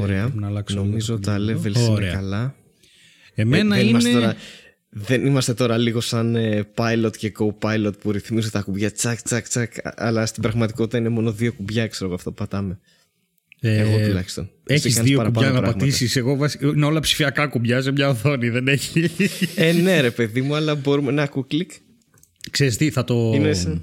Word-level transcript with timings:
Ωραία. 0.00 0.22
πρέπει 0.22 0.38
να 0.38 0.46
αλλάξω 0.46 0.76
Νομίζω 0.76 1.12
λίγο 1.14 1.24
τα 1.24 1.36
το 1.36 1.42
levels 1.52 1.56
βίντεο. 1.60 1.82
είναι 1.82 1.92
Ωραία. 1.92 2.12
καλά. 2.12 2.54
Εμένα 3.34 3.76
Ε, 3.76 3.78
δεν, 3.78 3.88
είναι... 3.88 3.98
είμαστε 3.98 4.12
τώρα, 4.12 4.34
δεν 4.90 5.26
είμαστε 5.26 5.54
τώρα 5.54 5.76
λίγο 5.78 6.00
σαν 6.00 6.36
ε, 6.36 6.62
pilot 6.74 7.16
και 7.16 7.32
co-pilot 7.38 7.92
που 8.00 8.12
ρυθμίζουν 8.12 8.50
τα 8.50 8.60
κουμπιά 8.60 8.92
τσακ 8.92 9.22
τσακ 9.22 9.48
τσακ 9.48 9.72
αλλά 9.82 10.26
στην 10.26 10.42
πραγματικότητα 10.42 10.98
είναι 10.98 11.08
μόνο 11.08 11.32
δύο 11.32 11.52
κουμπιά 11.52 11.86
ξέρω 11.86 12.06
εγώ 12.06 12.14
αυτό 12.14 12.30
που 12.30 12.36
πατάμε. 12.36 12.78
Ε, 13.60 13.78
Εγώ 13.78 14.06
τουλάχιστον. 14.06 14.44
Εσύ 14.66 14.86
Έχεις 14.86 14.94
κάνεις 14.94 15.08
δύο 15.10 15.18
παραπάνω 15.18 15.46
κουμπιά 15.46 15.60
να 15.60 15.62
πράγματα. 15.66 15.84
πατήσεις. 15.84 16.16
Εγώ 16.16 16.36
βασι- 16.36 16.62
είναι 16.62 16.84
όλα 16.86 17.00
ψηφιακά 17.00 17.46
κουμπιά 17.46 17.82
σε 17.82 17.92
μια 17.92 18.08
οθόνη. 18.08 18.48
Δεν 18.48 18.68
έχει. 18.68 19.10
Ε, 19.56 19.72
ναι, 19.72 20.00
ρε 20.00 20.10
παιδί 20.10 20.42
μου, 20.42 20.54
αλλά 20.54 20.74
μπορούμε 20.74 21.12
να 21.12 21.22
ακούω 21.22 21.44
κλικ. 21.44 21.70
Ξέρεις 22.50 22.76
τι, 22.76 22.90
θα 22.90 23.04
το. 23.04 23.32
Είναι 23.34 23.52
σαν- 23.52 23.82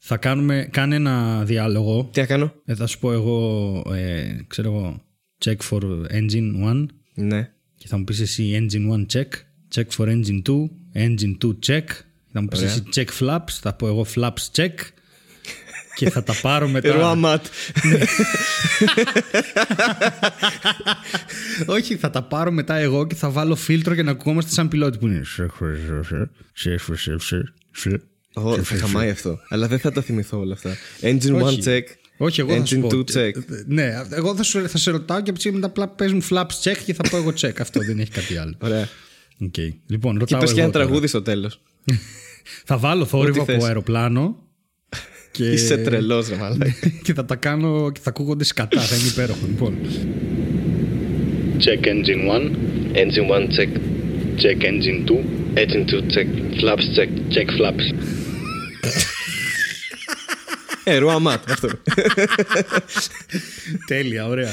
Θα 0.00 0.16
κάνουμε. 0.16 0.68
Κάνε 0.70 0.94
ένα 0.94 1.44
διάλογο. 1.44 2.08
Τι 2.12 2.20
να 2.20 2.26
κάνω; 2.26 2.52
Ε, 2.64 2.74
θα 2.74 2.86
σου 2.86 2.98
πω 2.98 3.12
εγώ. 3.12 3.82
Ε, 3.94 4.36
ξέρω 4.46 4.68
εγώ. 4.72 5.04
Check 5.44 5.56
for 5.70 5.80
engine 6.12 6.64
1. 6.64 6.86
Ναι. 7.14 7.50
Και 7.76 7.86
θα 7.88 7.98
μου 7.98 8.04
πεις 8.04 8.20
εσύ 8.20 8.68
engine 8.70 8.92
1 8.92 9.06
check. 9.12 9.28
Check 9.74 9.86
for 9.96 10.06
engine 10.08 10.42
2. 10.48 10.52
Engine 10.94 11.36
2 11.44 11.58
check. 11.66 11.84
Θα 12.32 12.40
μου 12.40 12.48
πεις 12.48 12.58
Ωραία. 12.60 12.72
εσύ 12.72 12.82
check 12.94 13.08
flaps. 13.20 13.50
Θα 13.60 13.72
πω 13.74 13.86
εγώ 13.86 14.06
flaps 14.14 14.50
check. 14.56 14.72
και 15.96 16.10
θα 16.10 16.22
τα 16.22 16.34
πάρω 16.42 16.68
μετά. 16.68 16.92
Ροαματ. 16.92 17.46
Όχι, 21.66 21.96
θα 21.96 22.10
τα 22.10 22.22
πάρω 22.22 22.50
μετά 22.50 22.74
εγώ 22.76 23.06
και 23.06 23.14
θα 23.14 23.30
βάλω 23.30 23.54
φίλτρο 23.56 23.94
για 23.94 24.02
να 24.02 24.10
ακουγόμαστε 24.10 24.50
σαν 24.50 24.68
πιλότη 24.68 24.98
που 24.98 25.06
είναι. 25.06 25.22
Ω, 28.34 28.62
Θα 28.62 28.76
χαμάει 28.76 29.10
αυτό. 29.10 29.38
Αλλά 29.48 29.66
δεν 29.68 29.78
θα 29.78 29.92
τα 29.92 30.02
θυμηθώ 30.02 30.38
όλα 30.38 30.52
αυτά. 30.52 30.76
Engine 31.00 31.36
1 31.36 31.42
Όχι. 31.42 31.62
check. 31.64 31.82
Όχι, 32.16 32.40
εγώ 32.40 32.56
θα 32.56 32.64
σου 32.64 32.76
Engine 32.76 32.80
πω. 32.80 32.88
2 32.92 33.16
check. 33.16 33.30
Ναι, 33.66 33.92
εγώ 34.10 34.36
θα, 34.36 34.42
σου, 34.42 34.68
θα 34.68 34.78
σε 34.78 34.90
ρωτάω 34.90 35.20
και 35.22 35.30
από 35.30 35.40
μετά 35.52 35.66
απλά 35.66 35.88
πες 35.88 36.12
μου 36.12 36.22
flaps 36.30 36.62
check 36.62 36.76
και 36.84 36.94
θα 36.94 37.02
πω 37.10 37.16
εγώ 37.16 37.32
check. 37.40 37.60
Αυτό 37.60 37.80
δεν 37.80 37.98
έχει 37.98 38.10
κάτι 38.10 38.36
άλλο. 38.36 38.54
Ωραία. 38.58 38.88
Οκ. 39.42 39.54
Λοιπόν, 39.86 40.12
Και 40.12 40.18
ρωτάω 40.18 40.40
πες 40.40 40.48
και 40.52 40.54
εγώ 40.60 40.62
ένα 40.62 40.72
τώρα. 40.72 40.84
τραγούδι 40.84 41.06
στο 41.06 41.22
τέλος. 41.22 41.60
Θα 42.64 42.78
βάλω 42.78 43.04
θόρυβο 43.04 43.40
Ό,τι 43.42 43.52
από 43.52 43.60
θες. 43.60 43.68
αεροπλάνο. 43.68 44.36
Και... 45.32 45.50
Είσαι 45.50 45.76
τρελός, 45.76 46.28
ρε 46.28 46.36
μαλάκα. 46.36 46.74
και 47.04 47.14
θα 47.14 47.24
τα 47.24 47.36
κάνω 47.36 47.90
και 47.92 48.00
θα 48.02 48.10
ακούγονται 48.10 48.44
σκατά. 48.44 48.80
Θα 48.80 48.96
είναι 48.96 49.06
υπέροχο. 49.08 49.46
Λοιπόν. 49.46 49.76
Check 51.58 51.84
engine 51.86 52.24
1. 52.30 52.50
Engine 53.02 53.28
1 53.30 53.48
check. 53.56 53.70
Check 54.42 54.62
engine 54.62 55.08
2. 55.08 55.14
Engine 55.54 55.84
2 55.90 56.00
check. 56.14 56.28
Flaps 56.60 56.86
check. 56.96 57.08
Check 57.34 57.48
flaps. 57.58 57.84
Ε, 60.88 60.96
Ροαματ. 60.96 61.50
Αυτό. 61.50 61.68
Τέλεια, 63.86 64.26
ωραία. 64.26 64.52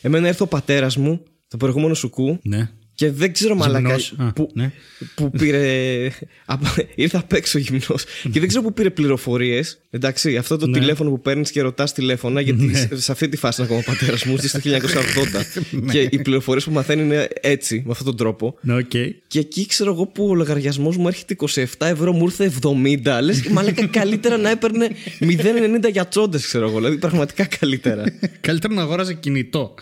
Εμένα 0.00 0.28
ήρθε 0.28 0.42
ο 0.42 0.46
πατέρας 0.46 0.96
μου, 0.96 1.22
το 1.48 1.56
προηγούμενο 1.56 1.94
σουκού, 1.94 2.38
Ναι. 2.42 2.68
Και 2.96 3.10
δεν 3.10 3.32
ξέρω 3.32 3.54
μαλάκα 3.54 3.78
Γυμνός. 3.96 4.14
Α, 4.18 4.32
που, 4.32 4.50
ναι. 4.54 4.70
που 5.14 5.30
πήρε. 5.30 6.10
απ- 6.44 6.64
ήρθε 6.94 7.16
απ' 7.16 7.32
έξω 7.32 7.58
γυμνός. 7.58 8.04
και 8.32 8.38
δεν 8.40 8.48
ξέρω 8.48 8.62
που 8.62 8.72
πήρε 8.72 8.90
πληροφορίες. 8.90 9.78
Εντάξει, 9.90 10.36
αυτό 10.36 10.56
το 10.56 10.66
Ναι. 10.66 10.78
τηλέφωνο 10.78 11.10
που 11.10 11.20
παίρνεις 11.20 11.50
και 11.50 11.60
ρωτάς 11.62 11.92
τηλέφωνα, 11.92 12.40
γιατί 12.40 12.76
σε- 12.76 13.00
σε 13.00 13.12
αυτή 13.12 13.28
τη 13.28 13.36
φάση 13.36 13.60
είναι 13.62 13.70
ακόμα 13.72 13.84
ο 13.86 13.90
πατέρας 13.92 14.24
μου, 14.24 14.36
ζει 14.38 14.48
στο 14.48 14.58
1980. 14.58 15.44
Ναι. 15.70 15.92
και 15.92 16.00
οι 16.10 16.22
πληροφορίες 16.22 16.64
που 16.64 16.70
μαθαίνει 16.72 17.02
είναι 17.02 17.28
έτσι, 17.40 17.82
με 17.84 17.90
αυτόν 17.90 18.06
τον 18.06 18.16
τρόπο. 18.16 18.58
Ναι, 18.60 18.74
οκ. 18.74 18.88
Και 19.26 19.38
εκεί 19.38 19.66
ξέρω 19.66 19.92
εγώ 19.92 20.06
που 20.06 20.26
ο 20.28 20.34
λογαριασμός 20.34 20.96
μου 20.96 21.06
έρχεται 21.08 21.36
27 21.38 21.64
ευρώ, 21.78 22.12
μου 22.12 22.24
ήρθε 22.24 22.52
70. 22.62 23.20
Λες, 23.22 23.42
μαλάκα 23.52 23.86
καλύτερα 23.86 24.36
να 24.36 24.50
έπαιρνε 24.50 24.88
0,90 25.20 25.90
για 25.92 26.06
τσόντες, 26.06 26.46
ξέρω 26.46 26.68
εγώ. 26.68 26.76
Δηλαδή 26.76 26.96
πραγματικά 26.98 27.44
καλύτερα. 27.44 28.04
Καλύτερα 28.40 28.74
να 28.74 28.82
αγόραζε 28.82 29.14
κινητό. 29.14 29.74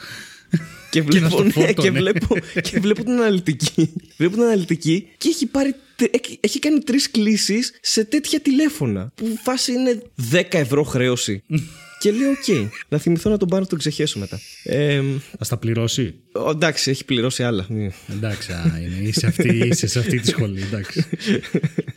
Και 1.01 1.21
να 1.21 1.29
βλέπω, 1.29 1.29
στο 1.29 1.43
ναι, 1.43 1.51
φόρτωνε. 1.51 1.89
και, 1.89 1.91
βλέπω, 1.91 2.37
και 2.63 2.81
βλέπω 2.81 3.03
την 3.05 3.13
αναλυτική. 3.13 3.93
βλέπω 4.17 4.35
την 4.35 4.43
αναλυτική 4.43 5.09
και 5.19 5.29
έχει, 5.29 5.47
πάρει, 5.47 5.75
τε- 5.97 6.15
έχει- 6.15 6.39
έχει 6.41 6.59
κάνει 6.59 6.79
τρεις 6.81 7.11
κλήσεις 7.11 7.73
σε 7.83 8.05
τέτοια 8.05 8.41
τηλέφωνα. 8.41 9.13
Που 9.15 9.39
φάση 9.43 9.73
είναι 9.73 10.03
10 10.33 10.43
ευρώ 10.51 10.83
χρέωση. 10.83 11.43
Και 12.05 12.11
λέω: 12.13 12.31
Οκ, 12.31 12.71
να 12.89 12.99
θυμηθώ 12.99 13.31
να 13.31 13.37
τον 13.37 13.49
πάρω 13.49 13.63
να 13.63 13.69
τον 13.69 13.79
ξεχέσω 13.79 14.19
μετά. 14.19 14.41
Ε, 14.65 15.01
Θα 15.39 15.45
στα 15.45 15.57
πληρώσει; 15.57 16.15
ο, 16.33 16.51
εντάξει, 16.51 16.91
έχει 16.91 17.05
πληρώσει 17.05 17.43
άλλα. 17.43 17.67
Μη- 17.69 17.93
Εντάξει, 18.13 18.53
α, 18.53 18.79
είναι, 18.83 19.09
είσαι, 19.09 19.27
αυτή, 19.27 19.57
είσαι 19.57 19.87
σε 19.87 19.99
αυτή 19.99 20.21
τη 20.21 20.29
σχολή. 20.29 20.63
Εντάξει. 20.63 21.05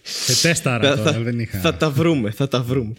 σε 0.03 0.41
τέσταρα 0.47 0.89
θα, 0.89 0.95
τώρα, 0.95 1.11
θα- 1.11 1.19
δεν 1.19 1.39
είχα. 1.39 1.59
θα 1.59 1.75
τα 1.75 1.89
βρούμε, 1.89 2.31
θα 2.31 2.47
τα 2.47 2.61
βρούμε. 2.61 2.93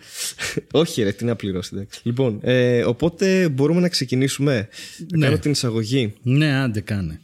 Όχι, 0.71 1.03
ρε, 1.03 1.13
τι 1.13 1.25
να 1.25 1.37
πληρώσει. 1.37 1.71
εντάξει. 1.75 2.01
Λοιπόν, 2.03 2.39
ε, 2.43 2.83
οπότε 2.85 3.49
μπορούμε 3.49 3.81
να 3.81 3.89
ξεκινήσουμε. 3.89 4.69
Να 5.11 5.17
Ναι. 5.19 5.25
κάνω 5.27 5.39
την 5.39 5.51
εισαγωγή. 5.51 6.15
Ναι, 6.23 6.53
άντε 6.55 6.81
κάνε. 6.81 7.21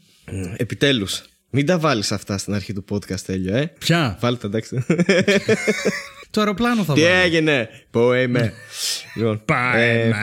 Επιτέλους. 0.56 1.22
Μην 1.50 1.66
τα 1.66 1.78
βάλεις 1.78 2.12
αυτά 2.12 2.38
στην 2.38 2.54
αρχή 2.54 2.72
του 2.72 2.84
podcast, 2.90 3.20
τέλειο, 3.26 3.56
ε. 3.56 3.72
Ποια; 3.78 4.18
Βάλτε 4.20 4.40
τα, 4.40 4.46
εντάξει. 4.46 4.84
Το 6.34 6.40
αεροπλάνο 6.40 6.84
θα 6.84 6.94
Τι 6.94 7.00
βάλω. 7.02 7.14
έγινε, 7.14 7.68
πού 7.90 8.12
είμαι. 8.12 8.52
λοιπόν, 9.14 9.42
Πάμε. 9.44 9.84
ε, 9.84 10.12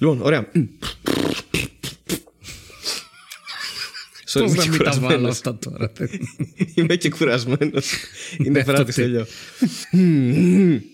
λοιπόν, 0.00 0.20
ωραία. 0.22 0.46
Sorry, 4.32 4.40
Πώς 4.42 4.52
είμαι 4.52 4.56
να 4.56 4.62
και 4.62 4.68
μην 4.70 4.78
τα 4.78 4.90
βάλω 4.90 5.00
κουρασμένος. 5.00 5.30
αυτά 5.30 5.58
τώρα. 5.58 5.92
Είμαι 6.74 6.96
και 6.96 7.10
κουρασμένος. 7.10 7.92
Είναι 8.38 8.62
βράδυ, 8.62 8.80
αυτό 8.80 8.84
τι. 8.84 8.92
τέλειο. 9.02 9.26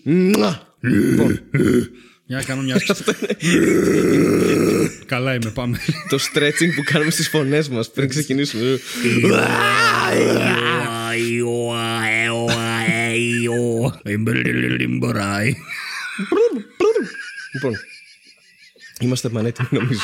Μουα. 0.03 0.75
Λοιπόν, 0.79 1.39
Για 2.25 2.37
να 2.37 2.43
κάνω 2.43 2.61
μια 2.61 2.75
άσκηση. 2.75 3.03
Καλά 5.05 5.33
είμαι, 5.33 5.49
πάμε. 5.53 5.77
το 6.09 6.17
stretching 6.33 6.73
που 6.75 6.83
κάνουμε 6.91 7.11
στις 7.11 7.29
φωνές 7.29 7.69
μας 7.69 7.91
πριν 7.91 8.09
ξεκινήσουμε. 8.09 8.79
Λοιπόν, 17.51 17.73
είμαστε 18.99 19.29
πανέτοιμοι 19.29 19.67
νομίζω. 19.71 20.01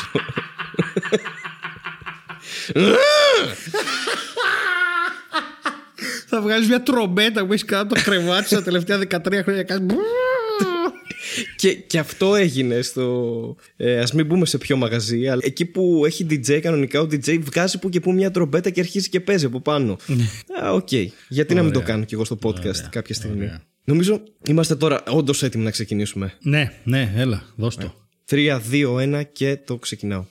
Θα 6.30 6.42
βγάλεις 6.42 6.68
μια 6.68 6.82
τρομπέτα 6.82 7.46
που 7.46 7.54
έχεις 7.54 7.66
κάτω 7.66 7.96
το 7.96 8.02
κρεβάτι 8.02 8.48
σου 8.48 8.56
τα 8.56 8.64
τελευταία 8.64 9.00
13 9.00 9.42
χρόνια. 9.44 9.66
Κάνεις 11.12 11.36
μπρρρρ. 11.36 11.56
και, 11.56 11.74
και 11.74 12.00
αυτό 12.00 12.36
έγινε 12.36 12.82
στο. 12.82 13.56
Ε, 13.78 14.00
Α 14.00 14.08
μην 14.14 14.26
μπούμε 14.26 14.46
σε 14.46 14.58
ποιο 14.58 14.76
μαγαζί, 14.78 15.28
αλλά 15.28 15.42
εκεί 15.46 15.66
που 15.66 16.04
έχει 16.06 16.26
DJ 16.30 16.60
κανονικά, 16.62 17.02
ο 17.02 17.04
DJ 17.04 17.40
βγάζει 17.44 17.80
που 17.80 17.90
και 17.90 18.00
που 18.00 18.12
μια 18.14 18.32
τρομπέτα 18.32 18.70
και 18.70 18.80
αρχίζει 18.80 19.10
και 19.10 19.20
παίζει 19.20 19.46
από 19.46 19.60
πάνω. 19.62 19.98
Α, 20.64 20.74
οκ. 20.74 20.90
Γιατί 21.30 21.54
να 21.54 21.64
μην 21.64 21.72
το 21.72 21.80
Ωραία. 21.80 21.92
κάνω 21.92 22.04
κι 22.06 22.14
εγώ 22.14 22.26
στο 22.26 22.38
podcast 22.44 22.78
κάποια 22.90 23.16
στιγμή. 23.16 23.38
Ωραία. 23.38 23.62
Νομίζω 23.84 24.24
είμαστε 24.48 24.76
τώρα 24.76 25.04
όντως 25.10 25.44
έτοιμοι 25.44 25.64
να 25.64 25.72
ξεκινήσουμε. 25.72 26.34
Ναι, 26.42 26.72
ναι, 26.84 27.14
έλα, 27.16 27.44
δώσ' 27.56 27.76
το. 27.76 27.94
3, 28.30 28.60
2, 28.72 28.96
1 28.96 29.24
και 29.32 29.58
το 29.66 29.78
ξεκινάω. 29.78 30.26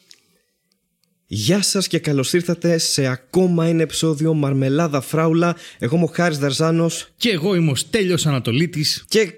Γεια 1.27 1.62
σας 1.62 1.87
και 1.87 1.99
καλώς 1.99 2.33
ήρθατε 2.33 2.79
σε 2.79 3.07
ακόμα 3.07 3.67
ένα 3.67 3.83
επεισόδιο 3.83 4.35
Μαρμελάδα 4.35 5.01
Φράουλα. 5.01 5.57
Εγώ 5.79 5.97
είμαι 5.97 6.05
ο 6.05 6.11
Χάρης 6.15 6.39
Δαρζάνος 6.39 7.09
Και 7.17 7.31
εγώ 7.31 7.55
είμαι 7.55 7.71
ο 7.71 7.75
Στέλιος 7.75 8.27
Ανατολίτης. 8.27 9.05
και 9.09 9.33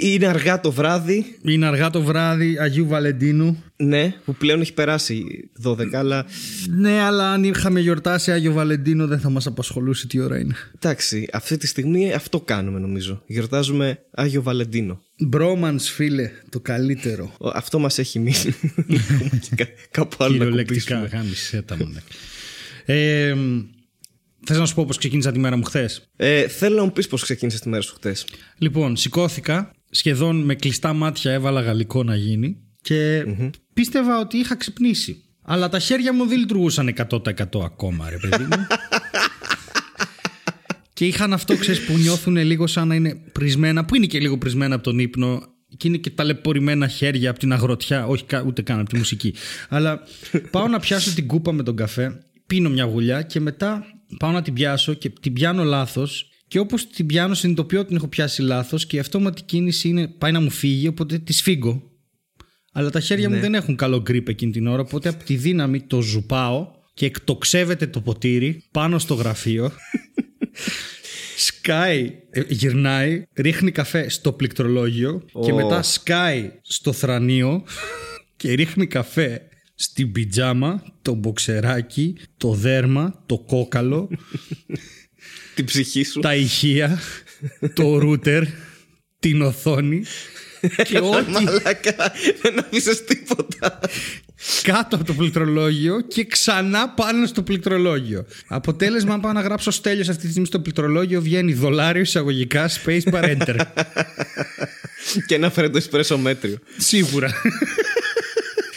είναι 0.00 0.26
αργά 0.26 0.60
το 0.60 0.72
βράδυ, 0.72 1.36
Είναι 1.42 1.66
αργά 1.66 1.90
το 1.90 2.02
βράδυ 2.02 2.56
Αγίου 2.60 2.86
Βαλεντίνου. 2.86 3.62
ναι, 3.76 4.14
που 4.24 4.34
πλέον 4.34 4.60
έχει 4.60 4.72
περάσει 4.74 5.24
12, 5.62 5.94
αλλά 5.94 6.26
Ναι, 6.68 7.00
αλλά 7.00 7.32
αν 7.32 7.44
είχαμε 7.44 7.80
γιορτάσει 7.80 8.32
Άγιο 8.32 8.52
Βαλεντίνο 8.52 9.06
δεν 9.06 9.18
θα 9.20 9.30
μας 9.30 9.46
απασχολούσε 9.46 10.06
τι 10.06 10.20
ώρα 10.20 10.38
είναι. 10.38 10.54
εντάξει, 10.74 11.28
αυτή 11.32 11.56
τη 11.56 11.66
στιγμή 11.66 12.12
αυτό 12.12 12.40
κάνουμε 12.40 12.78
νομίζω. 12.78 13.22
Γιορτάζουμε 13.26 13.98
Άγιο 14.10 14.42
Βαλεντίνο. 14.42 15.00
Μπρόμανς 15.18 15.90
φίλε, 15.90 16.30
το 16.48 16.60
καλύτερο. 16.60 17.34
Ο- 17.38 17.48
Αυτό 17.48 17.78
μας 17.78 17.98
έχει 17.98 18.18
μείνει. 18.18 18.36
Έχουμε 19.10 19.40
και 19.40 19.54
κα- 19.54 19.68
Κάπου 19.90 20.16
άλλο 20.18 20.32
να 20.32 20.38
Κυριολεκτικά, 20.38 20.94
κουμπίσουμε. 20.96 21.18
γάμισε 21.22 21.62
τα 21.62 21.76
μου. 21.76 21.94
Ε, 22.86 23.34
θες 24.46 24.58
να 24.58 24.66
σου 24.66 24.74
πω 24.74 24.84
πώς 24.84 24.96
ξεκίνησα 24.96 25.32
τη 25.32 25.38
μέρα 25.38 25.56
μου 25.56 25.64
χθες; 25.64 26.08
Ε, 26.16 26.48
θέλω 26.48 26.76
να 26.76 26.82
μου 26.84 26.92
πεις 26.92 27.06
πώς 27.06 27.22
ξεκίνησες 27.22 27.60
τη 27.60 27.68
μέρα 27.68 27.82
σου 27.82 27.94
χτες. 27.94 28.26
Λοιπόν, 28.58 28.96
σηκώθηκα, 28.96 29.70
σχεδόν 29.90 30.36
με 30.36 30.54
κλειστά 30.54 30.92
μάτια 30.92 31.32
έβαλα 31.32 31.60
γαλλικό 31.60 32.02
να 32.02 32.16
γίνει 32.16 32.56
και 32.82 33.24
πίστευα 33.72 34.20
ότι 34.20 34.36
είχα 34.36 34.56
ξυπνήσει. 34.56 35.22
Αλλά 35.42 35.68
τα 35.68 35.78
χέρια 35.78 36.14
μου 36.14 36.26
δεν 36.26 36.38
λειτουργούσαν 36.38 36.94
100% 37.10 37.64
ακόμα, 37.64 38.10
ρε 38.10 38.16
παιδί 38.16 38.42
μου. 38.42 38.66
και 40.92 41.06
είχαν 41.06 41.32
αυτό, 41.32 41.56
ξέρεις, 41.56 41.84
που 41.84 41.96
νιώθουν 41.96 42.36
λίγο 42.36 42.66
σαν 42.66 42.88
να 42.88 42.94
είναι 42.94 43.14
πρισμένα, 43.32 43.84
που 43.84 43.94
είναι 43.94 44.06
και 44.06 44.18
λίγο 44.18 44.38
πρισμένα 44.38 44.74
από 44.74 44.84
τον 44.84 44.98
ύπνο 44.98 45.42
και 45.76 45.88
είναι 45.88 45.96
και 45.96 46.10
ταλαιπωρημένα 46.10 46.88
χέρια 46.88 47.30
από 47.30 47.38
την 47.38 47.52
αγροτιά, 47.52 48.06
όχι 48.06 48.24
κα- 48.24 48.44
ούτε 48.46 48.62
καν 48.62 48.80
από 48.80 48.88
τη 48.88 48.96
μουσική. 48.96 49.34
Αλλά 49.68 50.02
πάω 50.50 50.68
να 50.68 50.78
πιάσω 50.80 51.14
την 51.14 51.26
κούπα 51.26 51.52
με 51.52 51.62
τον 51.62 51.76
καφέ, 51.76 52.22
πίνω 52.46 52.68
μια 52.68 52.84
γουλιά 52.84 53.22
και 53.22 53.40
μετά 53.40 53.86
πάω 54.18 54.30
να 54.30 54.42
την 54.42 54.54
πιάσω 54.54 54.94
και 54.94 55.08
την 55.08 55.32
πιάνω 55.32 55.64
λάθος 55.64 56.28
και 56.48 56.58
όπως 56.58 56.86
την 56.86 57.06
πιάνω 57.06 57.34
συνειδητοποιώ 57.34 57.78
ότι 57.78 57.88
την 57.88 57.96
έχω 57.96 58.08
πιάσει 58.08 58.42
λάθος 58.42 58.86
και 58.86 58.96
η 58.96 58.98
αυτόματη 58.98 59.42
κίνηση 59.42 59.88
είναι 59.88 60.08
πάει 60.08 60.32
να 60.32 60.40
μου 60.40 60.50
φύγει 60.50 60.88
οπότε 60.88 61.18
τη 61.18 61.32
σφίγγω 61.32 61.82
Αλλά 62.72 62.90
τα 62.90 63.00
χέρια 63.00 63.30
μου 63.30 63.40
δεν 63.40 63.54
έχουν 63.54 63.76
καλό 63.76 63.96
grip 63.96 64.28
εκείνη 64.28 64.52
την 64.52 64.66
ώρα. 64.66 64.80
Οπότε 64.80 65.08
από 65.08 65.24
τη 65.24 65.36
δύναμη 65.36 65.82
το 65.82 66.00
ζουπάω 66.00 66.66
και 66.94 67.06
εκτοξεύεται 67.06 67.86
το 67.86 68.00
ποτήρι 68.00 68.64
πάνω 68.70 68.98
στο 68.98 69.14
γραφείο. 69.14 69.70
Σκάει, 71.36 72.12
ε, 72.30 72.42
γυρνάει, 72.48 73.24
ρίχνει 73.34 73.70
καφέ 73.70 74.08
στο 74.08 74.32
πληκτρολόγιο 74.32 75.22
και 75.44 75.52
Ω. 75.52 75.54
μετά 75.54 75.82
σκάει 75.82 76.50
στο 76.62 76.92
θρανίο 76.92 77.64
και 78.36 78.52
ρίχνει 78.52 78.86
καφέ 78.86 79.48
στην 79.74 80.12
πιτζάμα, 80.12 80.82
το 81.02 81.14
μποξεράκι, 81.14 82.16
το 82.36 82.52
δέρμα, 82.52 83.22
το 83.26 83.38
κόκαλο, 83.38 84.08
Την 85.54 85.64
ψυχή 85.64 86.04
σου. 86.04 86.20
τα 86.20 86.34
ηχεία, 86.34 86.98
το 87.74 87.98
ρούτερ, 87.98 88.44
την 89.18 89.42
οθόνη 89.42 90.04
και 90.84 90.98
ό,τι 90.98 91.30
Μαλάκα, 91.30 92.12
δεν 92.42 92.58
αφήσει 92.58 93.04
τίποτα. 93.04 93.80
κάτω 94.62 94.96
από 94.96 95.04
το 95.04 95.12
πληκτρολόγιο 95.12 96.00
και 96.00 96.24
ξανά 96.24 96.88
πάνω 96.88 97.26
στο 97.26 97.42
πληκτρολόγιο. 97.42 98.26
Αποτέλεσμα, 98.46 99.14
αν 99.14 99.20
πάω 99.20 99.32
να 99.32 99.40
γράψω 99.40 99.70
στέλιος 99.70 100.08
αυτή 100.08 100.22
τη 100.22 100.28
στιγμή 100.28 100.46
στο 100.46 100.60
πληκτρολόγιο, 100.60 101.20
βγαίνει 101.20 101.52
δολάριο 101.52 102.02
εισαγωγικά 102.02 102.70
space 102.70 103.02
bar 103.12 103.36
enter. 103.36 103.56
και 105.26 105.34
ένα 105.34 105.50
φρέντο 105.50 105.76
εσπρέσο 105.76 106.18
μέτριο. 106.18 106.58
Σίγουρα. 106.76 107.32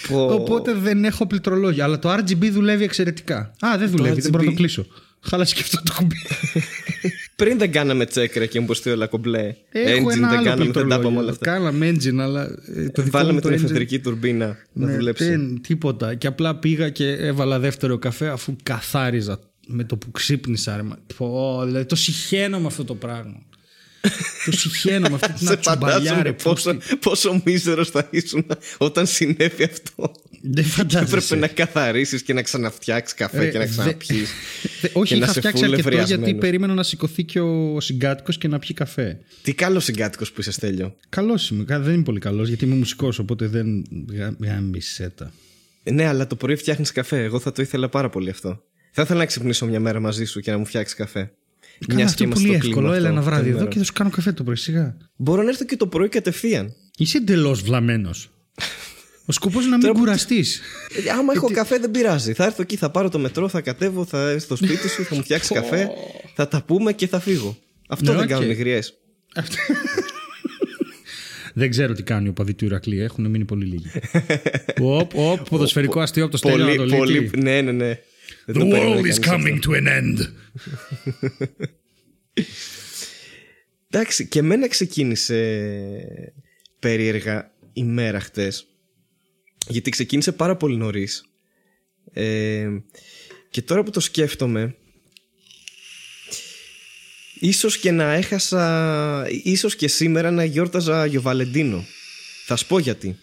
Πω. 0.08 0.26
Οπότε 0.34 0.74
δεν 0.74 1.06
έχω 1.06 1.28
πληκτρολόγιο. 1.28 1.84
Αλλά 1.84 2.00
το 2.00 2.14
RGB 2.14 2.50
δουλεύει 2.52 2.84
εξαιρετικά. 2.84 3.38
Α, 3.66 3.78
δεν 3.78 3.90
δουλεύει, 3.90 4.22
δεν 4.22 4.32
μπορώ 4.32 4.44
να 4.44 4.50
το 4.50 4.54
RGB. 4.56 4.60
κλείσω. 4.60 4.86
Χάλασε 5.22 5.56
και 5.56 5.62
αυτό 5.64 5.82
το 5.84 5.94
κουμπί. 5.98 6.16
Πριν 7.36 7.58
δεν 7.58 7.72
κάναμε 7.72 8.06
τσέκρε 8.06 8.46
και 8.46 8.60
μου 8.60 8.66
ποστεί 8.66 8.90
όλα 8.90 9.08
κομπλέ. 9.08 9.54
Έχω 9.70 10.08
Engine 10.08 10.12
ένα 10.12 10.28
δεν 10.30 10.38
άλλο 10.38 10.44
κάναμε, 10.44 10.72
δεν 10.72 10.74
τα 10.74 10.96
είπαμε 10.96 11.18
όλα 11.18 11.26
πληκτρολόγιο. 11.26 11.30
αυτά. 11.30 11.46
Κάναμε 11.52 11.90
engine, 11.90 12.18
αλλά 12.20 12.44
ε, 12.76 12.90
το 12.90 13.02
δικό 13.02 13.18
Βάλαμε 13.18 13.34
μου 13.34 13.40
το 13.40 13.48
την 13.50 13.58
engine- 13.58 13.64
εφεδρική 13.64 14.00
τουρμπίνα 14.00 14.58
να 14.74 14.86
Ναι, 14.86 14.96
δουλέψει. 14.96 15.26
δεν, 15.30 15.62
τίποτα. 15.62 16.16
Και 16.16 16.28
απλά 16.28 16.56
πήγα 16.56 16.90
και 16.90 17.08
έβαλα 17.12 17.60
δεύτερο 17.60 17.98
καφέ 17.98 18.28
αφού 18.30 18.56
καθάριζα 18.64 19.40
με 19.68 19.84
το 19.84 19.96
που 19.98 20.12
ξύπνησα. 20.12 20.76
Ρε, 20.76 20.82
μα- 20.84 20.98
πω, 21.18 21.62
δηλαδή, 21.66 21.86
το 21.86 21.96
συχαίνω 21.96 22.60
με 22.60 22.68
αυτό 22.68 22.84
το 22.84 22.96
πράγμα. 22.96 23.42
Το 24.46 24.52
συχαίνω 24.52 25.10
με 25.10 25.16
αυτή 25.22 25.34
την 25.34 25.48
Σε 25.48 25.54
ατσουμπαλιά, 25.54 25.94
φαντάζομαι 25.96 26.22
ρε. 26.22 26.34
πώς 26.34 26.44
πόσο, 26.44 26.76
τη- 26.78 26.96
πόσο 26.96 27.42
μίζερος 27.46 27.90
θα 27.90 28.08
ήσουν 28.12 28.46
όταν 28.78 29.08
συνέβη 29.08 29.64
αυτό. 29.64 30.12
Δεν 30.42 30.64
Και 30.64 30.70
φαντάζεσαι. 30.70 31.16
έπρεπε 31.16 31.36
να 31.36 31.48
καθαρίσεις 31.48 32.22
και 32.22 32.34
να 32.34 32.42
ξαναφτιάξεις 32.42 33.16
καφέ 33.18 33.38
Ρε, 33.40 33.50
και 33.50 33.58
να 33.58 33.64
δε- 33.64 33.70
ξαναπιείς. 33.70 34.30
Δε- 34.82 34.90
όχι, 34.94 35.14
και 35.14 35.20
να 35.20 35.24
είχα 35.24 35.34
σε 35.34 35.40
φτιάξει 35.40 35.64
φούλε 35.64 35.76
αρκετό 35.76 35.96
γιατί 35.96 36.06
βρειασμένος. 36.08 36.40
περίμενα 36.42 36.74
να 36.74 36.84
σηκωθεί 36.84 37.24
και 37.24 37.40
ο 37.40 37.80
συγκάτοικος 37.80 38.38
και 38.38 38.48
να 38.48 38.60
πιει 38.60 38.74
καφέ. 38.74 39.20
Τι 39.42 39.54
καλός 39.54 39.84
συγκάτοικος 39.84 40.32
που 40.32 40.42
είσαι 40.42 40.52
Στέλιο. 40.52 40.96
Καλός 41.10 41.50
είμαι. 41.50 41.64
κα- 41.64 41.80
Δεν 41.80 41.94
είμαι 41.94 42.04
πολύ 42.04 42.20
καλός 42.20 42.48
γιατί 42.48 42.66
είμαι 42.66 42.76
μουσικός, 42.76 43.20
οπότε 43.20 43.48
δεν. 43.48 43.84
γα- 44.14 44.36
Γάμισε 44.44 45.10
τα. 45.18 45.32
Ε, 45.84 45.92
Ναι, 45.92 46.06
αλλά 46.08 46.28
το 46.28 46.36
πρωί 46.36 46.56
φτιάχνεις 46.56 46.92
καφέ. 46.92 47.24
Εγώ 47.24 47.40
θα 47.40 47.52
το 47.52 47.62
ήθελα 47.62 47.90
πάρα 47.90 48.10
πολύ 48.10 48.30
αυτό. 48.30 48.62
Θα 48.92 49.02
ήθελα 49.02 49.20
να 49.20 49.26
ξυπνήσω 49.26 49.66
μια 49.66 49.80
μέρα 49.80 50.00
μαζί 50.00 50.26
σου 50.26 50.40
και 50.40 50.52
να 50.52 50.58
μου 50.58 50.66
φτιάξεις 50.66 50.96
καφέ. 50.98 51.32
Καλά, 51.86 51.96
Μιας 52.00 52.10
αυτό 52.12 52.18
και 52.18 52.24
είναι 52.24 52.34
είμαστε 52.34 52.48
πολύ 52.48 52.60
στο 52.60 52.68
εύκολο. 52.68 52.88
κλίμα 52.88 52.96
Έλα 52.98 53.08
αυτό 53.08 53.20
ένα 53.20 53.22
βράδυ 53.22 53.42
των 53.42 53.48
εδώ 53.50 53.56
ημερών. 53.58 53.70
και 53.74 53.78
θα 53.80 53.84
σου 53.86 53.94
κάνω 53.94 54.10
καφέ 54.10 54.32
το 54.32 54.44
πρωί, 54.44 54.56
σιγά. 54.56 54.98
Μπορώ 55.16 55.42
να 55.44 55.50
έρθω 55.50 55.66
και 55.66 55.76
το 55.78 55.88
πρωί 55.88 56.08
κατευθείαν. 56.10 56.74
Είσαι 56.98 57.18
εντελώς 57.18 57.62
βλαμμένος. 57.62 58.30
Ο 59.26 59.32
σκοπός 59.32 59.62
είναι 59.62 59.70
να 59.70 59.78
μην 59.78 59.82
Τώρα 59.86 59.94
που- 59.94 60.00
κουραστείς. 60.00 60.62
Ε, 61.06 61.10
Άμα 61.10 61.34
έχω 61.36 61.50
καφέ 61.52 61.78
δεν 61.80 61.92
πειράζει. 61.92 62.34
Θα 62.34 62.46
έρθω 62.46 62.62
εκεί, 62.62 62.76
θα 62.76 62.90
πάρω 62.92 63.10
το 63.10 63.20
μετρό, 63.20 63.48
θα 63.50 63.62
κατέβω, 63.62 64.06
θα 64.06 64.30
έρθω 64.30 64.56
στο 64.56 64.66
σπίτι 64.66 64.90
σου, 64.90 65.04
θα 65.04 65.16
μου 65.16 65.22
φτιάξεις 65.24 65.52
καφέ, 65.52 65.90
θα 66.36 66.48
τα 66.48 66.64
πούμε 66.64 66.94
και 66.94 67.08
θα 67.08 67.20
φύγω. 67.20 67.58
Αυτό 67.88 68.06
Ναι, 68.12 68.18
δεν 68.18 68.22
οκ. 68.24 68.30
κάνουν 68.30 68.50
οι 68.50 68.54
γριές. 68.54 68.94
Δεν 71.54 71.70
ξέρω 71.70 71.94
τι 71.94 72.04
κάνει 72.04 72.28
ο 72.30 72.34
οπαδοί 72.34 72.54
του 72.54 72.66
Ηρακλή. 72.66 73.00
Έχουν 73.02 73.30
μείνει 73.30 73.46
πολύ 73.46 73.66
λίγοι. 73.66 73.90
Οπ, 75.00 75.12
οπ, 75.16 75.50
ποδοσφαιρικό 75.50 76.00
αστείο 76.00 76.24
από 76.24 76.32
το 76.32 76.38
Στέλιο 76.38 76.66
Πολύ, 76.66 76.72
Ανατολίτη. 76.80 77.30
πολύ. 77.30 77.44
Ναι, 77.44 77.62
ναι, 77.62 77.72
ναι. 77.72 78.00
Δεν 78.46 78.56
The 78.56 78.60
το 78.60 78.68
περίμενε 78.68 79.02
world 79.02 79.14
is 79.14 79.20
κανείς 79.20 79.46
coming 79.46 79.54
αυτό. 79.54 79.72
to 79.72 79.76
an 79.76 79.88
end. 79.88 80.28
Εντάξει, 83.90 84.28
και 84.28 84.40
εμένα 84.40 84.68
ξεκίνησε 84.68 85.34
περίεργα 86.80 87.52
η 87.74 87.84
μέρα 87.84 88.20
χτες 88.20 88.68
γιατί 89.68 89.90
ξεκίνησε 89.90 90.32
πάρα 90.32 90.56
πολύ 90.56 90.78
νωρίς 90.78 91.26
ε, 92.14 92.68
και 93.50 93.62
τώρα 93.62 93.84
που 93.84 93.92
το 93.92 94.00
σκέφτομαι 94.00 94.76
ίσως 97.40 97.78
και 97.78 97.92
να 97.92 98.14
έχασα 98.14 99.26
ίσως 99.44 99.76
και 99.76 99.88
σήμερα 99.88 100.32
να 100.32 100.44
γιόρταζα 100.44 101.02
Αγιο 101.02 101.22
Βαλεντίνο 101.22 101.86
θα 102.46 102.56
σου 102.56 102.68
πω 102.68 102.80
γιατί 102.80 103.18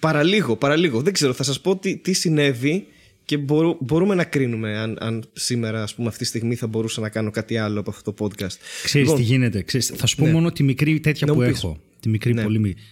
Παραλίγο, 0.00 0.56
παραλίγο. 0.56 1.02
Δεν 1.02 1.12
ξέρω, 1.12 1.32
θα 1.32 1.42
σας 1.42 1.60
πω 1.60 1.76
τι, 1.76 1.96
τι 1.96 2.12
συνέβη 2.12 2.86
και 3.24 3.36
μπορού- 3.38 3.76
μπορούμε 3.80 4.14
να 4.14 4.24
κρίνουμε 4.24 4.78
αν, 4.78 4.96
αν 5.00 5.24
σήμερα, 5.32 5.82
ας 5.82 5.94
πούμε, 5.94 6.08
αυτή 6.08 6.18
τη 6.20 6.24
στιγμή 6.26 6.54
θα 6.54 6.66
μπορούσα 6.66 7.00
να 7.00 7.08
κάνω 7.08 7.30
κάτι 7.30 7.56
άλλο 7.58 7.80
από 7.80 7.90
αυτό 7.90 8.12
το 8.12 8.24
podcast. 8.24 8.56
Ξέρεις 8.84 8.94
Λοιπόν, 8.94 9.16
τι 9.16 9.22
γίνεται. 9.22 9.62
Ξέρεις, 9.62 9.86
θα 9.96 10.06
σου 10.06 10.16
πω 10.16 10.24
Ναι. 10.26 10.32
μόνο 10.32 10.52
τη 10.52 10.62
μικρή 10.62 11.00
τέτοια 11.00 11.26
Να 11.26 11.32
που 11.32 11.40
μου 11.40 11.46
πεις. 11.48 11.56
έχω. 11.56 11.80
Τη 12.00 12.08
μικρή 12.08 12.34
Ναι. 12.34 12.42
πολύ 12.42 12.58
μικρή. 12.58 12.82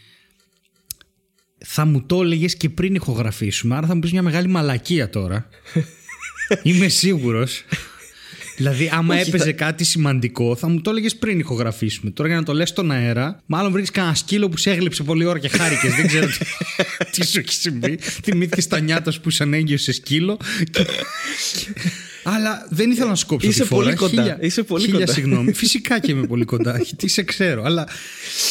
Θα 1.59 1.85
μου 1.85 2.03
το 2.03 2.23
έλεγες 2.23 2.57
και 2.57 2.69
πριν 2.69 2.95
ηχογραφήσουμε, 2.95 3.77
άρα 3.77 3.87
θα 3.87 3.95
μου 3.95 4.01
πεις 4.01 4.13
μια 4.13 4.23
μεγάλη 4.23 4.49
μαλακία 4.49 5.11
τώρα. 5.11 5.49
Είμαι 6.63 6.89
σίγουρος. 6.89 7.65
Δηλαδή, 8.57 8.91
άμα 8.93 9.15
Όχι, 9.15 9.29
έπαιζε 9.29 9.45
θα- 9.45 9.53
κάτι 9.53 9.85
σημαντικό, 9.85 10.57
θα 10.57 10.69
μου 10.69 10.81
το 10.81 10.91
έλεγες 10.91 11.17
πριν 11.17 11.39
ηχογραφήσουμε. 11.39 12.11
Τώρα 12.11 12.29
για 12.29 12.39
να 12.39 12.43
το 12.45 12.53
λες 12.55 12.69
στον 12.69 12.91
αέρα, 12.91 13.41
μάλλον 13.47 13.73
βρήκες 13.73 13.91
κανένα 13.91 14.15
σκύλο 14.15 14.49
που 14.49 14.57
σε 14.57 14.71
έγλειψε 14.71 15.03
πολλή 15.03 15.25
ώρα 15.25 15.39
και 15.39 15.49
χάρηκες. 15.49 15.95
Δεν 15.95 16.07
ξέρω 16.07 16.27
τι, 16.27 16.39
τι 17.21 17.27
σου 17.27 17.39
έχει 17.39 17.53
συμβεί. 17.53 17.99
Θυμήθηκες 18.01 18.67
τα 18.67 18.81
νιάτα 18.81 19.11
σου 19.11 19.21
που 19.21 19.29
ήσαν 19.29 19.55
έγκυο 19.55 19.79
σε 19.79 19.93
σκύλο. 19.93 20.37
Και- 20.71 20.83
και- 20.83 20.87
Αλλά 22.25 22.67
δεν 22.71 22.91
ήθελα 22.91 23.09
να 23.09 23.15
σου 23.15 23.27
κόψω 23.27 23.49
Είσαι 23.49 23.61
τη 23.63 23.67
φόρα. 23.67 23.83
πολύ 23.85 23.97
κοντά. 23.97 24.23
Χίλια- 24.23 24.39
Είσαι 24.41 24.63
πολύ 24.63 24.85
χίλια 24.85 24.99
κοντά. 24.99 25.13
συγγνώμη. 25.13 25.53
Φυσικά 25.53 25.99
και 26.01 26.11
είμαι 26.11 26.27
πολύ 26.27 26.45
κοντά. 26.45 26.81
Τι 26.97 27.09
σε 27.09 27.23
ξέρω. 27.23 27.63
Αλλά 27.63 27.89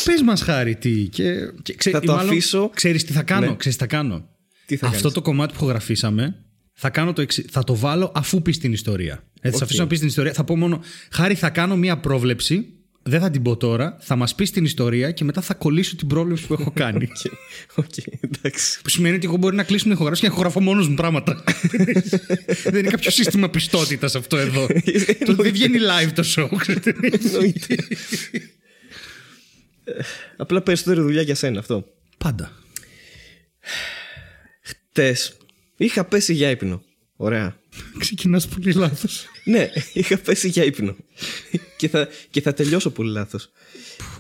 πες 0.04 0.22
μας 0.22 0.42
χάρη 0.42 0.76
τι. 0.76 0.92
Και, 1.08 1.34
και, 1.62 1.74
ξέ- 1.76 1.96
Θα 1.96 2.02
το 2.02 2.14
μάλλον 2.14 2.30
αφήσω. 2.30 2.70
Ξέρεις 2.74 3.04
τι 3.04 3.14
θα 3.14 3.22
κάνω. 3.24 3.46
Ναι. 3.50 3.56
Ξέρεις 3.56 3.78
τι 3.78 3.84
θα 3.84 3.90
κάνω. 3.90 4.26
Τι 4.66 4.76
θα 4.78 4.86
Αυτό 4.88 4.98
κάνεις; 5.00 5.14
το 5.14 5.22
κομμάτι 5.22 5.52
που 5.52 5.58
ηχογραφήσαμε 5.62 6.36
θα, 6.74 6.90
κάνω 6.90 7.14
το 7.14 7.22
εξι... 7.22 7.46
θα 7.52 7.64
το 7.64 7.76
βάλω 7.76 8.12
αφού 8.16 8.42
πεις 8.42 8.58
την 8.58 8.74
ιστορία. 8.74 9.24
Έτσι, 9.42 9.50
θα 9.50 9.56
Οκ. 9.58 9.62
αφήσω 9.64 9.82
να 9.82 9.88
πεις 9.88 10.00
την 10.00 10.08
ιστορία. 10.08 10.34
Θα 10.34 10.44
πω 10.44 10.58
μόνο. 10.58 10.82
Χάρη, 11.12 11.36
θα 11.36 11.50
κάνω 11.50 11.78
μία 11.78 11.98
πρόβλεψη. 11.98 12.66
Δεν 13.04 13.20
θα 13.20 13.30
την 13.30 13.42
πω 13.42 13.58
τώρα. 13.58 13.98
Θα 14.00 14.16
μας 14.16 14.36
πεις 14.36 14.52
την 14.52 14.64
ιστορία 14.64 15.12
και 15.12 15.24
μετά 15.24 15.42
θα 15.42 15.54
κολλήσω 15.54 15.96
την 15.96 16.08
πρόβλεψη 16.08 16.48
που 16.48 16.54
έχω 16.54 16.72
κάνει. 16.84 17.08
Οκ, 17.76 17.86
εντάξει. 18.22 18.82
Που 18.82 18.90
σημαίνει 18.90 19.16
ότι 19.16 19.26
εγώ 19.26 19.38
μπορεί 19.38 19.56
να 19.56 19.64
κλείσω 19.64 19.84
την 19.84 19.92
ηχογράφηση 19.92 20.22
και 20.22 20.28
να 20.28 20.34
ηχογραφώ 20.34 20.62
μόνος 20.62 20.88
μου 20.88 20.96
πράγματα. 20.96 21.44
δεν 22.64 22.76
είναι 22.76 22.90
κάποιο 22.90 23.12
σύστημα 23.12 23.50
πιστότητας 23.50 24.16
αυτό 24.16 24.38
εδώ. 24.38 24.68
το 25.26 25.34
δεν 25.34 25.52
βγαίνει 25.52 25.78
live 25.80 26.12
το 26.16 26.24
show. 26.36 26.50
ξέρετε. 26.58 26.96
Εννοείται. 27.02 27.76
Απλά 30.38 30.62
περισσότερη 30.62 31.02
δουλειά 31.02 31.22
για 31.22 31.36
σένα 31.36 31.60
αυτό. 31.60 31.86
Πάντα. 32.18 32.52
Χτες 34.62 35.38
είχα 35.78 36.06
πέσει 36.06 36.34
για 36.34 36.50
ύπνο. 36.50 36.82
Ωραία. 37.16 37.56
Ξεκινάς 37.98 38.48
πολύ 38.48 38.74
λάθος. 38.74 39.26
Ναι, 39.44 39.70
είχα 39.94 40.18
πέσει 40.18 40.48
για 40.48 40.64
ύπνο. 40.64 40.96
και, 41.78 41.88
θα, 41.88 42.08
και 42.30 42.42
θα 42.42 42.54
τελειώσω 42.54 42.90
πολύ 42.90 43.12
λάθος. 43.12 43.52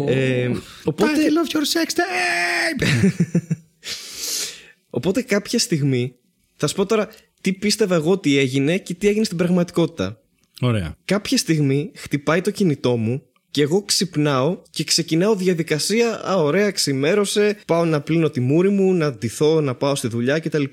Ε, 0.07 0.51
οπότε, 0.83 1.11
I 1.13 1.17
love 1.17 1.55
your 1.55 1.61
sex 1.61 1.89
tape. 1.95 3.11
οπότε 4.89 5.21
κάποια 5.21 5.59
στιγμή 5.59 6.15
θα 6.55 6.67
σου 6.67 6.75
πω 6.75 6.85
τώρα 6.85 7.09
τι 7.41 7.53
πίστευα 7.53 7.95
εγώ 7.95 8.11
ότι 8.11 8.37
έγινε 8.37 8.77
και 8.77 8.93
τι 8.93 9.07
έγινε 9.07 9.23
στην 9.23 9.37
πραγματικότητα. 9.37 10.21
Ωραία. 10.61 10.97
Κάποια 11.05 11.37
στιγμή 11.37 11.91
χτυπάει 11.95 12.41
το 12.41 12.51
κινητό 12.51 12.97
μου 12.97 13.23
και 13.51 13.61
εγώ 13.61 13.83
ξυπνάω 13.83 14.61
και 14.69 14.83
ξεκινάω 14.83 15.35
διαδικασία. 15.35 16.29
Α, 16.29 16.35
ωραία, 16.35 16.71
ξημέρωσε. 16.71 17.57
Πάω 17.67 17.85
να 17.85 18.01
πλύνω 18.01 18.29
τη 18.29 18.39
μούρη 18.39 18.69
μου, 18.69 18.93
να 18.93 19.13
ντυθώ, 19.13 19.61
να 19.61 19.75
πάω 19.75 19.95
στη 19.95 20.07
δουλειά 20.07 20.39
κτλ. 20.39 20.63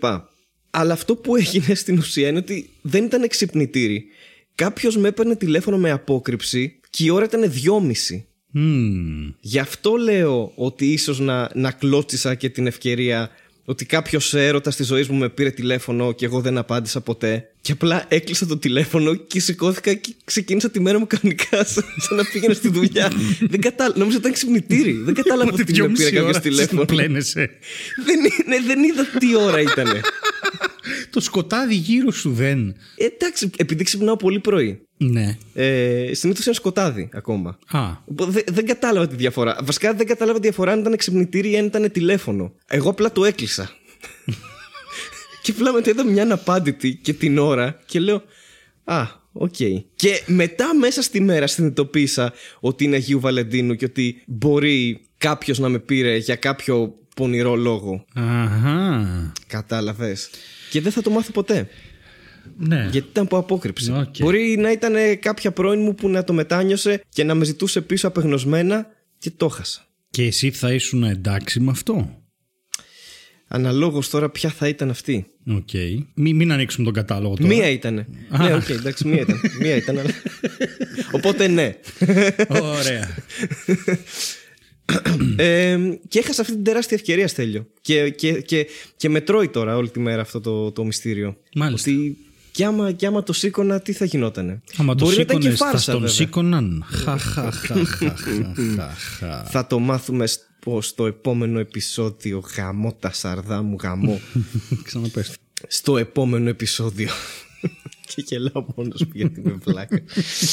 Αλλά 0.71 0.93
αυτό 0.93 1.17
που 1.17 1.37
έγινε 1.37 1.75
στην 1.75 1.99
ουσία 1.99 2.29
είναι 2.29 2.39
ότι 2.39 2.71
δεν 2.83 3.05
ήταν 3.05 3.29
ξυπνητήρι. 3.29 4.07
Κάποιος 4.55 4.97
με 4.97 5.09
έπαιρνε 5.09 5.37
τηλέφωνο 5.37 5.79
με 5.79 5.91
απόκρυψη 5.91 6.81
και 6.91 7.05
η 7.05 7.11
ώρα 7.11 7.25
ήταν 7.25 7.53
δυόμιση. 7.53 8.27
Μμμ. 8.51 9.31
Γι' 9.41 9.59
αυτό 9.59 9.97
λέω 9.97 10.53
ότι 10.55 10.93
ίσως 10.93 11.19
να, 11.19 11.51
να 11.55 11.71
κλώτσισα 11.71 12.35
και 12.35 12.49
την 12.49 12.67
ευκαιρία 12.67 13.31
ότι 13.69 13.85
κάποιος 13.85 14.35
έρωτας 14.35 14.75
στη 14.75 14.83
ζωής 14.83 15.09
μου 15.09 15.19
με 15.19 15.29
πήρε 15.29 15.51
τηλέφωνο 15.51 16.13
και 16.13 16.25
εγώ 16.25 16.41
δεν 16.41 16.59
απάντησα 16.59 17.01
ποτέ. 17.01 17.51
Και 17.61 17.73
απλά 17.73 18.05
έκλεισα 18.09 18.47
το 18.47 18.59
τηλέφωνο 18.59 19.15
και 19.15 19.41
σηκώθηκα 19.41 19.95
και 19.95 20.15
ξεκίνησα 20.25 20.71
τη 20.71 20.81
μέρα 20.81 20.99
μου 20.99 21.07
κανονικά, 21.07 21.65
σαν, 21.73 21.85
σαν 21.97 22.17
να 22.17 22.25
πήγαινα 22.33 22.55
στη 22.55 22.69
δουλειά. 22.69 23.13
δεν 23.41 23.61
κατάλαβα, 23.61 23.99
νόμιζα 23.99 24.17
ότι 24.17 24.27
ήταν 24.27 24.33
ξυπνητήρι. 24.33 24.93
δεν 24.93 25.15
κατάλαβα 25.15 25.51
Ότι 25.53 25.63
ότι 25.63 25.73
με 25.73 25.79
πήρε 25.79 25.81
δυόμιση 25.81 26.17
ώρα 26.17 26.27
κάποιο 26.27 26.41
τηλέφωνο. 26.41 26.85
πλένεσαι. 26.85 27.51
δεν, 28.05 28.19
ναι, 28.47 28.67
δεν 28.67 28.83
είδα 28.85 29.05
τι 29.19 29.37
ώρα 29.37 29.61
ήταν. 29.61 29.87
Το 31.11 31.21
σκοτάδι 31.21 31.75
γύρω 31.75 32.11
σου 32.11 32.33
δεν. 32.33 32.75
Ε, 32.97 33.05
εντάξει, 33.05 33.51
επειδή 33.57 33.85
ξυπνάω 33.85 34.17
πολύ 34.17 34.41
πρωί. 34.41 34.88
Ναι. 34.99 35.39
Ε, 35.55 36.11
Συνήθως 36.15 36.47
είναι 36.47 36.55
σκοτάδι 36.55 37.09
ακόμα. 37.13 37.59
Α. 37.71 37.91
Οπότε 38.05 38.31
Δεν, 38.31 38.45
δεν 38.51 38.67
κατάλαβα 38.67 39.09
τη 39.09 39.17
διαφορά. 39.17 39.59
Βασικά 39.63 39.95
δεν 39.95 40.07
κατάλαβα 40.07 40.39
τη 40.39 40.45
διαφορά 40.45 40.73
αν 40.73 40.81
ήταν 40.81 40.97
ξυπνητήρι 40.97 41.51
ή 41.51 41.59
αν 41.59 41.65
ήταν 41.65 41.91
τηλέφωνο. 41.93 42.53
Εγώ 42.67 42.91
απλά 42.91 43.13
το 43.13 43.25
έκλεισα. 43.25 43.71
και 45.43 45.51
απλά 45.51 45.73
μετά 45.73 45.91
είδα 45.91 46.05
μια 46.05 46.23
αναπάντητη 46.23 46.95
και 47.03 47.13
την 47.13 47.39
ώρα 47.39 47.81
και 47.87 48.01
λέω 48.01 48.23
Α, 48.85 49.07
οκ. 49.33 49.55
Και 49.95 50.23
μετά 50.27 50.75
μέσα 50.75 51.03
στη 51.03 51.21
μέρα 51.21 51.47
συνειδητοποίησα 51.47 52.33
ότι 52.61 52.85
είναι 52.85 52.97
Αγίου 52.97 53.21
Βαλεντίνου 53.21 53.75
και 53.75 53.85
ότι 53.85 54.23
μπορεί 54.27 55.01
κάποιος 55.19 55.59
να 55.59 55.69
με 55.69 55.79
πήρε 55.79 56.17
για 56.17 56.37
κάποιο 56.37 56.95
πονηρό 57.17 57.57
λόγο. 57.57 58.05
Αχα. 58.15 59.33
Κατάλαβες. 59.47 60.31
Και 60.71 60.81
δεν 60.81 60.93
θα 60.93 61.03
το 61.03 61.11
μάθω 61.11 61.33
ποτέ. 61.33 61.69
Ναι. 62.57 62.89
Γιατί 62.91 63.09
ήταν 63.11 63.25
από 63.25 63.37
απόκρυψη. 63.37 63.93
Οκ. 63.93 64.17
Μπορεί 64.19 64.57
να 64.59 64.73
ήταν 64.73 64.95
κάποια 65.21 65.53
πρώην 65.53 65.81
μου 65.81 65.95
που 65.95 66.09
να 66.09 66.25
το 66.25 66.33
μετάνιωσε 66.33 67.03
και 67.09 67.25
να 67.25 67.35
με 67.35 67.45
ζητούσε 67.45 67.81
πίσω 67.81 68.09
απεγνωσμένα 68.09 68.87
και 69.19 69.31
το 69.37 69.49
χάσα. 69.49 69.87
Και 70.11 70.25
εσύ 70.25 70.51
θα 70.51 70.73
ήσουν 70.73 71.03
εντάξει 71.03 71.61
με 71.61 71.71
αυτό; 71.71 72.19
Αναλόγως 73.49 74.11
τώρα 74.11 74.31
ποια 74.31 74.51
θα 74.51 74.69
ήταν 74.69 74.91
αυτή. 74.91 75.27
Οκ. 75.47 75.73
Μην, 76.15 76.37
μην 76.37 76.53
ανοίξουμε 76.53 76.85
τον 76.85 76.95
κατάλογο 76.95 77.35
τώρα. 77.35 77.49
Μία 77.55 77.69
ήταν. 77.69 77.95
ναι, 78.39 78.55
οκ, 78.55 78.69
εντάξει, 78.69 79.09
μία 79.09 79.21
ήταν. 79.21 79.41
μία 79.61 79.77
ήταν 79.77 79.99
αλλά... 79.99 80.11
Οπότε 81.17 81.49
ναι. 81.49 81.75
Ωραία. 82.49 83.09
Ε, 85.37 85.79
και 86.09 86.19
έχασα 86.19 86.41
αυτή 86.41 86.53
την 86.53 86.65
τεράστια 86.65 86.97
ευκαιρία, 86.97 87.29
Στέλιο. 87.29 87.67
Και, 87.81 88.11
και, 88.11 88.33
και, 88.33 88.67
και 88.97 89.09
με 89.09 89.21
τρώει 89.21 89.49
τώρα 89.49 89.77
όλη 89.77 89.89
τη 89.89 90.01
μέρα 90.01 90.21
αυτό 90.21 90.41
το, 90.41 90.73
το 90.73 90.85
μυστήριο. 90.85 91.37
Μάλιστα. 91.55 91.91
Ότι 91.91 92.17
κι 92.51 92.65
άμα, 92.65 92.93
κι 92.93 93.07
άμα 93.07 93.23
το 93.23 93.33
σήκωνα, 93.33 93.81
τι 93.81 93.93
θα 93.93 94.05
γινότανε; 94.05 94.61
Άμα 94.77 94.95
το 94.95 95.05
Μπορεί 95.05 95.17
να 95.17 95.23
ήταν 95.23 95.39
και 95.39 95.51
σήκωνες, 95.51 95.59
θα 95.59 95.71
φάρσα, 95.71 95.93
τον 95.93 96.01
βέβαια. 96.01 96.17
σήκωναν. 96.17 96.85
Χα, 96.89 97.19
χα, 97.19 97.51
χα, 97.51 97.85
χα, 97.85 98.17
χα, 98.17 98.95
χα. 99.19 99.45
Θα 99.45 99.67
το 99.67 99.79
μάθουμε 99.79 100.27
στο, 100.27 100.81
στο 100.81 101.07
επόμενο 101.07 101.59
επεισόδιο. 101.59 102.43
Γαμώ 102.57 102.97
τα 103.01 103.13
σαρδά 103.13 103.63
μου, 103.63 103.77
γαμώ. 103.81 104.21
Ξαναπες. 104.85 105.35
στο 105.69 105.97
επόμενο 105.97 106.49
επεισόδιο. 106.49 107.09
και 108.15 108.25
γελάω 108.27 108.67
μόνος 108.77 109.01
μου 109.03 109.11
γιατί 109.13 109.41
είμαι 109.41 109.59
βλάκα. 109.65 110.03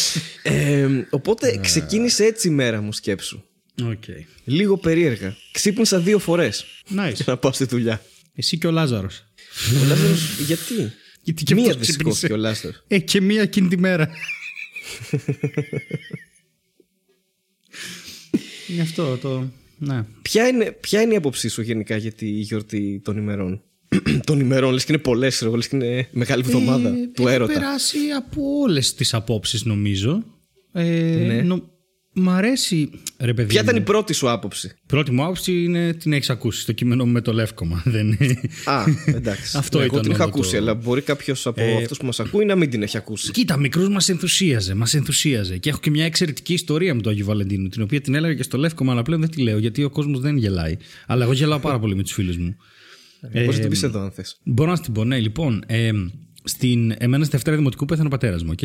ε, 0.43 0.87
οπότε 1.09 1.57
ξεκίνησε 1.61 2.23
έτσι 2.25 2.47
η 2.47 2.51
μέρα 2.51 2.81
μου 2.81 2.93
σκέψου. 2.93 3.43
Οκ. 3.83 4.03
Λίγο 4.43 4.77
περίεργα. 4.77 5.35
Ξύπνησα 5.51 5.99
δύο 5.99 6.19
φορές 6.19 6.65
Nice. 6.89 7.13
για 7.13 7.25
να 7.27 7.37
πάω 7.37 7.51
στη 7.51 7.65
δουλειά. 7.65 8.01
Εσύ 8.35 8.57
και 8.57 8.67
ο 8.67 8.71
Λάζαρος. 8.71 9.25
Ο 9.81 9.87
Λάζαρος, 9.87 10.39
γιατί; 10.39 10.93
Γιατί 11.25 11.44
και 11.44 11.53
Μία 11.53 11.63
αυτός 11.63 11.77
δεν 11.77 11.88
ξύπνησε. 11.88 12.17
σηκώθηκε 12.20 12.34
ο 12.34 12.38
Λάζαρος. 12.38 12.84
Ε, 12.88 13.00
και 13.00 13.22
μία 13.22 13.41
εκείνη 13.41 13.67
τη 13.67 13.77
μέρα. 13.77 14.10
Είναι 18.67 18.82
αυτό 18.82 19.17
το... 19.17 19.50
Ναι. 19.77 20.05
Ποια 20.22 20.48
είναι, 20.48 20.72
ποια 20.72 21.01
είναι 21.01 21.13
η 21.13 21.17
άποψή 21.17 21.48
σου 21.50 21.62
γενικά 21.62 21.98
για 21.98 22.12
τη 22.12 22.25
γιορτή 22.27 23.01
των 23.03 23.17
ημερών; 23.17 23.62
των 24.25 24.39
ημερών, 24.39 24.74
λες 24.74 24.86
και 24.86 24.91
είναι 24.94 25.01
πολλές, 25.01 25.36
ξέρω, 25.36 25.55
λες 25.55 25.67
και 25.67 25.75
είναι 25.75 26.08
μεγάλη 26.12 26.44
εβδομάδα 26.46 26.89
Ε, 26.89 26.91
του 27.13 27.22
έχω 27.22 27.29
έρωτα. 27.29 27.53
περάσει 27.53 27.98
από 28.17 28.41
όλες 28.62 28.94
τις 28.94 29.13
απόψεις 29.13 29.63
νομίζω. 29.63 30.24
Ε, 30.72 30.84
Ναι. 31.27 31.41
νο- 31.41 31.70
Μ' 32.17 32.29
αρέσει, 32.29 32.89
ρε 33.19 33.34
παιδί 33.34 33.48
Ποια 33.50 33.63
μου. 33.63 33.69
ήταν 33.69 33.81
η 33.81 33.86
πρώτη 33.86 34.13
σου 34.13 34.29
άποψη; 34.29 34.72
Πρώτη 34.86 35.12
μου 35.12 35.24
άποψη 35.24 35.63
είναι 35.63 35.93
την 35.93 36.13
έχεις 36.13 36.29
ακούσει 36.29 36.62
στο 36.62 36.72
κείμενο 36.72 37.05
μου 37.05 37.12
με 37.12 37.22
το 37.22 37.34
λεύκομα. 37.34 37.81
Δεν... 37.95 38.17
Α, 38.65 38.84
εντάξει. 39.05 39.57
Αυτό 39.62 39.77
Εγώ 39.79 39.88
ήταν 39.88 40.01
την 40.01 40.12
είχα 40.12 40.24
όλο 40.24 40.31
το- 40.31 40.38
ακούσει, 40.39 40.57
αλλά 40.57 40.74
μπορεί 40.74 41.01
κάποιος 41.01 41.48
από 41.48 41.62
Ε, 41.62 41.75
αυτούς 41.75 41.98
που 41.98 42.05
μας 42.05 42.19
ακούει 42.19 42.45
να 42.45 42.55
μην 42.55 42.69
την 42.69 42.84
έχει 42.84 42.98
ακούσει. 42.98 43.31
Κοίτα, 43.31 43.57
μικρού 43.57 43.91
μας 43.91 44.10
ενθουσίαζε, 44.10 44.74
μας 44.75 44.93
ενθουσίαζε. 44.93 45.57
Και 45.57 45.69
έχω 45.69 45.79
και 45.79 45.89
μια 45.89 46.05
εξαιρετική 46.05 46.53
ιστορία 46.53 46.95
με 46.95 47.01
τον 47.01 47.12
Αγίου 47.12 47.25
Βαλεντίνου, 47.25 47.67
την 47.69 47.81
οποία 47.81 48.01
την 48.01 48.15
έλεγα 48.15 48.34
και 48.34 48.43
στο 48.43 48.57
Λεύκομα, 48.57 48.91
αλλά 48.91 49.01
πλέον 49.01 49.22
δεν 49.22 49.29
τη 49.29 49.41
λέω 49.41 49.57
γιατί 49.57 49.84
ο 49.84 49.89
κόσμος 49.89 50.19
δεν 50.19 50.38
γελάει. 50.38 50.77
Αλλά 51.07 51.24
εγώ 51.24 51.34
γελάω 51.34 51.60
πάρα 51.60 51.79
πολύ 51.79 51.95
με 51.95 52.01
τους 52.03 52.12
φίλους 52.12 52.38
μου. 52.38 52.55
Μπορείς 53.31 53.48
να 53.55 53.60
την 53.60 53.69
πεις 53.69 53.84
εδώ, 53.84 54.00
αν 54.00 54.12
θες. 54.12 54.38
Μπορώ 54.43 54.69
να 54.69 54.75
στην 54.75 54.93
πω, 54.93 55.03
ναι, 55.03 55.19
λοιπόν. 55.19 55.63
Ε, 55.67 55.91
στην, 56.43 56.93
εμένα 56.98 57.24
στη 57.24 57.31
Δευτέρα 57.34 57.55
Δημοτικού 57.57 57.86
πέθανε 57.86 58.07
ο 58.07 58.10
πατέρας 58.12 58.43
μου, 58.43 58.50
οκ. 58.51 58.60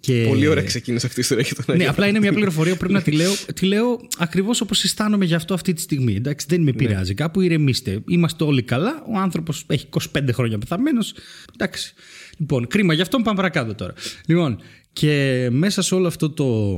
Και... 0.00 0.24
Πολύ 0.28 0.46
ωραία 0.46 0.62
ξεκίνησε 0.64 1.06
αυτή 1.06 1.18
η 1.18 1.22
ιστορία 1.22 1.44
για 1.46 1.54
τον 1.54 1.64
Ναι, 1.68 1.72
Άγιο. 1.72 1.90
απλά 1.90 2.06
είναι 2.06 2.18
μια 2.18 2.32
πληροφορία 2.32 2.72
που 2.72 2.78
πρέπει 2.78 2.92
να 2.92 3.02
τη 3.02 3.10
λέω. 3.10 3.32
Τη 3.60 3.66
λέω 3.66 4.00
ακριβώς 4.18 4.60
όπως 4.60 4.84
αισθάνομαι 4.84 5.24
γι' 5.24 5.34
αυτό 5.34 5.54
αυτή 5.54 5.72
τη 5.72 5.80
στιγμή. 5.80 6.14
Εντάξει, 6.14 6.46
δεν 6.48 6.60
με 6.62 6.70
Ναι. 6.70 6.76
πειράζει. 6.76 7.14
Κάπου 7.14 7.40
ηρεμήστε. 7.40 8.02
Είμαστε 8.08 8.44
όλοι 8.44 8.62
καλά. 8.62 9.04
Ο 9.14 9.18
άνθρωπος 9.18 9.64
έχει 9.66 9.88
25 10.16 10.20
χρόνια 10.32 10.58
πεθαμένος. 10.58 11.14
Εντάξει. 11.54 11.94
Λοιπόν, 12.36 12.66
κρίμα 12.66 12.94
γι' 12.94 13.00
αυτό 13.02 13.18
πάμε 13.20 13.36
παρακάτω 13.36 13.74
τώρα. 13.74 13.92
Λοιπόν, 14.26 14.58
και 14.92 15.48
μέσα 15.52 15.82
σε 15.82 15.94
όλο 15.94 16.06
αυτό 16.06 16.30
το. 16.30 16.74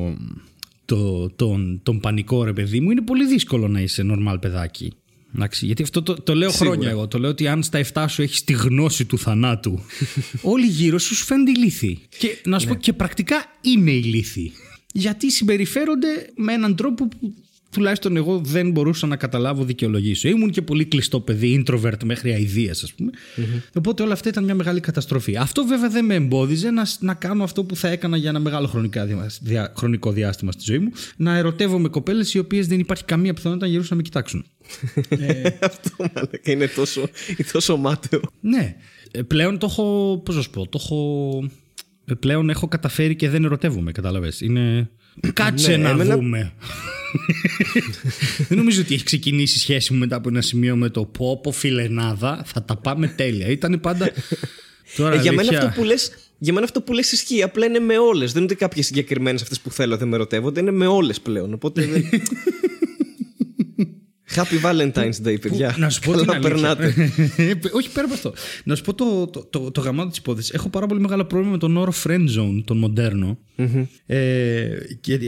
το 0.85 1.29
τον, 1.31 1.81
τον 1.83 2.01
πανικό 2.01 2.45
ρε 2.45 2.53
παιδί 2.53 2.81
μου 2.81 2.91
είναι 2.91 3.03
πολύ 3.03 3.27
δύσκολο 3.27 3.69
να 3.69 3.81
είσαι 3.81 4.05
normal 4.11 4.37
παιδάκι. 4.41 4.93
Εντάξει, 5.35 5.67
γιατί 5.67 5.83
αυτό 5.83 6.03
το, 6.03 6.15
το 6.15 6.35
λέω 6.35 6.51
Σίγουρα. 6.51 6.71
χρόνια 6.71 6.91
εγώ. 6.91 7.09
Το 7.09 7.19
λέω 7.19 7.31
ότι 7.31 7.49
αν 7.49 7.63
στα 7.63 7.81
7 7.93 8.05
σου 8.09 8.23
έχεις 8.23 8.45
τη 8.45 8.53
γνώση 8.53 9.05
του 9.05 9.19
θανάτου, 9.19 9.81
όλοι 10.53 10.67
γύρω 10.67 10.99
σου 10.99 11.15
σου 11.15 11.25
φαίνονται 11.25 11.51
ηλίθιοι. 11.51 11.99
Και 12.19 12.39
να 12.45 12.59
σου 12.59 12.67
πω 12.69 12.75
και 12.75 12.93
πρακτικά 12.93 13.45
είναι 13.61 13.91
ηλίθιοι. 13.91 14.53
Γιατί 14.93 15.31
συμπεριφέρονται 15.31 16.09
με 16.37 16.53
έναν 16.53 16.77
τρόπο 16.77 17.09
που 17.09 17.35
τουλάχιστον 17.71 18.17
εγώ 18.17 18.39
δεν 18.45 18.71
μπορούσα 18.71 19.07
να 19.07 19.17
καταλάβω 19.17 19.65
δικαιολογήσω. 19.65 20.29
Ήμουν 20.29 20.51
και 20.51 20.63
πολύ 20.63 20.85
κλειστό 20.85 21.21
παιδί, 21.21 21.65
introvert 21.67 22.05
μέχρι 22.05 22.33
αηδίας, 22.33 22.83
ας 22.83 22.93
πούμε. 22.95 23.11
Οπότε 23.75 24.03
όλα 24.03 24.13
αυτά 24.13 24.29
ήταν 24.29 24.45
μια 24.45 24.55
μεγάλη 24.55 24.81
καταστροφή. 24.81 25.37
Αυτό 25.37 25.65
βέβαια 25.65 25.89
δεν 25.91 26.05
με 26.05 26.15
εμπόδιζε 26.15 26.71
να, 26.71 26.87
να 27.01 27.15
κάνω 27.15 27.45
αυτό 27.45 27.65
που 27.65 27.77
θα 27.77 27.89
έκανα 27.89 28.17
για 28.17 28.29
ένα 28.29 28.39
μεγάλο 28.39 28.67
χρονικά, 28.67 29.07
δια- 29.07 29.31
δια- 29.43 29.73
χρονικό 29.77 30.13
διάστημα 30.13 30.53
στη 30.53 30.63
ζωή 30.65 30.79
μου. 30.79 30.91
Να 31.17 31.37
ερωτεύομαι 31.37 31.89
κοπέλες 31.89 32.35
οι 32.35 32.39
οποίες 32.39 32.67
δεν 32.67 32.79
υπάρχει 32.79 33.05
καμία 33.05 33.35
πιθανότητα 33.35 33.67
να 33.67 33.73
γυρίσουν 33.73 33.91
να 33.97 34.03
με 34.03 34.03
κοιτάξουν. 34.09 34.45
Αυτό 35.61 35.91
μαλάκα 35.99 36.51
είναι 36.51 36.67
τόσο, 36.69 37.09
τόσο 37.53 37.77
μάταιο. 37.77 38.21
Ναι. 38.41 38.77
Ε, 39.11 39.23
πλέον 39.23 39.59
το 39.59 39.67
έχω. 39.71 40.21
Πώς 40.25 40.37
να 40.37 40.43
σου 40.43 40.51
πω, 40.51 40.67
το 40.69 40.81
έχω. 40.85 41.51
ε, 42.05 42.15
Πλέον 42.15 42.51
έχω 42.51 42.69
καταφέρει 42.69 43.17
και 43.17 43.29
δεν 43.29 43.45
ερωτεύομαι, 43.45 43.93
κατάλαβες. 43.93 44.41
Είναι. 44.41 44.91
Κάτσε 45.33 45.71
Ναι, 45.71 45.77
να 45.77 45.89
εμένα- 45.89 46.15
δούμε. 46.17 46.53
δεν 48.49 48.59
νομίζω 48.59 48.81
ότι 48.81 48.95
έχει 48.95 49.05
ξεκινήσει 49.05 49.57
η 49.57 49.61
σχέση 49.61 49.93
μου 49.93 49.99
μετά 49.99 50.17
από 50.17 50.29
ένα 50.29 50.41
σημείο 50.41 50.77
με 50.77 50.89
το 50.89 51.05
πω 51.05 51.41
πω 51.43 51.53
φιλενάδα. 51.53 52.43
Θα 52.47 52.63
τα 52.63 52.77
πάμε 52.77 53.07
τέλεια. 53.09 53.47
Ήταν 53.47 53.81
πάντα. 53.81 54.11
Τώρα, 54.97 55.15
Ε, 55.15 55.21
για, 55.21 55.31
μένα 55.33 55.43
αλήθεια, 55.49 55.59
αυτό 55.67 55.81
που 55.81 55.87
λες, 55.87 56.11
για 56.39 56.53
μένα 56.53 56.65
αυτό 56.65 56.81
που 56.81 56.93
λες 56.93 57.13
ισχύει. 57.13 57.43
Απλά 57.43 57.67
είναι 57.67 57.79
με 57.79 57.99
όλες. 57.99 58.33
Δεν 58.33 58.43
είναι 58.43 58.51
ότι 58.53 58.61
κάποιες 58.61 58.87
συγκεκριμένες 58.87 59.43
αυτές 59.43 59.61
που 59.61 59.71
θέλω 59.71 59.97
δεν 59.97 60.09
με 60.09 60.15
ερωτεύονται. 60.15 60.61
Είναι 60.61 60.71
με 60.71 60.87
όλες 60.87 61.21
πλέον. 61.21 61.53
Οπότε. 61.53 61.87
δεν- 61.87 62.05
Happy 64.35 64.61
Valentine's 64.63 65.27
Day, 65.27 65.41
παιδιά. 65.41 65.75
Να 65.79 65.91
σου 65.91 66.01
πω 66.01 66.11
Καλά 66.11 66.23
την 66.23 66.31
αλήθεια. 66.31 66.77
περνάτε. 66.77 67.13
Όχι 67.79 67.91
πέρα 67.93 68.05
από 68.07 68.15
αυτό. 68.15 68.33
Να 68.65 68.75
σου 68.75 68.83
πω 68.83 68.95
το, 68.95 69.27
το, 69.27 69.45
το, 69.51 69.71
το 69.71 69.81
γαμάτο 69.81 70.09
της 70.09 70.19
υπόθεσης. 70.19 70.51
Έχω 70.51 70.69
πάρα 70.69 70.87
πολύ 70.87 71.01
μεγάλο 71.01 71.25
πρόβλημα 71.25 71.53
με 71.53 71.59
τον 71.59 71.77
όρο 71.77 71.93
friend 72.05 72.27
zone, 72.39 72.63
τον 72.65 72.79
μοντέρνο. 72.79 73.39
Ε, 74.07 74.69
και, 75.01 75.15
ε, 75.15 75.19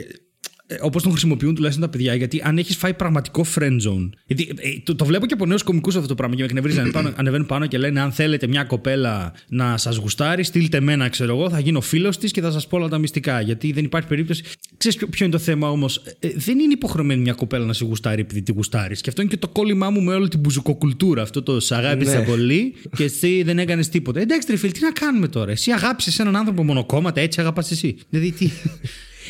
Όπως 0.83 1.03
τον 1.03 1.11
χρησιμοποιούν 1.11 1.55
τουλάχιστον 1.55 1.85
τα 1.85 1.91
παιδιά, 1.91 2.15
γιατί 2.15 2.41
αν 2.45 2.59
έχεις 2.59 2.77
φάει 2.77 2.95
πραγματικό 2.95 3.45
friend 3.55 3.77
zone. 3.89 4.11
Γιατί 4.27 4.49
ε, 4.57 4.69
το, 4.85 4.95
το 4.95 5.05
βλέπω 5.05 5.27
και 5.27 5.35
από 5.35 5.47
νέους 5.47 5.63
κομικούς 5.63 5.95
αυτό 5.97 6.09
το 6.09 6.15
πράγμα 6.15 6.35
και 6.35 6.41
με 6.43 6.47
εκνευρίζει. 6.49 6.79
ανεβαίνουν 6.79 7.03
πάνω- 7.03 7.15
ανεβαίνουν 7.19 7.47
πάνω 7.47 7.67
και 7.67 7.79
λένε: 7.79 8.01
Αν 8.01 8.13
θέλετε 8.13 8.47
μια 8.47 8.65
κοπέλα 8.65 9.33
να 9.49 9.77
σας 9.77 9.97
γουστάρει, 9.97 10.45
στείλτε 10.45 10.77
εμένα, 10.77 11.09
ξέρω 11.09 11.37
εγώ, 11.37 11.51
θα 11.51 11.61
γίνω 11.61 11.81
φίλος 11.81 12.19
της 12.19 12.31
και 12.31 12.41
θα 12.41 12.51
σας 12.51 12.67
πω 12.67 12.77
όλα 12.77 12.89
τα 12.89 12.99
μυστικά. 12.99 13.41
Γιατί 13.41 13.73
δεν 13.73 13.85
υπάρχει 13.85 14.09
περίπτωση. 14.09 14.43
Ξέρεις 14.77 14.97
ποιο, 14.99 15.07
ποιο 15.09 15.25
είναι 15.25 15.35
το 15.35 15.41
θέμα 15.41 15.71
όμως; 15.71 16.03
δεν 16.35 16.59
είναι 16.59 16.73
υποχρεωμένη 16.73 17.21
μια 17.21 17.33
κοπέλα 17.33 17.65
να 17.65 17.73
σε 17.73 17.85
γουστάρει 17.85 18.21
επειδή 18.21 18.43
τη 18.43 18.53
γουστάρεις. 18.53 19.01
Και 19.01 19.09
αυτό 19.09 19.23
είναι 19.23 19.31
και 19.31 19.37
το 19.37 19.49
κόλλημά 19.49 19.91
μου 19.91 20.01
με 20.03 20.15
όλη 20.15 20.29
την 20.29 20.41
μπουζουκοκουλτούρα. 20.41 21.23
Αυτό 21.23 21.43
το 21.43 21.61
σ' 21.61 21.73
αγάπησα 21.73 22.19
Ναι. 22.19 22.25
πολύ 22.25 22.75
και 22.97 23.05
εσύ 23.05 23.43
δεν 23.43 23.59
έκανες 23.59 23.89
τίποτα. 23.89 24.21
Εντάξει, 24.21 24.47
ρε 24.51 24.57
φίλε, 24.57 24.73
τι 24.73 24.81
να 24.83 24.91
κάνουμε 24.93 25.29
τώρα; 25.29 25.51
Εσύ 25.51 25.71
αγάπησες 25.71 26.19
έναν 26.19 26.37
άνθρωπο 26.37 26.63
μονοκόμματα, 26.65 27.21
έτσι 27.21 27.41
αγαπάς 27.41 27.71
εσύ. 27.71 27.97
Δηλαδή 28.11 28.31
τι. 28.33 28.51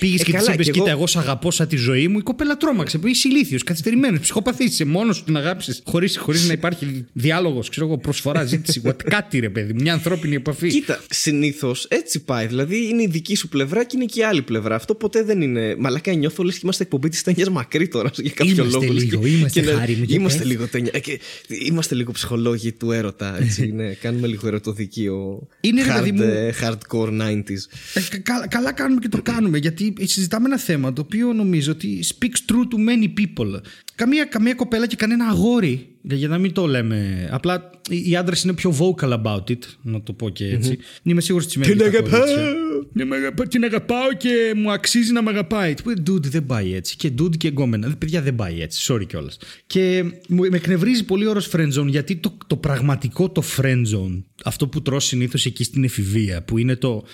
Πήγες 0.00 0.18
και 0.22 0.24
της 0.24 0.34
Ε, 0.34 0.36
καλά, 0.36 0.52
είπες: 0.54 0.66
κι 0.66 0.72
Κοίτα, 0.72 0.84
εγώ- 0.84 0.96
εγώ 0.96 1.06
σ' 1.06 1.16
αγαπώ 1.16 1.50
σαν 1.50 1.68
τη 1.68 1.76
ζωή 1.76 2.08
μου. 2.08 2.18
Η 2.18 2.22
κοπέλα 2.22 2.56
τρόμαξε. 2.56 2.98
Είσαι 3.04 3.28
ηλίθιος, 3.28 3.62
καθυστερημένος, 3.64 4.20
ψυχοπαθής. 4.20 4.72
Είσαι 4.72 4.84
μόνος 4.84 5.16
σου 5.16 5.24
την 5.24 5.36
αγάπησες. 5.36 5.82
Χωρίς 5.84 6.16
χωρίς 6.18 6.46
να 6.46 6.52
υπάρχει 6.52 7.04
διάλογος, 7.12 7.68
ξέρω 7.68 7.86
εγώ, 7.86 7.98
προσφορά, 7.98 8.44
ζήτηση. 8.44 8.80
what, 8.86 8.96
κάτι 9.04 9.38
ρε 9.38 9.48
παιδί, 9.48 9.72
μια 9.72 9.92
ανθρώπινη 9.92 10.34
επαφή. 10.34 10.68
Κοίτα, 10.68 11.00
συνήθως 11.10 11.84
έτσι 11.88 12.20
πάει. 12.24 12.46
Δηλαδή 12.46 12.88
είναι 12.88 13.02
η 13.02 13.06
δική 13.10 13.34
σου 13.34 13.48
πλευρά 13.48 13.84
και 13.84 13.96
είναι 13.96 14.04
και 14.04 14.20
η 14.20 14.22
άλλη 14.22 14.42
πλευρά. 14.42 14.74
Αυτό 14.74 14.94
ποτέ 14.94 15.22
δεν 15.22 15.40
είναι. 15.40 15.74
Μαλάκα 15.78 16.12
νιώθω 16.12 16.42
λε 16.42 16.52
και 16.52 16.58
είμαστε 16.62 16.82
εκπομπή 16.82 17.08
της 17.08 17.22
ταινία 17.22 17.50
μακρύ 17.50 17.88
τώρα 17.88 18.10
για 18.16 18.30
κάποιο 18.34 18.52
Είμαστε 18.52 18.78
λόγο. 18.78 18.92
λες 18.92 19.04
λίγο, 19.04 19.22
και- 19.22 19.28
είμαστε 19.28 19.60
και 19.60 19.70
να- 19.70 19.78
χάρη 19.78 19.94
μου, 19.96 20.02
για 20.04 20.16
Είμαστε 20.16 20.38
πες. 20.38 20.48
λίγο 20.48 20.66
ταινία. 20.66 20.90
ε, 20.94 20.98
και 20.98 21.20
Είμαστε 21.66 21.94
λίγο 21.94 22.12
ψυχολόγοι 22.12 22.72
του 22.72 22.92
έρωτα. 22.92 23.36
Έτσι, 23.42 23.66
ναι, 23.76 23.92
κάνουμε 23.92 24.26
λίγο 24.26 24.46
ερωτοδικείο. 24.46 25.46
Είναι, 25.60 25.82
ρε 25.82 25.92
hard, 25.92 25.94
παιδί 25.98 26.12
μου- 26.12 26.22
ε, 26.22 26.54
hardcore 26.62 27.08
90s. 27.20 27.66
Ε, 27.94 28.00
κα- 28.10 28.18
καλά, 28.22 28.48
καλά 28.48 28.72
κάνουμε 28.72 29.00
και 29.00 29.08
το 29.08 29.22
κάνουμε 29.22 29.58
γιατί 29.58 29.89
συζητάμε 30.00 30.46
ένα 30.46 30.58
θέμα 30.58 30.92
το 30.92 31.00
οποίο 31.00 31.32
νομίζω 31.32 31.72
ότι 31.72 32.04
speaks 32.04 32.52
true 32.52 32.62
to 32.62 32.76
many 32.88 33.06
people. 33.20 33.60
Καμία, 33.94 34.24
καμία 34.24 34.54
κοπέλα 34.54 34.86
και 34.86 34.96
κανένα 34.96 35.24
αγόρι, 35.24 35.86
για 36.02 36.28
να 36.28 36.38
μην 36.38 36.52
το 36.52 36.66
λέμε. 36.66 37.28
Απλά 37.32 37.70
οι 37.90 38.10
οι 38.10 38.16
άντρε 38.16 38.34
είναι 38.44 38.52
πιο 38.52 38.76
vocal 38.78 39.12
about 39.22 39.50
it, 39.50 39.58
να 39.82 40.02
το 40.02 40.12
πω 40.12 40.28
και 40.28 40.46
έτσι. 40.46 40.78
Είμαι 41.02 41.20
σίγουρος 41.20 41.46
ότι 41.46 41.54
σημαίνει. 41.54 41.72
Την 41.72 41.82
και 41.84 41.90
τα 41.90 41.98
αγαπάω. 41.98 42.20
κορίτσια. 42.20 42.52
ναι, 42.92 43.04
με 43.04 43.16
αγαπά- 43.16 43.48
την 43.48 43.64
αγαπάω 43.64 44.12
και 44.18 44.52
μου 44.56 44.70
αξίζει 44.72 45.12
να 45.12 45.22
με 45.22 45.30
αγαπάει. 45.30 45.74
Του 45.74 45.90
είπε, 45.90 46.02
Dude, 46.10 46.22
δεν 46.22 46.46
πάει 46.46 46.74
έτσι. 46.74 46.96
Και 46.96 47.12
dude 47.22 47.36
και 47.36 47.48
γκόμενα. 47.48 47.94
Παιδιά, 47.98 48.22
δεν 48.22 48.34
πάει 48.34 48.62
έτσι. 48.62 48.92
Sorry 48.92 49.06
κιόλας. 49.06 49.38
Και 49.66 50.04
μου- 50.28 50.48
με 50.50 50.56
εκνευρίζει 50.56 51.04
πολύ 51.04 51.26
ο 51.26 51.30
όρος 51.30 51.50
friend 51.52 51.72
zone 51.80 51.86
γιατί 51.86 52.16
το, 52.16 52.36
το 52.46 52.56
πραγματικό 52.56 53.30
το 53.30 53.42
friend 53.56 53.82
zone, 53.94 54.22
αυτό 54.44 54.68
που 54.68 54.82
τρως 54.82 55.04
συνήθως 55.04 55.46
εκεί 55.46 55.64
στην 55.64 55.84
εφηβεία, 55.84 56.42
που 56.42 56.58
είναι 56.58 56.76
το. 56.76 57.04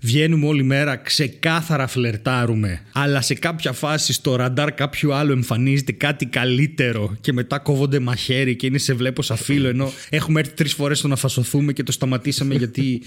Βγαίνουμε 0.00 0.46
όλη 0.46 0.62
μέρα, 0.62 0.96
ξεκάθαρα 0.96 1.86
φλερτάρουμε. 1.86 2.80
Αλλά 2.92 3.20
σε 3.20 3.34
κάποια 3.34 3.72
φάση 3.72 4.12
στο 4.12 4.36
ραντάρ 4.36 4.72
κάποιου 4.72 5.14
άλλου 5.14 5.32
εμφανίζεται 5.32 5.92
κάτι 5.92 6.26
καλύτερο 6.26 7.16
και 7.20 7.32
μετά 7.32 7.58
κόβονται 7.58 7.98
μαχαίρι 7.98 8.56
και 8.56 8.66
είναι 8.66 8.78
σε 8.78 8.94
βλέπω 8.94 9.22
σαν 9.22 9.36
φίλο. 9.36 9.68
Ενώ 9.68 9.92
έχουμε 10.10 10.40
έρθει 10.40 10.54
τρεις 10.54 10.74
φορές 10.74 10.98
στο 10.98 11.08
να 11.08 11.16
φασωθούμε 11.16 11.72
και 11.72 11.82
το 11.82 11.92
σταματήσαμε 11.92 12.54
γιατί. 12.54 13.02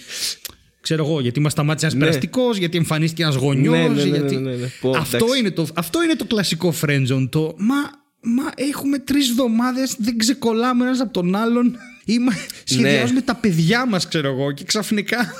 Ξέρω 0.81 1.05
εγώ, 1.05 1.19
γιατί 1.19 1.39
μας 1.39 1.51
σταμάτησε 1.51 1.85
ένας 1.85 1.97
Ναι. 1.97 2.05
περαστικός, 2.05 2.57
γιατί 2.57 2.77
εμφανίστηκε 2.77 3.23
ένας 3.23 3.35
γονιός. 3.35 3.73
Ναι, 3.77 3.87
ναι, 3.87 4.03
ναι, 4.03 4.17
γιατί... 4.17 4.35
ναι, 4.35 4.49
ναι, 4.49 4.55
ναι. 4.55 4.67
Πω, 4.81 4.89
αυτό, 4.89 5.17
εντάξει. 5.17 5.39
είναι 5.39 5.51
το, 5.51 5.67
αυτό 5.73 6.03
είναι 6.03 6.15
το 6.15 6.25
κλασικό 6.25 6.73
friendzone. 6.81 7.27
Το 7.29 7.55
μα, 7.57 7.75
μα 8.21 8.51
έχουμε 8.55 8.99
τρεις 8.99 9.29
εβδομάδε, 9.29 9.81
δεν 9.97 10.17
ξεκολλάμε 10.17 10.85
ένας 10.85 10.99
από 10.99 11.13
τον 11.13 11.35
άλλον. 11.35 11.77
Είμα, 12.13 12.31
Ναι. 12.33 12.39
σχεδιάζουμε 12.63 13.21
τα 13.21 13.35
παιδιά 13.35 13.85
μας, 13.85 14.07
ξέρω 14.07 14.27
εγώ, 14.27 14.51
και 14.51 14.63
ξαφνικά 14.63 15.33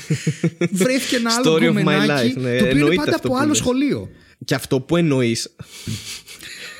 βρέθηκε 0.70 1.16
ένα 1.16 1.34
άλλο 1.34 1.52
Story 1.54 1.58
of 1.62 1.70
my 1.70 1.74
κομμενάκι 1.74 2.32
life, 2.36 2.40
ναι, 2.40 2.56
το 2.58 2.64
οποίο 2.64 2.70
είναι 2.70 2.70
εννοείται 2.70 2.94
πάντα 2.96 3.10
αυτό 3.14 3.16
από 3.16 3.28
που 3.28 3.36
άλλο 3.36 3.48
λες. 3.48 3.56
σχολείο. 3.58 4.10
Και 4.44 4.54
αυτό 4.54 4.80
που 4.80 4.96
εννοείς. 4.96 5.54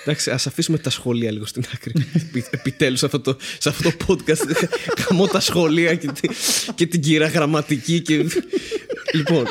Εντάξει, 0.04 0.30
ας 0.30 0.46
αφήσουμε 0.46 0.78
τα 0.78 0.90
σχόλια 0.90 1.32
λίγο 1.32 1.46
στην 1.46 1.64
άκρη. 1.74 1.92
Επιτέλους, 2.50 2.98
σε, 2.98 3.06
αυτό 3.06 3.20
το- 3.20 3.36
σε 3.58 3.68
αυτό 3.68 3.90
το 3.90 3.96
podcast. 4.08 4.66
Καμώ 5.06 5.26
τα 5.26 5.40
σχόλια 5.40 5.94
και, 5.94 6.08
τη- 6.20 6.28
και 6.74 6.86
την 6.86 7.00
κύρα 7.00 7.26
γραμματική. 7.26 8.00
Και... 8.00 8.16
λοιπόν. 9.16 9.44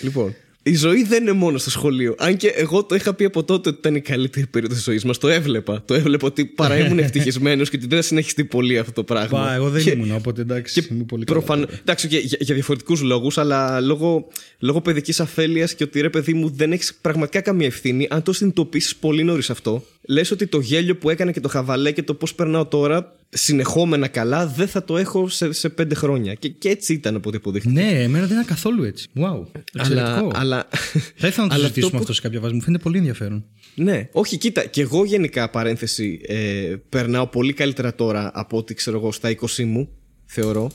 Λοιπόν. 0.00 0.36
Η 0.62 0.74
ζωή 0.76 1.04
δεν 1.04 1.22
είναι 1.22 1.32
μόνο 1.32 1.58
στο 1.58 1.70
σχολείο. 1.70 2.14
Αν 2.18 2.36
και 2.36 2.48
εγώ 2.48 2.84
το 2.84 2.94
είχα 2.94 3.14
πει 3.14 3.24
από 3.24 3.44
τότε 3.44 3.68
ότι 3.68 3.78
ήταν 3.78 3.94
η 3.94 4.00
καλύτερη 4.00 4.46
περίοδος 4.46 4.76
της 4.76 4.86
ζωής 4.86 5.04
μας. 5.04 5.18
Το 5.18 5.28
έβλεπα. 5.28 5.82
Το 5.84 5.94
έβλεπα 5.94 6.26
ότι 6.26 6.44
παρά 6.44 6.78
ήμουν 6.78 6.98
ευτυχισμένος 7.08 7.70
και 7.70 7.76
ότι 7.76 7.86
δεν 7.86 7.98
θα 7.98 8.04
συνεχιστεί 8.04 8.44
πολύ 8.44 8.78
αυτό 8.78 8.92
το 8.92 9.04
πράγμα. 9.04 9.38
Πα, 9.44 9.52
εγώ 9.54 9.68
δεν 9.70 9.82
Και- 9.82 9.90
ήμουν, 9.90 10.14
οπότε 10.14 10.40
εντάξει. 10.40 10.86
είμαι 10.90 11.04
πολύ 11.04 11.24
καλά. 11.24 11.38
Προφανώ. 11.38 11.66
Εντάξει, 11.80 12.08
και 12.08 12.18
για, 12.18 12.38
για 12.40 12.54
διαφορετικούς 12.54 13.00
λόγους, 13.02 13.38
αλλά 13.38 13.80
λόγω, 13.80 14.26
λόγω 14.58 14.80
παιδικής 14.80 15.20
αφέλειας 15.20 15.74
και 15.74 15.84
ότι 15.84 16.00
ρε 16.00 16.10
παιδί 16.10 16.32
μου 16.34 16.50
δεν 16.50 16.72
έχεις 16.72 16.94
πραγματικά 17.00 17.40
καμία 17.40 17.66
ευθύνη, 17.66 18.06
αν 18.10 18.22
το 18.22 18.32
συνειδητοποιήσεις 18.32 18.96
πολύ 18.96 19.22
νωρίς 19.24 19.50
αυτό, 19.50 19.84
λες 20.10 20.30
ότι 20.30 20.46
το 20.46 20.58
γέλιο 20.60 20.96
που 20.96 21.10
έκανα 21.10 21.30
και 21.32 21.40
το 21.40 21.48
χαβαλέ 21.48 21.92
και 21.92 22.02
το 22.02 22.14
πώς 22.14 22.34
περνάω 22.34 22.66
τώρα, 22.66 23.12
συνεχόμενα 23.28 24.08
καλά, 24.08 24.46
δεν 24.46 24.68
θα 24.68 24.84
το 24.84 24.96
έχω 24.96 25.28
σε, 25.28 25.52
σε 25.52 25.68
πέντε 25.68 25.94
χρόνια. 25.94 26.34
Και, 26.34 26.48
και 26.48 26.68
έτσι 26.68 26.92
ήταν 26.92 27.16
από 27.16 27.28
ό,τι 27.28 27.36
αποδείχθηκε. 27.36 27.72
Ναι, 27.80 27.88
εμένα 28.02 28.24
δεν 28.26 28.32
ήταν 28.32 28.44
καθόλου 28.44 28.82
έτσι. 28.82 29.08
Wow. 29.14 29.46
Εξαιρετικό. 29.74 30.10
αλλά, 30.16 30.30
αλλά, 30.34 30.68
Θα 31.16 31.26
ήθελα 31.26 31.46
να 31.46 31.48
το 31.48 31.54
αλλά 31.54 31.62
συζητήσουμε 31.62 31.90
που- 31.90 31.98
αυτό 31.98 32.12
σε 32.12 32.20
κάποια 32.20 32.40
βάση. 32.40 32.54
Μου 32.54 32.60
φαίνεται 32.62 32.82
πολύ 32.82 32.98
ενδιαφέρον. 32.98 33.44
Ναι, 33.74 34.08
όχι, 34.12 34.36
κοίτα, 34.36 34.64
και 34.66 34.80
εγώ 34.80 35.04
γενικά 35.04 35.50
παρένθεση 35.50 36.20
ε, 36.26 36.74
περνάω 36.88 37.26
πολύ 37.26 37.52
καλύτερα 37.52 37.94
τώρα 37.94 38.30
από 38.34 38.56
ό,τι 38.56 38.74
ξέρω 38.74 38.96
εγώ 38.96 39.12
στα 39.12 39.34
20 39.40 39.64
μου, 39.64 39.88
θεωρώ. 40.24 40.70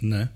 Ναι. 0.00 0.30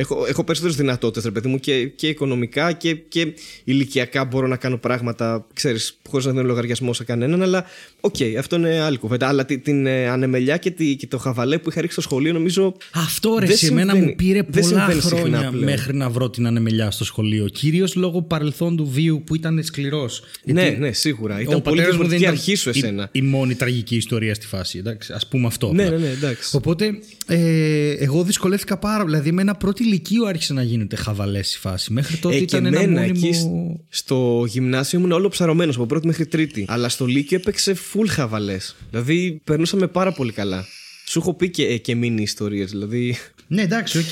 Έχω, 0.00 0.24
έχω 0.28 0.44
περισσότερες 0.44 0.76
δυνατότητες, 0.78 1.24
ρε 1.24 1.30
παιδί 1.30 1.48
μου, 1.48 1.58
και, 1.60 1.86
και 1.86 2.08
οικονομικά 2.08 2.72
και, 2.72 2.94
και 2.94 3.34
ηλικιακά 3.64 4.24
μπορώ 4.24 4.46
να 4.46 4.56
κάνω 4.56 4.76
πράγματα, 4.78 5.46
ξέρεις, 5.54 5.98
χωρίς 6.08 6.26
να 6.26 6.32
δίνω 6.32 6.42
λογαριασμό 6.44 6.92
σε 6.94 7.04
κανέναν. 7.04 7.42
Αλλά, 7.42 7.64
οκ, 8.00 8.14
αυτό 8.38 8.56
είναι 8.56 8.80
άλλη 8.80 8.96
κουβέντα. 8.98 9.28
Αλλά 9.28 9.44
την, 9.44 9.62
την 9.62 9.86
ε, 9.86 10.08
ανεμελιά 10.08 10.56
και, 10.56 10.70
τη, 10.70 10.96
και 10.96 11.06
το 11.06 11.18
χαβαλέ 11.18 11.58
που 11.58 11.70
είχα 11.70 11.80
ρίξει 11.80 11.92
στο 12.00 12.02
σχολείο, 12.08 12.32
νομίζω. 12.32 12.74
Αυτό 12.94 13.36
ρε, 13.40 13.46
δεν 13.46 13.56
σε 13.56 13.66
εμένα 13.66 13.92
συμβαίνει- 13.92 14.10
μου 14.10 14.16
πήρε 14.26 14.42
δεν 14.48 14.62
πολλά 14.62 14.64
συμβαίνει 14.66 15.00
συχνά 15.00 15.18
χρόνια 15.18 15.50
πλέον. 15.50 15.64
μέχρι 15.64 15.96
να 15.96 16.08
βρω 16.10 16.30
την 16.30 16.46
ανεμελιά 16.46 16.90
στο 16.90 17.04
σχολείο. 17.04 17.48
Κυρίως 17.48 17.94
λόγω 17.94 18.22
παρελθόντου 18.22 18.90
βίου 18.90 19.22
που 19.26 19.34
ήταν 19.34 19.62
σκληρός. 19.62 20.22
Ναι, 20.44 20.76
ναι, 20.78 20.92
σίγουρα. 20.92 21.40
Ήταν 21.40 21.54
ο 21.54 21.60
πολύ 21.60 21.76
πατέρας 21.76 21.96
μου 22.00 22.08
δεν 22.08 22.18
διαφορετική 22.18 22.22
ήταν 22.22 22.34
αρχή 22.34 22.54
σου 22.54 22.68
η- 22.68 22.72
εσένα. 22.76 23.08
Η, 23.12 23.22
μόνη 23.22 23.54
τραγική 23.54 23.96
ιστορία 23.96 24.34
στη 24.34 24.46
φάση. 24.46 24.78
Εντάξει, 24.78 25.12
ας 25.12 25.26
πούμε 25.28 25.46
αυτό. 25.46 25.72
Ναι, 25.72 25.84
απλά. 25.84 25.96
ναι, 25.98 26.06
ναι, 26.06 26.12
εντάξει. 26.12 26.56
Οπότε 26.56 26.98
ε, 27.26 27.90
εγώ 27.90 28.22
δυσκολεύτηκα 28.22 28.76
πάρα 28.78 28.96
πολύ. 28.98 29.10
Δηλαδή, 29.10 29.32
με 29.32 29.40
ένα 29.42 29.54
πρώτη 29.54 29.84
ηλικίο 29.88 30.24
άρχισε 30.26 30.52
να 30.52 30.62
γίνεται 30.62 30.96
χαβαλές 30.96 31.54
η 31.54 31.58
φάση. 31.58 31.92
Μέχρι 31.92 32.16
τότε 32.16 32.34
Ε, 32.34 32.38
και 32.38 32.44
ήταν 32.44 32.66
ένα 32.66 32.80
εμένα 32.80 33.00
μόνιμο. 33.00 33.20
εκεί 33.26 33.32
σ- 33.36 33.46
στο 33.88 34.44
γυμνάσιο 34.48 34.98
ήμουν 34.98 35.12
όλο 35.12 35.28
ψαρωμένος 35.28 35.74
από 35.76 35.86
πρώτη 35.86 36.06
μέχρι 36.06 36.26
τρίτη. 36.26 36.64
Αλλά 36.68 36.88
στο 36.88 37.06
Λύκειο 37.06 37.36
έπαιξε 37.40 37.76
full 37.92 38.06
χαβαλές. 38.08 38.76
Δηλαδή 38.90 39.40
περνούσαμε 39.44 39.86
πάρα 39.86 40.12
πολύ 40.12 40.32
καλά. 40.32 40.64
Σου 41.06 41.18
έχω 41.18 41.34
πει 41.34 41.50
και, 41.50 41.64
ε, 41.66 41.76
και 41.76 41.94
μίνι 41.94 42.22
ιστορίες. 42.22 42.70
Δηλαδή 42.70 43.16
Ναι, 43.46 43.62
εντάξει, 43.62 43.98
οκ. 43.98 44.04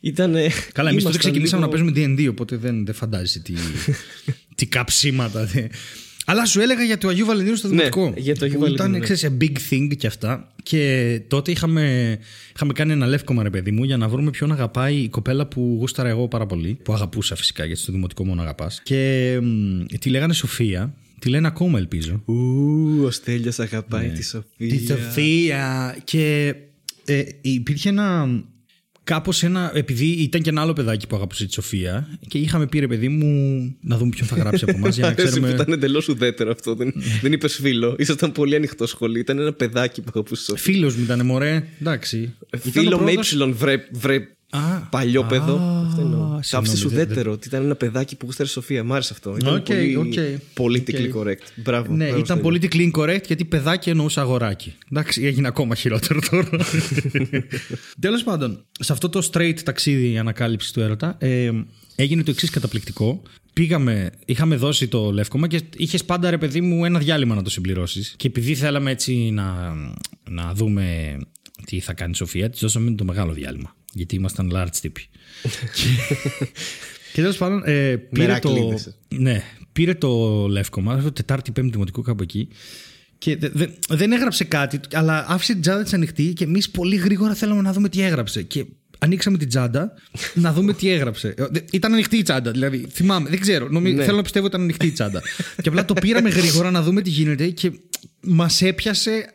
ήταν. 0.00 0.32
Καλά, 0.32 0.40
εμείς 0.42 0.72
τότε 0.72 0.88
ήμασταν 0.90 1.16
ξεκινήσαμε 1.18 1.66
λίγο- 1.66 1.78
να 1.82 1.92
παίζουμε 1.92 2.16
D&D, 2.22 2.28
οπότε 2.30 2.56
δεν, 2.56 2.84
δεν 2.84 2.94
φαντάζεσαι 2.94 3.38
τι, 3.40 3.52
τι 4.56 4.66
καψίματα. 4.66 5.48
Δε. 6.26 6.32
Αλλά 6.32 6.46
σου 6.46 6.60
έλεγα 6.60 6.82
για 6.82 6.98
το 6.98 7.08
Αγίου 7.08 7.26
Βαλεντίνου 7.26 7.56
στο 7.56 7.68
Ναι, 7.68 7.74
Δημοτικό. 7.74 8.12
για 8.16 8.34
το 8.36 8.44
Αγίου 8.44 8.56
που 8.58 8.62
Βαλεντίνου, 8.62 8.88
Ήταν, 8.88 9.00
ναι. 9.00 9.06
ξέρεις, 9.06 9.26
a 9.38 9.42
big 9.44 9.56
thing 9.70 9.96
και 9.96 10.06
αυτά. 10.06 10.52
Και 10.62 11.20
τότε 11.28 11.50
είχαμε, 11.50 12.18
είχαμε 12.54 12.72
κάνει 12.72 12.92
ένα 12.92 13.06
λεύκομα, 13.06 13.42
ρε 13.42 13.50
παιδί 13.50 13.70
μου, 13.70 13.84
για 13.84 13.96
να 13.96 14.08
βρούμε 14.08 14.30
ποιον 14.30 14.52
αγαπάει 14.52 14.96
η 14.96 15.08
κοπέλα 15.08 15.46
που 15.46 15.76
γούσταρα 15.78 16.08
εγώ 16.08 16.28
πάρα 16.28 16.46
πολύ. 16.46 16.78
Που 16.82 16.92
αγαπούσα 16.92 17.36
φυσικά, 17.36 17.64
γιατί 17.64 17.80
στο 17.80 17.92
Δημοτικό 17.92 18.24
μόνο 18.24 18.42
αγαπάς. 18.42 18.80
Και 18.84 19.38
μ, 19.42 19.84
τη 20.00 20.10
λέγανε 20.10 20.32
Σοφία. 20.32 20.94
Τη 21.18 21.28
λένε 21.28 21.46
ακόμα, 21.46 21.78
ελπίζω. 21.78 22.22
Ου, 22.24 23.02
ο 23.04 23.10
Στέλιος 23.10 23.58
αγαπάει 23.58 24.08
τη 24.08 24.24
Σοφία. 24.24 24.44
Ναι. 24.56 24.66
Τη 24.76 24.86
Σοφία. 24.86 25.96
Και 26.04 26.54
ε, 27.04 27.22
υπήρχε 27.40 27.88
ένα. 27.88 28.28
Κάπως 29.06 29.42
ένα. 29.42 29.70
Επειδή 29.74 30.04
ήταν 30.06 30.42
και 30.42 30.50
ένα 30.50 30.60
άλλο 30.60 30.72
παιδάκι 30.72 31.06
που 31.06 31.16
αγαπούσε 31.16 31.46
τη 31.46 31.52
Σοφία 31.52 32.18
και 32.28 32.38
είχαμε 32.38 32.66
πει 32.66 32.78
ρε 32.78 32.86
παιδί 32.86 33.08
μου 33.08 33.26
να 33.80 33.96
δούμε 33.96 34.10
ποιον 34.10 34.28
θα 34.28 34.36
γράψει 34.36 34.64
από 34.68 34.76
εμάς 34.76 34.94
για 34.96 35.04
να 35.06 35.10
Αρέσει 35.12 35.24
που 35.26 35.30
ξέρουμε. 35.40 35.62
ήταν 35.62 35.72
εντελώς 35.72 36.08
ουδέτερο 36.08 36.50
αυτό. 36.50 36.74
Δεν, 36.74 36.92
δεν 37.22 37.32
είπες 37.32 37.54
φίλο. 37.54 37.94
Ήσασταν 37.98 38.32
πολύ 38.32 38.54
ανοιχτό 38.54 38.86
σχολείο. 38.86 39.20
Ήταν 39.20 39.38
ένα 39.38 39.52
παιδάκι 39.52 40.00
που 40.00 40.06
αγαπούσε 40.10 40.44
τη 40.44 40.58
Σοφία. 40.58 40.72
Φίλος 40.74 40.96
μου 40.96 41.02
ήταν 41.04 41.26
μωρέ. 41.26 41.64
Εντάξει. 41.80 42.16
Ήταν 42.16 42.60
ο 42.64 42.70
Φίλος 42.70 42.90
με 42.90 42.96
πρώτος- 42.96 43.14
ύψιλον, 43.14 43.52
βρε, 43.54 43.76
βρε 43.92 44.14
Α, 44.16 44.20
παλιό 44.90 45.20
α, 45.20 45.24
παιδό. 45.26 45.84
Αυτό 45.86 46.00
εννοώ. 46.00 46.18
συγγνώμη, 46.42 46.42
Κάψε 46.50 46.72
δεν- 46.74 46.86
ουδέτερο. 46.86 47.32
Ότι 47.32 47.48
ήταν 47.48 47.64
ένα 47.64 47.74
παιδάκι 47.74 48.16
που 48.16 48.26
γούσταρε 48.26 48.48
Σοφία. 48.48 48.84
Μ' 48.84 48.92
άρεσε 48.92 49.12
αυτό. 49.12 49.36
Ήταν 49.40 49.54
Οκ, 49.54 49.64
πολύ 49.64 49.96
οκ, 49.96 50.12
politically 50.56 51.10
οκ. 51.14 51.22
correct. 51.22 51.46
Μπράβο. 51.54 51.92
Ναι, 51.94 52.04
μπράβο, 52.04 52.18
ήταν 52.20 52.38
Στέλιο. 52.38 52.60
politically 52.60 52.90
incorrect 52.92 53.26
γιατί 53.26 53.44
παιδάκι 53.44 53.90
εννοούσα 53.90 54.20
αγοράκι. 54.20 54.74
Εντάξει, 54.90 55.22
έγινε 55.24 55.48
ακόμα 55.48 55.74
χειρότερο 55.74 56.20
τώρα. 56.30 56.48
Τέλος 58.00 58.22
πάντων, 58.24 58.64
σε 58.80 58.92
αυτό 58.92 59.08
το 59.08 59.28
straight 59.32 59.58
ταξίδι 59.64 60.18
ανακάλυψης 60.18 60.70
του 60.72 60.80
έρωτα, 60.80 61.16
ε, 61.18 61.50
έγινε 61.96 62.22
το 62.22 62.30
εξής 62.30 62.50
καταπληκτικό. 62.50 63.22
Πήγαμε, 63.52 64.10
είχαμε 64.24 64.56
δώσει 64.56 64.88
το 64.88 65.10
λεύκομα 65.12 65.46
και 65.46 65.60
είχες 65.76 66.04
πάντα 66.04 66.30
ρε 66.30 66.38
παιδί 66.38 66.60
μου 66.60 66.84
ένα 66.84 66.98
διάλειμμα 66.98 67.34
να 67.34 67.42
το 67.42 67.50
συμπληρώσεις. 67.50 68.14
Και 68.16 68.26
επειδή 68.26 68.54
θέλαμε 68.54 68.90
έτσι 68.90 69.30
να, 69.30 69.74
να 70.30 70.52
δούμε 70.54 71.16
τι 71.64 71.80
θα 71.80 71.92
κάνει 71.94 72.10
η 72.10 72.16
Σοφία, 72.16 72.50
της 72.50 72.60
δώσαμε 72.60 72.90
το 72.90 73.04
μεγάλο 73.04 73.32
διάλειμμα. 73.32 73.74
Γιατί 73.96 74.14
ήμασταν 74.14 74.50
large 74.54 74.76
τύποι. 74.80 75.06
και 75.42 76.14
και 77.12 77.20
τέλος 77.20 77.36
πάντων, 77.36 77.62
ε, 77.64 77.96
πήρε, 77.96 78.38
το, 78.38 78.48
Μερακλείδες. 78.50 78.96
ναι, 79.08 79.42
πήρε 79.72 79.94
το 79.94 80.46
λεύκομα, 80.48 81.02
το 81.02 81.12
Τετάρτη, 81.12 81.50
Πέμπτη 81.52 81.70
Δημοτικού 81.70 82.02
κάπου 82.02 82.22
εκεί. 82.22 82.48
Και 83.18 83.36
δε- 83.36 83.48
δε- 83.48 83.66
δεν 83.88 84.12
έγραψε 84.12 84.44
κάτι, 84.44 84.80
αλλά 84.92 85.24
άφησε 85.28 85.52
την 85.52 85.60
τσάντα 85.62 85.82
της 85.82 85.92
ανοιχτή 85.94 86.32
και 86.32 86.44
εμείς 86.44 86.70
πολύ 86.70 86.96
γρήγορα 86.96 87.34
θέλαμε 87.34 87.62
να 87.62 87.72
δούμε 87.72 87.88
τι 87.88 88.02
έγραψε. 88.02 88.42
Και 88.42 88.64
ανοίξαμε 88.98 89.38
την 89.38 89.48
τσάντα 89.48 89.92
να 90.34 90.52
δούμε 90.52 90.72
τι 90.72 90.90
έγραψε. 90.90 91.34
Ε, 91.36 91.44
δε- 91.50 91.60
Ήταν 91.72 91.92
ανοιχτή 91.92 92.16
η 92.16 92.22
τσάντα, 92.22 92.50
δηλαδή. 92.50 92.86
Θυμάμαι, 92.92 93.28
δεν 93.28 93.40
ξέρω. 93.40 93.68
Νομι... 93.68 93.92
Ναι. 93.92 94.04
Θέλω 94.04 94.16
να 94.16 94.22
πιστεύω 94.22 94.46
ότι 94.46 94.54
ήταν 94.54 94.66
ανοιχτή 94.66 94.86
η 94.86 94.90
τσάντα. 94.92 95.22
και 95.62 95.68
απλά 95.68 95.84
το 95.84 95.94
πήραμε 95.94 96.28
γρήγορα 96.28 96.70
να 96.70 96.82
δούμε 96.82 97.02
τι 97.02 97.10
γίνεται 97.10 97.48
και 97.48 97.72
μας 98.20 98.62
έπιασε 98.62 99.10
ε, 99.10 99.16
ε, 99.18 99.26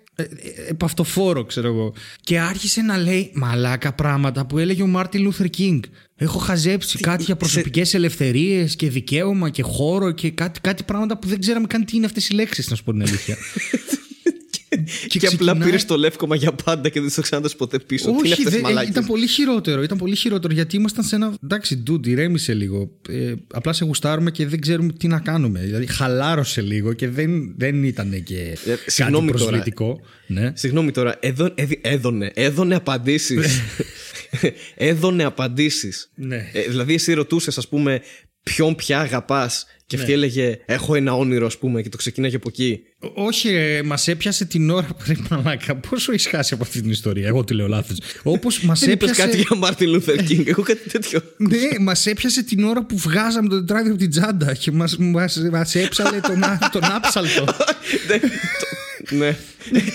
επ' 0.67 0.85
αυτοφώρω, 0.85 1.45
ξέρω 1.45 1.67
εγώ. 1.67 1.93
Και 2.21 2.39
άρχισε 2.39 2.81
να 2.81 2.97
λέει 2.97 3.31
μαλάκα 3.33 3.93
πράγματα 3.93 4.45
που 4.45 4.57
έλεγε 4.57 4.83
ο 4.83 4.87
Μάρτιν 4.87 5.21
Λούθερ 5.21 5.49
Κίνγκ. 5.49 5.83
Έχω 6.15 6.39
χαζέψει 6.39 6.99
κάτι 6.99 7.23
για 7.23 7.35
προσωπικές 7.35 7.93
ελευθερίες 7.93 8.75
και 8.75 8.89
δικαίωμα 8.89 9.49
και 9.49 9.61
χώρο 9.61 10.11
και 10.11 10.31
κάτι, 10.31 10.59
κάτι 10.59 10.83
πράγματα 10.83 11.17
που 11.17 11.27
δεν 11.27 11.39
ξέραμε 11.39 11.67
καν 11.67 11.85
τι 11.85 11.95
είναι 11.95 12.05
αυτές 12.05 12.29
οι 12.29 12.33
λέξεις, 12.33 12.69
να 12.69 12.75
σου 12.75 12.83
πω 12.83 12.91
την 12.91 13.01
αλήθεια. 13.01 13.37
Και, 15.07 15.17
απλά 15.17 15.27
ξεκινάει- 15.27 15.63
πήρες 15.63 15.85
το 15.85 15.97
λεύκομα 15.97 16.35
για 16.35 16.51
πάντα 16.51 16.89
και 16.89 17.01
δεν 17.01 17.11
το 17.15 17.21
ξανάδωσε 17.21 17.55
ποτέ 17.55 17.79
πίσω. 17.79 18.03
Τι 18.05 18.09
είναι 18.11 18.19
Όχι, 18.21 18.31
αυτές 18.31 18.47
οι 18.51 18.55
δεν- 18.55 18.61
μαλάκες; 18.61 18.89
ήταν 18.89 19.05
πολύ 19.05 19.27
χειρότερο. 19.27 19.81
Ήταν 19.83 19.97
πολύ 19.97 20.15
χειρότερο 20.15 20.53
γιατί 20.53 20.75
ήμασταν 20.75 21.03
σε 21.03 21.15
ένα. 21.15 21.33
Εντάξει, 21.43 21.75
ντούντ, 21.77 22.05
ηρέμησε 22.05 22.53
λίγο. 22.53 22.91
Ε, 23.09 23.33
απλά 23.53 23.73
σε 23.73 23.85
γουστάρουμε 23.85 24.31
και 24.31 24.47
δεν 24.47 24.59
ξέρουμε 24.61 24.93
τι 24.93 25.07
να 25.07 25.19
κάνουμε. 25.19 25.59
Δηλαδή, 25.59 25.85
χαλάρωσε 25.85 26.61
λίγο 26.61 26.93
και 26.93 27.07
δεν, 27.09 27.53
δεν 27.57 27.83
ήταν 27.83 28.23
και 28.23 28.37
Ε, 28.65 28.69
κάτι 28.69 28.91
συγγνώμη 28.91 29.31
τώρα. 29.31 29.37
προσβλητικό. 29.43 29.99
Ναι. 30.27 30.51
Συγγνώμη 30.55 30.91
τώρα, 30.91 31.17
έδω, 31.19 31.51
έδι- 31.55 31.79
έδωνε, 31.87 32.31
έδωνε 32.35 32.75
απαντήσεις. 32.75 33.61
έδινε 34.75 35.23
απαντήσεις. 35.23 36.11
Ναι. 36.15 36.49
Ε, 36.53 36.61
δηλαδή, 36.61 36.93
εσύ 36.93 37.13
ρωτούσες, 37.13 37.57
ας 37.57 37.67
πούμε, 37.67 38.01
ποιον 38.43 38.75
πια 38.75 38.99
αγαπάς 38.99 39.65
Και 39.91 39.97
αυτή 39.97 40.11
έλεγε: 40.11 40.59
Έχω 40.65 40.95
ένα 40.95 41.15
όνειρο, 41.15 41.45
ας 41.45 41.57
πούμε, 41.57 41.81
και 41.81 41.89
το 41.89 41.97
ξεκίναγε 41.97 42.35
από 42.35 42.47
εκεί. 42.49 42.81
Ό- 42.99 43.11
Όχι, 43.25 43.55
μας 43.85 44.07
έπιασε 44.07 44.45
την 44.45 44.69
ώρα. 44.69 44.87
Ρε 45.07 45.13
μαλάκα, 45.29 45.75
πόσο 45.75 46.11
έχεις 46.11 46.27
χάσει 46.27 46.53
από 46.53 46.63
αυτή 46.63 46.81
την 46.81 46.89
ιστορία; 46.91 47.27
Εγώ 47.27 47.43
τη 47.43 47.53
λέω 47.53 47.67
λάθος. 47.67 47.97
Όπως 48.23 48.61
μας 48.65 48.79
Δεν 48.79 48.89
είπες 48.91 49.09
έπιασε. 49.09 49.29
κάτι 49.31 49.43
για 49.47 49.57
Μάρτιν 49.57 49.89
Λούθερ 49.89 50.23
Κίνγκ. 50.23 50.47
Εγώ 50.47 50.61
κάτι 50.61 50.89
τέτοιο. 50.89 51.21
Ναι, 51.37 51.79
μας 51.79 52.05
έπιασε 52.07 52.43
την 52.43 52.63
ώρα 52.63 52.83
που 52.85 52.97
βγάζαμε 52.97 53.47
το 53.49 53.55
τετράδιο 53.59 53.91
από 53.91 53.99
την 53.99 54.09
τσάντα 54.09 54.53
και 54.53 54.71
μας 54.71 54.97
μας, 54.97 55.37
μας 55.51 55.75
έψαλε 55.75 56.19
τον, 56.19 56.43
α- 56.43 56.69
τον 56.73 56.83
άψαλτο. 56.83 57.45
Ναι, 59.11 59.31
το- 59.31 59.35
Ναι. 59.71 59.85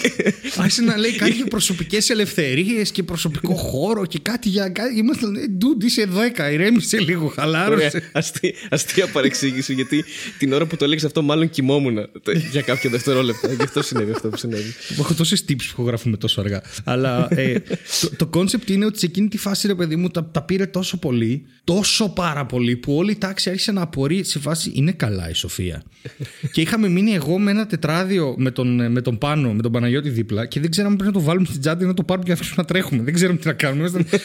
Άρχισε 0.56 0.82
να 0.82 0.96
λέει 0.96 1.12
κάτι 1.12 1.32
για 1.32 1.44
προσωπικές 1.46 2.10
ελευθερίες 2.10 2.90
και 2.90 3.02
προσωπικό 3.02 3.54
χώρο 3.54 4.06
και 4.06 4.18
κάτι 4.22 4.48
για. 4.48 4.68
κάτι. 4.68 4.98
Είμαστε, 4.98 5.26
λέει, 5.30 5.46
ντουντ, 5.50 5.82
είσαι 5.82 6.06
10, 6.36 6.52
ηρέμησε 6.52 6.98
λίγο, 7.00 7.20
Ωραία. 7.24 7.34
χαλάρωσε. 7.34 8.10
Αστεία, 8.12 8.52
αστεία 8.70 9.06
παρεξήγηση, 9.06 9.74
γιατί 9.74 10.04
την 10.38 10.52
ώρα 10.52 10.66
που 10.66 10.76
το 10.76 10.84
έλεγες 10.84 11.04
αυτό, 11.04 11.22
μάλλον 11.22 11.50
κοιμόμουν 11.50 11.94
το- 12.22 12.32
για 12.50 12.62
κάποια 12.62 12.90
δευτερόλεπτα. 12.90 13.52
Γι' 13.52 13.62
αυτό 13.62 13.82
συνέβη 13.82 14.10
αυτό 14.10 14.28
που 14.28 14.36
συνέβη. 14.36 14.74
Έχω 14.98 15.14
τόσες 15.14 15.44
τύψεις 15.44 15.74
που 15.74 15.86
γράφουμε 15.86 16.16
τόσο 16.16 16.40
αργά. 16.40 16.62
Αλλά 16.84 17.28
ε, 17.30 17.56
το 18.16 18.26
concept 18.26 18.68
είναι 18.68 18.84
ότι 18.84 18.98
σε 18.98 19.06
εκείνη 19.06 19.28
τη 19.28 19.38
φάση, 19.38 19.66
ρε 19.66 19.74
παιδί 19.74 19.96
μου, 19.96 20.08
τα, 20.08 20.24
τα 20.24 20.42
πήρε 20.42 20.66
τόσο 20.66 20.96
πολύ, 20.98 21.46
τόσο 21.64 22.08
πάρα 22.08 22.46
πολύ, 22.46 22.76
που 22.76 22.96
όλη 22.96 23.10
η 23.10 23.16
τάξη 23.16 23.48
άρχισε 23.50 23.72
να 23.72 23.82
απορεί 23.82 24.24
σε 24.24 24.38
φάση 24.38 24.70
είναι 24.74 24.92
καλά 24.92 25.30
η 25.30 25.34
Σοφία. 25.34 25.82
και 26.52 26.60
είχαμε 26.60 26.88
μείνει 26.88 27.12
εγώ 27.14 27.38
με 27.38 27.50
ένα 27.50 27.66
τετράδιο 27.66 28.34
με 28.38 28.50
τον, 28.50 28.90
με 28.92 29.00
τον 29.06 29.18
πάνω, 29.18 29.52
με 29.52 29.62
τον 29.62 29.72
Παναγιώτη 29.72 30.08
δίπλα 30.08 30.46
και 30.46 30.60
δεν 30.60 30.70
ξέραμε 30.70 30.96
πρέπει 30.96 31.12
να 31.12 31.18
το 31.20 31.24
βάλουμε 31.24 31.46
στην 31.46 31.60
τσάντα 31.60 31.84
ή 31.84 31.86
να 31.86 31.94
το 31.94 32.02
πάρουμε 32.02 32.24
και 32.26 32.32
να 32.32 32.38
αφήσουμε 32.38 32.62
να 32.62 32.68
τρέχουμε. 32.68 33.02
Δεν 33.02 33.14
ξέραμε 33.14 33.38
τι 33.38 33.46
να 33.46 33.52
κάνουμε. 33.52 33.80
Ήμασταν, 33.80 34.06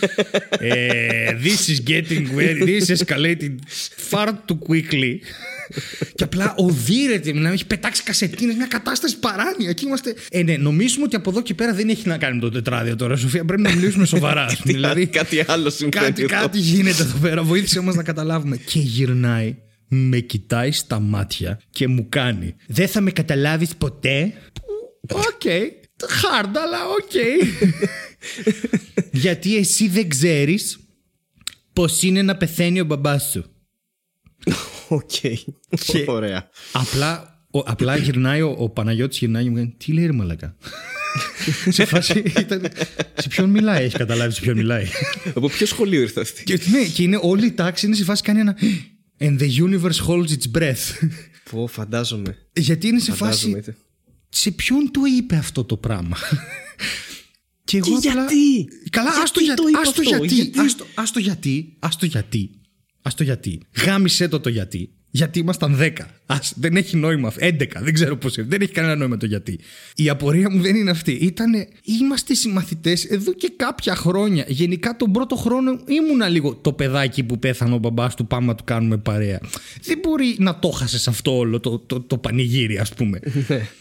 ε, 0.59 1.37
this 1.43 1.71
is 1.71 1.89
getting 1.91 2.25
very, 2.37 2.63
this 2.69 2.87
is 2.87 2.97
escalating 2.97 3.55
far 4.09 4.27
too 4.27 4.57
quickly. 4.67 5.13
και 6.15 6.23
απλά 6.23 6.53
οδύρεται, 6.57 7.33
να 7.33 7.49
έχει 7.49 7.65
πετάξει 7.65 8.03
κασετίνες, 8.03 8.55
μια 8.55 8.65
κατάσταση 8.65 9.19
παράνοια. 9.19 9.73
Και 9.73 9.83
είμαστε. 9.85 10.15
Ε, 10.31 10.43
ναι, 10.43 10.57
νομίζουμε 10.57 11.03
ότι 11.03 11.15
από 11.15 11.29
εδώ 11.29 11.41
και 11.41 11.53
πέρα 11.53 11.73
δεν 11.73 11.89
έχει 11.89 12.07
να 12.07 12.17
κάνει 12.17 12.35
με 12.35 12.41
το 12.41 12.49
τετράδιο 12.49 12.95
τώρα, 12.95 13.15
Σοφία. 13.15 13.45
Πρέπει 13.45 13.61
να 13.61 13.73
μιλήσουμε 13.73 14.05
σοβαρά. 14.05 14.45
ας 14.51 14.57
πούμε. 14.57 14.73
δηλαδή, 14.73 15.05
κάτι 15.05 15.43
άλλο 15.47 15.69
συμβαίνει. 15.69 16.05
κάτι, 16.05 16.23
εδώ. 16.23 16.41
κάτι 16.41 16.59
γίνεται 16.59 17.03
εδώ 17.03 17.17
πέρα. 17.21 17.43
Βοήθησε 17.43 17.79
μα 17.81 17.95
να 17.95 18.03
καταλάβουμε. 18.03 18.57
Και 18.57 18.79
γυρνάει, 18.79 19.55
με 19.87 20.19
κοιτάει 20.19 20.71
στα 20.71 20.99
μάτια 20.99 21.59
και 21.69 21.87
μου 21.87 22.05
κάνει. 22.09 22.55
Δεν 22.67 22.87
θα 22.87 23.01
με 23.01 23.11
καταλάβεις 23.11 23.75
ποτέ. 23.75 24.33
Οκ. 25.09 25.41
Hard, 26.01 26.51
αλλά 26.55 26.87
οκ. 26.87 27.11
Γιατί 29.11 29.57
εσύ 29.57 29.87
δεν 29.87 30.09
ξέρεις 30.09 30.79
πώς 31.73 31.85
είναι 32.01 32.21
να 32.21 32.35
πεθαίνει 32.37 32.79
ο 32.79 32.85
μπαμπάς 32.85 33.29
σου. 33.31 33.45
Οκ. 34.87 35.09
Και- 35.85 36.05
Ωραία. 36.07 36.49
Απλά, 36.71 37.43
ο, 37.51 37.59
απλά 37.59 37.97
γυρνάει 37.97 38.41
ο, 38.41 38.55
ο 38.59 38.69
Παναγιώτης 38.69 39.17
γυρνάει 39.17 39.43
και 39.43 39.49
μου 39.49 39.55
κάνει 39.55 39.73
Τι 39.77 39.93
λέει 39.93 40.05
ρε 40.05 40.11
μαλάκα 40.11 40.55
Σε 41.69 41.85
φάση 41.85 42.23
ήταν 42.39 42.67
Σε 43.17 43.27
ποιον 43.29 43.49
μιλάει 43.49 43.83
έχεις 43.83 43.97
καταλάβει 43.97 44.33
σε 44.33 44.41
ποιον 44.41 44.55
μιλάει 44.57 44.85
Από 45.35 45.47
ποιο 45.49 45.65
σχολείο 45.65 46.01
ήρθες; 46.01 46.29
Αυτή. 46.29 46.43
και, 46.43 46.59
ναι, 46.71 46.83
και 46.85 47.03
είναι 47.03 47.19
όλη 47.21 47.45
η 47.45 47.51
τάξη 47.51 47.85
είναι 47.85 47.95
σε 47.95 48.03
φάση 48.03 48.21
κάνει 48.23 48.39
ένα 48.39 48.57
And 49.19 49.39
the 49.39 49.49
universe 49.65 50.05
holds 50.07 50.27
its 50.29 50.57
breath 50.59 51.07
Πω, 51.51 51.67
φαντάζομαι. 51.67 52.37
Γιατί 52.55 52.87
είναι 52.87 52.99
σε 52.99 53.11
Φαντάζομαι. 53.11 53.61
φάση 53.61 53.75
Σε 54.33 54.51
ποιον 54.51 54.91
το 54.91 55.01
είπε 55.17 55.35
αυτό 55.35 55.63
το 55.63 55.77
πράγμα; 55.77 56.17
Και 57.63 57.77
εγώ 57.77 57.99
Και 57.99 58.09
απλά... 58.09 58.25
γιατί; 58.25 58.67
Καλά, 58.89 59.09
Γιατί 59.09 59.23
άστο 59.23 59.39
γιατί. 59.39 59.61
το 59.61 59.67
είπε 59.67 59.77
Άστο 59.77 59.89
αυτό, 59.89 60.01
γιατί. 60.01 60.33
γιατί; 60.35 60.59
Άστο, 60.59 60.85
άστο 60.95 61.19
γιατί. 61.19 61.75
Άστο 61.79 62.05
γιατί. 62.05 62.51
Άστο 63.01 63.23
γιατί. 63.23 63.61
Γάμισε 63.85 64.27
το 64.27 64.39
το 64.39 64.49
γιατί. 64.49 64.93
Γιατί 65.11 65.39
ήμασταν 65.39 65.77
10. 65.79 65.89
Ας, 66.25 66.53
δεν 66.55 66.75
έχει 66.75 66.97
νόημα. 66.97 67.33
11. 67.39 67.65
Δεν 67.81 67.93
ξέρω 67.93 68.17
πώς 68.17 68.37
είναι. 68.37 68.47
Δεν 68.49 68.61
έχει 68.61 68.71
κανένα 68.71 68.95
νόημα 68.95 69.17
το 69.17 69.25
γιατί. 69.25 69.59
Η 69.95 70.09
απορία 70.09 70.49
μου 70.51 70.61
δεν 70.61 70.75
είναι 70.75 70.91
αυτή. 70.91 71.11
Ήτανε, 71.11 71.67
είμαστε 71.83 72.33
συμμαθητές 72.33 73.05
εδώ 73.05 73.33
και 73.33 73.51
κάποια 73.55 73.95
χρόνια. 73.95 74.45
Γενικά 74.47 74.95
τον 74.95 75.11
πρώτο 75.11 75.35
χρόνο 75.35 75.71
ήμουνα 75.87 76.27
λίγο 76.27 76.55
το 76.55 76.73
παιδάκι 76.73 77.23
που 77.23 77.39
πέθανε 77.39 77.73
ο 77.73 77.77
μπαμπάς 77.77 78.15
του. 78.15 78.27
Πάμε 78.27 78.45
να 78.45 78.55
του 78.55 78.63
κάνουμε 78.63 78.97
παρέα. 78.97 79.39
Δεν 79.83 79.99
μπορεί 80.03 80.35
να 80.39 80.59
το 80.59 80.69
χάσει 80.69 81.09
αυτό 81.09 81.37
όλο 81.37 81.59
το, 81.59 81.79
το, 81.79 81.99
το 82.01 82.17
πανηγύρι, 82.17 82.77
ας 82.77 82.93
πούμε. 82.93 83.19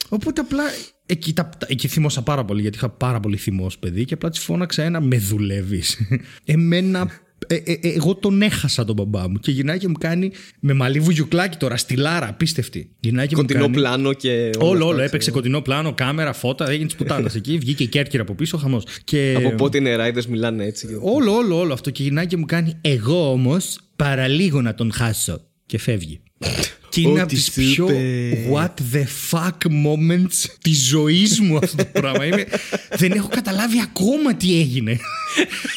Οπότε 0.09 0.41
απλά 0.41 0.63
εκεί, 1.07 1.33
τα, 1.33 1.49
τα- 1.59 1.67
εκεί 1.71 1.89
θυμώσα 1.89 2.23
πάρα 2.23 2.45
πολύ 2.45 2.61
γιατί 2.61 2.77
είχα 2.77 2.89
πάρα 2.91 3.21
πολύ 3.21 3.37
θυμό 3.37 3.65
ως 3.65 3.79
παιδί 3.79 4.05
και 4.05 4.15
απλά 4.15 4.31
της 4.31 4.39
φώναξα 4.41 4.83
ένα 4.83 5.01
με 5.01 5.19
δουλεύεις. 5.19 5.99
Εμένα. 6.45 7.11
Ε, 7.47 7.55
ε, 7.55 7.73
ε, 7.73 7.79
εγώ 7.89 8.15
τον 8.15 8.43
έχασα 8.43 8.85
τον 8.85 8.95
μπαμπά 8.95 9.29
μου 9.29 9.37
και 9.39 9.51
γυρνάει 9.51 9.79
και 9.79 9.89
μου 9.89 9.95
κάνει 10.01 10.31
με 10.61 10.73
μαλλί 10.73 11.01
βουγιουκλάκι 11.01 11.57
τώρα, 11.57 11.77
στυλάρα, 11.77 12.29
απίστευτη. 12.29 12.91
Γυρνάει 13.01 13.27
και 13.27 13.35
μου 13.37 13.41
Κοντινό 13.41 13.61
κάνει- 13.61 13.75
πλάνο 13.75 14.13
και. 14.13 14.29
όλα 14.29 14.69
Όλο, 14.69 14.73
αυτά, 14.73 14.85
όλο. 14.85 14.91
ξέρω. 14.91 15.03
Έπαιξε 15.03 15.31
κοντινό 15.31 15.61
πλάνο, 15.61 15.93
κάμερα, 15.95 16.33
φώτα, 16.33 16.71
έγινε 16.71 16.87
της 16.87 16.95
πουτάνας 16.95 17.35
εκεί. 17.41 17.59
Βγήκε 17.59 17.83
η 17.83 17.87
Κέρκυρα 17.87 18.23
από 18.23 18.35
πίσω, 18.35 18.57
χαμός. 18.57 18.85
Και... 19.05 19.35
Από 19.37 19.55
πότε 19.55 19.79
οι 19.79 19.81
νεράιδε 19.81 20.23
μιλάνε 20.29 20.65
έτσι. 20.65 20.99
Όλο, 21.01 21.33
όλο, 21.35 21.59
όλο 21.59 21.73
αυτό. 21.73 21.91
Και 21.91 22.03
γυρνάει 22.03 22.27
και 22.27 22.37
μου 22.37 22.45
κάνει 22.47 22.77
Εγώ 22.81 23.31
όμως 23.33 23.79
παραλίγο 23.97 24.63
να 24.63 24.75
τον 24.75 24.93
χάσω. 24.93 25.41
Και 25.67 25.79
φεύγει. 25.79 26.21
Και 26.91 27.01
είναι 27.01 27.11
Ό,τι 27.11 27.21
από 27.21 27.29
τις 27.29 27.45
σου 27.45 27.53
πιο 27.53 27.85
είπε. 27.91 28.49
what 28.53 28.95
the 28.95 29.05
fuck 29.31 29.71
moments 29.85 30.45
της 30.63 30.87
ζωής 30.87 31.41
μου 31.41 31.57
αυτό 31.57 31.77
το 31.77 31.85
πράγμα. 32.01 32.25
Είμαι, 32.27 32.47
δεν 32.97 33.13
έχω 33.13 33.29
καταλάβει 33.29 33.81
ακόμα 33.81 34.35
τι 34.35 34.59
έγινε. 34.61 34.99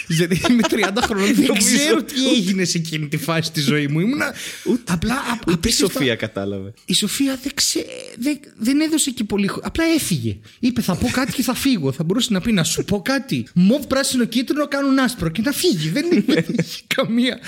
Δηλαδή 0.08 0.42
είμαι 0.50 0.62
30 0.70 1.02
χρονών, 1.04 1.34
δεν 1.36 1.46
Νομίζω. 1.46 1.76
ξέρω 1.78 2.04
τι 2.04 2.28
έγινε 2.36 2.64
σε 2.64 2.78
εκείνη 2.78 3.08
τη 3.08 3.18
φάση 3.18 3.52
της 3.52 3.64
ζωής 3.64 3.88
μου. 3.88 4.00
Ήμουνα 4.00 4.34
απλά 4.88 5.14
α- 5.14 5.38
Ούτε 5.42 5.52
η 5.52 5.54
απίστευτα- 5.54 5.94
Σοφία 6.00 6.16
κατάλαβε. 6.16 6.74
η 6.86 6.94
Σοφία 6.94 7.40
δεν, 7.44 7.52
ξέ... 7.54 7.86
δεν, 8.20 8.40
δεν 8.58 8.80
έδωσε 8.82 9.10
εκεί 9.10 9.24
πολύ. 9.24 9.48
χ- 9.48 9.58
Απλά 9.62 9.84
έφυγε. 9.96 10.38
Είπε 10.60 10.82
θα 10.82 10.96
πω 10.96 11.10
κάτι 11.12 11.32
και 11.32 11.42
θα 11.42 11.54
φύγω. 11.54 11.92
Θα 11.92 12.04
μπορούσε 12.04 12.34
να 12.34 12.42
πει 12.42 12.52
να 12.52 12.64
σου 12.64 12.84
πω 12.86 13.02
κάτι. 13.02 13.48
Μοβ 13.54 13.86
πράσινο 13.86 14.26
κίτρινο 14.26 14.68
κάνουν 14.68 15.00
άσπρο 15.00 15.30
και 15.30 15.42
να 15.42 15.52
φύγει. 15.52 15.90
Δεν 15.90 16.06
δεν 16.28 16.46
είχε 16.60 16.82
καμία. 16.96 17.40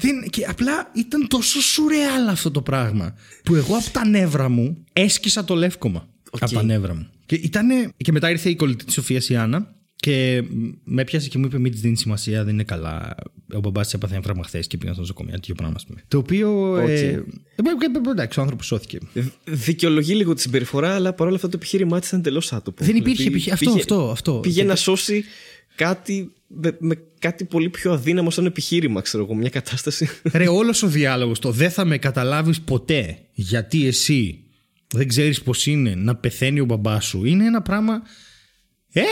Δεν... 0.00 0.30
Και 0.30 0.44
απλά 0.44 0.90
ήταν 0.94 1.28
τόσο 1.28 1.60
σουρεάλ 1.60 2.28
αυτό 2.28 2.50
το 2.50 2.62
πράγμα. 2.62 3.14
Που 3.44 3.54
εγώ 3.54 3.76
από 3.76 3.90
τα 3.90 4.06
νεύρα 4.06 4.48
μου 4.48 4.84
έσκυσα 4.92 5.44
το 5.44 5.54
λεύκομα. 5.54 6.08
Από 6.30 6.50
τα 6.54 6.62
νεύρα 6.62 6.94
μου. 6.94 7.06
Και, 7.26 7.34
ήτανε... 7.34 7.88
και 7.96 8.12
μετά 8.12 8.30
ήρθε 8.30 8.50
η 8.50 8.56
κολλητή 8.56 8.84
της 8.84 8.94
Σοφίας 8.94 9.28
η 9.28 9.36
Άννα. 9.36 9.74
Και 9.96 10.42
με 10.84 11.02
έπιασε 11.02 11.28
και 11.28 11.38
μου 11.38 11.44
είπε: 11.46 11.58
Μην 11.58 11.72
της 11.72 11.80
δίνεις 11.80 12.00
σημασία, 12.00 12.44
δεν 12.44 12.52
είναι 12.52 12.64
καλά. 12.64 13.14
Ο 13.54 13.58
μπαμπάς 13.58 13.84
της 13.84 13.94
έπαθε 13.94 14.14
έμφραγμα 14.16 14.44
χθες 14.44 14.66
και 14.66 14.76
πήγα 14.76 14.92
στο 14.92 15.00
νοσοκομείο. 15.00 15.32
Τέτοιο 15.32 15.54
πράγμα, 15.54 15.74
ας 15.76 15.86
πούμε. 15.86 16.02
Το 16.08 16.18
οποίο. 16.18 16.76
Ε, 16.76 16.92
ε, 16.92 17.06
ε, 17.06 17.14
ε, 17.14 18.10
εντάξει, 18.10 18.38
ο 18.38 18.42
άνθρωπος 18.42 18.66
σώθηκε. 18.66 18.98
Δ- 19.14 19.26
Δικαιολογεί 19.44 20.14
λίγο 20.14 20.34
τη 20.34 20.40
συμπεριφορά, 20.40 20.94
αλλά 20.94 21.12
παρόλα 21.12 21.36
αυτά 21.36 21.48
το 21.48 21.56
επιχείρημά 21.56 21.98
της 21.98 22.08
ήταν 22.08 22.20
εντελώς 22.20 22.52
άτομο. 22.52 22.76
Δεν 22.80 22.96
υπήρχε 22.96 23.28
επιχει- 23.28 23.52
αυτό, 23.52 23.70
αυτό, 23.70 24.10
αυτό. 24.10 24.32
Πήγε 24.32 24.60
Και- 24.60 24.66
να 24.66 24.76
σώσει 24.76 25.24
κάτι 25.74 26.32
με, 26.46 26.76
με 26.78 26.94
κάτι 27.18 27.44
πολύ 27.44 27.70
πιο 27.70 27.92
αδύναμο 27.92 28.30
σαν 28.30 28.46
επιχείρημα, 28.46 29.00
ξέρω 29.00 29.24
εγώ, 29.24 29.34
μια 29.34 29.48
κατάσταση. 29.48 30.08
Ρε, 30.32 30.48
όλος 30.48 30.82
ο 30.82 30.86
διάλογος 30.86 31.38
το 31.38 31.50
δεν 31.50 31.70
θα 31.70 31.84
με 31.84 31.98
καταλάβεις 31.98 32.60
ποτέ 32.60 33.18
γιατί 33.32 33.86
εσύ 33.86 34.40
δεν 34.94 35.08
ξέρεις 35.08 35.42
πώς 35.42 35.66
είναι 35.66 35.94
να 35.94 36.16
πεθαίνει 36.16 36.60
ο 36.60 36.64
μπαμπάς 36.64 37.04
σου 37.06 37.24
είναι 37.24 37.44
ένα 37.44 37.62
πράγμα. 37.62 38.02
Ε! 39.00 39.02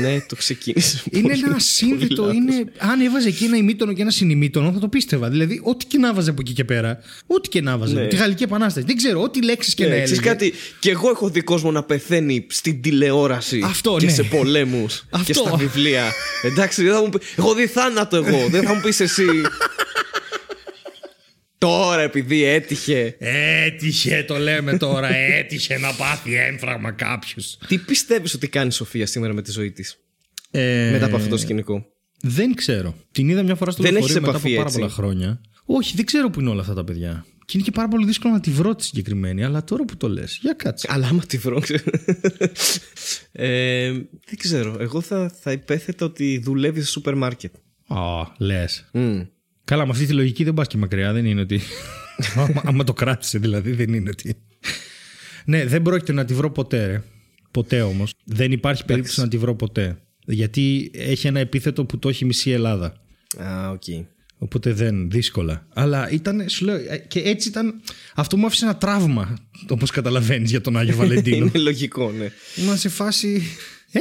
ναι, 0.00 0.20
το 0.28 0.36
ξεκίνησε. 0.36 1.02
Είναι 1.10 1.22
πολύ- 1.22 1.34
ένα 1.34 1.42
πολύ 1.42 1.54
ασύνδετο. 1.56 2.22
λάθος. 2.22 2.36
Είναι, 2.36 2.64
αν 2.78 3.00
έβαζε 3.00 3.28
εκεί 3.28 3.44
ένα 3.44 3.56
ημίτονο 3.56 3.92
και 3.92 4.02
ένα 4.02 4.10
συνημίτονο, 4.10 4.72
θα 4.72 4.78
το 4.78 4.88
πίστευα. 4.88 5.28
Δηλαδή, 5.28 5.60
ό,τι 5.64 5.84
και 5.86 5.98
να 5.98 6.14
βάζε 6.14 6.30
από 6.30 6.40
εκεί 6.40 6.52
και 6.52 6.64
πέρα. 6.64 6.98
Ό,τι 7.26 7.48
και 7.48 7.60
να 7.60 7.76
βάζε. 7.78 7.94
Ναι. 7.94 8.06
Τη 8.06 8.16
Γαλλική 8.16 8.42
Επανάσταση. 8.42 8.86
Δεν 8.86 8.96
ξέρω, 8.96 9.22
ό,τι 9.22 9.42
λέξεις 9.44 9.74
και 9.74 9.82
Ναι, 9.84 9.88
να 9.88 9.94
ξέρεις 10.02 10.12
έλεγε. 10.12 10.28
κάτι, 10.28 10.52
και 10.78 10.90
εγώ 10.90 11.10
έχω 11.10 11.28
δει 11.28 11.40
κόσμο 11.40 11.70
να 11.70 11.82
πεθαίνει 11.82 12.46
στην 12.48 12.80
τηλεόραση 12.82 13.60
Αυτό, 13.64 13.96
και 13.98 14.06
ναι. 14.06 14.12
σε 14.12 14.22
πολέμους 14.22 15.04
Αυτό. 15.10 15.26
και 15.26 15.32
στα 15.32 15.56
βιβλία. 15.56 16.12
Εντάξει, 16.42 16.82
δεν 16.84 16.92
θα 16.92 17.00
μου 17.00 17.08
πει. 17.08 17.18
Εγώ 17.36 17.54
δει 17.54 17.66
θάνατο 17.66 18.16
εγώ, 18.16 18.46
δεν 18.50 18.62
θα 18.62 18.74
μου 18.74 18.80
πεις 18.80 19.00
εσύ. 19.00 19.24
Τώρα 21.64 22.02
επειδή 22.02 22.44
έτυχε. 22.44 23.16
Έτυχε, 23.18 24.24
το 24.26 24.36
λέμε 24.36 24.76
τώρα. 24.76 25.14
Έτυχε 25.14 25.78
να 25.78 25.92
πάθει 25.92 26.34
έμφραγμα 26.34 26.90
κάποιος. 26.90 27.58
Τι 27.66 27.78
πιστεύεις 27.78 28.34
ότι 28.34 28.48
κάνει 28.48 28.66
η 28.66 28.70
Σοφία 28.70 29.06
σήμερα 29.06 29.32
με 29.32 29.42
τη 29.42 29.50
ζωή 29.50 29.70
της, 29.70 29.98
Ε, 30.50 30.90
μετά 30.92 31.04
από 31.06 31.16
αυτό 31.16 31.28
το 31.28 31.36
σκηνικό. 31.36 31.86
Δεν 32.20 32.54
ξέρω. 32.54 32.94
Την 33.12 33.28
είδα 33.28 33.42
μια 33.42 33.54
φορά 33.54 33.70
στο 33.70 33.82
Δεν 33.82 33.92
λεωφορείο 33.92 34.16
έχεις 34.16 34.26
μετά 34.26 34.36
από 34.36 34.48
επαφή, 34.48 34.56
πάρα 34.56 34.66
έτσι; 34.68 34.78
πολλά 34.78 34.90
χρόνια. 34.90 35.40
Όχι, 35.64 35.96
δεν 35.96 36.04
ξέρω 36.04 36.30
που 36.30 36.40
είναι 36.40 36.50
όλα 36.50 36.60
αυτά 36.60 36.74
τα 36.74 36.84
παιδιά. 36.84 37.26
Και 37.44 37.52
είναι 37.54 37.62
και 37.62 37.70
πάρα 37.70 37.88
πολύ 37.88 38.06
δύσκολο 38.06 38.34
να 38.34 38.40
τη 38.40 38.50
βρω 38.50 38.74
τη 38.74 38.84
συγκεκριμένη. 38.84 39.44
Αλλά 39.44 39.64
τώρα 39.64 39.84
που 39.84 39.96
το 39.96 40.08
λες, 40.08 40.38
για 40.40 40.52
κάτσε. 40.52 40.86
Αλλά 40.90 41.06
άμα 41.06 41.22
τη 41.28 41.36
βρω. 41.36 41.60
ξέρω. 41.60 41.82
ε, 43.32 43.92
δεν 44.26 44.36
ξέρω. 44.36 44.76
Εγώ 44.80 45.00
θα, 45.00 45.32
θα 45.40 45.52
υπέθετα 45.52 46.04
ότι 46.04 46.38
δουλεύει 46.44 46.80
σε 46.80 46.86
σούπερ 46.86 47.14
μάρκετ. 47.14 47.54
Α, 47.86 47.98
λες. 48.38 48.88
Μμ. 48.92 49.20
Καλά, 49.64 49.84
με 49.84 49.90
αυτή 49.90 50.06
τη 50.06 50.12
λογική 50.12 50.44
δεν 50.44 50.54
πας 50.54 50.66
και 50.66 50.76
μακριά. 50.76 51.12
Δεν 51.12 51.24
είναι 51.24 51.40
ότι. 51.40 51.60
άμα, 52.36 52.62
άμα 52.64 52.84
το 52.84 52.92
κράτησε, 52.92 53.38
δηλαδή, 53.38 53.72
δεν 53.72 53.94
είναι 53.94 54.10
ότι. 54.10 54.36
ναι, 55.44 55.66
δεν 55.66 55.82
πρόκειται 55.82 56.12
να 56.12 56.24
τη 56.24 56.34
βρω 56.34 56.50
ποτέ, 56.50 56.86
ρε. 56.86 57.02
Ποτέ 57.50 57.82
όμως. 57.82 58.14
Δεν 58.24 58.52
υπάρχει 58.52 58.84
περίπτωση 58.84 59.20
να 59.20 59.28
τη 59.28 59.38
βρω 59.38 59.54
ποτέ. 59.54 59.98
Γιατί 60.26 60.90
έχει 60.94 61.26
ένα 61.26 61.40
επίθετο 61.40 61.84
που 61.84 61.98
το 61.98 62.08
έχει 62.08 62.24
μισή 62.24 62.50
Ελλάδα. 62.50 62.96
Α, 63.42 63.70
οκ. 63.70 63.82
Οπότε 64.38 64.72
δεν, 64.72 65.10
δύσκολα. 65.10 65.66
Αλλά 65.74 66.10
ήταν, 66.10 66.48
σου 66.48 66.64
λέω, 66.64 66.74
ε, 66.74 67.04
και 67.08 67.20
έτσι 67.20 67.48
ήταν. 67.48 67.80
Αυτό 68.14 68.36
μου 68.36 68.46
άφησε 68.46 68.64
ένα 68.64 68.76
τραύμα, 68.76 69.38
όπως 69.68 69.90
καταλαβαίνεις, 69.90 70.50
για 70.50 70.60
τον 70.60 70.76
Άγιο 70.76 70.96
Βαλεντίνο. 71.00 71.36
Είναι 71.36 71.58
λογικό, 71.58 72.10
ναι. 72.10 72.30
Ήμουν 72.56 72.76
σε 72.76 72.88
φάση. 72.88 73.42
Ε! 73.92 74.00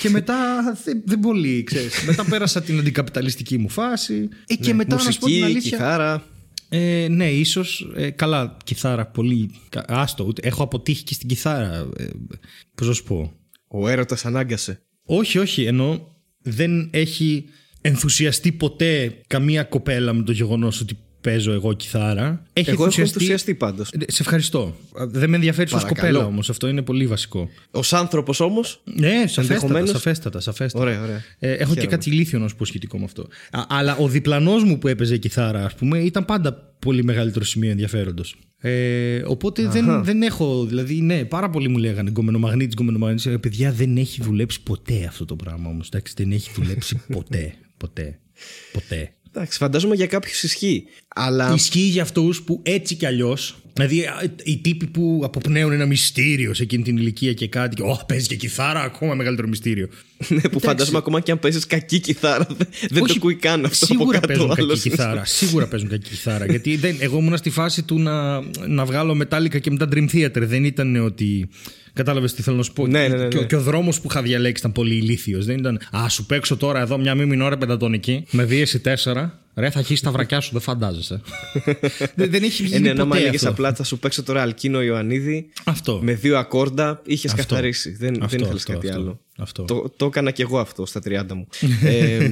Και 0.00 0.08
μετά 0.10 0.62
δεν, 0.84 1.02
δεν 1.04 1.20
πολύ, 1.20 1.62
ξέρεις. 1.64 2.02
μετά 2.06 2.24
πέρασα 2.24 2.62
την 2.62 2.78
αντικαπιταλιστική 2.78 3.58
μου 3.58 3.68
φάση. 3.68 4.28
Ε, 4.46 4.54
και 4.54 4.74
μετά 4.74 4.94
να 4.94 5.10
σου 5.10 5.18
πω 5.18 5.26
την 5.26 5.34
Μουσική, 5.34 5.42
αλήθεια. 5.42 5.70
κιθάρα. 5.70 6.24
Ε, 6.68 7.06
ναι, 7.10 7.30
ίσως. 7.30 7.90
Ε, 7.94 8.10
καλά, 8.10 8.56
κιθάρα 8.64 9.06
πολύ. 9.06 9.50
κα- 9.68 9.84
Άστο, 9.88 10.24
ούτε, 10.24 10.48
έχω 10.48 10.62
αποτύχει 10.62 11.02
και 11.04 11.14
στην 11.14 11.28
κιθάρα. 11.28 11.88
Ε, 11.98 12.04
Πώς 12.74 12.86
να 12.86 12.92
σου 12.92 13.04
πω; 13.04 13.32
Ο 13.68 13.88
έρωτας 13.88 14.24
ανάγκασε. 14.24 14.82
Όχι, 15.04 15.38
όχι, 15.38 15.64
ενώ 15.64 16.16
δεν 16.42 16.88
έχει 16.92 17.44
ενθουσιαστεί 17.80 18.52
ποτέ 18.52 19.20
καμία 19.26 19.62
κοπέλα 19.64 20.12
με 20.12 20.22
το 20.22 20.32
γεγονός 20.32 20.80
ότι 20.80 20.98
παίζω 21.24 21.52
εγώ 21.52 21.72
κιθάρα. 21.72 22.42
Έχει 22.52 22.70
Εγώ 22.70 22.84
έχω 22.84 23.00
ενθουσιαστεί 23.00 23.54
πάντως. 23.54 23.90
Ε, 23.92 24.12
Σε 24.12 24.22
ευχαριστώ. 24.22 24.76
Δεν 24.96 25.30
με 25.30 25.36
ενδιαφέρει 25.36 25.68
ω 25.68 25.72
Παρακαλώ. 25.76 25.94
κοπέλα 26.00 26.24
όμως. 26.26 26.50
Αυτό 26.50 26.68
είναι 26.68 26.82
πολύ 26.82 27.06
βασικό. 27.06 27.48
Ως 27.70 27.92
άνθρωπος 27.92 28.40
όμως, 28.40 28.82
Ναι, 28.84 29.08
σαφέστατα. 29.08 29.40
Ενδεχομένως. 29.42 29.90
Σαφέστατα, 29.90 30.40
σαφέστατα. 30.40 30.84
Ωραία, 30.84 31.02
ωραία. 31.02 31.22
Ε, 31.38 31.50
έχω 31.52 31.58
και 31.74 31.80
Χαίρομαι. 31.80 31.86
κάτι 31.96 32.10
ηλίθιο 32.10 32.38
να 32.38 32.48
σου 32.48 32.56
πω 32.56 32.64
σχετικό 32.64 32.98
με 32.98 33.04
αυτό. 33.04 33.22
Α, 33.50 33.62
αλλά 33.68 33.96
ο 33.96 34.08
διπλανός 34.08 34.64
μου 34.64 34.78
που 34.78 34.88
έπαιζε 34.88 35.16
κιθάρα, 35.16 35.64
ας 35.64 35.74
πούμε, 35.74 35.98
ήταν 35.98 36.24
πάντα 36.24 36.74
πολύ 36.78 37.04
μεγαλύτερο 37.04 37.44
σημείο 37.44 37.70
ενδιαφέροντος. 37.70 38.36
Ε, 38.58 39.22
οπότε 39.26 39.68
δεν, 39.68 40.04
δεν 40.04 40.22
έχω. 40.22 40.64
Δηλαδή, 40.64 40.94
ναι, 41.00 41.24
πάρα 41.24 41.50
πολλοί 41.50 41.68
μου 41.68 41.78
λέγανε 41.78 42.10
γκομενομαγνήτης, 42.10 42.74
γκομενομαγνήτης. 42.74 43.26
Ε, 43.26 43.38
παιδιά, 43.38 43.72
δεν 43.72 43.96
έχει 43.96 44.22
δουλέψει 44.22 44.62
ποτέ 44.62 45.04
αυτό 45.08 45.24
το 45.24 45.36
πράγμα 45.36 45.68
όμως. 45.68 45.86
Εντάξει, 45.86 46.14
δεν 46.16 46.32
έχει 46.32 46.50
δουλέψει 46.54 47.02
ποτέ. 47.12 47.54
Ποτέ. 47.76 48.18
Ποτέ. 48.72 49.12
Εντάξει, 49.34 49.58
φαντάζομαι 49.58 49.94
για 49.94 50.06
κάποιους 50.06 50.42
ισχύει. 50.42 50.84
Αλλά 51.14 51.52
Ισχύει 51.54 51.78
για 51.80 52.02
αυτούς 52.02 52.42
που 52.42 52.60
έτσι 52.62 52.94
κι 52.94 53.06
αλλιώς. 53.06 53.56
Δηλαδή, 53.72 54.04
α, 54.04 54.22
οι 54.44 54.58
τύποι 54.58 54.86
που 54.86 55.20
αποπνέουν 55.24 55.72
ένα 55.72 55.86
μυστήριο 55.86 56.54
σε 56.54 56.62
εκείνη 56.62 56.82
την 56.82 56.96
ηλικία 56.96 57.32
και 57.32 57.48
κάτι. 57.48 57.74
Και, 57.74 57.82
Ω, 57.82 58.00
παίζεις 58.08 58.26
και 58.28 58.34
κιθάρα, 58.36 58.80
ακόμα 58.80 59.14
μεγαλύτερο 59.14 59.48
μυστήριο. 59.48 59.88
ναι, 60.28 60.40
που 60.40 60.60
φαντάζομαι 60.60 60.98
ακόμα 60.98 61.20
και 61.20 61.30
αν 61.30 61.38
παίζεις 61.38 61.66
κακή 61.66 62.00
κιθάρα 62.00 62.46
δεν, 62.58 62.68
δεν 62.80 62.98
το 62.98 63.04
Όχι, 63.04 63.16
ακούει 63.16 63.34
καν 63.34 63.64
αυτό 63.64 63.86
Σίγουρα 63.86 64.18
από 64.18 64.26
κάτω. 64.26 64.26
παίζουν 64.26 64.48
κακή 64.48 64.60
άλλος. 64.62 64.80
κιθάρα. 64.82 65.24
Σίγουρα 65.24 65.66
παίζουν 65.66 65.88
κακή 65.88 66.08
κιθάρα. 66.08 66.44
γιατί 66.46 66.76
δεν, 66.76 66.96
εγώ 67.00 67.18
ήμουν 67.18 67.36
στη 67.36 67.50
φάση 67.50 67.82
του 67.82 67.98
να, 67.98 68.40
να 68.68 68.84
βγάλω 68.84 69.14
μετάλλικα 69.14 69.58
και 69.58 69.70
μετά 69.70 69.88
Dream 69.92 70.06
Theater. 70.12 70.40
Δεν 70.42 70.64
ήταν 70.64 70.96
ότι. 70.96 71.48
Κατάλαβες 71.94 72.34
τι 72.34 72.42
θέλω 72.42 72.56
να 72.56 72.62
σου 72.62 72.72
πω; 72.72 72.86
Ναι, 72.86 73.08
ναι, 73.08 73.16
ναι, 73.16 73.28
Και, 73.28 73.36
ο- 73.36 73.40
ναι. 73.40 73.46
και 73.46 73.56
ο 73.56 73.60
δρόμος 73.60 74.00
που 74.00 74.06
είχα 74.10 74.22
διαλέξει 74.22 74.60
ήταν 74.60 74.72
πολύ 74.72 74.94
ηλίθιος. 74.94 75.44
Δεν 75.46 75.58
ήταν. 75.58 75.80
Α, 75.96 76.08
σου 76.08 76.26
παίξω 76.26 76.56
τώρα 76.56 76.80
εδώ 76.80 76.98
μια 76.98 77.14
μήνυ 77.14 77.42
ώρα 77.42 77.58
πεντατονική 77.58 78.24
με 78.30 78.44
δίεση 78.44 78.80
τέσσερα. 78.80 79.38
Ρε, 79.56 79.70
θα 79.70 79.82
χύσει 79.82 80.02
τα 80.02 80.10
βρακιά 80.10 80.40
σου, 80.40 80.50
δεν 80.52 80.60
φαντάζεσαι. 80.60 81.20
δεν, 82.16 82.30
δεν 82.30 82.42
έχει 82.42 82.62
Ε, 82.62 82.66
γίνει 82.66 82.80
ναι, 82.80 82.92
να 82.92 83.02
μου 83.02 83.08
ποτέ 83.08 83.20
έλεγε 83.20 83.36
αυτό. 83.36 83.48
απλά 83.48 83.74
θα 83.74 83.84
σου 83.84 83.98
παίξω 83.98 84.22
τώρα 84.22 84.42
Αλκίνο 84.42 84.82
Ιωαννίδη 84.82 85.48
Αυτό. 85.64 86.00
με 86.02 86.14
δύο 86.14 86.38
ακόρντα, 86.38 87.00
είχες 87.04 87.32
Αυτό. 87.32 87.46
καθαρίσει. 87.54 87.90
Δεν, 87.90 88.08
Αυτό, 88.22 88.26
δεν 88.28 88.38
ήθελες 88.40 88.60
αυτό, 88.60 88.72
κάτι 88.72 88.88
αυτό. 88.88 89.00
άλλο. 89.00 89.20
Αυτό. 89.38 89.62
Το, 89.64 89.92
το 89.96 90.06
έκανα 90.06 90.30
κι 90.30 90.42
εγώ 90.42 90.58
αυτό 90.58 90.86
στα 90.86 91.00
30 91.04 91.22
μου. 91.34 91.46
ε, 91.84 92.30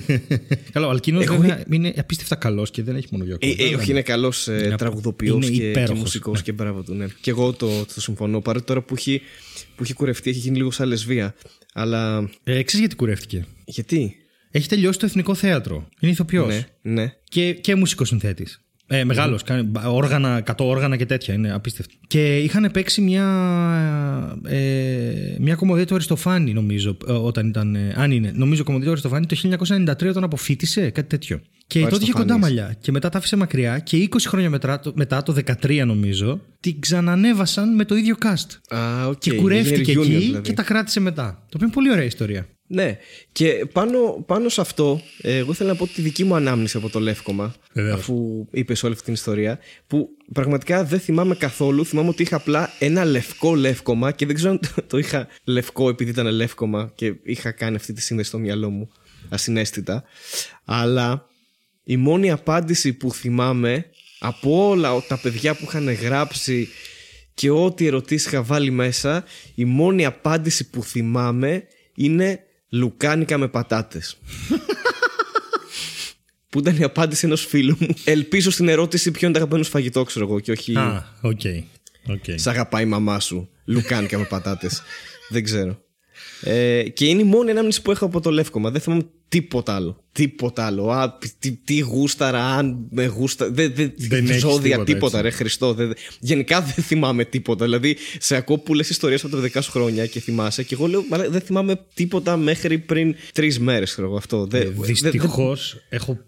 Καλό, 0.73 0.87
ο 0.87 0.91
Αλκίνος 0.91 1.25
Εγώ- 1.25 1.37
βέβαια 1.37 1.65
είναι 1.71 1.93
απίστευτα 1.97 2.35
καλός 2.37 2.71
και 2.71 2.83
δεν 2.83 2.97
έχει 2.97 3.07
μόνο 3.11 3.25
δύο 3.25 3.37
ε, 3.41 3.47
ακόρτα. 3.51 3.65
ε, 3.65 3.75
όχι, 3.75 3.91
είναι 3.91 4.03
καλός 4.03 4.49
ε, 4.49 4.63
Είναι- 4.65 4.77
τραγουδοποιός 4.77 5.37
είναι 5.37 5.57
και, 5.57 5.61
και 5.63 5.69
υπέροχος, 5.69 5.99
μουσικός 5.99 6.37
ναι. 6.37 6.43
και 6.43 6.53
μπράβο 6.53 6.83
του. 6.83 6.95
Ναι. 6.95 7.07
Και 7.21 7.31
εγώ 7.31 7.53
το, 7.53 7.85
το 7.95 8.01
συμφωνώ. 8.01 8.41
Παρότι 8.41 8.65
τώρα 8.65 8.81
που 8.81 8.95
έχει, 8.97 9.23
που 9.83 9.89
έχει 9.89 9.95
κουρευτεί, 9.99 10.31
έχει 10.31 10.39
γίνει 10.39 10.57
λίγο 10.57 10.71
σαν 10.71 10.89
λεσβία. 10.89 11.35
Αλλά 11.75 12.19
Ε, 12.45 12.53
ξέρεις 12.53 12.79
γιατί 12.79 12.95
κουρεύτηκε; 12.97 13.45
γιατί; 13.65 14.15
Έχει 14.51 14.69
τελειώσει 14.69 14.99
το 14.99 15.07
Εθνικό 15.07 15.35
Θέατρο. 15.35 15.89
Είναι 16.01 16.13
ηθοποιός. 16.13 16.47
Ναι, 16.47 16.93
ναι. 16.93 17.13
Και, 17.25 17.53
και 17.53 17.75
μουσικοσυνθέτης. 17.75 18.47
Ε, 18.87 19.05
Μεγάλος. 19.05 19.43
Κάνει 19.43 19.63
μπα- 19.63 19.89
όργανα, 19.91 20.43
100 20.47 20.65
όργανα 20.67 20.97
και 20.97 21.07
τέτοια. 21.07 21.35
Είναι 21.35 21.53
απίστευτο. 21.53 21.95
Και 22.07 22.39
είχαν 22.39 22.71
παίξει 22.73 23.01
μια, 23.01 23.27
ε, 24.47 25.37
μια 25.39 25.55
κωμωδία 25.55 25.87
του 25.87 25.95
Αριστοφάνη, 25.95 26.53
νομίζω. 26.53 26.97
ε, 27.09 27.13
Όταν 27.13 27.49
ήταν. 27.49 27.75
ε, 27.75 27.93
αν 27.97 28.11
είναι. 28.11 28.33
Νομίζω 28.35 28.65
κωμωδία 28.65 28.87
του 28.87 28.91
Αριστοφάνη 28.93 29.27
το 29.27 29.37
1993 29.37 30.09
όταν 30.11 30.25
αποφοίτησε, 30.25 30.91
κάτι 30.91 31.09
τέτοιο. 31.09 31.41
Και 31.73 31.85
Ο 31.85 31.89
τότε 31.89 32.03
είχε 32.03 32.13
κοντά 32.13 32.35
Αριστοφάνης. 32.35 32.61
μαλλιά. 32.61 32.77
Και 32.81 32.93
μετά 32.93 33.09
τα 33.09 33.19
άφησε 33.19 33.37
μακριά. 33.37 33.79
Και 33.79 33.97
20 33.97 34.29
χρόνια 34.29 34.51
μετά, 34.51 34.81
το- 34.81 34.93
μετά 34.95 35.23
το 35.23 35.33
13 35.33 35.85
νομίζω, 35.87 36.41
την 36.61 36.81
ξανανέβασαν 36.81 37.75
με 37.75 37.85
το 37.85 37.95
ίδιο 37.97 38.17
cast. 38.25 38.77
Α, 38.77 39.07
οκ. 39.07 39.19
Και 39.19 39.33
κουρεύτηκε 39.33 39.75
Έγινε 39.81 40.03
εκεί 40.03 40.11
reunion, 40.15 40.19
δηλαδή. 40.21 40.41
και 40.49 40.53
τα 40.53 40.63
κράτησε 40.63 41.01
μετά. 41.01 41.25
Το 41.41 41.47
οποίο 41.55 41.67
είναι 41.67 41.75
πολύ 41.75 41.91
ωραία 41.91 42.05
ιστορία. 42.05 42.47
Ναι. 42.67 42.99
Και 43.33 43.67
πάνω, 43.73 43.99
πάνω 44.27 44.49
σε 44.49 44.61
αυτό, 44.61 45.01
ε, 45.21 45.37
εγώ 45.37 45.53
ήθελα 45.53 45.69
να 45.71 45.77
πω 45.77 45.87
τη 45.87 46.03
δική 46.03 46.25
μου 46.25 46.35
ανάμνηση 46.35 46.77
από 46.77 46.89
το 46.89 47.01
Λεύκομα. 47.01 47.55
Βεβαίως. 47.73 47.99
Αφού 47.99 48.47
είπες 48.51 48.83
όλη 48.83 48.93
αυτή 48.93 49.05
την 49.05 49.15
ιστορία. 49.15 49.59
Που 49.87 50.09
πραγματικά 50.33 50.85
δεν 50.85 51.01
θυμάμαι 51.01 51.35
καθόλου. 51.35 51.85
Θυμάμαι 51.87 52.09
ότι 52.09 52.23
είχα 52.23 52.37
απλά 52.37 52.71
ένα 52.79 53.05
λευκό 53.05 53.55
λεύκομα 53.55 54.13
και 54.13 54.27
δεν 54.27 54.35
ξέρω 54.35 54.51
αν 54.51 54.61
το, 54.61 54.83
το 54.87 54.99
είχα 54.99 55.27
λευκό 55.45 55.89
επειδή 55.89 56.11
ήταν 56.11 56.27
λεύκομα 56.27 56.93
και 56.95 57.15
είχα 57.23 57.51
κάνει 57.51 57.77
αυτή 57.77 57.93
τη 57.93 58.03
σύνδεση 58.03 58.29
στο 58.29 58.39
μυαλό 58.39 58.71
μου 58.71 58.89
ασυναίσθητα. 59.29 60.03
Αλλά 60.65 61.27
η 61.85 61.97
μόνη 61.97 62.31
απάντηση 62.31 62.93
που 62.93 63.13
θυμάμαι 63.13 63.87
από 64.19 64.69
όλα 64.69 65.03
τα 65.09 65.19
παιδιά 65.19 65.55
που 65.55 65.65
είχαν 65.65 65.93
γράψει 65.93 66.69
και 67.35 67.51
ό,τι 67.51 67.87
ερωτήσεις 67.87 68.27
είχα 68.27 68.43
βάλει 68.43 68.71
μέσα, 68.71 69.25
η 69.55 69.65
μόνη 69.65 70.05
απάντηση 70.05 70.71
που 70.71 70.83
θυμάμαι 70.83 71.65
είναι 71.95 72.41
λουκάνικα 72.69 73.39
με 73.39 73.49
πατάτες. 73.49 74.17
που 76.49 76.59
ήταν 76.59 76.77
η 76.77 76.83
απάντηση 76.83 77.27
ενός 77.27 77.47
φίλου 77.47 77.77
μου. 77.81 77.89
Ελπίζω 78.05 78.51
στην 78.51 78.69
ερώτηση 78.69 79.11
ποιο 79.11 79.21
είναι 79.23 79.33
το 79.33 79.39
αγαπημένο 79.39 79.65
σου 79.65 79.71
φαγητό, 79.71 80.03
ξέρω 80.03 80.25
εγώ, 80.25 80.41
και 80.41 80.51
όχι 80.51 80.77
Α, 80.77 81.07
οκ. 81.21 81.41
οκ. 82.07 82.25
Σ' 82.35 82.47
αγαπάει 82.47 82.83
η 82.83 82.87
μαμά 82.87 83.21
σου. 83.21 83.49
Λουκάνικα 83.65 84.19
με 84.19 84.25
πατάτες. 84.25 84.83
Δεν 85.29 85.45
ξέρω. 85.45 85.83
Ε, 86.43 86.83
και 86.89 87.05
είναι 87.07 87.21
η 87.21 87.25
μόνη 87.25 87.51
ανάμνηση 87.51 87.83
που 87.83 87.91
έχω 87.91 88.05
από 88.05 88.21
το 88.21 88.31
λεύκομα. 88.31 88.71
Δεν 88.71 88.81
θυμάμαι 88.81 89.03
τίποτα 89.29 89.75
άλλο. 89.75 90.05
Τίποτα 90.13 90.67
άλλο. 90.67 90.91
Α, 90.91 91.19
τι, 91.39 91.53
τι 91.53 91.79
γούσταρα, 91.79 92.45
αν 92.45 92.87
με 92.91 93.07
γούστα. 93.07 93.51
Δεν, 93.51 93.73
δεν, 93.75 93.93
Δεν 93.97 94.27
έχεις 94.27 94.41
ζώδια, 94.41 94.61
τίποτα, 94.71 94.85
τίποτα, 94.85 95.19
έτσι. 95.19 95.29
ρε 95.31 95.35
Χριστό. 95.37 95.75
Δεν, 95.75 95.93
γενικά 96.21 96.61
δεν 96.61 96.85
θυμάμαι 96.85 97.25
τίποτα. 97.25 97.65
Δηλαδή, 97.65 97.97
σε 98.19 98.37
ακούω 98.37 98.59
που 98.59 98.75
λε 98.75 98.83
ιστορίες 98.89 99.25
από 99.25 99.35
τα 99.37 99.41
δικά 99.43 99.61
σου 99.61 99.71
χρόνια 99.71 100.07
και 100.07 100.21
θυμάσαι. 100.21 100.63
Και 100.63 100.75
εγώ 100.75 100.87
λέω, 100.87 101.05
«Μα 101.11 101.19
δεν 101.19 101.41
θυμάμαι 101.41 101.87
τίποτα 101.95 102.37
μέχρι 102.37 102.79
πριν 102.79 103.15
τρεις 103.33 103.59
μέρες, 103.59 103.91
ξέρω 103.93 104.07
εγώ 104.07 104.17
αυτό. 104.17 104.47
Δεν- 104.47 104.63
δεν- 104.63 104.85
Δυστυχώς 104.85 105.77
έχω 105.89 106.19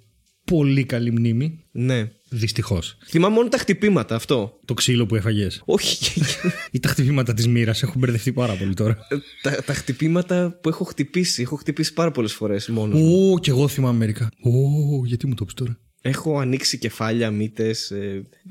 πολύ 0.44 0.84
καλή 0.84 1.10
μνήμη. 1.10 1.64
Ναι. 1.72 2.10
Δυστυχώς. 2.36 2.96
Θυμάμαι 3.06 3.34
μόνο 3.34 3.48
τα 3.48 3.58
χτυπήματα, 3.58 4.14
αυτό. 4.14 4.58
Το 4.64 4.74
ξύλο 4.74 5.06
που 5.06 5.14
έφαγες. 5.14 5.62
Όχι. 5.64 6.22
ή 6.70 6.80
τα 6.80 6.88
χτυπήματα 6.88 7.34
της 7.34 7.48
μοίρας. 7.48 7.82
Έχω 7.82 7.92
μπερδευτεί 7.96 8.32
πάρα 8.32 8.52
πολύ 8.52 8.74
τώρα. 8.74 8.98
τα, 9.42 9.62
τα 9.62 9.74
χτυπήματα 9.74 10.58
που 10.62 10.68
έχω 10.68 10.84
χτυπήσει. 10.84 11.42
Έχω 11.42 11.56
χτυπήσει 11.56 11.92
πάρα 11.92 12.10
πολλές 12.10 12.32
φορές 12.32 12.68
μόνο. 12.68 12.98
Ω, 12.98 13.38
κι 13.38 13.50
εγώ 13.50 13.68
θυμάμαι 13.68 13.98
μερικά. 13.98 14.28
Ω, 14.42 15.04
γιατί 15.04 15.26
μου 15.26 15.34
το 15.34 15.44
πεις 15.44 15.54
τώρα. 15.54 15.78
Έχω 16.06 16.38
ανοίξει 16.38 16.78
κεφάλια, 16.78 17.30
μύτες. 17.30 17.92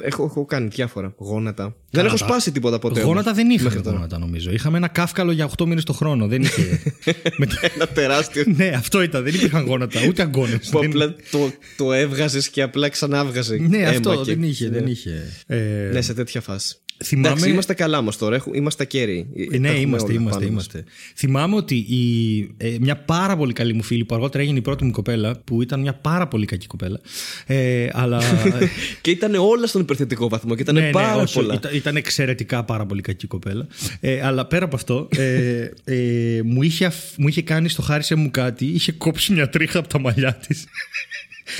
έχω, 0.01 0.23
έχω 0.23 0.45
κάνει 0.45 0.67
διάφορα. 0.67 1.13
Γόνατα. 1.17 1.75
δεν 1.89 2.05
έχω 2.05 2.17
τα- 2.17 2.25
σπάσει 2.25 2.51
τίποτα 2.51 2.79
ποτέ. 2.79 3.01
Γόνατα 3.01 3.31
όμως, 3.31 3.35
δεν 3.43 3.49
είχαμε 3.49 3.63
μέχρι 3.69 3.81
τώρα. 3.83 3.95
γόνατα 3.95 4.17
νομίζω. 4.19 4.51
Είχαμε 4.51 4.77
ένα 4.77 4.87
κάφκαλο 4.87 5.31
για 5.31 5.45
8 5.57 5.65
μήνες 5.65 5.83
το 5.83 5.93
χρόνο. 5.93 6.27
Δεν 6.27 6.41
είχε. 6.41 6.81
Μετά- 7.37 7.59
Ένα 7.75 7.87
τεράστιο. 7.87 8.43
ναι, 8.55 8.67
αυτό 8.67 9.01
ήταν. 9.01 9.23
Δεν 9.23 9.33
υπήρχαν 9.33 9.65
γόνατα. 9.65 9.99
Ούτε 10.07 10.21
αγκώνες. 10.21 10.69
που 10.69 10.79
απλά 10.79 11.15
το, 11.31 11.51
το 11.77 11.93
έβγαζες 11.93 12.49
και 12.49 12.61
απλά 12.61 12.89
ξανάβγαζε. 12.89 13.55
Ναι, 13.55 13.77
αίμα 13.77 13.89
αυτό 13.89 14.15
και- 14.23 14.33
δεν 14.35 14.43
είχε. 14.43 14.69
Δεν 14.69 14.87
είχε. 14.87 15.31
Ε, 15.47 15.89
Ναι, 15.93 16.01
σε 16.01 16.13
τέτοια 16.13 16.41
φάση. 16.41 16.75
Θυμάμαι- 17.03 17.31
Εντάξει, 17.35 17.49
είμαστε 17.49 17.73
καλά 17.73 18.01
μα 18.01 18.11
τώρα. 18.11 18.35
Έχουμε, 18.35 18.57
είμαστε 18.57 18.85
κέρυοι. 18.85 19.27
Ε, 19.35 19.45
Τα 19.45 19.57
Ναι, 19.57 19.67
έχουμε 19.67 19.81
είμαστε, 19.81 20.11
όλα 20.11 20.19
είμαστε, 20.21 20.39
πάνω 20.39 20.51
μας. 20.53 20.65
είμαστε. 20.65 20.91
Θυμάμαι 21.15 21.55
ότι 21.55 21.75
η, 21.75 22.39
ε, 22.57 22.75
μια 22.79 22.95
πάρα 22.97 23.37
πολύ 23.37 23.53
καλή 23.53 23.73
μου 23.73 23.83
φίλη 23.83 24.05
που 24.05 24.15
αργότερα 24.15 24.43
έγινε 24.43 24.57
η 24.57 24.61
πρώτη 24.61 24.83
μου 24.83 24.91
κοπέλα, 24.91 25.35
που 25.45 25.61
ήταν 25.61 25.79
μια 25.79 25.93
πάρα 25.93 26.27
πολύ 26.27 26.45
κακή 26.45 26.67
κοπέλα. 26.67 26.99
Ε, 27.45 27.87
αλλά. 27.91 28.21
και 29.01 29.11
ήταν 29.11 29.35
όλα 29.35 29.67
στον 29.67 29.81
υπερθετικό 29.81 30.29
βαθμό 30.29 30.55
και 30.55 30.61
ήταν 30.61 30.75
ναι, 30.75 30.81
ναι, 30.81 30.89
πάρα 30.91 31.21
όχι, 31.21 31.33
πολλά. 31.33 31.53
Ήταν, 31.53 31.71
ήταν 31.75 31.95
εξαιρετικά 31.95 32.63
πάρα 32.63 32.85
πολύ 32.85 33.01
κακή 33.01 33.27
κοπέλα. 33.27 33.67
Ε, 33.99 34.21
αλλά 34.25 34.45
πέρα 34.45 34.65
από 34.65 34.75
αυτό, 34.75 35.07
ε, 35.17 35.69
ε, 35.83 36.41
μου, 36.43 36.61
είχε, 36.63 36.85
αφ- 36.85 37.17
μου 37.17 37.27
είχε 37.27 37.41
κάνει 37.41 37.69
στο 37.69 37.81
χάρισε 37.81 38.15
μου 38.15 38.31
κάτι, 38.31 38.65
είχε 38.65 38.91
κόψει 38.91 39.33
μια 39.33 39.49
τρίχα 39.49 39.79
από 39.79 39.87
τα 39.87 39.99
μαλλιά 39.99 40.33
της. 40.47 40.65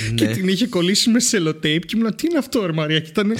Ναι. 0.08 0.14
και 0.14 0.26
την 0.26 0.48
είχε 0.48 0.66
κολλήσει 0.66 1.10
με 1.10 1.20
σελοτέιπ 1.20 1.84
και 1.86 1.96
ήμουν 1.96 2.14
τι 2.16 2.26
είναι 2.26 2.38
αυτό 2.38 2.66
ρε 2.66 2.72
Μαρία 2.72 3.00
και 3.00 3.08
ήταν 3.10 3.34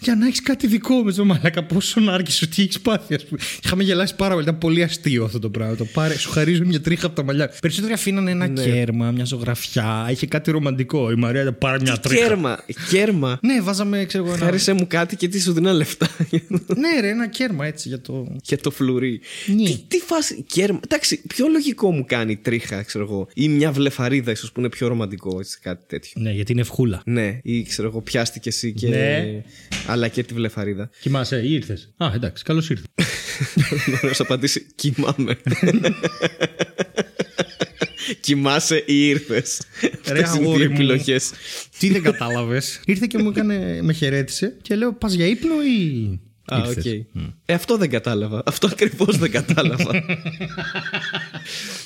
για 0.00 0.14
να 0.14 0.26
έχεις 0.26 0.42
κάτι 0.42 0.66
δικό 0.66 0.94
με 1.02 1.12
το 1.12 1.24
μαλάκα. 1.24 1.64
Πόσο 1.64 2.00
να 2.00 2.12
άρχισε 2.12 2.44
ότι 2.50 2.62
έχεις 2.62 2.80
πάθει, 2.80 3.14
ας 3.14 3.24
πούμε. 3.24 3.40
Είχαμε 3.64 3.82
γελάσει 3.82 4.16
πάρα 4.16 4.30
πολύ. 4.30 4.42
Ήταν 4.42 4.58
πολύ 4.58 4.82
αστείο 4.82 5.24
αυτό 5.24 5.38
το 5.38 5.50
πράγμα. 5.50 5.74
Το 5.76 5.84
πάρε, 5.84 6.18
σου 6.18 6.30
χαρίζουν 6.30 6.66
μια 6.66 6.80
τρίχα 6.80 7.06
από 7.06 7.16
τα 7.16 7.22
μαλλιά. 7.24 7.52
Περισσότεροι 7.60 7.92
αφήνανε 7.92 8.30
ένα 8.30 8.46
Ναι. 8.46 8.62
κέρμα, 8.62 9.10
μια 9.10 9.24
ζωγραφιά. 9.24 10.08
Είχε 10.10 10.26
κάτι 10.26 10.50
ρομαντικό. 10.50 11.10
Η 11.10 11.14
Μαρία 11.14 11.40
ήταν 11.40 11.58
πάρε 11.58 11.78
μια 11.82 11.96
τρίχα. 11.98 12.26
Κέρμα, 12.26 12.58
κέρμα. 12.90 13.38
Ναι, 13.42 13.60
βάζαμε, 13.60 14.04
ξέρω 14.04 14.24
εγώ. 14.24 14.34
Ένα... 14.34 14.44
Χάρισε 14.44 14.72
μου 14.72 14.86
κάτι 14.88 15.16
και 15.16 15.28
τι 15.28 15.40
σου 15.40 15.52
δίνα 15.52 15.72
λεφτά 15.72 16.08
Ναι, 16.76 17.00
ρε, 17.00 17.08
ένα 17.08 17.28
κέρμα 17.28 17.66
έτσι 17.66 17.88
για 17.88 18.00
το. 18.00 18.36
για 18.44 18.58
το 18.58 18.70
φλουρί. 18.70 19.20
Ναι. 19.46 19.64
Τι, 19.64 19.78
τι 19.88 19.98
φάση. 19.98 20.42
Κέρμα. 20.46 20.80
Εντάξει, 20.84 21.20
πιο 21.28 21.46
λογικό 21.48 21.92
μου 21.92 22.04
κάνει 22.06 22.32
η 22.32 22.36
τρίχα, 22.36 22.82
ξέρω 22.82 23.04
εγώ. 23.04 23.28
Ή 23.34 23.48
μια 23.48 23.72
βλεφαρίδα, 23.72 24.30
ίσως 24.30 24.52
που 24.52 24.60
είναι 24.60 24.68
πιο 24.68 24.88
ρομαντικό, 24.88 25.36
έτσι, 25.38 25.58
κάτι 25.62 25.84
τέτοιο. 25.86 26.10
Ναι, 26.14 26.30
γιατί 26.30 26.52
είναι 26.52 26.60
ευχούλα. 26.60 27.02
Ναι, 27.04 27.38
ή 27.42 27.62
ξέρω 27.62 27.88
εγώ, 27.88 28.00
πιάστηκες 28.00 28.54
εσύ 28.56 28.72
και. 28.72 28.88
Ναι. 28.88 29.42
Αλλά 29.86 30.08
και 30.08 30.22
τη 30.22 30.34
βλεφαρίδα. 30.34 30.90
Κοιμάσαι 31.00 31.40
ή 31.44 31.52
ήρθες. 31.52 31.92
Α, 31.96 32.10
εντάξει, 32.14 32.44
καλώς 32.44 32.70
ήρθες. 32.70 32.88
Να 34.02 34.12
σου 34.12 34.22
απαντήσει, 34.22 34.66
κοιμάμαι. 34.74 35.36
Κοιμάσαι 38.20 38.76
ή 38.86 39.06
ήρθες. 39.08 39.60
Ρε, 39.82 39.88
Αυτές 40.22 40.34
είναι 40.34 40.42
οι 40.42 40.42
αγόρι 40.44 40.58
δύο 40.58 40.68
μου. 40.68 40.74
επιλογές. 40.74 41.30
Τι 41.78 41.90
δεν 41.90 42.02
κατάλαβες. 42.02 42.80
Ήρθε 42.84 43.06
και 43.08 43.18
μου 43.18 43.28
έκανε, 43.28 43.78
με 43.82 43.92
χαιρέτησε 43.92 44.56
και 44.62 44.74
λέω: 44.74 44.92
Πας 44.92 45.12
για 45.12 45.26
ύπνο 45.26 45.54
ή. 45.62 46.20
Α, 46.44 46.58
ήρθες;» 46.58 46.84
οκ. 46.86 46.92
Ε, 47.44 47.54
αυτό 47.54 47.76
δεν 47.76 47.90
κατάλαβα. 47.90 48.42
Αυτό 48.46 48.66
ακριβώς 48.66 49.18
δεν 49.18 49.30
κατάλαβα. 49.30 49.90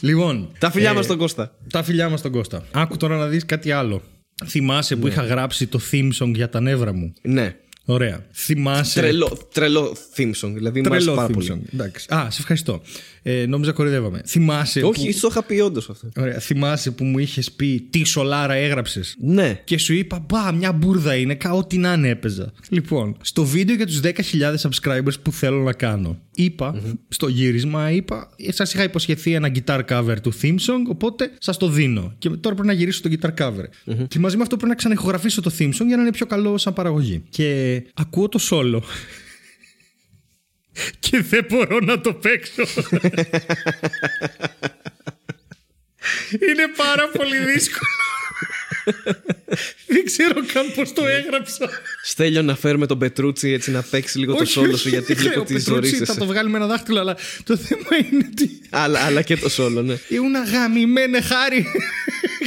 Λοιπόν. 0.00 0.52
Τα 0.58 0.70
φιλιά 0.70 0.90
ε, 0.90 0.94
μας 0.94 1.04
στον 1.04 1.18
Κώστα. 1.18 1.56
Τα 1.70 1.82
φιλιά 1.82 2.08
μας 2.08 2.18
στον 2.18 2.32
Κώστα. 2.32 2.64
Άκου 2.72 2.96
τώρα 2.96 3.16
να 3.16 3.26
δεις 3.26 3.44
κάτι 3.46 3.70
άλλο. 3.72 4.02
Θυμάσαι 4.46 4.96
που 4.96 5.06
είχα 5.06 5.22
γράψει 5.24 5.66
το 5.66 5.80
theme 5.90 6.10
song 6.20 6.32
για 6.34 6.48
τα 6.48 6.60
νεύρα 6.60 6.92
μου; 6.92 7.12
Ναι. 7.22 7.56
Ωραία. 7.84 8.26
Θυμάσαι. 8.32 9.00
Τρελό, 9.00 9.38
τρελό 9.52 9.96
theme 10.16 10.32
song. 10.42 10.52
Δηλαδή 10.54 10.80
μου 10.80 10.86
αρέσει 10.90 11.04
Τρελό 11.04 11.14
πάρα 11.14 11.28
theme 11.28 11.32
πολύ. 11.32 11.48
song. 11.68 11.72
Εντάξει. 11.74 12.14
Α, 12.14 12.30
σε 12.30 12.40
ευχαριστώ. 12.40 12.82
Ε, 13.26 13.46
νόμιζα 13.46 13.72
κορυδεύαμε. 13.72 14.20
Θυμάσαι. 14.26 14.82
Όχι, 14.82 15.12
Που... 15.12 15.18
το 15.20 15.28
είχα 15.30 15.42
πει 15.42 15.60
όντως 15.60 15.90
αυτό. 15.90 16.08
Ωραία. 16.16 16.38
Θυμάσαι 16.38 16.90
που 16.90 17.04
μου 17.04 17.18
είχες 17.18 17.52
πει 17.52 17.86
τι 17.90 18.04
σολάρα 18.04 18.54
έγραψες. 18.54 19.16
Ναι. 19.18 19.60
Και 19.64 19.78
σου 19.78 19.94
είπα, 19.94 20.24
μπα, 20.28 20.52
μια 20.52 20.72
μπουρδα 20.72 21.14
είναι, 21.14 21.34
κα, 21.34 21.52
ό,τι 21.52 21.78
να 21.78 21.92
είναι 21.92 22.08
έπαιζα. 22.08 22.52
Λοιπόν, 22.68 23.16
στο 23.20 23.44
βίντεο 23.44 23.76
για 23.76 23.86
τους 23.86 24.00
10.000 24.02 24.10
subscribers 24.60 25.20
που 25.22 25.32
θέλω 25.32 25.62
να 25.62 25.72
κάνω, 25.72 26.18
είπα, 26.34 26.80
στο 27.08 27.28
γύρισμα, 27.28 27.90
είπα, 27.90 28.30
σας 28.48 28.74
είχα 28.74 28.82
υποσχεθεί 28.82 29.32
ένα 29.32 29.52
guitar 29.54 29.80
cover 29.88 30.16
του 30.22 30.32
theme 30.42 30.58
song, 30.58 30.82
οπότε 30.88 31.30
σας 31.38 31.56
το 31.56 31.68
δίνω. 31.68 32.14
Και 32.18 32.28
τώρα 32.28 32.54
πρέπει 32.54 32.66
να 32.68 32.72
γυρίσω 32.74 33.00
το 33.02 33.10
guitar 33.12 33.44
cover. 33.44 33.64
Και 34.08 34.18
μαζί 34.18 34.36
με 34.36 34.42
αυτό 34.42 34.56
πρέπει 34.56 34.70
να 34.70 34.76
ξαναεχογραφήσω 34.76 35.40
το 35.40 35.50
theme 35.58 35.68
song 35.68 35.86
για 35.86 35.96
να 35.96 36.02
είναι 36.02 36.12
πιο 36.12 36.26
καλό 36.26 36.58
σαν 36.58 36.72
παραγωγή. 36.72 37.22
Και 37.28 37.82
ακούω 37.94 38.28
το 38.28 38.38
solo. 38.50 38.80
Και 40.98 41.20
δεν 41.20 41.46
μπορώ 41.48 41.78
να 41.80 42.00
το 42.00 42.12
παίξω. 42.14 42.62
Είναι 46.48 46.68
πάρα 46.76 47.08
πολύ 47.08 47.36
δύσκολο. 47.38 47.90
Δεν 49.86 50.04
ξέρω 50.04 50.46
καν 50.52 50.72
πώς 50.74 50.92
το 50.92 51.06
έγραψα. 51.06 51.70
Στέλιο 52.02 52.42
να 52.42 52.56
φέρουμε 52.56 52.86
τον 52.86 52.98
Πετρούτσι 52.98 53.50
έτσι 53.50 53.70
να 53.70 53.82
παίξει 53.82 54.18
λίγο 54.18 54.34
το 54.34 54.42
Όχι, 54.42 54.52
σόλο 54.52 54.72
όχι, 54.72 54.78
σου 54.80 54.88
γιατί 54.88 55.12
όχι, 55.12 55.20
βλέπω 55.20 55.38
ο 55.38 55.42
ότι 55.42 55.54
Πετρούτσι 55.54 55.88
Θα 55.88 55.90
ζορίζεσαι. 55.96 56.18
το 56.18 56.26
βγάλει 56.26 56.48
με 56.50 56.56
ένα 56.56 56.66
δάχτυλο, 56.66 57.00
αλλά 57.00 57.16
το 57.44 57.56
θέμα 57.56 58.06
είναι 58.10 58.28
ότι 58.32 58.60
Αλλά, 58.70 59.00
αλλά 59.00 59.22
και 59.22 59.36
το 59.36 59.48
σόλο, 59.48 59.82
ναι. 59.82 59.98
ήμουν 60.08 60.34
αγαμημένε 60.34 61.20
χάρη. 61.20 61.66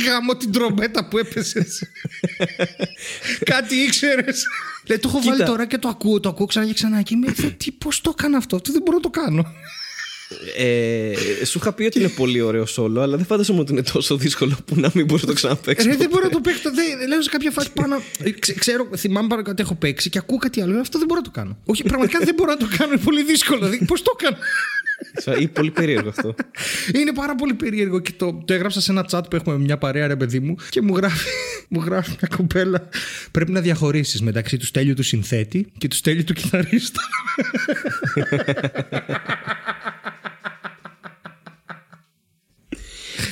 Γάμω 0.07 0.37
την 0.37 0.51
τρομπέτα 0.51 1.07
που 1.07 1.17
έπεσες. 1.17 1.83
Κάτι 3.51 3.75
ήξερες. 3.75 4.43
Λέει, 4.87 4.97
το 4.99 5.07
έχω 5.09 5.19
βάλει 5.19 5.31
Κοίτα. 5.31 5.45
τώρα 5.45 5.65
και 5.65 5.77
το 5.77 5.87
ακούω, 5.87 6.19
το 6.19 6.29
ακούω 6.29 6.45
ξανά 6.45 6.65
και 6.65 6.73
ξανά. 6.73 7.01
Και 7.01 7.13
είμαι, 7.13 7.31
«Θε, 7.31 7.49
τι, 7.49 7.71
πώς 7.71 8.01
το 8.01 8.13
έκανα 8.17 8.37
αυτό, 8.37 8.55
αυτό 8.55 8.71
δεν 8.71 8.81
μπορώ 8.81 8.97
να 8.97 9.03
το 9.03 9.09
κάνω. 9.09 9.45
Ε, 10.57 11.13
σου 11.45 11.57
είχα 11.61 11.73
πει 11.73 11.83
ότι 11.83 11.99
είναι 11.99 12.09
πολύ 12.09 12.41
ωραίο 12.41 12.65
σόλο, 12.65 13.01
αλλά 13.01 13.17
δεν 13.17 13.25
φαντάζομαι 13.25 13.59
ότι 13.59 13.71
είναι 13.71 13.83
τόσο 13.83 14.17
δύσκολο 14.17 14.57
που 14.65 14.75
να 14.79 14.91
μην 14.93 15.05
μπορεί 15.05 15.21
να 15.21 15.27
το 15.27 15.33
ξαναπέξει. 15.33 15.87
Ρε, 15.87 15.95
δεν 15.95 16.09
μπορώ 16.09 16.23
να 16.23 16.29
το 16.29 16.39
παίξω. 16.39 16.61
Δεν, 16.73 17.07
λέω 17.07 17.21
σε 17.21 17.29
κάποια 17.29 17.51
φάση 17.51 17.71
πάνω. 17.73 18.01
ε, 18.23 18.31
ξε- 18.31 18.59
ξέρω, 18.59 18.87
θυμάμαι 18.97 19.27
πάρα 19.27 19.41
ότι 19.47 19.61
έχω 19.61 19.75
παίξει 19.75 20.09
και 20.09 20.17
ακούω 20.17 20.37
κάτι 20.37 20.61
άλλο. 20.61 20.71
Λέω, 20.71 20.81
Αυτό 20.81 20.97
δεν 20.97 21.07
μπορώ 21.07 21.19
να 21.19 21.25
το 21.25 21.31
κάνω. 21.33 21.57
Όχι, 21.65 21.83
πραγματικά 21.83 22.19
δεν 22.19 22.33
μπορώ 22.35 22.51
να 22.51 22.57
το 22.57 22.67
κάνω. 22.77 22.91
Είναι 22.93 23.01
πολύ 23.03 23.23
δύσκολο. 23.23 23.69
Πώς 23.87 24.01
το 24.01 24.11
έκανα; 24.19 24.37
Ή 25.39 25.47
πολύ 25.47 25.71
περίεργο 25.71 26.09
αυτό. 26.09 26.35
Είναι 26.95 27.13
πάρα 27.13 27.35
πολύ 27.35 27.53
περίεργο 27.53 27.99
και 27.99 28.11
το, 28.17 28.41
το 28.45 28.53
έγραψα 28.53 28.81
σε 28.81 28.91
ένα 28.91 29.05
chat 29.11 29.21
που 29.29 29.35
έχουμε 29.35 29.57
με 29.57 29.63
μια 29.63 29.77
παρέα, 29.77 30.07
ρε 30.07 30.15
παιδί 30.15 30.39
μου, 30.39 30.55
και 30.69 30.81
μου 30.81 30.95
γράφει, 30.95 31.27
μου 31.69 31.81
γράφει 31.85 32.09
μια 32.09 32.37
κοπέλα. 32.37 32.89
Πρέπει 33.31 33.51
να 33.51 33.61
διαχωρίσεις 33.61 34.21
μεταξύ 34.21 34.57
του 34.57 34.65
στέλιου 34.65 34.93
του 34.93 35.03
συνθέτη 35.03 35.71
και 35.77 35.87
του 35.87 35.95
στέλιου 35.95 36.23
του 36.23 36.33
κιθαρίστα. 36.33 37.01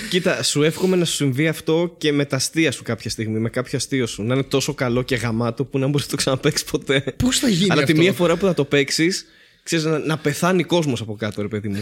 Κοίτα, 0.10 0.44
σου 0.44 0.64
εύχομαι 0.64 0.96
να 0.96 1.06
σου 1.06 1.14
συμβεί 1.14 1.48
αυτό 1.48 1.96
και 1.98 2.12
με 2.12 2.26
τα 2.26 2.36
αστεία 2.36 2.72
σου 2.72 2.84
κάποια 2.84 3.10
στιγμή, 3.10 3.40
με 3.40 3.50
κάποιο 3.50 3.78
αστείο 3.78 4.08
σου. 4.08 4.24
Να 4.24 4.34
είναι 4.34 4.44
τόσο 4.44 4.74
καλό 4.74 5.02
και 5.02 5.16
γαμάτο 5.16 5.66
που 5.66 5.80
να 5.80 5.88
μπορεί 5.88 6.04
να 6.04 6.10
το 6.10 6.16
ξαναπέξει 6.16 6.66
ποτέ. 6.66 7.16
Πώς 7.18 7.40
θα 7.40 7.50
γίνει 7.50 7.72
Αλλά 7.72 7.82
αυτό; 7.82 7.94
τη 7.94 8.00
μία 8.00 8.14
φορά 8.14 8.36
που 8.36 8.46
θα 8.46 8.54
το 8.54 8.66
παίξεις, 8.66 9.26
ξέρεις 9.64 9.86
να, 9.86 10.00
να 10.00 10.18
πεθάνει 10.18 10.64
κόσμος 10.64 11.02
από 11.02 11.16
κάτω, 11.16 11.42
ρε 11.42 11.48
παιδί 11.48 11.68
μου. 11.68 11.82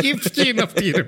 Τι 0.00 0.08
ευχή 0.08 0.48
είναι 0.48 0.62
αυτή, 0.62 0.90
ρε. 0.90 1.06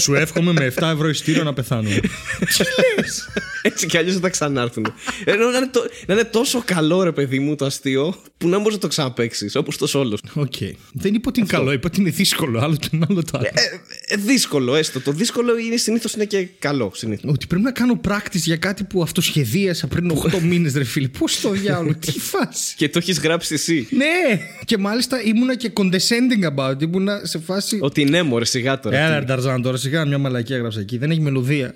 Σου 0.00 0.14
εύχομαι 0.14 0.52
με 0.52 0.72
7 0.78 0.82
ευρώ 0.94 1.08
εισιτήριο 1.08 1.42
να 1.44 1.52
πεθάνω. 1.52 1.88
Τι 1.88 2.64
λες; 3.00 3.28
Έτσι 3.62 3.86
κι 3.86 3.96
αλλιώς 3.96 4.12
δεν 4.12 4.22
θα 4.22 4.28
ξανάρθουν. 4.28 4.94
Ενώ 5.24 5.50
να 5.50 5.56
είναι, 5.56 5.68
το- 5.72 5.90
να 6.06 6.14
είναι 6.14 6.24
τόσο 6.24 6.62
καλό, 6.64 7.02
ρε 7.02 7.12
παιδί 7.12 7.38
μου, 7.38 7.54
το 7.56 7.64
αστείο, 7.64 8.16
που 8.38 8.48
να 8.48 8.56
μπορείς 8.58 8.72
να 8.74 8.78
το 8.80 8.88
ξαναπαίξει, 8.88 9.50
όπως 9.54 9.76
το 9.76 9.86
σόλος. 9.86 10.20
Οκ. 10.34 10.52
Δεν 10.92 11.14
είπα 11.14 11.24
ότι 11.28 11.40
είναι 11.40 11.48
καλό, 11.48 11.72
είπα 11.72 11.88
ότι 11.92 12.00
είναι 12.00 12.10
δύσκολο. 12.10 12.60
Άλλο 12.60 12.76
το 12.76 12.88
ένα, 12.92 13.06
άλλο 13.10 13.22
το 13.22 13.38
άλλο. 13.38 13.46
Ε, 13.52 14.14
ε, 14.14 14.16
δύσκολο, 14.16 14.74
έστω. 14.74 15.00
Το 15.00 15.12
δύσκολο 15.12 15.58
είναι 15.58 15.76
συνήθως 15.76 16.12
είναι 16.12 16.24
και 16.24 16.48
καλό. 16.58 16.90
Συνήθως. 16.94 17.30
Ότι 17.32 17.46
πρέπει 17.46 17.64
να 17.64 17.72
κάνω 17.72 18.00
practice 18.08 18.32
για 18.32 18.56
κάτι 18.56 18.84
που 18.84 19.02
αυτοσχεδίασα 19.02 19.86
πριν 19.86 20.10
8 20.10 20.40
μήνες, 20.50 20.74
ρε 20.74 20.84
φίλε. 20.84 21.08
Πώς 21.08 21.40
το 21.40 21.50
διάλογο, 21.50 21.94
τι 21.96 22.18
φάση. 22.20 22.74
Και 22.76 22.88
το 22.88 22.98
έχεις 22.98 23.18
γράψει 23.20 23.54
εσύ. 23.54 23.86
Ναι! 23.90 24.40
Και 24.64 24.78
μάλιστα 24.78 25.22
ήμουνα 25.22 25.54
και 25.56 25.72
condescending 25.74 26.54
about 26.56 26.70
it. 26.72 26.82
Ήμουνα 26.82 27.20
σε 27.24 27.38
φάση. 27.44 27.78
Ότι 27.82 28.04
ναι, 28.04 28.22
μωρέ, 28.22 28.44
σιγά 28.44 28.80
τώρα. 28.80 28.98
Έλα, 28.98 29.14
Τι- 29.14 29.18
ρε 29.20 29.24
Ταρζάν, 29.26 29.62
τώρα 29.62 29.76
σιγά 29.76 30.04
μια 30.04 30.18
μαλακία 30.18 30.56
έγραψα 30.56 30.80
εκεί. 30.80 30.98
Δεν 30.98 31.10
έχει 31.10 31.20
μελωδία. 31.20 31.74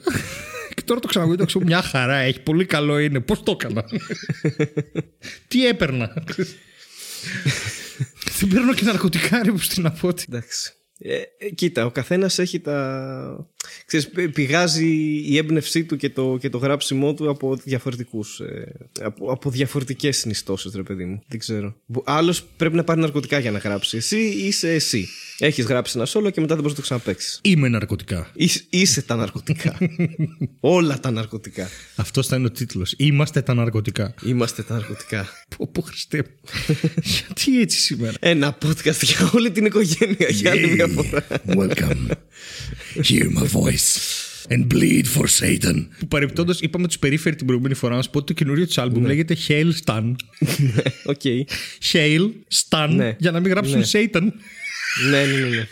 και 0.75 0.83
τώρα 0.85 1.01
το 1.01 1.09
ξανακούω, 1.09 1.37
το 1.37 1.45
ξέρω, 1.45 1.65
μια 1.65 1.83
χαρά 1.83 2.17
έχει. 2.17 2.41
Πολύ 2.41 2.65
καλό 2.65 2.99
είναι. 2.99 3.21
Πώς 3.21 3.43
το 3.43 3.51
έκανα; 3.61 3.85
Τι 5.49 5.67
έπαιρνα; 5.67 6.13
Δεν 8.39 8.49
παίρνω 8.49 8.75
και 8.75 8.85
ναρκωτικά, 8.85 9.43
ρε, 9.45 9.51
που 9.51 9.59
στην 9.59 9.87
απότη. 9.87 10.25
Εντάξει. 10.29 10.73
Ε, 10.99 11.15
ε, 11.39 11.49
κοίτα, 11.55 11.85
ο 11.87 11.91
καθένας 11.91 12.39
έχει 12.39 12.61
τα. 12.61 13.49
Ξέρεις, 13.87 14.09
πη- 14.09 14.29
πηγάζει 14.33 14.87
η 15.27 15.37
έμπνευσή 15.37 15.85
του 15.85 15.97
και 15.97 16.11
το, 16.11 16.37
και 16.41 16.49
το 16.49 16.59
γράψιμό 16.59 17.15
του 17.15 17.31
από 17.31 17.57
διαφορετικούς. 17.65 18.41
Ε, 18.41 18.73
από, 19.03 19.33
από 19.33 19.51
διαφορετικές 19.51 20.17
συνιστώσεις, 20.17 20.73
ρε 20.75 20.83
παιδί 20.83 21.05
μου. 21.05 21.23
Δεν 21.29 21.39
ξέρω. 21.39 21.77
Άλλος 22.05 22.43
πρέπει 22.57 22.77
να 22.77 22.85
πάρει 22.85 23.01
ναρκωτικά 23.01 23.39
για 23.39 23.51
να 23.51 23.59
γράψει. 23.59 23.97
Εσύ 23.97 24.19
είσαι 24.19 24.73
εσύ. 24.73 25.09
Έχεις 25.39 25.65
γράψει 25.65 25.93
ένα 25.97 26.07
σόλο 26.07 26.31
και 26.31 26.41
μετά 26.41 26.55
δεν 26.55 26.63
μπορείς 26.63 26.79
να 26.79 26.83
το 26.85 26.89
ξαναπέξει. 26.89 27.39
Είμαι 27.43 27.69
ναρκωτικά. 27.69 28.31
Είσαι, 28.35 28.63
είσαι 28.71 29.03
τα 29.03 29.17
ναρκωτικά. 29.17 29.79
Όλα 30.61 31.01
τα 31.01 31.11
ναρκωτικά. 31.11 31.69
Αυτός 31.97 32.27
θα 32.27 32.37
είναι 32.37 32.47
ο 32.47 32.51
τίτλος. 32.51 32.95
Είμαστε 32.97 33.43
τα 33.43 33.55
ναρκωτικά. 33.55 34.15
Είμαστε 34.25 34.63
τα 34.63 34.75
ναρκωτικά. 34.75 35.29
Πω, 35.57 35.69
πω, 35.73 35.81
Χριστέ 35.83 36.17
μου. 36.17 36.51
Γιατί 37.27 37.61
έτσι 37.61 37.79
σήμερα; 37.81 38.13
Ένα 38.21 38.59
podcast 38.65 39.03
για 39.03 39.31
όλη 39.35 39.51
την 39.51 39.65
οικογένεια 39.65 40.29
για 40.31 40.51
άλλη 40.51 40.67
μια 40.71 40.87
φορά. 40.87 41.27
Welcome. 41.47 42.11
Hear 43.03 43.27
my 43.39 43.43
voice. 43.43 43.58
And 44.51 44.67
bleed 44.75 45.05
for 45.17 45.25
Satan. 45.41 45.87
Που 45.99 46.09
παρεπτόντως 46.09 46.61
είπαμε 46.61 46.87
τους 46.87 46.99
Periphery 46.99 47.37
την 47.37 47.47
προηγούμενη 47.47 47.75
φορά 47.75 47.97
να 47.97 48.03
σου 48.03 48.11
πω 48.11 48.19
ότι 48.19 48.27
το 48.27 48.33
καινούριο 48.33 48.67
τους 48.67 48.79
άλμπουμ 48.79 49.05
λέγεται 49.05 49.37
Hail 49.49 49.71
Stan. 49.85 50.15
Οκ. 51.13 51.21
Hail 51.93 52.31
Stan. 52.55 52.89
Ναι. 52.95 53.17
Για 53.19 53.31
να 53.31 53.41
μην 53.41 53.51
γράψουν 53.51 53.79
Ναι. 53.79 53.85
Satan. 53.93 54.23
Ναι, 55.11 55.25
ναι, 55.25 55.39
ναι. 55.39 55.49
ναι. 55.49 55.67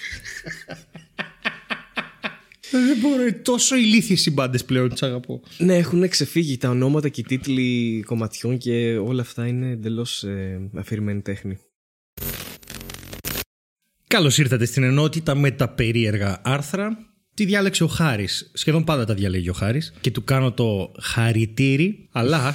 Δεν 2.70 2.98
μπορώ. 3.00 3.22
Είναι 3.22 3.32
τόσο 3.32 3.76
ηλίθιες 3.76 4.26
οι 4.26 4.30
μπάντες 4.30 4.64
πλέον. 4.64 4.88
Τι 4.88 5.06
αγαπώ. 5.06 5.42
Ναι, 5.58 5.76
έχουν 5.76 6.08
ξεφύγει 6.08 6.56
τα 6.56 6.68
ονόματα 6.68 7.08
και 7.08 7.20
οι 7.20 7.24
τίτλοι 7.24 8.02
κομματιών 8.06 8.58
και 8.58 8.96
όλα 8.96 9.20
αυτά 9.20 9.46
είναι 9.46 9.70
εντελώς 9.70 10.22
ε, 10.22 10.60
αφηρημένη 10.74 11.20
τέχνη. 11.20 11.58
Καλώς 14.06 14.38
ήρθατε 14.38 14.64
στην 14.64 14.82
ενότητα 14.82 15.34
με 15.34 15.50
τα 15.50 15.68
περίεργα 15.68 16.40
άρθρα. 16.44 17.05
Τι 17.36 17.44
διάλεξε 17.44 17.84
ο 17.84 17.86
Χάρης; 17.86 18.50
Σχεδόν 18.52 18.84
πάντα 18.84 19.04
τα 19.04 19.14
διαλέγει 19.14 19.48
ο 19.48 19.52
Χάρης 19.52 19.92
και 20.00 20.10
του 20.10 20.24
κάνω 20.24 20.52
το 20.52 20.92
χαρητήρι. 21.00 22.08
Αλλά 22.12 22.54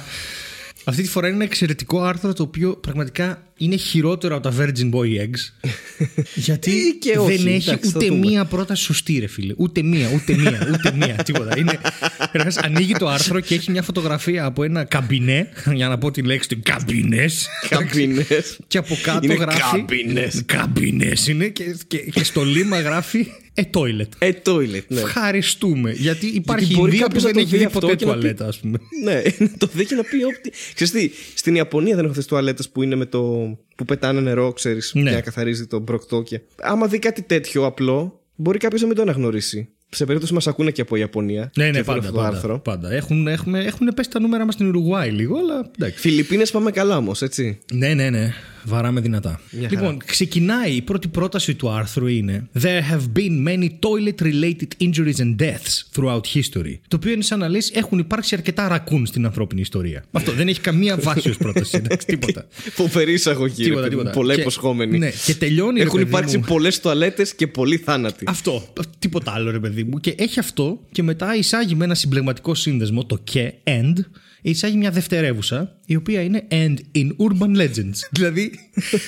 αυτή 0.84 1.02
τη 1.02 1.08
φορά 1.08 1.26
είναι 1.26 1.36
ένα 1.36 1.44
εξαιρετικό 1.44 2.02
άρθρο 2.02 2.32
το 2.32 2.42
οποίο 2.42 2.76
πραγματικά 2.76 3.51
είναι 3.56 3.76
χειρότερο 3.76 4.36
από 4.36 4.50
τα 4.50 4.54
Virgin 4.58 4.90
Boy 4.90 5.20
Eggs. 5.20 5.68
γιατί; 6.34 6.70
Ή 6.70 6.96
και 7.00 7.18
όχι, 7.18 7.36
δεν 7.36 7.46
έχει 7.54 7.68
εντάξει, 7.68 7.90
θα 7.90 7.96
ούτε 7.96 8.06
δούμε. 8.06 8.18
μία 8.26 8.44
πρόταση 8.44 8.82
σωστή, 8.84 9.18
ρε 9.18 9.26
φίλε. 9.26 9.54
Ούτε 9.56 9.82
μία, 9.82 10.08
ούτε 10.14 10.34
μία, 10.36 10.68
ούτε 10.72 10.92
μία. 10.96 11.14
τίποτα. 11.14 11.58
Είναι 11.58 11.78
Καταρχάς, 12.18 12.56
ανοίγει 12.56 12.92
το 12.92 13.08
άρθρο 13.08 13.40
και 13.40 13.54
έχει 13.54 13.70
μια 13.70 13.82
φωτογραφία 13.82 14.44
από 14.44 14.62
ένα 14.64 14.84
καμπινέ. 14.84 15.48
Για 15.74 15.88
να 15.88 15.98
πω 15.98 16.10
τη 16.10 16.22
λέξη 16.22 16.48
του 16.48 16.58
καμπινές. 16.62 17.48
Καμπίνε. 17.68 18.26
Και 18.68 18.78
από 18.78 18.96
κάτω 19.02 19.20
Είναι 19.24 19.34
γράφει. 19.34 19.60
καμπίνες. 19.76 20.42
Καμπινές 20.46 21.28
είναι 21.28 21.48
και, 21.48 21.76
και, 21.86 21.98
και 21.98 22.24
στο 22.24 22.44
λίμα 22.44 22.80
γράφει 22.80 23.26
A 23.54 23.60
toilet. 23.60 24.08
Ε, 24.18 24.30
toilet, 24.44 24.82
ναι. 24.88 25.00
Ευχαριστούμε. 25.00 25.92
Γιατί 25.92 26.26
υπάρχει 26.26 26.64
Γιατί 26.64 26.80
μπορεί 26.80 26.90
Ινδία 26.92 27.06
που 27.06 27.12
κάποιος 27.12 27.22
να 27.22 27.28
δεν 27.30 27.32
το 27.34 27.40
έχει 27.40 27.50
δει 27.50 27.56
δει 27.58 27.64
αυτό 27.64 27.78
ποτέ 27.80 27.94
και 27.94 28.04
να 28.04 28.12
πει- 28.12 28.18
τουαλέτα, 28.20 28.46
ας 28.46 28.58
πούμε. 28.58 28.78
Ναι, 29.04 29.22
να 29.50 29.56
το 29.58 29.68
δει 29.72 29.84
και 29.84 29.94
να 29.94 30.02
πει 30.02 30.16
ότι. 30.22 30.52
Ξέρεις 30.74 30.92
τι, 30.92 31.10
στην 31.34 31.54
Ιαπωνία 31.54 31.96
δεν 31.96 32.04
έχω 32.04 32.14
θες 32.14 32.26
τουαλέτες 32.26 32.68
που 32.68 32.82
είναι 32.82 32.94
με 32.96 33.06
το. 33.06 33.41
Που 33.76 33.84
πετάνε 33.84 34.20
νερό, 34.20 34.52
ξέρεις, 34.52 34.90
Ναι. 34.94 35.00
για 35.02 35.10
να 35.12 35.20
καθαρίζει 35.20 35.66
το 35.66 35.78
μπροκτόκια. 35.78 36.42
Άμα 36.62 36.86
δει 36.86 36.98
κάτι 36.98 37.22
τέτοιο 37.22 37.64
απλό, 37.66 38.20
μπορεί 38.36 38.58
κάποιος 38.58 38.80
να 38.80 38.86
μην 38.86 38.96
το 38.96 39.02
αναγνωρίσει. 39.02 39.68
Σε 39.94 40.04
περίπτωση 40.04 40.32
μας 40.34 40.46
ακούνε 40.46 40.70
και 40.70 40.80
από 40.80 40.96
Ιαπωνία. 40.96 41.50
Ναι, 41.56 41.64
ναι, 41.64 41.70
και 41.78 41.82
πάντα. 41.84 41.98
αυτό 41.98 42.12
το 42.12 42.18
πάντα, 42.18 42.28
άρθρο. 42.36 42.58
πάντα. 42.58 42.92
Έχουν, 42.92 43.26
έχουμε, 43.26 43.64
έχουν 43.64 43.86
πέσει 43.94 44.10
τα 44.10 44.20
νούμερα 44.20 44.44
μας 44.44 44.54
στην 44.54 44.66
Ουρουγουάη 44.68 45.10
λίγο, 45.10 45.38
αλλά 45.38 45.70
εντάξει. 45.78 45.98
Φιλιππίνες 46.00 46.50
πάμε 46.50 46.70
καλά 46.70 46.96
όμως, 46.96 47.22
έτσι. 47.22 47.58
Ναι, 47.72 47.94
ναι, 47.94 48.10
ναι. 48.10 48.32
Βαράμε 48.64 49.00
δυνατά. 49.00 49.40
Μια 49.50 49.68
χαρά. 49.68 49.80
λοιπόν, 49.80 49.98
ξεκινάει 50.06 50.72
η 50.72 50.82
πρώτη 50.82 51.08
πρόταση 51.08 51.54
του 51.54 51.70
άρθρου 51.70 52.06
είναι 52.06 52.48
There 52.62 52.80
have 52.92 53.18
been 53.18 53.48
many 53.48 53.68
toilet-related 53.68 54.68
injuries 54.80 55.16
and 55.20 55.36
deaths 55.36 55.82
throughout 55.96 56.20
history. 56.34 56.78
Το 56.88 56.96
οποίο 56.96 57.12
είναι 57.12 57.22
σαν 57.22 57.38
να 57.38 57.48
λες 57.48 57.70
έχουν 57.70 57.98
υπάρξει 57.98 58.34
αρκετά 58.34 58.68
ρακούν 58.68 59.06
στην 59.06 59.24
ανθρώπινη 59.24 59.60
ιστορία. 59.60 60.04
Αυτό 60.12 60.32
δεν 60.32 60.48
έχει 60.48 60.60
καμία 60.60 60.96
βάση 60.96 61.28
ως 61.28 61.36
πρόταση. 61.36 61.76
εντάξει, 61.76 62.06
τίποτα. 62.06 62.46
Φοβερή 62.80 63.12
εισαγωγή. 63.12 63.62
Τίποτα, 63.64 63.80
ρε 63.80 63.82
παιδί 63.82 63.94
μου, 63.96 64.00
τίποτα. 64.00 64.10
Πολλά 64.20 64.34
Και- 64.34 64.40
υποσχόμενη. 64.40 64.98
ναι, 64.98 65.10
και 65.26 65.34
τελειώνει, 65.34 65.78
ρε 65.78 65.84
Έχουν 65.84 65.98
παιδί 65.98 66.08
υπάρξει 66.10 66.38
μου. 66.38 66.44
πολλές 66.46 66.80
τουαλέτες 66.80 67.34
και 67.34 67.46
πολλοί 67.46 67.76
θάνατοι. 67.76 68.24
Αυτό. 68.28 68.72
Τίποτα 68.98 69.32
άλλο, 69.32 69.50
ρε 69.50 69.58
παιδί 69.60 69.84
μου. 69.84 69.98
Και 69.98 70.14
έχει 70.18 70.38
αυτό 70.38 70.80
και 70.92 71.02
μετά 71.02 71.36
εισάγει 71.36 71.74
με 71.74 71.84
ένα 71.84 71.94
συμπλεγματικό 71.94 72.54
σύνδεσμο, 72.54 73.04
το 73.06 73.18
και, 73.24 73.52
and, 73.64 73.94
εισάγει 74.42 74.76
μια 74.76 74.90
δευτερεύουσα, 74.90 75.76
η 75.92 75.96
οποία 75.96 76.22
είναι 76.22 76.46
and 76.50 76.74
in 76.96 77.06
urban 77.08 77.56
legends. 77.60 77.96
δηλαδή, 78.16 78.50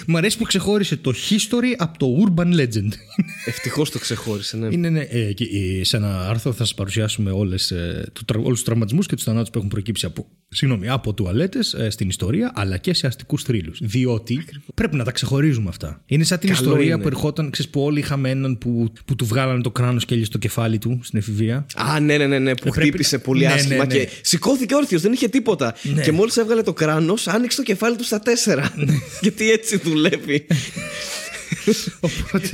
μου 0.06 0.16
αρέσει 0.16 0.38
που 0.38 0.44
ξεχώρισε 0.44 0.96
το 0.96 1.12
history 1.30 1.74
από 1.76 1.98
το 1.98 2.06
urban 2.26 2.46
legend. 2.60 2.88
Ευτυχώς 3.46 3.90
το 3.90 3.98
ξεχώρισε, 3.98 4.56
ναι. 4.56 4.68
είναι, 4.70 4.88
ναι, 4.88 5.00
ε, 5.00 5.32
και, 5.32 5.44
ε, 5.80 5.84
σε 5.84 5.96
ένα 5.96 6.28
άρθρο 6.28 6.52
θα 6.52 6.64
σας 6.64 6.74
παρουσιάσουμε 6.74 7.30
όλες, 7.30 7.70
ε, 7.70 8.08
του, 8.12 8.24
τρα- 8.24 8.38
όλους 8.38 8.52
τους 8.56 8.62
τραυματισμούς 8.64 9.06
και 9.06 9.14
τους 9.14 9.24
θανάτους 9.24 9.50
που 9.50 9.58
έχουν 9.58 9.70
προκύψει 9.70 10.06
από, 10.06 10.26
συγγνώμη, 10.48 10.88
από 10.88 11.14
τουαλέτες 11.14 11.74
ε, 11.74 11.90
στην 11.90 12.08
ιστορία, 12.08 12.52
αλλά 12.54 12.76
και 12.76 12.94
σε 12.94 13.06
αστικούς 13.06 13.42
θρύλους. 13.42 13.78
Διότι 13.82 14.44
πρέπει 14.74 14.96
να 14.96 15.04
τα 15.04 15.10
ξεχωρίζουμε 15.12 15.68
αυτά. 15.68 16.02
Είναι 16.06 16.24
σαν 16.24 16.38
την 16.38 16.48
Καλό 16.48 16.60
ιστορία 16.64 16.92
είναι. 16.94 17.02
που 17.02 17.06
ερχόταν, 17.08 17.50
ξέρεις, 17.50 17.70
που 17.70 17.80
όλοι 17.82 17.98
είχαμε 17.98 18.30
έναν 18.30 18.58
που, 18.58 18.92
που 19.04 19.14
του 19.16 19.24
βγάλανε 19.26 19.60
το 19.62 19.70
κράνος 19.70 20.04
και 20.04 20.14
έλυε 20.14 20.24
στο 20.24 20.38
κεφάλι 20.38 20.78
του 20.78 21.00
στην 21.02 21.18
εφηβεία. 21.18 21.66
Α, 21.74 22.00
ναι, 22.00 22.16
ναι, 22.16 22.26
ναι, 22.26 22.38
ναι 22.38 22.54
που 22.54 22.60
πρέπει- 22.70 22.80
χτύπησε 22.88 23.18
πολύ 23.18 23.46
Ναι, 23.46 23.52
άσχημα 23.52 23.86
ναι, 23.86 23.94
ναι. 23.94 24.04
και 24.04 24.08
σηκώθηκε 24.22 24.74
όρθιος, 24.74 25.02
δεν 25.02 25.12
είχε 25.12 25.28
τίποτα. 25.28 25.74
Ναι. 25.94 26.02
Και 26.02 26.12
μόλις 26.12 26.36
έβγαλε 26.36 26.62
το 26.62 26.72
κράνος, 26.74 27.26
άνοιξε 27.28 27.56
το 27.56 27.62
κεφάλι 27.62 27.96
του 27.96 28.04
στα 28.04 28.18
τέσσερα. 28.18 28.74
Γιατί 29.22 29.50
έτσι 29.50 29.76
δουλεύει. 29.76 30.46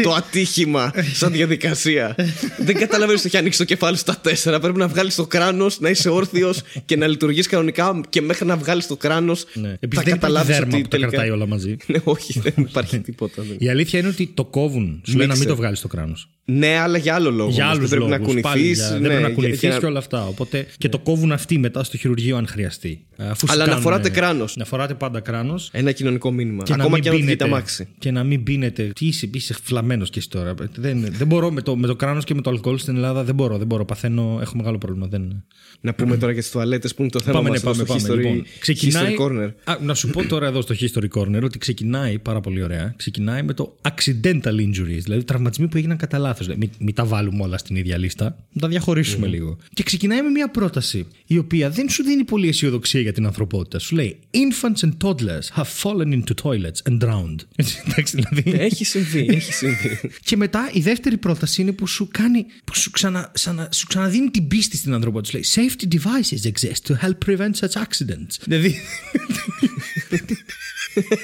το 0.02 0.12
ατύχημα 0.12 0.92
σαν 1.14 1.32
διαδικασία. 1.32 2.14
δεν 2.58 2.74
καταλαβαίνεις 2.78 3.20
ότι 3.20 3.28
έχει 3.28 3.36
ανοίξει 3.36 3.58
το 3.58 3.64
κεφάλι 3.64 3.94
σου 3.96 4.00
στα 4.02 4.16
τέσσερα. 4.16 4.60
Πρέπει 4.60 4.78
να 4.78 4.88
βγάλεις 4.88 5.14
το 5.14 5.26
κράνος, 5.26 5.80
να 5.80 5.88
είσαι 5.88 6.08
όρθιος 6.08 6.60
και 6.84 6.96
να 6.96 7.06
λειτουργείς 7.06 7.46
κανονικά. 7.46 8.00
Και 8.08 8.20
μέχρι 8.20 8.46
να 8.46 8.56
βγάλεις 8.56 8.86
το 8.86 8.96
κράνος, 8.96 9.44
Ναι. 9.54 9.68
θα 9.68 9.68
Επειδή 9.68 9.78
δεν 9.80 9.90
υπάρχει 9.90 10.10
καταλάβεις 10.10 10.56
δέρμα 10.56 10.72
ότι 10.72 10.82
που 10.82 10.88
τα 10.88 10.88
τελικά. 10.88 11.10
κρατάει 11.10 11.30
όλα 11.30 11.46
μαζί. 11.46 11.76
ναι, 11.86 11.98
όχι, 12.04 12.40
δεν 12.40 12.52
υπάρχει 12.56 12.98
τίποτα. 12.98 13.42
δεν. 13.42 13.56
Η 13.58 13.68
αλήθεια 13.68 13.98
είναι 13.98 14.08
ότι 14.08 14.30
το 14.34 14.44
κόβουν. 14.44 15.02
Σου 15.06 15.16
λέει 15.16 15.26
να 15.26 15.32
μην 15.32 15.38
Μίξερ. 15.38 15.46
το 15.46 15.56
βγάλεις 15.56 15.80
το 15.80 15.88
κράνος. 15.88 16.28
Ναι, 16.52 16.76
αλλά 16.76 16.98
για 16.98 17.14
άλλο 17.14 17.30
λόγο. 17.30 17.50
Για 17.50 17.64
όμως. 17.64 17.76
άλλους 17.76 17.90
Δεν 17.90 17.98
πρέπει 17.98 18.10
λόγους. 18.20 18.34
να 18.34 18.40
κουνηθείς. 18.42 18.88
δεν 18.90 19.00
πρέπει 19.02 19.22
να 19.22 19.30
κουνηθείς 19.30 19.78
και 19.78 19.86
όλα 19.86 19.98
αυτά. 19.98 20.26
Οπότε 20.26 20.66
και 20.78 20.88
το 20.88 20.98
κόβουν 20.98 21.32
αυτοί 21.32 21.58
μετά 21.58 21.84
στο 21.84 21.96
χειρουργείο 21.96 22.36
αν 22.36 22.46
χρειαστεί. 22.46 23.04
Αφού 23.16 23.46
σου 23.46 23.52
Αλλά 23.52 23.62
να 23.62 23.68
κάνουν, 23.68 23.82
φοράτε 23.82 24.08
ε, 24.08 24.10
κράνος. 24.10 24.56
Να 24.56 24.64
φοράτε 24.64 24.94
πάντα 24.94 25.20
κράνος. 25.20 25.68
Ένα 25.72 25.92
κοινωνικό 25.92 26.32
μήνυμα. 26.32 26.62
Και 26.62 26.70
να 26.70 26.76
Ακόμα 26.76 26.94
μην 26.94 27.02
και 27.02 27.08
αν 27.08 27.14
οδηγείτε 27.14 27.36
πίνετε- 27.36 27.56
αμάξι. 27.56 27.88
Και 27.98 28.10
να 28.10 28.24
μην 28.24 28.42
πίνετε. 28.42 28.82
Τι 28.94 29.06
είσαι, 29.06 29.28
είσαι 29.32 29.54
φλαμμένος 29.62 30.10
κι 30.10 30.18
εσύ 30.18 30.28
τώρα. 30.30 30.54
Δεν, 30.74 31.06
δεν 31.10 31.26
μπορώ 31.26 31.50
με 31.50 31.62
το, 31.62 31.76
με 31.76 31.86
το 31.86 31.96
κράνος 31.96 32.24
και 32.24 32.34
με 32.34 32.40
το 32.40 32.50
αλκοόλ 32.50 32.78
στην 32.78 32.94
Ελλάδα. 32.96 33.24
Δεν 33.24 33.34
μπορώ, 33.34 33.58
δεν 33.58 33.66
μπορώ. 33.66 33.84
Παθαίνω, 33.84 34.38
έχω 34.40 34.56
μεγάλο 34.56 34.78
πρόβλημα. 34.78 35.06
Δεν... 35.06 35.44
Να 35.82 35.94
πούμε 35.94 36.16
τώρα 36.16 36.32
για 36.32 36.42
τι 36.42 36.50
τουαλέτες 36.50 36.94
που 36.94 37.02
είναι 37.02 37.10
το 37.10 37.20
θέμα 37.20 37.36
Πάμε, 37.36 37.48
μας 37.50 37.62
ναι, 37.62 37.70
εδώ 37.70 37.84
πάμε, 37.84 37.98
στο 38.00 38.08
πάμε. 38.08 38.20
history, 38.20 38.24
Λοιπόν, 38.26 38.46
ξεκινάει... 38.60 39.14
history 39.18 39.22
corner. 39.22 39.50
Α, 39.64 39.76
να 39.82 39.94
σου 39.94 40.08
πω 40.10 40.24
τώρα 40.26 40.46
εδώ 40.46 40.60
στο 40.60 40.74
History 40.80 41.08
Corner 41.18 41.40
ότι 41.42 41.58
ξεκινάει 41.58 42.18
πάρα 42.18 42.40
πολύ 42.40 42.62
ωραία. 42.62 42.94
Ξεκινάει 42.96 43.42
με 43.42 43.52
το 43.54 43.76
accidental 43.82 44.54
injuries, 44.54 45.00
δηλαδή 45.02 45.24
τραυματισμοί 45.24 45.68
που 45.68 45.76
έγιναν 45.76 45.96
κατά 45.96 46.18
λάθος. 46.18 46.46
Δηλαδή, 46.46 46.60
μην, 46.66 46.70
μην 46.86 46.94
τα 46.94 47.04
βάλουμε 47.04 47.42
όλα 47.42 47.58
στην 47.58 47.76
ίδια 47.76 47.98
λίστα, 47.98 48.36
να 48.52 48.60
τα 48.60 48.68
διαχωρίσουμε 48.68 49.26
λίγο. 49.26 49.56
Και 49.74 49.82
ξεκινάει 49.82 50.22
με 50.22 50.28
μια 50.28 50.50
πρόταση 50.50 51.06
η 51.26 51.38
οποία 51.38 51.70
δεν 51.70 51.88
σου 51.88 52.02
δίνει 52.02 52.24
πολύ 52.24 52.48
αισιοδοξία 52.48 53.00
για 53.00 53.12
την 53.12 53.26
ανθρωπότητα. 53.26 53.78
Σου 53.78 53.94
λέει 53.94 54.16
Infants 54.30 54.88
and 54.88 54.92
toddlers 55.08 55.62
have 55.62 55.68
fallen 55.82 56.12
into 56.12 56.32
toilets 56.42 56.90
and 56.92 56.98
drowned. 57.04 57.36
Έτσι, 57.56 57.78
εντάξει, 57.88 58.16
δηλαδή. 58.16 58.62
Έχει 58.64 58.84
συμβεί, 58.84 59.26
έχει 59.30 59.52
συμβεί. 59.52 60.00
Και 60.28 60.36
μετά 60.36 60.70
η 60.72 60.80
δεύτερη 60.80 61.16
πρόταση 61.16 61.62
είναι 61.62 61.72
που 61.72 61.86
σου 61.86 62.08
κάνει, 62.10 62.46
που 62.64 62.76
σου, 62.76 62.90
ξανα, 62.90 63.30
ξανα- 63.34 63.68
σου 63.72 63.86
ξαναδίνει 63.86 64.30
την 64.30 64.48
πίστη 64.48 64.76
στην 64.76 64.94
ανθρωπότητα. 64.94 65.28
Σου 65.30 65.34
λέει 65.34 65.42
Safety 65.70 65.86
devices 65.86 66.46
exist 66.46 66.84
to 66.86 66.96
help 66.96 67.20
prevent 67.20 67.56
such 67.56 67.76
accidents. 67.76 68.40
Δηλαδή. 70.94 71.14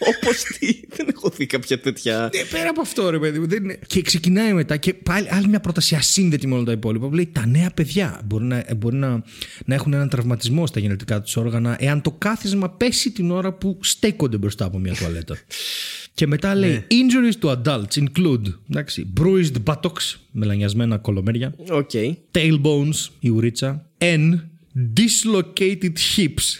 Όπως 0.16 0.42
τι, 0.42 0.80
δεν 0.88 1.06
έχω 1.14 1.28
δει 1.28 1.46
κάποια 1.46 1.80
τέτοια. 1.80 2.30
Ναι, 2.34 2.44
πέρα 2.44 2.70
από 2.70 2.80
αυτό, 2.80 3.10
ρε 3.10 3.18
παιδί 3.18 3.38
μου. 3.38 3.48
Δεν 3.48 3.64
είναι... 3.64 3.78
Και 3.86 4.02
ξεκινάει 4.02 4.52
μετά 4.52 4.76
και 4.76 4.94
πάλι 4.94 5.28
άλλη 5.30 5.48
μια 5.48 5.60
πρόταση 5.60 5.94
ασύνδετη 5.94 6.46
με 6.46 6.54
όλα 6.54 6.64
τα 6.64 6.72
υπόλοιπα 6.72 7.08
που 7.08 7.14
λέει 7.14 7.30
τα 7.32 7.46
νέα 7.46 7.70
παιδιά 7.70 8.20
μπορεί 8.24 8.44
να, 8.44 8.64
μπορεί 8.76 8.96
να, 8.96 9.22
να 9.64 9.74
έχουν 9.74 9.92
έναν 9.92 10.08
τραυματισμό 10.08 10.66
στα 10.66 10.80
γεννητικά 10.80 11.20
τους 11.20 11.36
όργανα 11.36 11.76
εάν 11.80 12.02
το 12.02 12.10
κάθισμα 12.10 12.70
πέσει 12.70 13.10
την 13.10 13.30
ώρα 13.30 13.52
που 13.52 13.78
στέκονται 13.80 14.36
μπροστά 14.36 14.64
από 14.64 14.78
μια 14.78 14.94
τουαλέτα. 14.94 15.36
και 16.14 16.26
μετά 16.26 16.54
λέει 16.54 16.86
Injuries 16.90 17.46
to 17.46 17.62
adults 17.62 18.04
include 18.04 18.44
εντάξει, 18.70 19.12
bruised 19.20 19.62
buttocks, 19.64 20.16
μελανιασμένα 20.30 20.98
κωλομέρια, 20.98 21.54
Οκ. 21.70 21.90
tailbones, 22.32 23.08
η 23.20 23.28
ουρίτσα, 23.28 23.90
N, 23.98 24.40
dislocated 24.76 25.96
hips. 26.16 26.56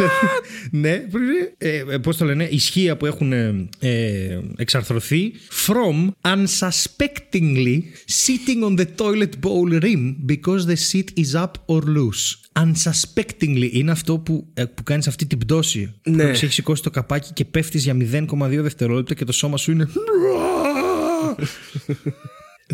ναι, 0.70 0.98
πρέπει 0.98 1.26
να- 1.26 1.68
ε, 1.68 1.84
ε, 1.90 1.98
πώς 1.98 2.16
το 2.16 2.24
λένε, 2.24 2.48
ισχύα 2.50 2.96
που 2.96 3.06
έχουν 3.06 3.32
ε, 3.32 3.68
ε, 3.78 4.38
εξαρθρωθεί 4.56 5.32
from 5.66 6.08
unsuspectingly 6.20 7.80
sitting 8.26 8.62
on 8.64 8.78
the 8.78 8.86
toilet 8.96 9.30
bowl 9.40 9.82
rim 9.82 10.16
because 10.26 10.66
the 10.66 10.76
seat 10.90 11.08
is 11.16 11.34
up 11.34 11.50
or 11.66 11.82
loose. 11.82 12.36
Unsuspectingly 12.60 13.68
είναι 13.72 13.90
αυτό 13.90 14.18
που, 14.18 14.46
ε, 14.54 14.64
που 14.64 14.82
κάνεις 14.82 15.06
αυτή 15.06 15.26
την 15.26 15.38
πτώση. 15.38 15.94
Ναι. 16.02 16.22
Που 16.22 16.28
έχεις 16.28 16.54
σηκώσει 16.54 16.82
το 16.82 16.90
καπάκι 16.90 17.32
και 17.32 17.44
πέφτεις 17.44 17.82
για 17.84 17.94
0,2 17.94 18.62
δευτερόλεπτα 18.62 19.14
και 19.14 19.24
το 19.24 19.32
σώμα 19.32 19.56
σου 19.56 19.70
είναι... 19.70 19.88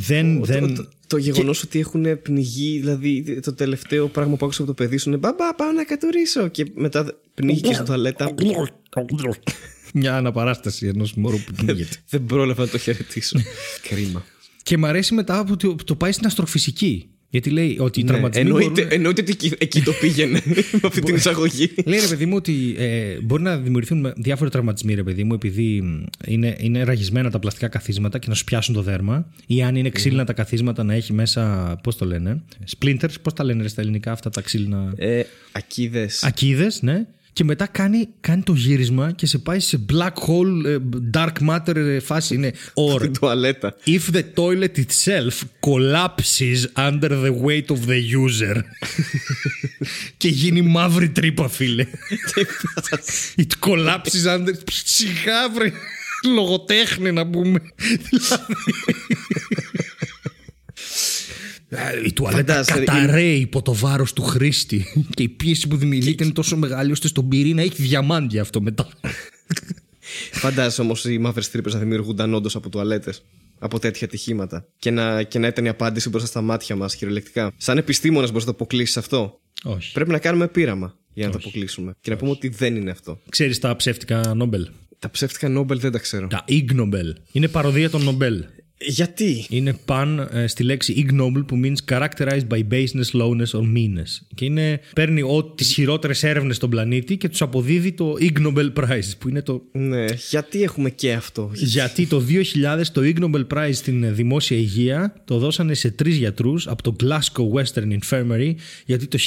δεν, 0.08 0.44
δεν... 0.44 0.88
Το, 1.14 1.20
το 1.20 1.26
γεγονός 1.26 1.62
ότι 1.62 1.78
έχουν 1.78 2.22
πνιγεί, 2.22 2.78
δηλαδή 2.78 3.40
το 3.40 3.54
τελευταίο 3.54 4.08
πράγμα 4.08 4.36
που 4.36 4.44
άκουσα 4.44 4.62
από 4.62 4.74
το 4.74 4.82
παιδί 4.82 4.96
σου 4.96 5.08
είναι 5.08 5.18
Μπαμπά, 5.18 5.54
πάω 5.54 5.72
να 5.72 5.84
κατουρίσω. 5.84 6.48
Και 6.48 6.66
μετά 6.74 7.14
πνίγηκε 7.34 7.72
στην 7.72 7.84
τουαλέτα. 7.84 8.34
Μια 9.94 10.16
αναπαράσταση 10.16 10.86
ενός 10.86 11.14
μωρού 11.14 11.36
που 11.36 11.52
πνίγεται. 11.52 11.96
Δεν 12.08 12.24
πρόλαβα 12.24 12.64
να 12.64 12.68
το 12.68 12.78
χαιρετήσω. 12.78 13.38
Κρίμα. 13.88 14.24
και 14.62 14.76
μ' 14.76 14.84
αρέσει 14.84 15.14
μετά 15.14 15.44
που 15.44 15.56
το, 15.56 15.74
το 15.84 15.94
πάει 15.94 16.12
στην 16.12 16.26
αστροφυσική. 16.26 17.08
Γιατί 17.34 17.50
λέει 17.50 17.76
ότι 17.80 18.00
οι 18.00 18.02
Ναι, 18.02 18.08
τραυματισμοί. 18.10 18.46
εννοείται, 18.46 18.68
μπορούν- 18.70 18.92
εννοείται 18.92 19.20
ότι 19.20 19.30
εκεί, 19.30 19.52
εκεί 19.58 19.80
το 19.82 19.92
πήγαινε 20.00 20.42
με 20.72 20.80
αυτή 20.82 21.00
την 21.00 21.14
εισαγωγή. 21.14 21.70
Λέει 21.84 22.00
ρε 22.00 22.06
παιδί 22.06 22.26
μου 22.26 22.36
ότι 22.36 22.74
ε, 22.78 23.16
μπορεί 23.22 23.42
να 23.42 23.56
δημιουργηθούν 23.58 24.00
με- 24.00 24.12
διάφοροι 24.16 24.50
τραυματισμοί, 24.50 24.94
ρε 24.94 25.02
παιδί 25.02 25.24
μου, 25.24 25.34
επειδή 25.34 25.80
μ, 25.82 26.02
είναι, 26.26 26.56
είναι 26.60 26.82
ραγισμένα 26.84 27.30
τα 27.30 27.38
πλαστικά 27.38 27.68
καθίσματα 27.68 28.18
και 28.18 28.26
να 28.28 28.34
σου 28.34 28.44
πιάσουν 28.44 28.74
το 28.74 28.82
δέρμα, 28.82 29.26
ή 29.46 29.62
αν 29.62 29.76
είναι 29.76 29.88
ξύλινα 29.90 30.24
τα 30.24 30.32
καθίσματα 30.32 30.84
να 30.84 30.94
έχει 30.94 31.12
μέσα. 31.12 31.76
Πώς 31.82 31.96
το 31.96 32.04
λένε, 32.04 32.42
splinters, 32.78 33.14
πώς 33.22 33.32
τα 33.32 33.44
λένε 33.44 33.62
ρε, 33.62 33.68
στα 33.68 33.80
ελληνικά 33.80 34.12
αυτά 34.12 34.30
τα 34.30 34.40
ξύλινα; 34.40 34.92
Ε, 34.96 35.22
Ακίδες. 35.52 36.22
Ακίδες, 36.24 36.82
ναι. 36.82 37.06
Και 37.34 37.44
μετά 37.44 37.66
κάνει, 37.66 38.08
κάνει 38.20 38.42
το 38.42 38.52
γύρισμα 38.52 39.12
και 39.12 39.26
σε 39.26 39.38
πάει 39.38 39.60
σε 39.60 39.84
black 39.92 40.12
hole, 40.26 40.64
ε, 40.64 40.76
dark 41.12 41.32
matter 41.48 41.76
ε, 41.76 42.00
φάση. 42.00 42.34
Είναι 42.34 42.52
or 42.74 43.00
Την 43.00 43.12
τουαλέτα. 43.18 43.76
if 43.84 44.14
the 44.14 44.22
toilet 44.34 44.78
itself 44.78 45.42
collapses 45.66 46.66
under 46.76 47.08
the 47.08 47.32
weight 47.44 47.70
of 47.76 47.78
the 47.86 48.00
user. 48.26 48.56
και 50.16 50.28
γίνει 50.28 50.62
μαύρη 50.62 51.08
τρύπα, 51.10 51.48
φίλε. 51.48 51.86
It 53.36 53.68
collapses 53.68 54.26
under. 54.36 54.52
Σιγά, 54.84 55.48
βρε. 55.54 55.72
Λογοτέχνη 56.34 57.12
να 57.12 57.26
πούμε. 57.26 57.60
Δηλαδή, 58.10 58.54
Η 62.06 62.12
τουαλέτα 62.12 62.52
Φαντάζεσαι, 62.54 62.84
καταραίει 62.84 63.38
υπό 63.38 63.62
το 63.62 63.74
βάρος 63.74 64.12
του 64.12 64.22
χρήστη 64.22 64.84
και 65.14 65.22
η 65.22 65.28
πίεση 65.28 65.68
που 65.68 65.76
δημιουργείται 65.76 66.24
είναι 66.24 66.32
τόσο 66.32 66.56
μεγάλη 66.56 66.92
ώστε 66.92 67.08
στον 67.08 67.28
πυρήνα 67.28 67.62
έχει 67.62 67.82
διαμάντια 67.82 68.40
αυτό 68.40 68.60
μετά. 68.60 68.88
Φαντάζεσαι 70.32 70.80
όμως 70.80 71.04
οι 71.04 71.18
μαύρες 71.18 71.50
τρύπες 71.50 71.72
να 71.72 71.78
δημιουργούνταν 71.78 72.34
όντως 72.34 72.56
από 72.56 72.68
τουαλέτες. 72.68 73.22
από 73.58 73.78
τέτοια 73.78 74.06
ατυχήματα. 74.06 74.66
Και 74.78 74.90
να, 74.90 75.22
και 75.22 75.38
να 75.38 75.46
ήταν 75.46 75.64
η 75.64 75.68
απάντηση 75.68 76.08
μπροστά 76.08 76.28
στα 76.28 76.40
μάτια 76.40 76.76
μας, 76.76 76.96
κυριολεκτικά. 76.96 77.52
Σαν 77.56 77.78
επιστήμονας, 77.78 78.30
μπορείς 78.30 78.46
να 78.46 78.52
το 78.52 78.58
αποκλείσεις 78.60 78.96
αυτό; 78.96 79.40
Όχι. 79.64 79.92
Πρέπει 79.92 80.10
να 80.10 80.18
κάνουμε 80.18 80.48
πείραμα 80.48 80.98
για 81.12 81.26
να 81.26 81.32
το 81.32 81.38
αποκλείσουμε. 81.40 81.94
Και 82.00 82.10
να 82.10 82.16
πούμε 82.16 82.30
ότι 82.30 82.48
δεν 82.48 82.76
είναι 82.76 82.90
αυτό. 82.90 83.20
Ξέρεις 83.28 83.58
τα 83.58 83.76
ψεύτικα 83.76 84.34
Νόμπελ; 84.34 84.68
Τα 84.98 85.10
ψεύτικα 85.10 85.48
Νόμπελ 85.48 85.78
δεν 85.78 85.92
τα 85.92 85.98
ξέρω. 85.98 86.26
Τα 86.26 86.44
Ig 86.48 86.80
Nobel. 86.80 87.12
Είναι 87.32 87.48
παροδία 87.48 87.90
των 87.90 88.02
Νομπέλ. 88.02 88.44
Γιατί; 88.78 89.46
Είναι 89.48 89.78
παν 89.84 90.28
ε, 90.32 90.46
στη 90.46 90.62
λέξη 90.62 91.06
ignoble 91.08 91.46
που 91.46 91.60
means 91.62 91.92
characterized 91.92 92.46
by 92.48 92.62
baseness, 92.70 93.10
lowness 93.12 93.50
or 93.52 93.62
meanness. 93.76 94.26
Και 94.34 94.44
είναι, 94.44 94.80
παίρνει 94.94 95.22
ό, 95.22 95.44
τις 95.44 95.72
χειρότερες 95.72 96.22
έρευνες 96.22 96.56
στον 96.56 96.70
πλανήτη 96.70 97.16
και 97.16 97.28
τους 97.28 97.42
αποδίδει 97.42 97.92
το 97.92 98.14
Ig 98.20 98.46
Nobel 98.46 98.72
Prize 98.72 99.10
που 99.18 99.28
είναι 99.28 99.42
το... 99.42 99.62
Ναι, 99.72 100.04
γιατί 100.30 100.62
έχουμε 100.62 100.90
και 100.90 101.12
αυτό; 101.12 101.50
Γιατί 101.54 102.06
το 102.06 102.22
2000 102.78 102.82
το 102.92 103.00
Ig 103.04 103.18
Nobel 103.24 103.46
Prize 103.46 103.74
στην 103.74 104.14
δημόσια 104.14 104.56
υγεία 104.56 105.14
το 105.24 105.38
δώσανε 105.38 105.74
σε 105.74 105.90
τρεις 105.90 106.16
γιατρούς 106.16 106.66
από 106.66 106.82
το 106.82 106.96
Glasgow 107.02 107.60
Western 107.60 107.98
Infirmary 107.98 108.54
γιατί 108.86 109.06
το 109.06 109.18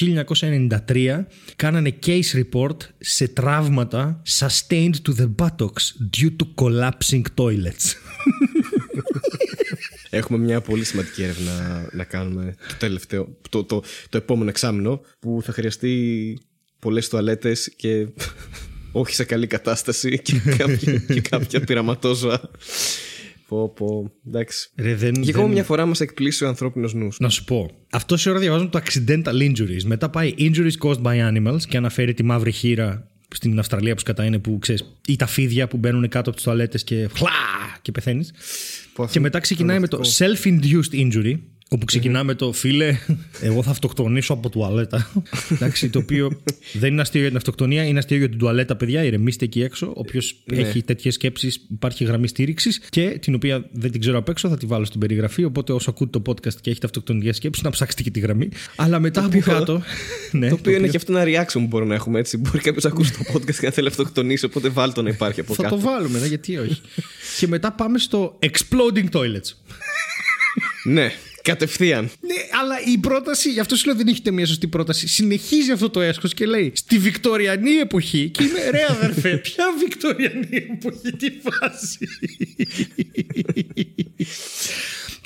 1993 0.88 1.20
κάνανε 1.56 1.96
case 2.06 2.44
report 2.44 2.78
σε 2.98 3.28
τραύματα 3.28 4.22
sustained 4.40 4.96
to 5.08 5.14
the 5.20 5.30
buttocks 5.42 6.18
due 6.18 6.32
to 6.40 6.64
collapsing 6.64 7.22
toilets. 7.36 7.94
Έχουμε 10.18 10.38
μια 10.38 10.62
πολύ 10.62 10.84
σημαντική 10.84 11.24
έρευνα 11.24 11.90
να 11.94 12.04
κάνουμε 12.04 12.56
το 12.68 12.76
τελευταίο, 12.80 13.38
το, 13.50 13.64
το, 13.64 13.84
το 14.10 14.18
επόμενο 14.18 14.50
εξάμεινο 14.50 15.02
που 15.20 15.40
θα 15.44 15.52
χρειαστεί 15.52 16.38
πολλές 16.80 17.10
τουαλέτες 17.10 17.74
και 17.76 18.08
όχι 18.92 19.14
σε 19.14 19.24
καλή 19.24 19.48
κατάσταση 19.48 20.20
και 20.22 20.34
κάποια, 20.58 20.98
και 20.98 21.22
κάποια 21.22 21.62
πειραματόζωα. 21.62 22.42
Πω, 23.48 23.70
πω, 23.74 24.12
εντάξει. 24.28 24.70
Ρε, 24.78 24.96
δεν, 24.96 25.14
Και 25.14 25.30
ακόμα 25.30 25.44
δεν- 25.46 25.54
μια 25.54 25.64
φορά 25.64 25.86
μας 25.86 26.02
εκπλήσει 26.02 26.44
ο 26.44 26.48
ανθρώπινος 26.48 26.94
νους. 26.94 27.20
Να 27.20 27.30
σου 27.30 27.44
πω. 27.44 27.70
Αυτό 27.92 28.16
η 28.26 28.30
ώρα 28.30 28.40
διαβάζουμε 28.40 28.70
το 28.70 28.82
accidental 28.86 29.42
injuries. 29.52 29.84
Μετά 29.86 30.10
πάει 30.10 30.34
injuries 30.38 30.72
caused 30.86 31.02
by 31.02 31.32
animals 31.32 31.62
και 31.70 31.78
αναφέρει 31.78 32.14
τη 32.14 32.24
μαύρη 32.24 32.52
χείρα 32.52 33.12
στην 33.36 33.60
Αυστραλία 33.60 33.94
που 33.94 34.00
σκατά 34.00 34.26
είναι 34.26 34.40
που 34.40 34.60
ξέρεις, 34.60 35.00
ή 35.08 35.16
τα 35.16 35.26
φίδια 35.26 35.68
που 35.68 35.78
μπαίνουν 35.78 36.02
κάτω 36.02 36.20
από 36.20 36.32
τις 36.32 36.44
τουαλέτες 36.44 36.84
και 36.84 37.10
χλά 37.16 37.30
και 37.82 37.92
πεθαίνεις. 37.92 38.34
Πω, 38.94 39.04
αυτό 39.04 39.14
Και 39.14 39.20
είναι 39.20 39.28
μετά 39.28 39.40
ξεκινάει 39.40 39.80
με 39.80 39.88
το 39.88 40.02
self-induced 40.18 40.92
injury, 40.92 41.34
όπου 41.70 41.86
ξεκινά 41.86 42.24
με 42.24 42.34
το 42.36 42.52
φίλε, 42.54 42.98
εγώ 43.42 43.64
θα 43.64 43.70
αυτοκτονήσω 43.70 44.34
από 44.34 44.50
τουαλέτα. 44.50 45.12
Εντάξει, 45.50 45.90
το 45.90 46.00
οποίο 46.00 46.42
δεν 46.74 46.92
είναι 46.92 47.02
αστείο 47.02 47.20
για 47.20 47.30
την 47.30 47.38
αυτοκτονία, 47.38 47.84
είναι 47.84 48.00
αστείο 48.00 48.18
για 48.18 48.30
την 48.30 48.38
τουαλέτα, 48.38 48.76
παιδιά. 48.76 49.04
Ηρεμήστε 49.04 49.46
εκεί 49.46 49.62
έξω. 49.62 49.92
Όποιος 49.96 50.44
έχει 50.46 50.84
τέτοιες 50.84 51.14
σκέψεις, 51.14 51.66
υπάρχει 51.72 52.04
γραμμή 52.04 52.28
στήριξης 52.28 52.80
και 52.90 53.18
την 53.22 53.36
οποία 53.36 53.68
δεν 53.72 53.92
την 53.92 54.00
ξέρω 54.02 54.18
απ' 54.18 54.30
έξω, 54.30 54.50
θα 54.50 54.58
τη 54.58 54.66
βάλω 54.66 54.86
στην 54.86 55.00
περιγραφή. 55.00 55.44
Οπότε 55.44 55.74
όσο 55.74 55.90
ακούτε 55.90 56.20
το 56.20 56.32
podcast 56.32 56.54
και 56.62 56.70
έχετε 56.70 56.86
αυτοκτονικέ 56.86 57.32
σκέψει, 57.34 57.62
να 57.64 57.70
ψάξετε 57.70 58.04
και 58.04 58.12
τη 58.12 58.20
γραμμή. 58.20 58.50
Αλλά 58.76 59.00
μετά 59.00 59.20
από 59.26 59.38
οποίο- 59.38 59.54
κάτω. 59.54 59.82
ναι, 60.32 60.50
Το 60.50 60.56
οποίο 60.56 60.76
είναι 60.76 60.88
και 60.88 60.98
αυτό 60.98 61.18
ένα 61.18 61.24
reaction 61.44 61.52
που 61.54 61.68
μπορούμε 61.68 61.90
να 61.90 61.96
έχουμε 61.96 62.20
έτσι. 62.20 62.38
Μπορεί 62.38 62.60
κάποιος 62.60 62.84
να 62.84 62.90
ακούσει 62.90 63.12
το 63.14 63.20
podcast 63.34 63.56
και 63.56 63.66
να 63.66 63.72
θέλει 63.72 63.86
να 63.88 63.92
αυτοκτονήσει, 63.92 64.46
οπότε 64.46 64.70
βάλ 64.70 64.94
το 64.94 65.02
να 65.02 65.10
υπάρχει 65.10 65.40
από 65.40 65.54
θα 65.54 65.64
κάτω. 65.64 65.76
το 65.76 65.82
βάλουμε, 65.82 66.20
ναι, 66.20 66.26
γιατί 66.28 66.58
όχι. 66.58 66.82
και 67.40 67.48
μετά 67.48 67.72
πάμε 67.72 67.98
στο 68.00 68.40
exploding 68.40 69.10
toilets. 69.12 69.52
Ναι, 70.84 71.12
κατευθείαν. 71.48 72.12
Ναι, 72.20 72.36
αλλά 72.62 72.76
η 72.86 72.98
πρόταση, 72.98 73.52
γι' 73.52 73.60
αυτό 73.60 73.76
σου 73.76 73.86
λέω 73.86 73.96
δεν 73.96 74.08
έχετε 74.08 74.32
μια 74.32 74.46
σωστή 74.46 74.68
πρόταση. 74.68 75.08
Συνεχίζει 75.08 75.72
αυτό 75.72 75.90
το 75.90 76.02
έσχος 76.02 76.34
και 76.34 76.46
λέει 76.46 76.72
Στη 76.76 76.98
Βικτοριανή 76.98 77.72
εποχή. 77.72 78.30
Και 78.30 78.44
είμαι 78.44 78.70
ρε 78.70 78.86
αδερφέ, 78.90 79.38
ποια 79.48 79.66
Βικτοριανή 79.80 80.68
εποχή, 80.72 81.12
τι 81.12 81.32
φάση. 81.44 82.08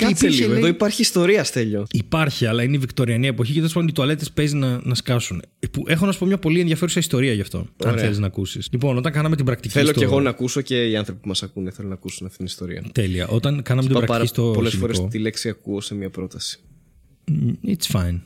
Κάτσε 0.08 0.26
Υπήρχε, 0.26 0.41
λίγο. 0.41 0.52
λέει- 0.52 0.60
Εδώ 0.62 0.68
υπάρχει 0.68 1.02
ιστορία, 1.02 1.43
Στέλιο. 1.43 1.88
Υπάρχει, 1.91 2.45
αλλά 2.45 2.64
είναι 2.64 2.76
η 2.76 2.80
Βικτοριανή 2.80 3.28
εποχή 3.28 3.52
και 3.52 3.58
τέλος 3.58 3.74
πάντων 3.74 3.88
οι 3.89 3.91
τουαλέτες 3.91 4.32
παίζει 4.32 4.56
να, 4.56 4.80
να 4.84 4.95
σκάσουν. 4.95 5.41
Ε, 5.60 5.68
Που 5.68 5.84
έχω 5.88 6.06
να 6.06 6.12
σου 6.12 6.20
πω 6.20 6.26
μια 6.26 6.38
πολύ 6.38 6.60
ενδιαφέρουσα 6.60 6.99
ιστορία 6.99 7.34
γι' 7.34 7.41
αυτό. 7.41 7.58
Αν 7.58 7.68
Ωραία. 7.89 8.04
θέλεις 8.04 8.20
να 8.20 8.28
ακούσεις. 8.28 8.68
Λοιπόν, 8.72 8.97
όταν 8.97 9.12
κάναμε 9.12 9.36
την 9.36 9.45
πρακτική. 9.45 9.74
Θέλω 9.74 9.88
στο... 9.88 9.99
και 9.99 10.04
εγώ 10.06 10.20
να 10.20 10.30
ακούσω 10.30 10.62
και 10.62 10.88
οι 10.89 10.95
άνθρωποι 10.95 11.20
που 11.22 11.28
μας 11.28 11.43
ακούνε 11.43 11.72
θέλουν 11.72 11.89
να 11.89 11.95
ακούσουν 11.95 12.26
αυτή 12.26 12.38
την 12.38 12.45
ιστορία. 12.45 12.84
Τέλεια. 12.91 13.28
Όταν 13.28 13.62
κάναμε 13.62 13.88
την 13.88 13.97
Πάω 13.97 14.06
πάρα 14.06 14.20
πρακτική 14.20 14.41
στο. 14.41 14.52
πολλές 14.52 14.72
χημικό- 14.74 14.93
φορές 14.95 15.12
τη 15.12 15.18
λέξη 15.20 15.49
ακούω 15.49 15.82
σε 15.82 15.95
μια 15.95 16.10
πρόταση. 16.10 16.60
It's 17.66 17.91
fine. 17.97 18.20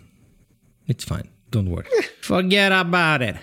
It's 0.88 1.16
fine. 1.16 1.26
Don't 1.56 1.68
worry. 1.74 1.86
Forget 2.30 2.72
about 2.84 3.22
it. 3.22 3.36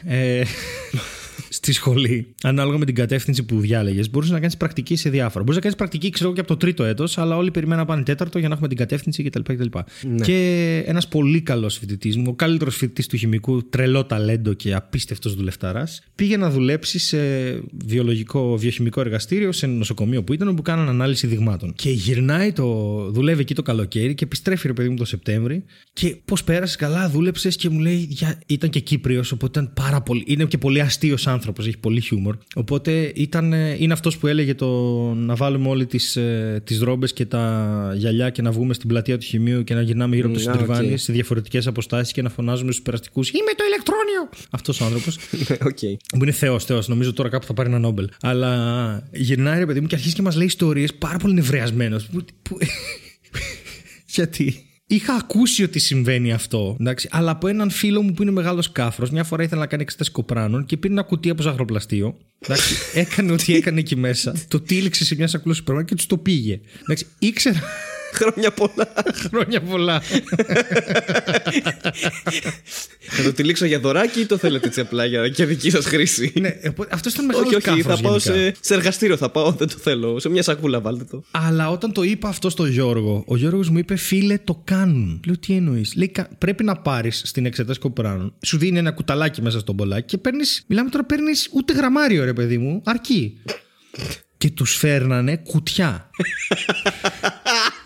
Ε, 1.63 1.73
στη 1.73 1.73
σχολή, 1.73 2.35
ανάλογα 2.43 2.79
με 2.79 2.85
την 2.85 2.95
κατεύθυνση 2.95 3.43
που 3.43 3.61
διάλεγες, 3.61 4.11
μπορούσες 4.11 4.33
να 4.33 4.41
κάνεις 4.41 4.57
πρακτική 4.57 4.97
σε 4.97 5.11
διάφορα. 5.11 5.45
Μπορεί 5.45 5.57
να 5.57 5.63
κάνεις 5.63 5.77
πρακτική, 5.77 6.11
ξέρω 6.11 6.27
εγώ, 6.27 6.35
και 6.35 6.41
από 6.41 6.49
το 6.49 6.57
τρίτο 6.57 6.85
έτος, 6.85 7.19
αλλά 7.19 7.37
όλοι 7.37 7.51
περιμέναν 7.51 7.79
να 7.79 7.87
πάνε 7.87 8.03
τέταρτο 8.03 8.39
για 8.39 8.49
να 8.49 8.55
έχουμε 8.55 8.69
την 8.69 8.77
κατεύθυνση 8.77 9.23
κτλ. 9.23 9.41
κτλ. 9.41 9.79
Ναι. 10.03 10.25
Και 10.25 10.83
ένας 10.87 11.09
πολύ 11.09 11.41
καλός 11.41 11.79
φοιτητής 11.79 12.17
μου, 12.17 12.25
ο 12.29 12.35
καλύτερος 12.35 12.77
φοιτητής 12.77 13.07
του 13.07 13.17
χημικού, 13.17 13.69
τρελό 13.69 14.05
ταλέντο 14.05 14.53
και 14.53 14.75
απίστευτος 14.75 15.35
δουλευταρά, 15.35 15.89
πήγε 16.15 16.37
να 16.37 16.51
δουλέψει 16.51 16.99
σε 16.99 17.19
βιολογικό, 17.85 18.57
βιοχημικό 18.57 19.01
εργαστήριο, 19.01 19.53
σε 19.53 19.67
νοσοκομείο 19.67 20.23
που 20.23 20.33
ήταν, 20.33 20.49
όπου 20.49 20.63
κάναν 20.63 20.89
ανάλυση 20.89 21.27
δειγμάτων. 21.27 21.73
Και 21.77 21.91
γυρνάει 21.91 22.53
το. 22.53 22.67
δουλεύει 23.11 23.41
εκεί 23.41 23.55
το 23.55 23.63
καλοκαίρι 23.63 24.15
και 24.15 24.25
επιστρέφει, 24.25 24.67
ρε 24.67 24.73
παιδί 24.73 24.89
μου, 24.89 24.97
το 24.97 25.05
Σεπτέμβρη. 25.05 25.65
Και 25.93 26.17
πώς 26.25 26.45
πέρασε 26.45 26.77
καλά, 26.77 27.09
δούλεψες 27.09 27.57
και 27.57 27.69
μου 27.69 27.79
λέει. 27.79 28.07
Για... 28.09 28.41
Ήταν 28.47 28.71
και 28.71 28.81
Κύπριος, 28.81 29.33
οπότε 29.33 29.61
ήταν 29.61 29.73
πάρα 29.75 30.01
πολύ. 30.03 30.25
Είναι 30.27 30.45
και 30.45 30.59
πολύ 30.59 30.81
αστείος 30.81 31.27
άνθρωπος, 31.27 31.52
έχει 31.61 31.79
πολύ 31.79 32.01
χιούμορ. 32.01 32.37
Οπότε 32.55 33.13
ήταν, 33.15 33.53
ε, 33.53 33.77
είναι 33.79 33.93
αυτός 33.93 34.19
που 34.19 34.27
έλεγε 34.27 34.55
το 34.55 34.69
να 35.15 35.35
βάλουμε 35.35 35.69
όλοι 35.69 35.87
τις 35.87 36.19
τις 36.65 36.81
ρόμπες 36.81 37.07
και 37.07 37.27
τα 37.27 37.93
γυαλιά 37.97 38.31
και 38.31 38.43
να 38.43 38.51
βγούμε 38.53 38.75
στην 38.75 38.89
πλατεία 38.89 39.19
του 39.19 39.25
χημείου 39.25 39.65
και 39.65 39.75
να 39.75 39.83
γυρνάμε 39.83 40.15
γύρω 40.17 40.29
από 40.29 40.37
το 40.37 40.43
Mm, 40.45 40.49
α, 40.49 40.53
συντριβάνι 40.53 40.93
οκ. 40.93 40.99
σε 40.99 41.13
διαφορετικές 41.13 41.67
αποστάσεις 41.67 42.13
και 42.13 42.23
να 42.23 42.29
φωνάζουμε 42.29 42.73
στους 42.73 42.85
περαστικούς 42.85 43.31
Είμαι 43.31 43.51
το 43.57 43.65
ηλεκτρόνιο! 43.67 44.29
Αυτός 44.51 44.81
ο 44.81 44.85
άνθρωπος. 44.85 45.17
Οκ. 45.71 45.79
Που 46.19 46.23
είναι 46.23 46.33
θεός, 46.33 46.65
θεός. 46.65 46.89
Νομίζω 46.89 47.13
τώρα 47.13 47.29
κάπου 47.29 47.47
θα 47.47 47.55
πάρει 47.55 47.69
ένα 47.69 47.79
Νόμπελ. 47.79 48.09
Αλλά 48.21 49.09
γυρνάει 49.13 49.59
ρε 49.59 49.67
παιδί 49.67 49.81
μου 49.81 49.87
και 49.87 49.95
αρχίζει 49.95 50.15
και 50.15 50.23
μας 50.23 50.37
λέει 50.37 50.47
ιστορίες 50.47 50.95
πάρα 50.95 51.19
πολύ 51.19 51.35
νευριασμένο. 51.35 51.97
Γιατί; 54.15 54.67
Είχα 54.93 55.15
ακούσει 55.15 55.63
ότι 55.63 55.79
συμβαίνει 55.79 56.33
αυτό, 56.33 56.77
εντάξει, 56.81 57.09
αλλά 57.11 57.31
από 57.31 57.49
έναν 57.49 57.71
φίλο 57.71 58.03
μου 58.03 58.13
που 58.13 58.23
είναι 58.23 58.31
μεγάλος 58.31 58.73
κάφρος, 58.73 59.11
μια 59.11 59.25
φορά 59.25 59.43
ήθελε 59.43 59.61
να 59.61 59.67
κάνει 59.67 59.83
εξέταση 59.83 60.11
κοπράνων 60.11 60.65
και 60.65 60.77
πήρε 60.77 60.93
ένα 60.93 61.03
κουτί 61.03 61.31
από 61.31 61.43
ζαχαροπλαστείο. 61.43 62.17
Εντάξει, 62.39 62.75
έκανε 63.01 63.33
ό,τι 63.33 63.55
έκανε 63.55 63.81
εκεί 63.81 63.97
μέσα, 63.97 64.35
το 64.49 64.61
τύλιξε 64.61 65.05
σε 65.05 65.15
μια 65.15 65.27
σακούλα 65.27 65.55
σου 65.55 65.65
και 65.85 65.95
τους 65.95 66.07
το 66.07 66.19
πήγε. 66.19 66.61
Εντάξει, 66.83 67.07
ήξερα 67.19 67.63
Χρόνια 68.13 68.51
πολλά. 68.53 68.93
χρόνια 69.29 69.61
πολλά. 69.63 70.03
θα 73.01 73.23
το 73.23 73.33
τυλίξω 73.33 73.65
για 73.65 73.79
δωράκι 73.81 74.21
ή 74.21 74.27
το 74.27 74.37
θέλετε 74.37 74.67
έτσι 74.67 74.81
απλά 74.81 75.05
για, 75.05 75.27
για 75.27 75.47
δική 75.47 75.71
σας 75.71 75.85
χρήση; 75.87 76.33
ναι, 76.41 76.57
αυτό 76.91 77.09
ήταν 77.09 77.25
μεγάλος 77.25 77.47
όχι, 77.47 77.57
όχι, 77.57 77.65
κάφρος 77.65 77.97
θα 77.97 78.03
πάω 78.03 78.17
γενικά. 78.17 78.51
σε, 78.51 78.55
σε 78.61 78.75
εργαστήριο. 78.75 79.17
Θα 79.17 79.31
πάω, 79.31 79.51
δεν 79.53 79.69
το 79.69 79.77
θέλω. 79.83 80.19
Σε 80.21 80.29
μια 80.29 80.43
σακούλα, 80.43 80.81
βάλτε 80.81 81.05
το. 81.05 81.23
Αλλά 81.31 81.71
όταν 81.71 81.93
το 81.93 82.03
είπα 82.03 82.29
αυτό 82.29 82.51
στο 82.51 82.67
Γιώργο, 82.67 83.25
ο 83.27 83.37
Γιώργος 83.37 83.69
μου 83.69 83.79
είπε: 83.79 83.97
Φίλε, 83.97 84.39
το 84.39 84.61
κάνουν. 84.65 85.21
Λέω: 85.27 85.39
Τι 85.39 85.55
εννοείς; 85.55 85.95
Λέει: 85.97 86.09
«Κα- 86.09 86.29
Πρέπει 86.39 86.65
να 86.65 86.77
πάρεις 86.77 87.23
στην 87.25 87.47
εξετάση 87.47 87.79
κοπράνων. 87.79 88.35
Σου 88.43 88.59
δίνει 88.59 88.79
ένα 88.79 88.91
κουταλάκι 88.93 89.43
μέσα 89.43 89.59
στον 89.59 89.75
μπολάκι 89.75 90.07
και 90.07 90.19
παίρνει. 90.19 90.43
Μιλάμε 90.67 90.91
τώρα, 90.91 91.05
παίρνεις 91.05 91.49
ούτε 91.53 91.73
γραμμάριο, 91.73 92.25
ρε 92.25 92.33
παιδί 92.33 92.59
μου. 92.59 92.83
Αρκεί. 92.85 93.41
και 94.39 94.51
τους 94.51 94.77
φέρνανε 94.77 95.37
κουτιά. 95.37 96.11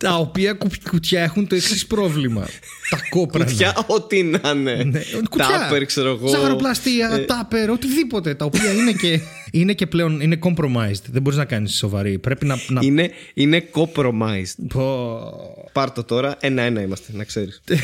τα 0.00 0.14
οποία 0.16 0.52
κου- 0.52 0.88
κουτιά 0.90 1.22
έχουν 1.22 1.46
το 1.46 1.54
εξής 1.54 1.86
πρόβλημα. 1.86 2.46
Τα 2.90 2.98
κόπρανα. 3.10 3.50
Κουτιά, 3.50 3.84
ό,τι 3.86 4.22
να 4.22 4.40
είναι. 4.50 4.82
Ναι, 4.84 5.00
κουτιά. 5.30 5.46
Τάπερ, 5.48 5.84
ξέρω 5.86 6.08
εγώ. 6.08 6.28
Ζαχαροπλαστεία, 6.28 7.10
Ε, 7.12 7.18
τάπερ, 7.18 7.70
οτιδήποτε. 7.70 8.34
Τα 8.34 8.44
οποία 8.44 8.72
είναι 8.72 8.92
και, 8.92 9.20
είναι 9.60 9.72
και 9.72 9.86
πλέον 9.86 10.20
είναι 10.20 10.38
compromised. 10.42 11.02
Δεν 11.10 11.22
μπορείς 11.22 11.38
να 11.38 11.44
κάνεις 11.44 11.76
σοβαρή. 11.76 12.18
Πρέπει 12.18 12.46
να. 12.46 12.58
να... 12.68 12.80
Είναι, 12.82 13.10
είναι 13.34 13.68
compromised. 13.74 14.54
Πω. 14.68 15.68
Πάρ' 15.72 15.90
το 15.92 16.04
τώρα, 16.04 16.36
ένα-ένα 16.40 16.80
είμαστε, 16.80 17.12
να 17.14 17.24
ξέρεις. 17.24 17.60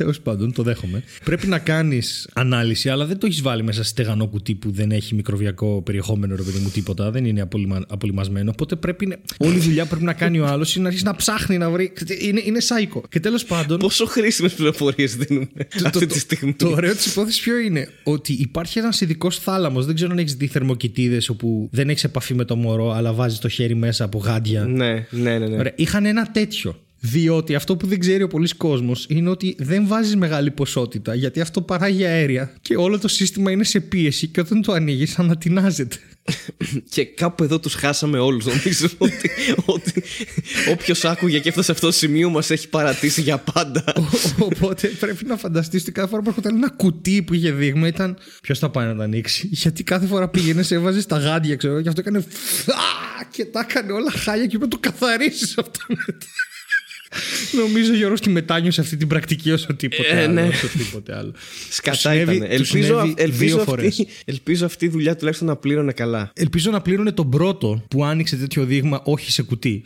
Τέλος 0.00 0.20
πάντων, 0.20 0.52
το 0.52 0.62
δέχομαι. 0.62 1.02
Πρέπει 1.24 1.46
να 1.46 1.58
κάνεις 1.58 2.28
ανάλυση, 2.32 2.88
αλλά 2.88 3.06
δεν 3.06 3.18
το 3.18 3.26
έχεις 3.26 3.40
βάλει 3.42 3.62
μέσα 3.62 3.82
σε 3.82 3.88
στεγανό 3.88 4.26
κουτί 4.26 4.54
που 4.54 4.70
δεν 4.70 4.90
έχει 4.90 5.14
μικροβιακό 5.14 5.82
περιεχόμενο, 5.82 6.36
ρε 6.36 6.42
παιδί 6.42 6.58
μου, 6.58 6.68
τίποτα. 6.68 7.10
Δεν 7.10 7.24
είναι 7.24 7.40
απολυμα... 7.40 7.84
απολυμασμένο. 7.88 8.50
Οπότε 8.50 8.76
πρέπει. 8.76 9.06
να- 9.06 9.16
Όλη 9.38 9.56
η 9.56 9.58
δουλειά 9.58 9.82
που 9.82 9.88
πρέπει 9.88 10.04
να 10.04 10.12
κάνει 10.12 10.38
ο 10.40 10.46
άλλος 10.46 10.72
είναι 10.74 10.82
να 10.82 10.88
αρχίσει 10.88 11.06
να 11.06 11.16
ψάχνει 11.16 11.58
να 11.58 11.70
βρει. 11.70 11.92
Είναι, 12.20 12.42
είναι 12.44 12.60
σάικο. 12.60 13.02
Και 13.08 13.20
τέλος 13.20 13.44
πάντων. 13.44 13.78
Πόσο 13.78 14.06
χρήσιμες 14.06 14.52
πληροφορίες 14.52 15.16
δίνουμε 15.16 15.46
αυτή 15.84 16.06
τη 16.06 16.18
στιγμή; 16.18 16.52
Το 16.54 16.68
ωραίο 16.68 16.94
της 16.94 17.06
υπόθεσης 17.06 17.40
ποιο 17.40 17.58
είναι, 17.58 17.88
ότι 18.04 18.32
υπάρχει 18.32 18.78
ένας 18.78 19.00
ειδικός 19.00 19.38
θάλαμος. 19.38 19.86
Δεν 19.86 19.94
ξέρω 19.94 20.10
αν 20.10 20.18
έχεις 20.18 20.34
δει 20.34 20.46
θερμοκοιτίδες 20.46 21.28
όπου 21.28 21.68
δεν 21.72 21.88
έχεις 21.88 22.04
επαφή 22.04 22.34
με 22.34 22.44
το 22.44 22.56
μωρό, 22.56 22.92
αλλά 22.92 23.12
βάζεις 23.12 23.38
το 23.38 23.48
χέρι 23.48 23.74
μέσα 23.74 24.04
από 24.04 24.18
γάντια. 24.18 24.64
Ναι, 24.64 25.06
ναι, 25.10 25.38
ναι. 25.38 25.46
ναι. 25.48 25.56
Ωραία, 25.58 25.72
είχαν 25.76 26.04
ένα 26.04 26.30
τέτοιο. 26.30 26.76
Διότι 27.02 27.54
αυτό 27.54 27.76
που 27.76 27.86
δεν 27.86 27.98
ξέρει 27.98 28.22
ο 28.22 28.26
πολλής 28.26 28.54
κόσμος 28.54 29.06
είναι 29.08 29.28
ότι 29.28 29.56
δεν 29.58 29.86
βάζεις 29.86 30.16
μεγάλη 30.16 30.50
ποσότητα 30.50 31.14
γιατί 31.14 31.40
αυτό 31.40 31.62
παράγει 31.62 32.04
αέρια 32.04 32.52
και 32.60 32.76
όλο 32.76 32.98
το 32.98 33.08
σύστημα 33.08 33.50
είναι 33.50 33.64
σε 33.64 33.80
πίεση 33.80 34.26
και 34.26 34.40
όταν 34.40 34.62
το 34.62 34.72
ανοίγεις 34.72 35.18
ανατινάζεται. 35.18 35.96
Και 36.94 37.04
κάπου 37.04 37.44
εδώ 37.44 37.60
τους 37.60 37.74
χάσαμε 37.74 38.18
όλους 38.18 38.44
νομίζω 38.44 38.88
ότι, 38.98 39.30
ότι 39.66 40.02
όποιος 40.70 41.04
άκουγε 41.04 41.38
και 41.38 41.48
έφτασε 41.48 41.66
σε 41.66 41.72
αυτό 41.72 41.86
το 41.86 41.92
σημείο 41.92 42.30
μας 42.30 42.50
έχει 42.50 42.68
παρατήσει 42.68 43.20
για 43.20 43.38
πάντα. 43.38 43.84
Οπότε 44.38 44.88
πρέπει 44.88 45.24
να 45.24 45.36
φανταστείς 45.36 45.82
ότι 45.82 45.92
κάθε 45.92 46.08
φορά 46.08 46.22
που 46.22 46.28
έρχονταν 46.28 46.56
ένα 46.56 46.70
κουτί 46.70 47.22
που 47.22 47.34
είχε 47.34 47.52
δείγμα 47.52 47.86
ήταν 47.86 48.18
ποιος 48.42 48.58
θα 48.58 48.70
πάει 48.70 48.86
να 48.86 48.96
τα 48.96 49.04
ανοίξει; 49.04 49.48
Γιατί 49.50 49.82
κάθε 49.82 50.06
φορά 50.06 50.28
πήγαινες, 50.28 50.70
έβαζες 50.70 51.06
τα 51.06 51.18
γάντια, 51.18 51.56
ξέρω 51.56 51.82
και 51.82 51.88
αυτό 51.88 52.00
έκανε. 52.00 52.24
φα, 52.64 52.72
και 53.30 53.44
τα 53.44 53.66
έκανε 53.68 53.92
όλα 53.92 54.10
χάλια 54.10 54.46
και 54.46 54.58
πρέπει 54.58 54.74
να 54.74 54.80
το 54.80 54.90
καθαρίσει 54.90 55.54
αυτό 55.56 55.80
μετά. 55.88 56.26
Νομίζω 57.52 57.94
Γιώργος 57.94 58.20
τη 58.20 58.28
μετάνιωσε 58.30 58.80
αυτή 58.80 58.96
την 58.96 59.08
πρακτική 59.08 59.50
όσο 59.50 59.74
τίποτε 59.74 60.08
Ε, 60.08 60.22
άλλο. 60.22 60.32
ναι. 60.32 60.42
όσο 60.48 60.68
τίποτε 60.68 61.16
άλλο. 61.16 61.32
Σκατά 61.70 61.96
Συνέβη- 61.96 62.36
ήταν. 62.36 62.48
τους 62.48 62.74
Ελπίζω, 62.74 62.86
συνέβη 63.00 63.14
ελπίζω, 63.16 63.56
δύο 63.56 63.64
φορές. 63.64 63.86
αυτή, 63.86 64.06
ελπίζω 64.24 64.66
αυτή 64.66 64.84
η 64.84 64.88
δουλειά 64.88 65.16
τουλάχιστον 65.16 65.48
να 65.48 65.56
πλήρωνε 65.56 65.92
καλά. 65.92 66.30
Ελπίζω 66.34 66.70
να 66.70 66.80
πλήρωνε 66.80 67.12
τον 67.12 67.30
πρώτο 67.30 67.84
που 67.90 68.04
άνοιξε 68.04 68.36
τέτοιο 68.36 68.64
δείγμα, 68.64 69.00
όχι 69.04 69.30
σε 69.30 69.42
κουτί. 69.42 69.82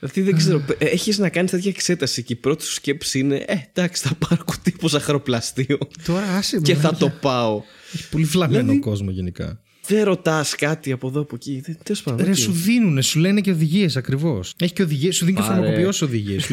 Δηλαδή 0.00 0.20
δεν 0.22 0.36
ξέρω, 0.36 0.64
έχεις 0.78 1.18
να 1.18 1.28
κάνεις 1.28 1.50
τέτοια 1.50 1.70
εξέταση 1.70 2.22
και 2.22 2.32
η 2.32 2.36
πρώτη 2.36 2.64
σου 2.64 2.72
σκέψη 2.72 3.18
είναι 3.18 3.36
Ε, 3.46 3.54
εντάξει, 3.74 4.02
θα 4.08 4.14
πάρω 4.28 4.44
κουτί 4.44 4.72
από 4.76 4.88
ζαχαροπλαστείο 4.88 5.78
Τώρα 6.06 6.36
άσε 6.36 6.60
και 6.62 6.74
με, 6.74 6.80
θα 6.80 6.88
για- 6.88 6.98
το 6.98 7.08
πάω. 7.20 7.62
Έχει 7.94 8.08
πολύ 8.08 8.24
βλαμμένο 8.24 8.60
Δηλαδή- 8.62 8.80
κόσμο 8.80 9.10
γενικά. 9.10 9.60
Δεν 9.88 10.04
ρωτάς 10.04 10.54
κάτι 10.54 10.92
από 10.92 11.08
εδώ 11.08 11.20
από 11.20 11.34
εκεί. 11.34 11.62
Τέλος 11.82 12.02
πάντων. 12.02 12.24
Ρε, 12.24 12.30
οκ. 12.30 12.36
σου 12.36 12.52
δίνουνε, 12.52 13.02
σου 13.02 13.18
λένε 13.18 13.40
και 13.40 13.50
οδηγίες 13.50 13.96
ακριβώς. 13.96 14.54
Έχει 14.60 14.72
και 14.72 14.82
οδηγίες, 14.82 15.16
σου 15.16 15.24
δίνει 15.24 15.36
και 15.36 15.42
Πάρε. 15.42 15.54
φαρμακοποιός 15.60 16.02
οδηγίες. 16.02 16.48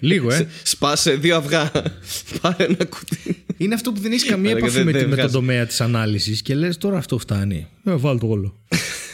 Λίγο, 0.00 0.32
ε. 0.32 0.46
Σπάσε 0.62 1.14
δύο 1.14 1.36
αυγά. 1.36 1.70
Πάρε 2.40 2.64
ένα 2.64 2.84
κουτί. 2.84 3.44
Είναι 3.56 3.74
αυτό 3.74 3.92
που 3.92 4.00
δεν 4.00 4.12
έχει 4.12 4.26
καμία 4.26 4.50
Άρα, 4.50 4.58
επαφή 4.58 4.72
δεν- 4.74 4.84
με, 4.84 4.90
δεν 4.92 5.00
τη- 5.00 5.06
με 5.06 5.10
τον 5.10 5.18
βγάζεις. 5.18 5.36
τομέα 5.36 5.66
της 5.66 5.80
ανάλυσης 5.80 6.42
και 6.42 6.54
λες 6.54 6.78
τώρα 6.78 6.96
αυτό 6.98 7.18
φτάνει. 7.18 7.66
Ε, 7.84 7.94
βάλ 7.96 8.18
το 8.18 8.26
όλο. 8.26 8.56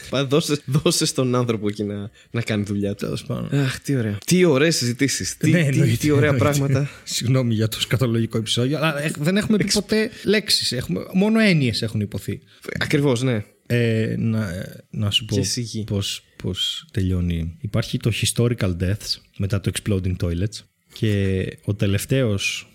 Πά, 0.09 0.25
δώσε, 0.25 0.61
δώσε 0.65 1.05
στον 1.05 1.35
άνθρωπο 1.35 1.67
εκεί 1.67 1.83
να, 1.83 2.09
να 2.31 2.41
κάνει 2.41 2.63
δουλειά 2.63 2.95
του. 2.95 3.05
Τέλος 3.05 3.23
πάντων. 3.23 3.59
Αχ, 3.59 3.79
τι 3.79 3.95
ωραία. 3.95 4.17
Τι 4.25 4.45
ωραίες 4.45 4.75
συζητήσεις. 4.75 5.37
Τι, 5.37 5.49
Ναι, 5.49 5.59
τι, 5.61 5.65
εννοείται, 5.67 5.95
τι 5.97 6.11
ωραία 6.11 6.29
εννοείται. 6.29 6.57
πράγματα. 6.59 6.89
Συγγνώμη 7.03 7.53
για 7.53 7.67
το 7.67 7.79
σκατολογικό 7.81 8.37
επεισόδιο, 8.37 8.77
αλλά 8.77 9.01
ε, 9.03 9.11
δεν 9.19 9.37
έχουμε 9.37 9.57
πει 9.57 9.71
ποτέ 9.73 10.09
λέξεις. 10.23 10.73
Μόνο 11.13 11.39
έννοιες 11.39 11.81
έχουν 11.81 11.99
υποθεί. 11.99 12.39
Ακριβώς, 12.79 13.21
ναι. 13.21 13.43
Ε, 13.69 14.15
να, 14.17 14.49
ε, 14.49 14.85
να 14.89 15.11
σου 15.11 15.25
πω 15.25 15.35
Και 15.35 15.43
σιγή. 15.43 15.83
πώς, 15.83 16.23
πώς 16.43 16.87
τελειώνει. 16.91 17.57
Υπάρχει 17.61 17.97
το 17.97 18.11
Historical 18.21 18.75
Deaths 18.81 19.15
μετά 19.37 19.61
το 19.61 19.71
Exploding 19.73 20.15
Toilets 20.23 20.59
και 20.93 21.43
ο 21.65 21.73
τελευταίος 21.75 22.67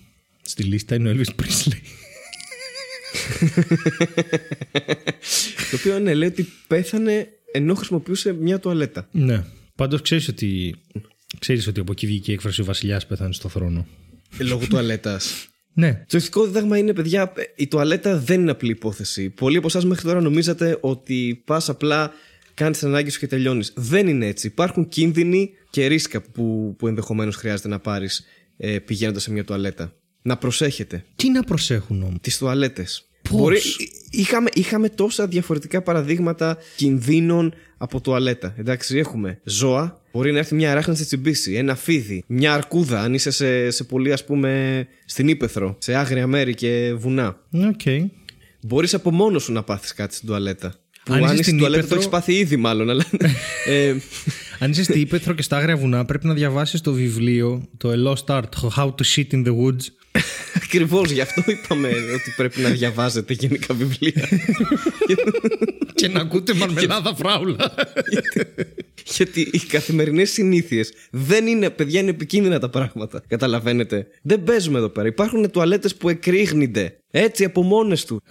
στη 0.43 0.63
λίστα 0.63 0.95
είναι 0.95 1.11
ο 1.11 1.13
Elvis 1.17 1.43
Presley. 1.43 1.77
Το 5.71 5.77
οποίο 5.77 5.99
ναι, 5.99 6.15
λέει 6.15 6.29
ότι 6.29 6.47
πέθανε 6.67 7.29
ενώ 7.53 7.75
χρησιμοποιούσε 7.75 8.33
μια 8.33 8.59
τουαλέτα. 8.59 9.09
ναι. 9.13 9.45
Πάντως 9.75 10.03
ξέρεις 10.03 10.29
ότι, 10.29 10.75
ξέρεις 11.39 11.67
ότι 11.67 11.81
από 11.81 11.93
εκεί 11.93 12.07
βγήκε 12.07 12.31
η 12.31 12.35
έκφραση 12.35 12.61
ο 12.61 12.65
βασιλιάς 12.65 13.07
πέθανε 13.07 13.33
στο 13.33 13.49
θρόνο. 13.49 13.87
Ε, 14.39 14.43
Λόγω 14.45 14.67
τουαλέτας. 14.67 15.47
Ναι. 15.75 16.05
Το 16.09 16.17
ηθικό 16.17 16.47
δίδαγμα 16.47 16.79
είναι, 16.79 16.93
παιδιά, 16.93 17.33
ε, 17.37 17.43
η 17.57 17.67
τουαλέτα 17.67 18.19
δεν 18.19 18.41
είναι 18.41 18.51
απλή 18.51 18.71
υπόθεση. 18.71 19.31
Πολλοί 19.31 19.57
από 19.57 19.67
εσάς 19.67 19.85
μέχρι 19.85 20.05
τώρα 20.05 20.21
νομίζατε 20.21 20.79
ότι 20.81 21.43
πας 21.47 21.69
απλά, 21.69 22.13
κάνεις 22.55 22.79
την 22.79 22.89
ανάγκη 22.89 23.11
σου 23.11 23.19
και 23.19 23.27
τελειώνεις. 23.27 23.73
Δεν 23.77 24.09
είναι 24.09 24.27
έτσι. 24.27 24.47
Υπάρχουν 24.47 24.89
κίνδυνοι 24.89 25.51
και 25.71 25.87
ρίσκα 25.87 26.21
που, 26.21 26.75
που 26.79 26.89
ενδεχομένως 26.89 27.37
χρειάζεται 27.37 27.69
να 27.69 27.79
πάρεις 27.79 28.25
ε, 28.57 28.79
πηγαίνοντας 28.79 29.23
σε 29.23 29.33
μια 29.33 29.45
τουαλέτα. 29.45 29.97
Να 30.23 30.37
προσέχετε. 30.37 31.05
Τι 31.17 31.31
να 31.31 31.43
προσέχουν 31.43 32.03
όμως; 32.03 32.17
Τις 32.21 32.39
τουαλέτες. 32.39 33.05
Πώς; 33.31 33.79
Είχαμε, 34.11 34.49
είχαμε 34.55 34.89
τόσα 34.89 35.27
διαφορετικά 35.27 35.83
παραδείγματα 35.83 36.57
κινδύνων 36.77 37.55
από 37.79 38.01
τουαλέτα. 38.01 38.55
Εντάξει, 38.59 38.99
έχουμε 38.99 39.41
ζώα. 39.45 40.01
Μπορεί 40.13 40.33
να 40.33 40.39
έρθει 40.39 40.55
μια 40.55 40.71
αράχνη 40.71 40.93
να 40.93 40.99
σε 40.99 41.05
τσιμπήσει. 41.05 41.53
Ένα 41.55 41.75
φίδι. 41.75 42.25
Μια 42.27 42.55
αρκούδα. 42.55 43.01
Αν 43.01 43.15
είσαι 43.15 43.31
σε, 43.31 43.71
σε 43.71 43.85
πολύ, 43.85 44.13
ας 44.13 44.25
πούμε, 44.25 44.87
στην 45.05 45.29
ύπαιθρο. 45.29 45.77
Σε 45.79 45.95
άγρια 45.95 46.27
μέρη 46.27 46.55
και 46.55 46.95
βουνά. 46.97 47.41
Οκ. 47.53 48.11
Μπορείς 48.61 48.95
από 48.95 49.11
μόνος 49.11 49.43
σου 49.43 49.53
να 49.53 49.63
πάθεις 49.63 49.95
κάτι 49.95 50.15
στην 50.15 50.29
τουαλέτα. 50.29 50.75
Που 51.05 51.13
Αν 51.13 51.19
είσαι 51.19 51.29
αν 51.29 51.33
είσαι 51.35 51.43
στην 51.43 51.45
στην 51.45 51.59
τουαλέτα 51.59 51.79
ύπαιθρο- 51.79 51.89
το 51.89 51.95
έχεις 51.95 52.09
πάθει 52.09 52.39
ήδη, 52.39 52.57
μάλλον. 52.57 52.91
Αλλά, 52.91 53.05
ε, 53.67 53.95
Αν 54.59 54.71
είσαι 54.71 54.83
στη 54.83 55.01
Ήπεθρο 55.01 55.35
και 55.35 55.43
στα 55.43 55.57
άγρια 55.57 55.77
βουνά 55.77 56.05
πρέπει 56.05 56.27
να 56.27 56.35
διαβάσεις 56.35 56.81
το 56.81 56.93
βιβλίο 56.93 57.69
το 57.77 57.91
A 57.93 58.09
Lost 58.09 58.37
Art 58.37 58.71
How 58.77 58.87
to 58.87 59.03
Shit 59.15 59.27
in 59.33 59.47
the 59.47 59.57
Woods 59.57 59.85
Ακριβώς 60.55 61.11
γι' 61.11 61.21
αυτό 61.21 61.43
είπαμε 61.47 61.89
ότι 61.89 62.33
πρέπει 62.37 62.61
να 62.61 62.69
διαβάζετε 62.69 63.33
γενικά 63.33 63.75
βιβλία. 63.75 64.29
και 65.95 66.09
να 66.09 66.21
ακούτε 66.21 66.55
μαρμελάδα 66.55 67.15
φράουλα. 67.15 67.75
Γιατί 69.05 69.49
οι 69.53 69.59
καθημερινές 69.59 70.31
συνήθειες 70.31 70.93
δεν 71.11 71.47
είναι, 71.47 71.71
παιδιά, 71.71 72.01
είναι 72.01 72.11
επικίνδυνα 72.11 72.59
τα 72.59 72.69
πράγματα. 72.69 73.23
Καταλαβαίνετε. 73.29 74.07
Δεν 74.23 74.43
παίζουμε 74.43 74.79
εδώ 74.79 74.89
πέρα. 74.89 75.09
Υπάρχουν 75.09 75.51
τουαλέτες 75.51 75.97
που 75.97 76.09
εκρήγνονται 76.09 76.97
έτσι 77.11 77.45
από 77.45 77.63
μόνες 77.63 78.05
του. 78.05 78.23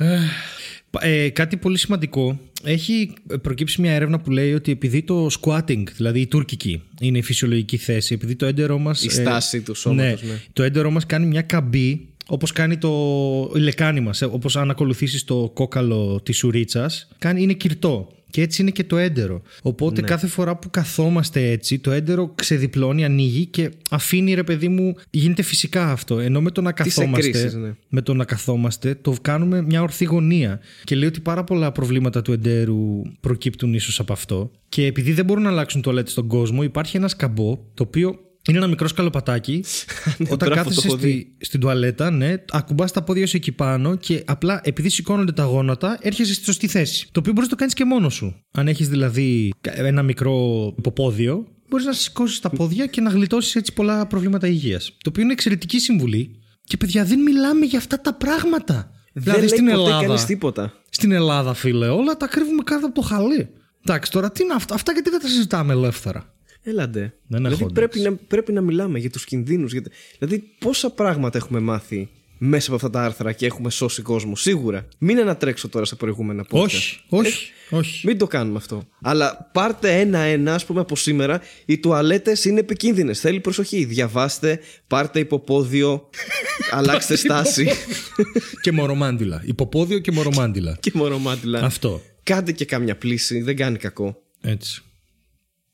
Ε, 1.00 1.30
κάτι 1.30 1.58
πολύ 1.58 1.78
σημαντικό. 1.78 2.40
Έχει 2.64 3.14
προκύψει 3.41 3.82
μια 3.82 3.91
έρευνα 3.91 4.20
που 4.20 4.32
λέει 4.32 4.53
ότι 4.53 4.72
επειδή 4.72 5.01
το 5.03 5.30
squatting, 5.41 5.84
δηλαδή 5.95 6.20
η 6.20 6.28
τουρκική, 6.28 6.82
είναι 7.01 7.18
η 7.18 7.22
φυσιολογική 7.22 7.78
θέση, 7.78 8.14
επειδή 8.14 8.36
το 8.36 8.45
έντερό 8.45 8.78
μας. 8.78 9.03
Η 9.03 9.09
στάση 9.09 9.62
του 9.62 9.76
σώματος, 9.76 10.24
ναι. 10.24 10.41
Το 10.53 10.64
έντερό 10.64 10.91
μας 10.91 11.05
κάνει 11.05 11.26
μια 11.26 11.41
καμπή, 11.41 12.07
όπως 12.28 12.51
κάνει 12.51 12.78
το 12.78 13.51
η 13.55 13.59
λεκάνη 13.59 13.99
μα. 13.99 14.12
Όπως 14.32 14.55
αν 14.57 14.70
ακολουθήσεις 14.70 15.24
το 15.24 15.51
κόκαλο 15.53 16.22
της 16.24 16.43
ουρίτσα, 16.43 16.89
είναι 17.38 17.53
κυρτό. 17.53 18.07
Και 18.32 18.42
έτσι 18.42 18.62
είναι 18.62 18.72
και 18.72 18.84
το 18.84 18.98
έντερο. 18.98 19.42
Οπότε 19.62 20.02
Ναι. 20.02 20.08
κάθε 20.08 20.28
φορά 20.28 20.56
που 20.56 20.70
καθόμαστε 20.70 21.50
έτσι, 21.50 21.80
το 21.80 21.92
έντερο 21.92 22.32
ξεδιπλώνει, 22.36 23.06
ανοίγει 23.06 23.46
και 23.46 23.72
αφήνει 23.90 24.34
ρε 24.34 24.44
παιδί 24.44 24.68
μου. 24.68 24.96
Γίνεται 25.10 25.42
φυσικά 25.42 25.92
αυτό. 25.92 26.20
Ενώ 26.20 26.42
με 26.42 26.52
το 26.52 26.62
να 26.62 26.74
Τις 26.74 26.96
καθόμαστε 26.96 27.28
εκκρίσεις, 27.28 27.54
ναι. 27.54 27.76
με 27.90 28.02
το 28.02 28.14
να 28.14 28.26
καθόμαστε, 28.26 28.96
το 29.02 29.16
κάνουμε 29.22 29.62
μια 29.62 29.82
ορθή 29.82 30.06
γωνία. 30.06 30.60
Και 30.84 30.96
λέει 30.96 31.08
ότι 31.08 31.20
πάρα 31.20 31.44
πολλά 31.44 31.72
προβλήματα 31.72 32.22
του 32.22 32.32
εντέρου 32.32 33.02
προκύπτουν 33.20 33.74
ίσως 33.74 34.00
από 34.00 34.14
αυτό. 34.14 34.52
Και 34.70 34.86
επειδή 34.86 35.12
δεν 35.12 35.26
μπορούν 35.26 35.44
να 35.44 35.50
αλλάξουν 35.50 35.82
τουαλέτες 35.82 36.12
στον 36.12 36.28
κόσμο, 36.28 36.64
υπάρχει 36.64 36.98
ένα 36.98 37.08
σκαμπό 37.08 37.60
το 37.74 37.84
οποίο 37.84 38.20
είναι 38.48 38.58
ένα 38.58 38.68
μικρό 38.68 38.88
σκαλοπατάκι. 38.88 39.64
Όταν 40.34 40.38
μπράβο, 40.38 40.56
κάθεσαι 40.56 40.82
το 40.82 40.88
έχω 40.88 40.96
δει. 40.96 41.12
στη, 41.12 41.46
στην 41.46 41.60
τουαλέτα, 41.60 42.12
ναι, 42.12 42.34
ακουμπάς 42.52 42.92
τα 42.92 43.04
πόδια 43.04 43.28
σου 43.28 43.38
εκεί 43.38 43.52
πάνω 43.52 43.96
και 43.96 44.24
απλά 44.26 44.62
επειδή 44.64 44.89
σηκώνονται 44.89 45.32
τα 45.32 45.44
γόνατα, 45.44 45.98
έρχεσαι 46.02 46.34
στη 46.34 46.44
σωστή 46.44 46.68
θέση. 46.68 47.08
Το 47.12 47.20
οποίο 47.20 47.32
μπορείς 47.32 47.50
να 47.50 47.56
το 47.56 47.60
κάνεις 47.60 47.74
και 47.74 47.86
μόνος 47.86 48.14
σου. 48.14 48.44
Αν 48.52 48.68
έχεις 48.68 48.89
δηλαδή 48.89 49.54
ένα 49.62 50.04
μικρό 50.04 50.66
υποπόδιο, 50.78 51.48
μπορείς 51.70 51.86
να 51.86 51.94
σηκώσεις 51.94 52.39
τα 52.39 52.50
πόδια 52.50 52.86
και 52.86 53.02
να 53.02 53.10
γλιτώσεις 53.10 53.56
έτσι 53.56 53.74
πολλά 53.74 54.08
προβλήματα 54.08 54.48
υγείας. 54.48 54.89
Το 54.89 55.10
οποίο 55.10 55.24
είναι 55.24 55.32
εξαιρετική 55.32 55.80
συμβουλή. 55.80 56.36
Και 56.64 56.78
παιδιά, 56.78 57.06
δεν 57.06 57.20
μιλάμε 57.20 57.66
για 57.66 57.78
αυτά 57.78 58.02
τα 58.02 58.14
πράγματα. 58.14 58.92
δηλαδή 59.14 59.39
δεν 59.39 59.50
στην 59.50 59.66
λέει 59.66 59.74
ποτέ 59.74 59.86
Ελλάδα. 59.88 60.06
κανείς 60.06 60.26
τίποτα. 60.26 60.74
Στην 60.89 61.12
Ελλάδα, 61.12 61.54
φίλε, 61.54 61.88
όλα 61.88 62.18
τα 62.18 62.28
κρύβουμε 62.28 62.64
κάτω 62.64 62.86
από 62.86 62.96
το 62.96 63.02
χαλί. 63.02 63.50
Εντάξει, 63.86 64.12
τώρα 64.12 64.32
τι 64.32 64.44
είναι 64.44 64.54
αυτά, 64.54 64.74
αυτά 64.76 64.92
γιατί 64.92 65.10
δεν 65.10 65.20
τα 65.20 65.28
συζητάμε 65.28 65.74
ελεύθερα; 65.74 66.34
Έλαντε. 66.64 66.99
Δεν 66.99 67.14
δηλαδή 67.28 67.64
έχω 67.64 67.72
πρέπει 67.72 67.99
να, 67.99 68.14
πρέπει 68.16 68.51
να 68.51 68.62
μιλάμε 68.62 68.99
για 68.99 69.09
τους 69.09 69.26
κινδύνους. 69.26 69.72
Για... 69.72 69.84
Δηλαδή, 70.20 70.43
πόσα 70.59 70.89
πράγματα 70.89 71.38
έχουμε 71.38 71.59
μάθει 71.59 72.09
μέσα 72.43 72.66
από 72.68 72.76
αυτά 72.76 72.89
τα 72.89 73.05
άρθρα 73.05 73.32
και 73.32 73.45
έχουμε 73.45 73.70
σώσει 73.70 74.01
κόσμο. 74.01 74.36
Σίγουρα. 74.36 74.88
Μην 74.97 75.20
ανατρέξω 75.20 75.70
τώρα 75.70 75.86
σε 75.86 75.95
προηγούμενα 75.95 76.45
podcast. 76.51 76.64
Όχι, 76.64 76.99
όχι, 77.09 77.51
όχι. 77.70 78.07
Μην 78.07 78.18
το 78.18 78.28
κάνουμε 78.28 78.57
αυτό. 78.57 78.84
Αλλά 79.01 79.49
πάρτε 79.53 79.99
ένα-ένα, 79.99 80.53
ας 80.53 80.66
πούμε, 80.66 80.80
από 80.80 80.95
σήμερα. 80.95 81.41
Οι 81.66 81.78
τουαλέτες 81.78 82.45
είναι 82.45 82.59
επικίνδυνες. 82.59 83.20
Θέλει 83.20 83.39
προσοχή. 83.39 83.86
Διαβάστε, 83.86 84.59
πάρτε 84.88 85.20
υποπόδιο, 85.20 86.09
αλλάξτε 86.78 87.16
στάση. 87.16 87.68
και 88.62 88.72
μορομάντιλα. 88.72 89.41
Υποπόδιο 89.45 89.99
και 89.99 90.12
μορομάντιλα. 90.12 90.78
και 90.80 90.91
μορομάτιλα. 90.93 91.59
Αυτό. 91.59 92.01
Κάντε 92.24 92.51
και 92.51 92.66
κάμια 92.66 92.97
πλήση. 92.97 93.41
Δεν 93.41 93.55
κάνει 93.55 93.78
κακό. 93.78 94.22
Έτσι. 94.41 94.84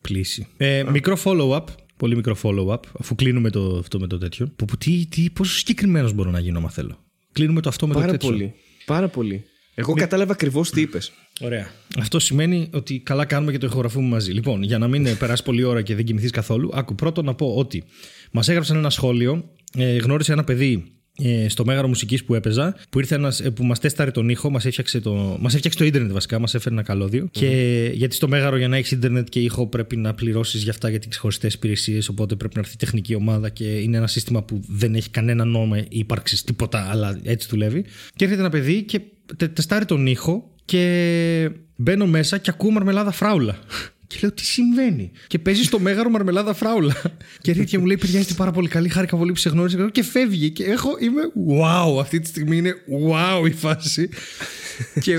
Πλήση. 0.07 0.47
Ε, 0.57 0.83
μικρό 0.91 1.17
follow-up. 1.23 1.63
Πολύ 1.97 2.15
μικρό 2.15 2.37
follow-up. 2.43 2.79
Αφού 2.99 3.15
κλείνουμε 3.15 3.49
το, 3.49 3.77
αυτό 3.77 3.99
με 3.99 4.07
το 4.07 4.17
τέτοιο. 4.17 4.47
Που, 4.55 4.65
που, 4.65 4.77
τι, 4.77 5.05
τι, 5.05 5.29
πόσο 5.29 5.57
συγκεκριμένος 5.57 6.13
μπορώ 6.13 6.31
να 6.31 6.39
γίνω, 6.39 6.59
μα 6.59 6.69
θέλω. 6.69 6.97
Κλείνουμε 7.31 7.61
το 7.61 7.69
αυτό 7.69 7.87
με 7.87 7.93
το 7.93 7.99
Πάρα 7.99 8.11
τέτοιο. 8.11 8.29
πολύ. 8.29 8.53
Πάρα 8.85 9.07
πολύ. 9.07 9.43
Εγώ 9.75 9.93
κατάλαβα 9.93 10.31
ακριβώς 10.31 10.69
τι 10.69 10.81
είπες. 10.81 11.11
Ωραία. 11.41 11.67
Αυτό 11.97 12.19
σημαίνει 12.19 12.69
ότι 12.73 12.99
καλά 12.99 13.25
κάνουμε 13.25 13.51
και 13.51 13.57
το 13.57 13.65
ηχογραφούμε 13.65 14.07
μαζί. 14.07 14.31
Λοιπόν, 14.31 14.63
για 14.63 14.77
να 14.77 14.87
μην 14.87 15.05
ε, 15.05 15.13
περάσει 15.13 15.43
πολλή 15.43 15.63
ώρα 15.63 15.81
και 15.81 15.95
δεν 15.95 16.05
κοιμηθείς 16.05 16.31
καθόλου, 16.31 16.69
άκου 16.73 16.95
πρώτον 16.95 17.25
να 17.25 17.35
πω 17.35 17.53
ότι 17.55 17.83
μας 18.31 18.49
έγραψαν 18.49 18.77
ένα 18.77 18.89
σχόλιο. 18.89 19.49
Ε, 19.77 19.97
γνώρισε 19.97 20.31
ένα 20.31 20.43
παιδί 20.43 20.96
ε, 21.23 21.49
στο 21.49 21.65
μέγαρο 21.65 21.87
μουσικής 21.87 22.23
που 22.23 22.35
έπαιζα, 22.35 22.75
που 22.89 22.99
ήρθε 22.99 23.15
ένας, 23.15 23.39
ε, 23.39 23.51
που 23.51 23.65
μας 23.65 23.79
τέσταρε 23.79 24.11
τον 24.11 24.29
ήχο, 24.29 24.49
μας 24.49 24.65
έφτιαξε, 24.65 24.99
το, 24.99 25.37
μας 25.39 25.53
έφτιαξε 25.55 25.79
το 25.79 25.85
ίντερνετ 25.85 26.11
βασικά, 26.11 26.39
μας 26.39 26.55
έφερε 26.55 26.75
ένα 26.75 26.83
καλώδιο. 26.83 27.27
Και 27.31 27.47
γιατί 27.93 28.15
στο 28.15 28.27
μέγαρο 28.27 28.57
για 28.57 28.67
να 28.67 28.77
έχεις 28.77 28.91
ίντερνετ 28.91 29.27
και 29.29 29.39
ήχο 29.39 29.67
πρέπει 29.67 29.97
να 29.97 30.13
πληρώσεις 30.13 30.63
για 30.63 30.71
αυτά 30.71 30.89
για 30.89 30.99
τι 30.99 31.07
ξεχωριστές 31.07 31.53
υπηρεσίες. 31.53 32.09
Οπότε 32.09 32.35
πρέπει 32.35 32.55
να 32.55 32.61
έρθει 32.61 32.73
η 32.73 32.77
τεχνική 32.77 33.15
ομάδα 33.15 33.49
και 33.49 33.63
είναι 33.63 33.97
ένα 33.97 34.07
σύστημα 34.07 34.43
που 34.43 34.61
δεν 34.67 34.95
έχει 34.95 35.09
κανένα 35.09 35.45
νόημα 35.45 35.85
ύπαρξης 35.89 36.43
τίποτα, 36.43 36.87
αλλά 36.89 37.19
έτσι 37.23 37.47
δουλεύει. 37.49 37.85
Και 38.15 38.23
έρχεται 38.23 38.41
ένα 38.41 38.49
παιδί 38.49 38.83
και 38.83 39.01
τε, 39.37 39.47
τεστάρει 39.47 39.85
τον 39.85 40.07
ήχο 40.07 40.51
και 40.65 41.51
μπαίνω 41.75 42.05
μέσα 42.05 42.37
και 42.37 42.49
ακούω 42.49 42.71
μαρμελάδα 42.71 43.11
φράουλα. 43.11 43.59
Και 44.07 44.17
λέω 44.21 44.31
τι 44.31 44.45
συμβαίνει; 44.45 45.11
Και 45.27 45.39
παίζει 45.39 45.63
στο 45.63 45.79
μέγαρο 45.79 46.09
μαρμελάδα 46.09 46.53
φράουλα. 46.53 46.93
και 47.41 47.51
έρχεται 47.51 47.69
και 47.69 47.77
μου 47.77 47.85
λέει: 47.85 47.97
Παιδιά, 47.97 48.19
είστε 48.19 48.33
πάρα 48.33 48.51
πολύ 48.51 48.67
καλή. 48.67 48.89
Χάρηκα 48.89 49.17
πολύ 49.17 49.31
που 49.31 49.37
σε 49.37 49.49
γνώρισα. 49.49 49.89
Και 49.91 50.03
φεύγει. 50.03 50.49
Και 50.51 50.63
έχω, 50.63 50.97
είμαι 50.99 51.21
wow. 51.61 51.99
Αυτή 51.99 52.19
τη 52.19 52.27
στιγμή 52.27 52.57
είναι 52.57 52.73
wow 53.07 53.47
η 53.47 53.51
φάση. 53.51 54.09
και 55.03 55.17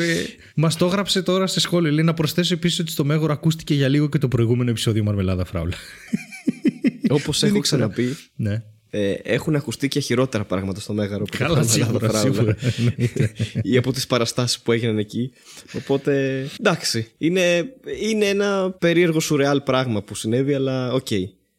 μας 0.55 0.77
το 0.77 0.87
έγραψε 0.87 1.23
τώρα 1.23 1.47
σε 1.47 1.61
σχόλιο. 1.61 1.93
Λέει 1.93 2.05
να 2.05 2.15
προσθέσω 2.15 2.55
επίσης 2.55 2.79
ότι 2.79 2.91
στο 2.91 3.05
μέγαρο 3.05 3.33
ακούστηκε 3.33 3.75
για 3.75 3.89
λίγο 3.89 4.09
και 4.09 4.19
το 4.19 4.29
προηγούμενο 4.29 4.71
επεισόδιο 4.71 5.05
μαρμελάδα 5.05 5.45
φράουλα. 5.45 5.77
Όπως 7.09 7.41
Δεν 7.41 7.49
έχω 7.49 7.59
ήξερα. 7.59 7.89
ξαναπεί, 7.89 8.17
ναι. 8.37 8.63
Ε, 8.91 9.13
έχουν 9.23 9.57
ακουστεί 9.57 9.89
και 9.89 10.01
χειρότερα 10.01 10.45
πράγματα 10.45 10.81
στο 10.81 10.93
Μέγαρο 10.93 11.25
που 11.25 11.37
Καλά, 11.39 11.49
το 11.49 11.67
Μαρμελάδα 11.67 11.85
σίγουρα, 11.87 12.09
Φράουλα. 12.09 12.35
σίγουρα. 12.35 12.57
εννοείται. 12.79 13.33
ή 13.73 13.77
από 13.77 13.93
τις 13.93 14.07
παραστάσεις 14.07 14.61
που 14.61 14.73
έγιναν 14.73 14.99
εκεί. 14.99 15.33
Οπότε, 15.75 16.45
εντάξει, 16.61 17.11
είναι, 17.19 17.73
είναι 18.03 18.25
ένα 18.27 18.71
περίεργο 18.79 19.21
σουρεάλ 19.21 19.61
πράγμα 19.61 20.03
που 20.03 20.15
συνέβη, 20.15 20.55
αλλά 20.55 20.93
οκ. 20.93 21.11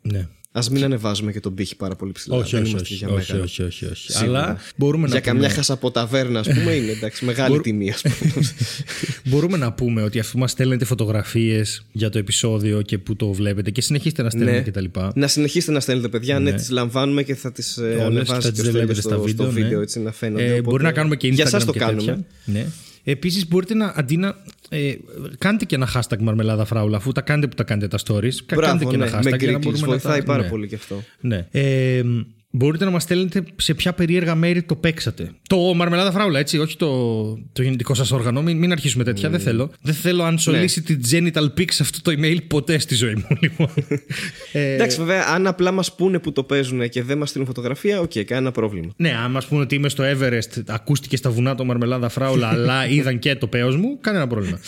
ναι. 0.01 0.27
Ας 0.51 0.69
μην 0.69 0.83
ανεβάζουμε 0.83 1.31
και 1.31 1.39
τον 1.39 1.53
πύχη 1.53 1.75
πάρα 1.75 1.95
πολύ 1.95 2.11
ψηλά. 2.11 2.35
Όχι, 2.35 2.51
Δεν 2.51 2.61
όχι, 2.61 2.69
είμαστε 2.71 2.93
όχι, 2.93 3.05
για 3.05 3.07
όχι, 3.13 3.31
Μέγαρο. 3.31 3.43
όχι, 3.43 3.63
όχι, 3.63 3.85
όχι. 3.85 4.11
Σίγουρα. 4.11 4.39
Αλλά 4.43 4.57
μπορούμε 4.75 5.07
Για 5.07 5.15
να 5.15 5.21
πούμε, 5.21 5.33
καμιά 5.33 5.49
χασαποταβέρνα, 5.55 6.39
ας 6.39 6.47
πούμε, 6.47 6.71
είναι 6.71 6.91
εντάξει, 6.91 7.25
μεγάλη 7.25 7.59
τιμή, 7.59 7.89
ας 7.89 8.01
πούμε. 8.01 8.31
μπορούμε 9.29 9.57
να 9.57 9.73
πούμε 9.73 10.01
ότι 10.01 10.19
αφού 10.19 10.37
μας 10.37 10.51
στέλνετε 10.51 10.85
φωτογραφίες 10.85 11.85
για 11.91 12.09
το 12.09 12.17
επεισόδιο 12.17 12.81
και 12.81 12.97
που 12.97 13.15
το 13.15 13.33
βλέπετε 13.33 13.71
και 13.71 13.81
συνεχίστε 13.81 14.21
να 14.23 14.29
στέλνετε 14.29 14.57
Ναι. 14.57 14.63
και 14.63 14.71
τα 14.71 14.81
λοιπά. 14.81 15.11
να 15.15 15.27
συνεχίσετε 15.27 15.71
να 15.71 15.79
στέλνετε, 15.79 16.07
παιδιά. 16.07 16.39
Ναι, 16.39 16.51
τις 16.53 16.69
λαμβάνουμε 16.69 17.23
και 17.23 17.35
θα 17.35 17.51
τις 17.51 17.77
ε, 17.77 17.81
Όλες, 17.81 17.99
ανεβάζει 18.05 18.25
θα 18.31 18.35
και 18.37 18.49
τις 18.51 18.59
ο 18.59 18.63
Στέλιος 18.63 18.71
βλέπετε 18.71 18.93
στο, 18.93 19.09
στα 19.09 19.17
στο 19.17 19.25
βίντεο, 19.25 19.49
βίντεο, 19.51 19.77
ναι. 19.77 19.83
έτσι 19.83 19.99
να 19.99 20.11
φαίνονται. 20.11 20.43
Ε, 20.45 20.49
οπότε 20.51 20.61
μπορεί 20.61 20.83
να 20.83 20.91
κάνουμε 20.91 21.15
και 21.15 21.27
Instagram 21.27 21.33
Για 21.33 21.47
σας 21.47 21.65
το 21.65 21.71
και 21.71 21.79
κάνουμε. 21.79 22.25
Τέτοια. 23.03 23.03
Ναι. 23.05 23.11
Επίσης 23.11 23.47
μπορείτε 23.47 23.73
να 23.73 23.93
αντί 23.95 24.17
να 24.17 24.35
ε, 24.69 24.93
κάντε 25.37 25.65
και 25.65 25.75
ένα 25.75 25.89
hashtag 25.93 26.17
μαρμελάδα 26.19 26.65
φράουλα 26.65 26.97
αφού 26.97 27.11
τα 27.11 27.21
κάνετε 27.21 27.47
που 27.47 27.55
τα 27.55 27.63
κάνετε 27.63 27.87
τα 27.87 27.97
stories. 27.97 28.33
κα- 28.45 28.55
κάντε 28.55 28.55
Μπράβο, 28.55 28.89
και 28.89 28.95
ένα 28.95 29.05
ναι, 29.05 29.11
hashtag 29.11 29.29
με 29.31 29.37
για 29.39 29.51
να 29.51 29.57
Greek 29.57 29.61
μπορούμε 29.61 29.81
να 29.81 29.87
βοηθάει 29.87 30.19
τα- 30.19 30.25
πάρα 30.25 30.43
ναι. 30.43 30.49
πολύ 30.49 30.67
και 30.67 30.75
αυτό. 30.75 31.03
Ναι. 31.19 31.47
Ε, 31.51 32.03
μπορείτε 32.51 32.85
να 32.85 32.91
μας 32.91 33.03
στέλνετε 33.03 33.43
σε 33.55 33.73
ποια 33.73 33.93
περίεργα 33.93 34.35
μέρη 34.35 34.63
το 34.63 34.75
παίξατε. 34.75 35.31
Το 35.49 35.73
μαρμελάδα 35.73 36.11
φράουλα, 36.11 36.39
έτσι, 36.39 36.57
όχι 36.57 36.77
το, 36.77 36.89
το 37.53 37.61
γεννητικό 37.61 37.93
σας 37.93 38.11
όργανο. 38.11 38.41
Μην, 38.41 38.57
μην 38.57 38.71
αρχίσουμε 38.71 39.03
τέτοια, 39.03 39.29
δεν 39.29 39.39
θέλω. 39.39 39.71
Δεν 39.81 39.93
θέλω 39.93 40.23
unsolicited 40.27 40.97
genital 41.11 41.45
pics 41.57 41.71
σε 41.71 41.83
αυτό 41.83 42.01
το 42.01 42.11
email 42.17 42.37
ποτέ 42.47 42.79
στη 42.79 42.95
ζωή 42.95 43.15
μου, 43.15 43.27
λοιπόν. 43.41 43.69
ε, 44.51 44.73
Εντάξει, 44.73 44.97
βέβαια, 44.97 45.23
αν 45.27 45.47
απλά 45.47 45.71
μας 45.71 45.95
πούνε 45.95 46.19
που 46.19 46.31
το 46.31 46.43
παίζουν 46.43 46.89
και 46.89 47.03
δεν 47.03 47.17
μας 47.17 47.29
στείλουν 47.29 47.47
φωτογραφία, 47.47 47.99
οκ, 47.99 48.11
κανένα 48.25 48.51
πρόβλημα. 48.51 48.93
ναι, 48.95 49.13
αν 49.23 49.31
μας 49.31 49.45
πούνε 49.45 49.61
ότι 49.61 49.75
είμαι 49.75 49.89
στο 49.89 50.03
Everest, 50.07 50.61
ακούστηκε 50.67 51.17
στα 51.17 51.29
βουνά 51.29 51.55
το 51.55 51.65
μαρμελάδα 51.65 52.09
φράουλα, 52.09 52.47
αλλά 52.53 52.87
είδαν 52.87 53.19
και 53.19 53.35
το 53.35 53.47
πέος 53.47 53.75
μου, 53.75 53.97
κανένα 54.01 54.27
πρόβλημα. 54.27 54.59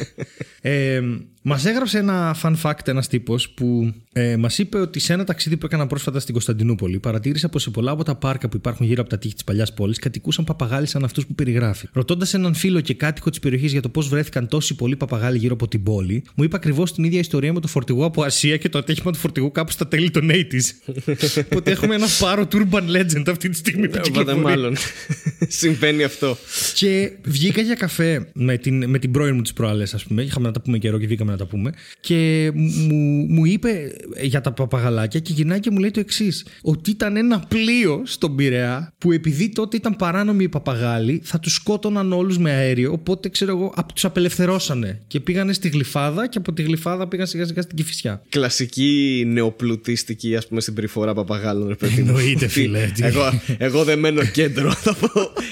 ε, 0.60 1.00
μας 1.48 1.64
έγραψε 1.64 1.98
ένα 1.98 2.36
fun 2.42 2.54
fact 2.62 2.88
ένας 2.88 3.08
τύπος 3.08 3.50
που 3.50 3.94
ε, 4.12 4.36
μας 4.36 4.58
είπε 4.58 4.78
ότι 4.78 5.00
σε 5.00 5.12
ένα 5.12 5.24
ταξίδι 5.24 5.56
που 5.56 5.66
έκανα 5.66 5.86
πρόσφατα 5.86 6.20
στην 6.20 6.32
Κωνσταντινούπολη 6.32 6.98
παρατήρησα 6.98 7.48
πως 7.48 7.62
σε 7.62 7.70
πολλά 7.70 7.90
από 7.90 8.04
τα 8.04 8.14
πάρκα 8.14 8.48
που 8.48 8.56
υπάρχουν 8.56 8.86
γύρω 8.86 9.00
από 9.00 9.10
τα 9.10 9.18
τείχη 9.18 9.34
της 9.34 9.44
παλιάς 9.44 9.74
πόλης 9.74 9.98
κατοικούσαν 9.98 10.44
παπαγάλοι 10.44 10.86
σαν 10.86 11.04
αυτούς 11.04 11.26
που 11.26 11.34
περιγράφει. 11.34 11.88
Ρωτώντας 11.92 12.34
έναν 12.34 12.54
φίλο 12.54 12.80
και 12.80 12.94
κάτοικο 12.94 13.30
της 13.30 13.38
περιοχής 13.38 13.72
για 13.72 13.82
το 13.82 13.88
πώς 13.88 14.08
βρέθηκαν 14.08 14.48
τόσοι 14.48 14.74
πολλοί 14.74 14.96
παπαγάλοι 14.96 15.38
γύρω 15.38 15.54
από 15.54 15.68
την 15.68 15.82
πόλη, 15.82 16.24
μου 16.34 16.44
είπε 16.44 16.56
ακριβώς 16.56 16.92
την 16.92 17.04
ίδια 17.04 17.18
ιστορία 17.18 17.52
με 17.52 17.60
το 17.60 17.68
φορτηγό 17.68 18.04
από 18.04 18.22
Ασία 18.22 18.56
και 18.56 18.68
το 18.68 18.78
ατύχημα 18.78 19.12
του 19.12 19.18
φορτηγού 19.18 19.52
κάπου 19.52 19.70
στα 19.70 19.88
τέλη 19.88 20.10
των 20.10 20.30
80s. 20.30 20.94
Οπότε 21.50 21.70
έχουμε 21.70 21.94
ένα 21.94 22.06
πάρο 22.18 22.48
Urban 22.52 22.96
Legend 22.96 23.28
αυτή 23.28 23.48
τη 23.48 23.56
στιγμή 23.56 23.88
που 23.88 23.94
Οπότε 23.96 24.10
κυκλοφορεί. 24.10 24.40
μάλλον 24.40 24.74
συμβαίνει 25.48 26.02
αυτό. 26.04 26.36
Και 26.74 27.12
βγήκα 27.24 27.62
για 27.62 27.74
καφέ 27.74 28.28
με 28.32 28.56
την, 28.56 28.90
με 28.90 28.98
την 28.98 29.10
πρώην 29.10 29.34
μου 29.34 29.42
τις 29.42 29.52
προάλλες, 29.52 29.94
ας 29.94 30.04
πούμε. 30.04 30.22
Είχαμε 30.22 30.46
να 30.46 30.52
τα 30.52 30.60
πούμε 30.60 30.78
καιρό 30.78 30.98
και 30.98 31.06
βγήκαμε 31.06 31.35
να 31.36 31.44
τα 31.44 31.50
πούμε. 31.50 31.72
Και 32.00 32.50
μου, 32.54 33.26
μου 33.28 33.44
είπε 33.44 33.92
για 34.22 34.40
τα 34.40 34.52
παπαγαλάκια 34.52 35.20
και 35.20 35.32
γυρνάει 35.32 35.60
και 35.60 35.70
μου 35.70 35.78
λέει 35.78 35.90
το 35.90 36.00
εξής: 36.00 36.46
Ότι 36.62 36.90
ήταν 36.90 37.16
ένα 37.16 37.44
πλοίο 37.48 38.02
στον 38.04 38.36
Πειραιά 38.36 38.92
που 38.98 39.12
επειδή 39.12 39.48
τότε 39.48 39.76
ήταν 39.76 39.96
παράνομοι 39.96 40.44
οι 40.44 40.48
παπαγάλοι, 40.48 41.20
θα 41.24 41.38
τους 41.40 41.54
σκότωναν 41.54 42.12
όλους 42.12 42.38
με 42.38 42.50
αέριο. 42.50 42.92
Οπότε 42.92 43.28
ξέρω 43.28 43.50
εγώ, 43.50 43.74
τους 43.94 44.04
απελευθερώσανε. 44.04 45.02
Και 45.06 45.20
πήγανε 45.20 45.52
στη 45.52 45.68
γλυφάδα 45.68 46.28
και 46.28 46.38
από 46.38 46.52
τη 46.52 46.62
γλυφάδα 46.62 47.08
πήγαν 47.08 47.26
σιγά 47.26 47.46
σιγά 47.46 47.62
στην 47.62 47.76
Κυφυσιά. 47.76 48.22
Κλασική 48.28 49.24
νεοπλουτίστικη, 49.26 50.36
ας 50.36 50.46
πούμε, 50.46 50.60
συμπεριφορά 50.60 51.14
παπαγάλων, 51.14 51.68
ρε 51.68 51.74
παιδί 51.74 52.02
μου. 52.02 52.08
Εννοείται, 52.08 52.46
Τι, 52.46 52.52
φίλε, 52.52 52.90
τι. 52.94 53.04
Εγώ, 53.04 53.40
εγώ 53.58 53.84
δεν 53.84 53.98
μένω 53.98 54.24
κέντρο, 54.24 54.72
θα 54.72 54.94
πω. 54.94 55.08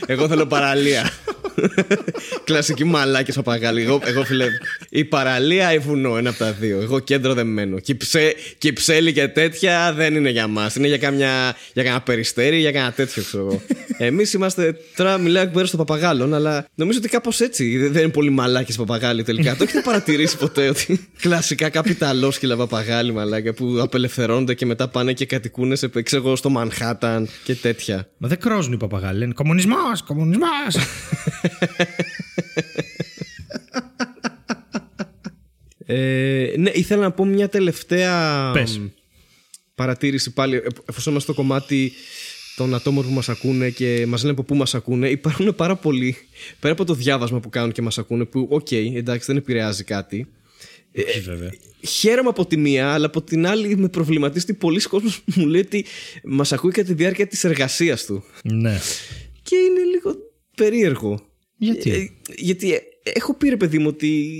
Εγώ 0.06 0.28
θέλω 0.28 0.46
παραλία. 0.46 1.10
Κλασική 2.44 2.84
μαλάκη 2.84 3.32
παπαγάλη. 3.32 3.82
Εγώ, 3.82 4.00
εγώ, 4.04 4.24
φίλε, 4.24 4.46
η 4.90 5.04
παραλία 5.04 5.73
ή 5.74 5.78
βουνό, 5.78 6.16
ένα 6.16 6.30
από 6.30 6.38
τα 6.38 6.52
δύο. 6.52 6.80
Εγώ 6.80 6.98
κέντρο 6.98 7.34
δεν 7.34 7.46
μένω. 7.46 7.78
Και, 7.78 7.92
η 7.92 7.96
ψε, 7.96 8.34
και 8.58 8.68
η 8.68 8.72
ψέλη 8.72 9.12
και 9.12 9.28
τέτοια 9.28 9.92
δεν 9.96 10.14
είναι 10.14 10.30
για 10.30 10.46
μας. 10.46 10.74
Είναι 10.74 10.86
για 10.86 10.98
καμιά, 10.98 11.56
για 11.72 11.82
κανένα 11.82 12.02
περιστέρι, 12.02 12.58
για 12.58 12.72
κανένα 12.72 12.92
τέτοιο, 12.92 13.22
ξέρω 13.22 13.46
εγώ. 13.46 13.62
Εμείς 14.08 14.32
είμαστε. 14.32 14.76
Τώρα 14.96 15.18
μιλάω 15.18 15.42
εκ 15.42 15.54
μέρους 15.54 15.70
των 15.70 15.78
παπαγάλων, 15.78 16.34
αλλά 16.34 16.66
νομίζω 16.74 16.98
ότι 16.98 17.08
κάπως 17.08 17.40
έτσι. 17.40 17.78
Δεν 17.78 17.92
δεν 17.92 18.02
είναι 18.02 18.12
πολύ 18.12 18.30
μαλάκες 18.30 18.76
παπαγάλοι 18.76 19.22
τελικά. 19.22 19.56
Το 19.56 19.62
έχετε 19.62 19.80
παρατηρήσει 19.80 20.36
ποτέ 20.36 20.68
ότι 20.68 21.08
κλασικά 21.20 21.68
κάποιοι 21.68 21.94
ταλόσκυλα 21.94 22.56
παπαγάλοι 22.56 23.12
μαλάκια 23.12 23.52
που 23.52 23.78
απελευθερώνονται 23.80 24.54
και 24.54 24.66
μετά 24.66 24.88
πάνε 24.88 25.12
και 25.12 25.26
κατοικούν 25.26 25.76
σε, 25.76 25.88
ξέρω 26.02 26.26
εγώ, 26.26 26.36
στο 26.36 26.50
Μανχάταν 26.50 27.28
και 27.44 27.54
τέτοια. 27.54 28.08
Μα 28.18 28.28
δεν 28.28 28.38
κρόζουν 28.38 28.72
οι 28.72 28.76
παπαγάλοι. 28.76 29.18
Λένε 29.18 29.32
Κομμουνισμός, 29.32 30.02
κομμουνισμός. 30.02 30.76
Ε, 35.86 36.52
ναι, 36.56 36.70
ήθελα 36.74 37.02
να 37.02 37.10
πω 37.10 37.24
μια 37.24 37.48
τελευταία 37.48 38.50
Πες. 38.52 38.78
μ, 38.78 38.84
παρατήρηση 39.74 40.32
πάλι, 40.32 40.56
ε, 40.56 40.66
εφόσον 40.88 41.12
είμαστε 41.12 41.32
στο 41.32 41.42
κομμάτι 41.42 41.92
των 42.56 42.74
ατόμων 42.74 43.04
που 43.04 43.10
μας 43.10 43.28
ακούνε 43.28 43.70
και 43.70 44.04
μας 44.08 44.20
λένε 44.22 44.32
από 44.32 44.42
πού 44.42 44.54
μας 44.54 44.74
ακούνε, 44.74 45.08
υπάρχουν 45.08 45.54
πάρα 45.54 45.76
πολλοί, 45.76 46.16
πέρα 46.60 46.72
από 46.72 46.84
το 46.84 46.94
διάβασμα 46.94 47.40
που 47.40 47.48
κάνουν 47.48 47.72
και 47.72 47.82
μας 47.82 47.98
ακούνε, 47.98 48.24
που 48.24 48.46
οκ, 48.50 48.72
εντάξει 48.72 49.26
δεν 49.26 49.36
επηρεάζει 49.36 49.84
κάτι. 49.84 50.26
Όχι, 51.08 51.20
βέβαια. 51.20 51.50
Χαίρομαι 51.88 52.28
από 52.28 52.46
τη 52.46 52.56
μία, 52.56 52.92
αλλά 52.92 53.06
από 53.06 53.22
την 53.22 53.46
άλλη 53.46 53.76
με 53.76 53.88
προβληματίζει 53.88 54.44
ότι 54.48 54.54
πολλοί 54.58 54.80
κόσμος 54.80 55.24
μου 55.34 55.46
λέει 55.46 55.60
ότι 55.60 55.84
μας 56.24 56.52
ακούει 56.52 56.70
κατά 56.70 56.86
τη 56.86 56.94
διάρκεια 56.94 57.26
της 57.26 57.44
εργασίας 57.44 58.04
του. 58.04 58.24
Ναι. 58.44 58.80
Και 59.42 59.56
είναι 59.56 59.82
λίγο 59.94 60.16
περίεργο. 60.56 61.28
Γιατί; 61.56 61.90
Ε, 61.90 62.08
γιατί 62.36 62.72
ε, 62.72 62.80
έχω 63.02 63.34
πει 63.34 63.48
ρε 63.48 63.56
παιδί 63.56 63.78
μου 63.78 63.88
ότι 63.88 64.34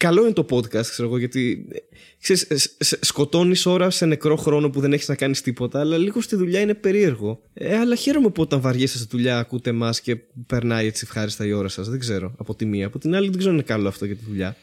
καλό 0.00 0.22
είναι 0.24 0.32
το 0.32 0.46
podcast, 0.50 0.86
ξέρω 0.86 1.08
εγώ, 1.08 1.18
γιατί 1.18 1.66
ε, 1.72 1.76
ξέρεις, 2.20 2.42
ε, 2.42 2.56
σ- 2.56 2.70
σ- 2.84 3.04
σκοτώνεις 3.04 3.66
ώρα 3.66 3.90
σε 3.90 4.06
νεκρό 4.06 4.36
χρόνο 4.36 4.70
που 4.70 4.80
δεν 4.80 4.92
έχεις 4.92 5.08
να 5.08 5.14
κάνεις 5.14 5.40
τίποτα, 5.40 5.80
αλλά 5.80 5.96
λίγο 5.96 6.20
στη 6.20 6.36
δουλειά 6.36 6.60
είναι 6.60 6.74
περίεργο. 6.74 7.42
Ε, 7.54 7.76
αλλά 7.76 7.94
χαίρομαι 7.94 8.30
που 8.30 8.42
όταν 8.42 8.60
βαριέσαι 8.60 8.98
στη 8.98 9.06
δουλειά 9.10 9.38
ακούτε 9.38 9.70
εμά 9.70 9.92
και 10.02 10.16
περνάει 10.46 10.86
έτσι 10.86 11.04
ευχάριστα 11.08 11.46
η 11.46 11.52
ώρα 11.52 11.68
σας. 11.68 11.88
Δεν 11.88 11.98
ξέρω, 11.98 12.34
από 12.38 12.54
τη 12.54 12.64
μία. 12.64 12.86
Από 12.86 12.98
την 12.98 13.14
άλλη 13.14 13.28
δεν 13.28 13.36
ξέρω 13.38 13.50
αν 13.52 13.56
είναι 13.58 13.66
καλό 13.66 13.88
αυτό 13.88 14.04
για 14.04 14.16
τη 14.16 14.24
δουλειά. 14.28 14.56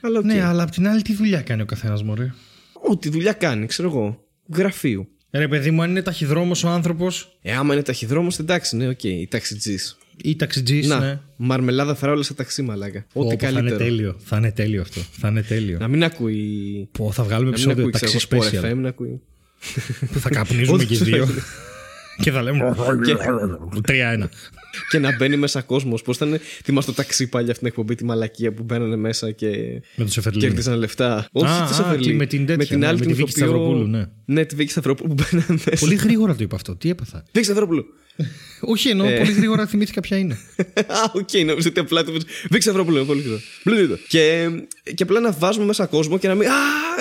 Αλλά 0.00 0.18
οκ. 0.18 0.24
Ναι, 0.24 0.42
αλλά 0.42 0.62
απ' 0.62 0.70
την 0.70 0.88
άλλη 0.88 1.02
τι 1.02 1.14
δουλειά 1.14 1.40
κάνει 1.40 1.62
ο 1.62 1.66
καθένας 1.66 2.02
μωρέ; 2.02 2.34
Ό,τι 2.72 3.08
δουλειά 3.08 3.32
κάνει, 3.32 3.66
ξέρω 3.66 3.88
εγώ. 3.88 4.24
Γραφείου. 4.54 5.08
Ρε 5.30 5.48
παιδί 5.48 5.70
μου, 5.70 5.82
αν 5.82 5.90
είναι 5.90 6.02
ταχυδρόμος 6.02 6.64
ο 6.64 6.68
άνθρωπος 6.68 7.38
Ε, 7.42 7.52
άμα 7.54 7.74
είναι 7.74 7.82
ταχυδρόμος, 7.82 8.38
εντάξει, 8.38 8.76
ναι, 8.76 8.88
οκ. 8.88 9.04
Ή 9.04 9.28
ταξιτζής. 9.30 9.98
Ή 10.22 10.36
ταξιτζής, 10.36 10.86
Να, 10.86 10.98
ναι. 10.98 11.20
μαρμελάδα 11.36 11.94
θα 11.94 12.10
όλα 12.10 12.22
σε 12.22 12.34
ταξί, 12.34 12.62
μαλάκα. 12.62 13.06
Πω, 13.12 13.20
Ό,τι 13.20 13.34
πω, 13.36 13.40
θα 13.40 13.48
είναι 13.48 13.58
καλύτερο. 13.60 13.84
τέλειο. 13.84 14.16
Θα 14.24 14.36
είναι 14.36 14.52
τέλειο 14.52 14.80
αυτό. 14.80 15.00
Θα 15.12 15.28
είναι 15.28 15.42
τέλειο. 15.42 15.78
Να 15.78 15.88
μην 15.88 16.04
ακούει. 16.04 16.88
Πω, 16.92 17.12
θα 17.12 17.22
βγάλουμε 17.22 17.50
Να 17.50 17.56
μην 17.58 17.68
επεισόδιο 17.70 17.80
ακούει, 17.88 17.92
ταξί 18.00 18.16
ξέρω, 18.26 18.42
Sport 18.42 18.68
FM 18.68 18.72
special, 18.72 18.76
να 18.76 18.88
ακούει. 18.88 19.20
που 20.12 20.18
θα 20.18 20.28
καπνίζουμε 20.28 20.76
Ό,τι 20.76 20.86
και 20.86 20.94
οι 20.94 20.96
σου 20.96 21.04
δύο. 21.04 21.16
έρχεται. 21.16 21.40
και 22.22 22.30
θα 22.30 22.42
λέμε. 22.42 22.74
Τρία-ένα. 23.82 24.28
και 24.90 24.98
να 24.98 25.16
μπαίνει 25.16 25.36
μέσα 25.36 25.62
κόσμος. 25.62 26.02
Πώς 26.02 26.16
ήταν. 26.16 26.38
Θυμάσαι 26.64 26.86
το 26.86 26.92
ταξί 26.94 27.26
πάλι 27.28 27.44
αυτήν 27.50 27.58
την 27.58 27.66
εκπομπή, 27.66 27.94
τη 27.94 28.04
μαλακία 28.04 28.52
που 28.52 28.62
μπαίνανε 28.62 28.96
μέσα 28.96 29.30
και. 29.30 29.46
Με 29.48 29.80
τον 29.96 30.08
Σεφερλίνη. 30.08 30.44
Κέρδισαν 30.46 30.78
λεφτά. 30.78 31.28
Όχι, 31.32 31.46
Α, 31.52 31.56
τη 31.56 31.62
α, 31.62 31.66
Σεφερλίνη. 31.74 32.04
και 32.06 32.12
με 32.14 32.26
την 32.26 32.46
τέτοια, 32.46 32.76
ναι, 32.76 32.86
άλλη 32.86 32.98
με 32.98 33.04
την 33.04 33.14
τη 33.14 33.22
Βίκη 33.22 33.30
ηθοποιό- 33.30 33.48
Σταυροπούλου, 33.56 33.86
ναι. 33.86 34.04
Ναι, 34.24 34.44
τη 34.44 34.54
Βίκη 34.54 34.70
Σταυροπούλου 34.70 35.14
που 35.14 35.22
μπαίνανε 35.30 35.60
μέσα. 35.66 35.80
Πολύ 35.84 35.94
γρήγορα 35.94 36.34
το 36.34 36.42
είπα 36.42 36.56
αυτό. 36.56 36.76
Τι 36.76 36.90
έπαθα. 36.90 37.22
Βίκη 37.32 37.44
Σταυροπούλου. 37.44 37.84
Όχι, 38.66 38.88
εννοώ 38.88 39.06
πολύ 39.18 39.32
γρήγορα 39.32 39.66
θυμήθηκα 39.66 40.00
ποια 40.00 40.16
είναι. 40.16 40.38
Α, 40.98 41.10
οκ, 41.12 41.32
νομίζω 41.44 41.68
ότι 41.68 41.80
απλά 41.80 42.04
το 42.04 42.12
πες. 42.12 42.24
Βίκη 42.50 42.62
Σταυροπούλου, 42.62 43.06
πολύ 43.06 43.20
γρήγορα. 43.20 43.40
Μπλουτίδο. 43.64 43.96
Και, 44.08 44.48
και 44.94 45.02
απλά 45.02 45.20
να 45.20 45.32
βάζουμε 45.32 45.64
μέσα 45.64 45.86
κόσμο 45.86 46.18
και 46.18 46.28
να 46.28 46.34
μην. 46.34 46.48
Α, 46.48 46.52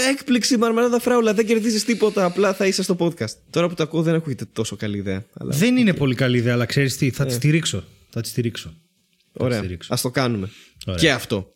έκπληξη, 0.09 0.57
μαρμελάδα 0.57 0.99
φράουλα, 0.99 1.33
δεν 1.33 1.45
κερδίζεις 1.45 1.85
τίποτα. 1.85 2.25
Απλά 2.25 2.53
θα 2.53 2.67
είσαι 2.67 2.83
στο 2.83 2.95
podcast. 2.99 3.33
Τώρα 3.49 3.67
που 3.67 3.73
το 3.73 3.83
ακούω 3.83 4.01
δεν 4.01 4.15
ακούγεται 4.15 4.45
τόσο 4.53 4.75
καλή 4.75 4.97
ιδέα. 4.97 5.25
Αλλά... 5.33 5.55
Δεν 5.55 5.77
είναι 5.77 5.93
πολύ 5.93 6.15
καλή 6.15 6.37
ιδέα, 6.37 6.53
αλλά 6.53 6.65
ξέρεις 6.65 6.97
τι, 6.97 7.09
θα 7.09 7.25
τη 7.25 7.33
στηρίξω. 7.33 7.83
Θα 8.09 8.21
τη 8.21 8.27
στηρίξω. 8.27 8.69
Θα 8.69 9.39
τη 9.39 9.43
Ωραία. 9.43 9.57
στηρίξω. 9.57 9.93
Α 9.93 9.97
το 10.01 10.09
κάνουμε. 10.09 10.49
Ωραία. 10.85 10.99
Και 10.99 11.11
αυτό. 11.11 11.53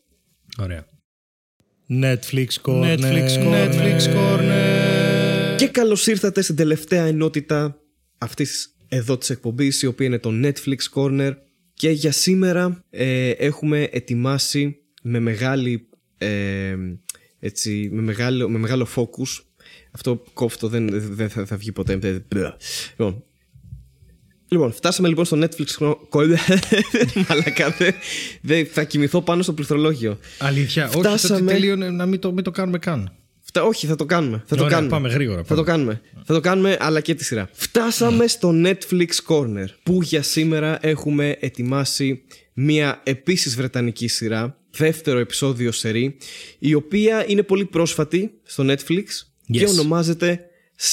Ωραία. 0.60 0.86
Netflix 1.90 2.48
Corner. 2.62 3.00
Netflix 3.00 3.30
Corner. 3.44 3.72
Netflix 3.72 4.00
Corner. 4.16 5.56
Και 5.58 5.68
καλώς 5.68 6.08
ήρθατε 6.08 6.42
στην 6.42 6.56
τελευταία 6.56 7.06
ενότητα 7.06 7.78
αυτής 8.18 8.77
εδώ 8.88 9.18
της 9.18 9.30
εκπομπής, 9.30 9.82
η 9.82 9.86
οποία 9.86 10.06
είναι 10.06 10.20
το 10.20 10.32
Netflix 10.44 10.78
Corner. 10.94 11.32
Και 11.74 11.90
για 11.90 12.12
σήμερα 12.12 12.84
ε, 12.90 13.30
έχουμε 13.30 13.84
ετοιμάσει 13.92 14.78
με 15.02 15.20
μεγάλη 15.20 15.88
ε, 16.18 16.76
έτσι, 17.40 17.90
με 17.92 18.02
μεγάλο, 18.02 18.50
με 18.50 18.58
μεγάλο 18.60 18.88
focus 18.96 19.44
αυτό 19.92 20.24
κόφτο 20.34 20.68
δεν, 20.68 20.88
δεν 21.14 21.30
θα, 21.30 21.46
θα 21.46 21.58
βγει 21.58 21.72
ποτέ 21.72 21.96
δεν- 21.98 22.26
λοιπόν, 22.92 23.24
Λοιπόν, 24.50 24.72
φτάσαμε 24.74 25.08
λοιπόν 25.08 25.26
στο 25.26 25.38
Netflix. 25.42 25.66
χρονο- 25.68 26.00
Κολλ- 26.10 26.38
Μαλακά, 27.30 27.70
δεν- 27.70 27.94
δεν- 28.42 28.66
θα 28.66 28.84
κοιμηθώ 28.84 29.22
πάνω 29.22 29.44
στο 29.44 29.54
πληκτρολόγιο. 29.54 30.18
Αλήθεια, 30.40 30.88
όχι, 30.88 31.00
Φτάσαμε- 31.00 31.40
τότε 31.40 31.52
τελείωνε 31.54 31.90
να 31.90 32.06
μην 32.06 32.20
το, 32.20 32.32
μην 32.32 32.44
το 32.44 32.52
κάνουμε 32.52 32.78
καν. 32.80 33.12
Φτα... 33.48 33.64
Όχι, 33.64 33.88
θα 33.88 33.96
το 33.96 34.06
κάνουμε. 34.06 34.44
Θα 34.46 34.56
το 34.56 34.64
Ωραία, 34.64 34.76
κάνουμε. 34.76 34.92
πάμε 34.96 35.10
γρήγορα, 35.10 35.38
Θα 35.38 35.44
πάμε. 35.44 35.62
το 35.62 35.68
κάνουμε. 35.68 36.02
Θα 36.26 36.34
το 36.34 36.40
κάνουμε, 36.40 36.78
αλλά 36.80 37.02
και 37.02 37.16
τη 37.16 37.24
σειρά. 37.24 37.50
Φτάσαμε 37.54 38.28
στο 38.28 38.54
Netflix 38.64 39.08
Corner, 39.28 39.66
που 39.84 40.02
για 40.04 40.22
σήμερα 40.22 40.78
έχουμε 40.82 41.38
ετοιμάσει 41.40 42.22
μια 42.54 43.02
επίσης 43.04 43.56
βρετανική 43.56 44.08
σειρά, 44.08 44.58
δεύτερο 44.72 45.20
επεισόδιο 45.20 45.72
σερί, 45.72 46.18
η 46.60 46.74
οποία 46.74 47.26
είναι 47.28 47.44
πολύ 47.44 47.66
πρόσφατη 47.66 48.32
στο 48.44 48.64
Netflix 48.68 49.04
και 49.52 49.64
Yes. 49.66 49.70
ονομάζεται 49.70 50.40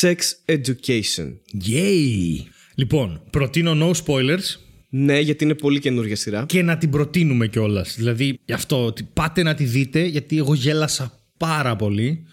Sex 0.01 0.15
Education. 0.47 1.33
Yay! 1.69 2.45
Λοιπόν, 2.75 3.23
προτείνω 3.31 3.77
no 3.93 4.05
spoilers 4.05 4.57
Ναι, 4.89 5.19
γιατί 5.21 5.45
είναι 5.45 5.55
πολύ 5.55 5.79
καινούργια 5.81 6.17
σειρά. 6.17 6.45
και 6.49 6.63
να 6.63 6.79
την 6.79 6.91
προτείνουμε 6.91 7.47
κιόλας. 7.49 7.95
Δηλαδή, 7.97 8.39
γι' 8.45 8.53
αυτό 8.53 8.85
ότι 8.85 9.09
πάτε 9.13 9.43
να 9.43 9.55
τη 9.55 9.65
δείτε, 9.65 10.05
γιατί 10.05 10.39
εγώ 10.39 10.55
γέλασα 10.55 11.21
πάρα 11.39 11.77
πολύ 11.77 12.27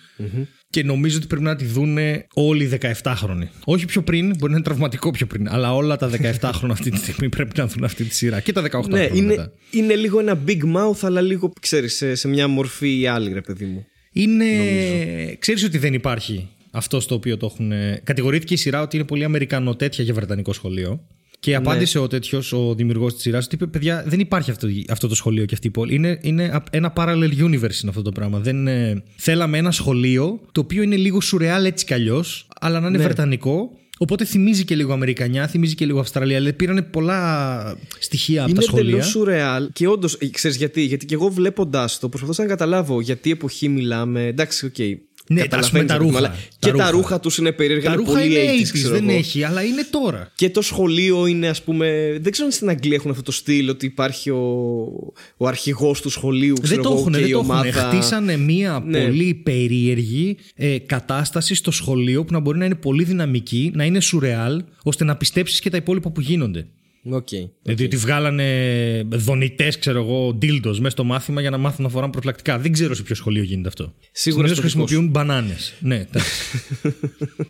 και 0.70 0.84
νομίζω 0.84 1.18
ότι 1.18 1.28
πρέπει 1.28 1.44
να 1.44 1.56
τη 1.56 1.66
δούνε 1.66 2.26
όλοι 2.34 2.64
οι 2.64 2.80
17χρονοι. 2.82 3.48
Όχι 3.64 3.86
πιο 3.86 4.02
πριν, 4.02 4.26
μπορεί 4.28 4.52
να 4.52 4.58
είναι 4.58 4.66
τραυματικό 4.66 5.12
πιο 5.12 5.26
πριν, 5.26 5.50
αλλά 5.50 5.76
όλα 5.76 5.98
τα 5.98 6.10
17χρονα 6.22 6.70
αυτή 6.70 6.90
τη 6.90 6.98
στιγμή 6.98 7.30
πρέπει 7.30 7.52
να 7.58 7.68
δουν 7.68 7.84
αυτή 7.84 8.04
τη 8.04 8.16
σειρά. 8.16 8.40
Και 8.40 8.52
τα 8.52 8.62
18 8.62 8.66
Ναι, 8.72 8.80
χρόνια 8.80 9.10
είναι, 9.14 9.26
μετά. 9.26 9.52
είναι 9.72 9.96
λίγο 9.96 10.20
ένα 10.20 10.40
big 10.48 10.62
mouth, 10.76 11.00
αλλά 11.02 11.22
λίγο, 11.22 11.54
ξέρεις, 11.62 11.96
σε, 11.96 12.16
σε 12.16 12.28
μια 12.28 12.48
μορφή 12.48 13.00
ή 13.00 13.08
άλλη, 13.08 13.34
ρε 13.34 13.42
παιδί 13.42 13.66
μου. 13.66 13.86
Είναι. 14.12 14.46
Ξέρεις 15.40 15.64
ότι 15.64 15.78
δεν 15.78 15.94
υπάρχει 15.94 16.50
αυτό 16.72 17.00
στο 17.00 17.16
οποίο 17.16 17.38
το 17.38 17.46
έχουν. 17.46 17.72
Κατηγορήθηκε 18.04 18.54
η 18.54 18.58
σειρά 18.58 18.82
ότι 18.82 18.96
είναι 18.96 19.06
πολύ 19.06 19.24
Αμερικανό 19.24 19.76
τέτοια 19.76 20.04
για 20.04 20.14
βρετανικό 20.14 20.54
σχολείο. 20.54 21.08
Και 21.42 21.56
απάντησε 21.56 22.00
ο 22.00 22.08
τέτοιος, 22.08 22.54
ο 22.54 22.74
δημιουργός 22.76 23.14
της 23.14 23.22
σειράς, 23.22 23.46
ότι 23.46 23.56
είπε: 23.56 23.68
Παιδιά, 23.68 24.04
δεν 24.08 24.20
υπάρχει 24.20 24.52
αυτό, 24.52 24.68
αυτό 24.90 25.08
το 25.08 25.16
σχολείο 25.16 25.46
και 25.46 25.54
αυτή 25.54 25.68
η 25.68 25.70
πόλη. 25.70 25.94
Είναι, 25.96 26.20
είναι 26.22 26.50
απ- 26.54 26.76
ένα 26.76 26.94
parallel 26.96 27.32
universe 27.40 27.54
είναι 27.82 27.88
αυτό 27.88 28.02
το 28.02 28.12
πράγμα. 28.12 28.40
Δεν, 28.40 28.68
ε, 28.68 29.04
θέλαμε 29.16 29.58
ένα 29.58 29.72
σχολείο 29.72 30.40
το 30.52 30.62
οποίο 30.62 30.82
είναι 30.82 30.96
λίγο 30.96 31.22
σουρεάλ 31.22 31.66
έτσι 31.66 31.86
κι 31.86 31.94
αλλιώς, 31.94 32.48
αλλά 32.60 32.80
να 32.80 32.88
είναι 32.88 32.98
βρετανικό. 32.98 33.72
Οπότε 33.98 34.26
θυμίζει 34.26 34.64
και 34.64 34.76
λίγο 34.76 34.94
Αμερικανιά, 34.94 35.48
θυμίζει 35.48 35.76
και 35.76 35.86
λίγο 35.86 36.00
Αυστραλία. 36.00 36.38
Δηλαδή 36.38 36.56
πήραν 36.56 36.88
πολλά 36.92 37.78
στοιχεία 38.00 38.42
από 38.42 38.50
είναι 38.50 38.60
τα 38.60 38.66
σχολεία. 38.66 38.90
εντελώ 38.90 39.04
σουρεάλ 39.04 39.70
και 39.74 39.88
όντως, 39.88 40.18
ξέρεις 40.32 40.58
γιατί. 40.58 40.82
Γιατί 40.82 41.06
και 41.06 41.14
εγώ 41.14 41.30
βλέποντά 41.30 41.90
το, 42.00 42.10
προσπαθούσα 42.10 42.42
να 42.42 42.48
καταλάβω 42.48 43.02
για 43.02 43.20
τι 43.20 43.32
εποχή 43.32 43.70
μιλάμε. 43.70 44.26
Εντάξει, 44.26 44.66
οκ. 44.66 44.76
Ναι, 45.30 45.42
καταλαβαίνεις, 45.42 45.88
τα 45.88 45.94
ρε 45.94 46.00
παιδί 46.00 46.12
μου, 46.12 46.18
ρούχα, 46.18 46.18
αλλά 46.18 46.30
τα 46.30 46.38
και 46.60 46.70
ρούχα. 46.72 46.84
τα 46.86 46.92
ρούχα 46.92 47.20
τους 47.20 47.38
είναι 47.38 47.52
περίεργα. 47.52 47.84
Τα 47.86 47.94
είναι 47.94 48.04
ρούχα 48.04 48.20
πολύ 48.20 48.32
είναι 48.42 48.52
80s, 48.52 48.62
80s, 48.66 48.70
ξέρω 48.72 48.94
δεν 48.96 49.10
εγώ. 49.10 49.18
έχει, 49.18 49.44
αλλά 49.44 49.64
είναι 49.64 49.84
τώρα. 49.90 50.32
Και 50.36 50.50
το 50.50 50.62
σχολείο 50.62 51.26
είναι, 51.26 51.48
ας 51.48 51.62
πούμε. 51.64 52.18
Δεν 52.22 52.32
ξέρω 52.32 52.48
αν 52.48 52.54
στην 52.54 52.70
Αγγλία 52.70 52.96
έχουν 52.96 53.12
αυτό 53.12 53.24
το 53.24 53.32
στυλ 53.32 53.70
ότι 53.70 53.86
υπάρχει 53.86 54.30
ο, 54.30 54.42
ο 55.38 55.48
αρχηγός 55.48 56.02
του 56.02 56.10
σχολείου. 56.10 56.54
Δεν 56.56 56.64
Ξέρω 56.64 56.82
το 56.82 56.90
εγώ, 56.90 57.00
έχουν, 57.00 57.12
και 57.12 57.20
δεν 57.20 57.28
η 57.28 57.32
το 57.32 57.38
έχουν. 57.40 57.50
ομάδα. 57.52 57.72
Χτίσανε 57.72 58.38
μία 58.38 58.84
Ναι. 58.86 59.02
πολύ 59.06 59.34
περίεργη 59.34 60.38
ε, 60.56 60.78
κατάσταση 60.78 61.56
στο 61.56 61.72
σχολείο 61.72 62.24
που 62.26 62.34
να 62.34 62.40
μπορεί 62.40 62.58
να 62.58 62.66
είναι 62.66 62.76
πολύ 62.76 63.04
δυναμική, 63.04 63.72
να 63.76 63.84
είναι 63.86 64.00
σουρεάλ, 64.00 64.64
ώστε 64.84 65.04
να 65.04 65.16
πιστέψεις 65.16 65.60
και 65.60 65.70
τα 65.70 65.78
υπόλοιπα 65.78 66.10
που 66.12 66.22
γίνονται. 66.22 66.68
Οκ. 67.10 67.28
Δηλαδή 67.64 67.84
ότι 67.84 67.98
βγάλανε 67.98 68.48
δονητές, 69.10 69.78
ξέρω 69.80 70.00
εγώ, 70.02 70.34
ντίλντο 70.34 70.70
μέσα 70.70 70.90
στο 70.90 71.04
μάθημα 71.04 71.42
για 71.42 71.50
να 71.50 71.58
μάθουν 71.58 71.84
να 71.84 71.90
φοράνε 71.90 72.12
προφυλακτικά. 72.12 72.60
Δεν 72.60 72.72
ξέρω 72.72 72.94
σε 72.94 73.04
ποιο 73.04 73.16
σχολείο 73.16 73.44
γίνεται 73.44 73.68
αυτό. 73.68 73.94
Σίγουρα 74.12 74.48
Συνήθως 74.48 74.58
στο 74.72 74.78
δικό 74.78 74.84
χρησιμοποιούν 74.86 75.12
μπανάνες. 75.12 75.74
ναι, 75.80 75.96
εντάξει. 75.96 76.32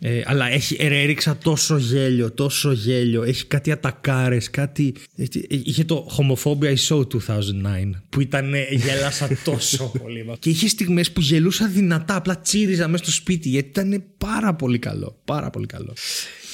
ε, 0.00 0.22
αλλά 0.24 0.48
έχει, 0.50 0.76
ε, 0.78 0.88
ρε, 0.88 1.02
έριξα 1.02 1.36
τόσο 1.42 1.76
γέλιο, 1.76 2.30
τόσο 2.30 2.72
γέλιο. 2.72 3.22
Έχει 3.22 3.46
κάτι 3.46 3.70
ατακάρες, 3.70 4.50
κάτι. 4.50 4.94
έχει- 5.16 5.46
Είχε 5.48 5.84
το 5.84 6.06
Homophobia 6.18 6.64
is 6.74 6.76
so 6.88 7.06
2009 7.06 8.02
που 8.08 8.20
ήταν. 8.20 8.54
Γέλασα 8.70 9.28
τόσο 9.44 9.90
πολύ. 10.02 10.24
και 10.38 10.50
είχε 10.50 10.68
στιγμές 10.68 11.12
που 11.12 11.20
γελούσα 11.20 11.66
δυνατά, 11.68 12.16
απλά 12.16 12.40
τσίριζα 12.40 12.88
μέσα 12.88 13.02
στο 13.04 13.12
σπίτι 13.12 13.48
γιατί 13.48 13.68
ήταν 13.68 14.02
πάρα 14.18 14.54
πολύ 14.54 14.78
καλό. 14.78 15.20
Πάρα 15.24 15.50
πολύ 15.50 15.66
καλό. 15.66 15.94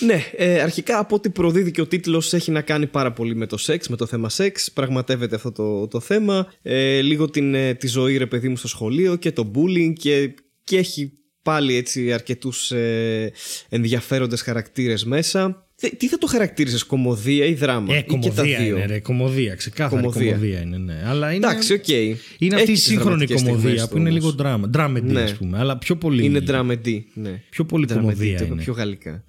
Ναι, 0.01 0.25
ε, 0.37 0.61
αρχικά 0.61 0.99
από 0.99 1.15
ό,τι 1.15 1.31
προδίδει 1.31 1.71
και 1.71 1.81
ο 1.81 1.87
τίτλος 1.87 2.33
έχει 2.33 2.51
να 2.51 2.61
κάνει 2.61 2.87
πάρα 2.87 3.13
πολύ 3.13 3.35
με 3.37 3.47
το 3.47 3.57
σεξ, 3.57 3.89
με 3.89 3.97
το 3.97 4.07
θέμα 4.07 4.29
σεξ. 4.29 4.73
Πραγματεύεται 4.73 5.35
αυτό 5.37 5.53
το, 5.53 5.87
το 5.89 6.01
θέμα. 6.01 6.53
Ε, 6.63 7.01
λίγο 7.01 7.31
την, 7.31 7.55
ε, 7.55 7.75
τη 7.75 7.87
ζωή 7.87 8.17
ρε 8.17 8.27
παιδί 8.27 8.49
μου 8.49 8.57
στο 8.57 8.69
σχολείο 8.69 9.17
και 9.17 9.33
το 9.33 9.51
bullying 9.55 9.93
και, 9.93 10.35
και 10.65 10.77
έχει 10.79 11.13
πάλι 11.43 11.75
έτσι 11.75 12.13
αρκετούς 12.13 12.71
ε, 12.71 13.33
ενδιαφέροντες 13.69 14.41
χαρακτήρες 14.43 15.05
μέσα. 15.05 15.63
Θε- 15.81 15.97
Τι 15.97 16.09
θα 16.09 16.19
το 16.19 16.27
χαρακτήριζες, 16.27 16.85
κωμωδία 16.85 17.45
ή 17.47 17.55
δράμα; 17.55 17.95
Ε, 17.95 17.99
ή 17.99 18.03
και 18.03 18.07
τα 18.07 18.19
κωμωδία 18.19 18.59
δύο; 18.59 18.77
είναι, 18.77 18.87
ρε. 18.87 19.01
Κωμωδία, 19.01 19.55
ξεκάθαρη 19.55 20.03
Κωμωδία. 20.03 20.31
κωμωδία, 20.33 20.61
είναι, 20.61 20.77
ναι. 20.79 21.03
Αλλά 21.07 21.33
είναι, 21.33 21.47
Εντάξει, 21.47 21.73
οκ. 21.73 21.89
είναι 21.89 22.15
αυτή 22.39 22.55
Έχεις 22.55 22.69
η 22.69 22.73
τις 22.73 22.83
σύγχρονη 22.83 23.05
δραματικές 23.25 23.43
κωμωδία 23.43 23.61
στιγμές 23.61 23.83
που 23.83 23.89
του 23.95 23.97
είναι 24.01 24.09
όμως. 24.09 24.23
λίγο 24.23 24.33
δράμα. 24.37 24.71
Dramedy, 24.75 25.03
Ναι. 25.13 25.21
ας 25.23 25.35
πούμε. 25.35 25.59
Αλλά 25.59 25.79
πιο 25.79 25.97
πολύ. 25.97 26.25
Είναι 26.25 26.43
dramedy, 26.47 27.01
ναι. 27.15 27.43
Πιο 27.51 27.65
πολύ 27.65 27.87
Dramedy, 27.89 27.95
κομμωδία 27.95 28.39
το 28.39 28.45
είπα 28.45 28.53
είναι. 28.55 28.63
Πιο 28.63 28.73
γαλλικά. 28.73 29.25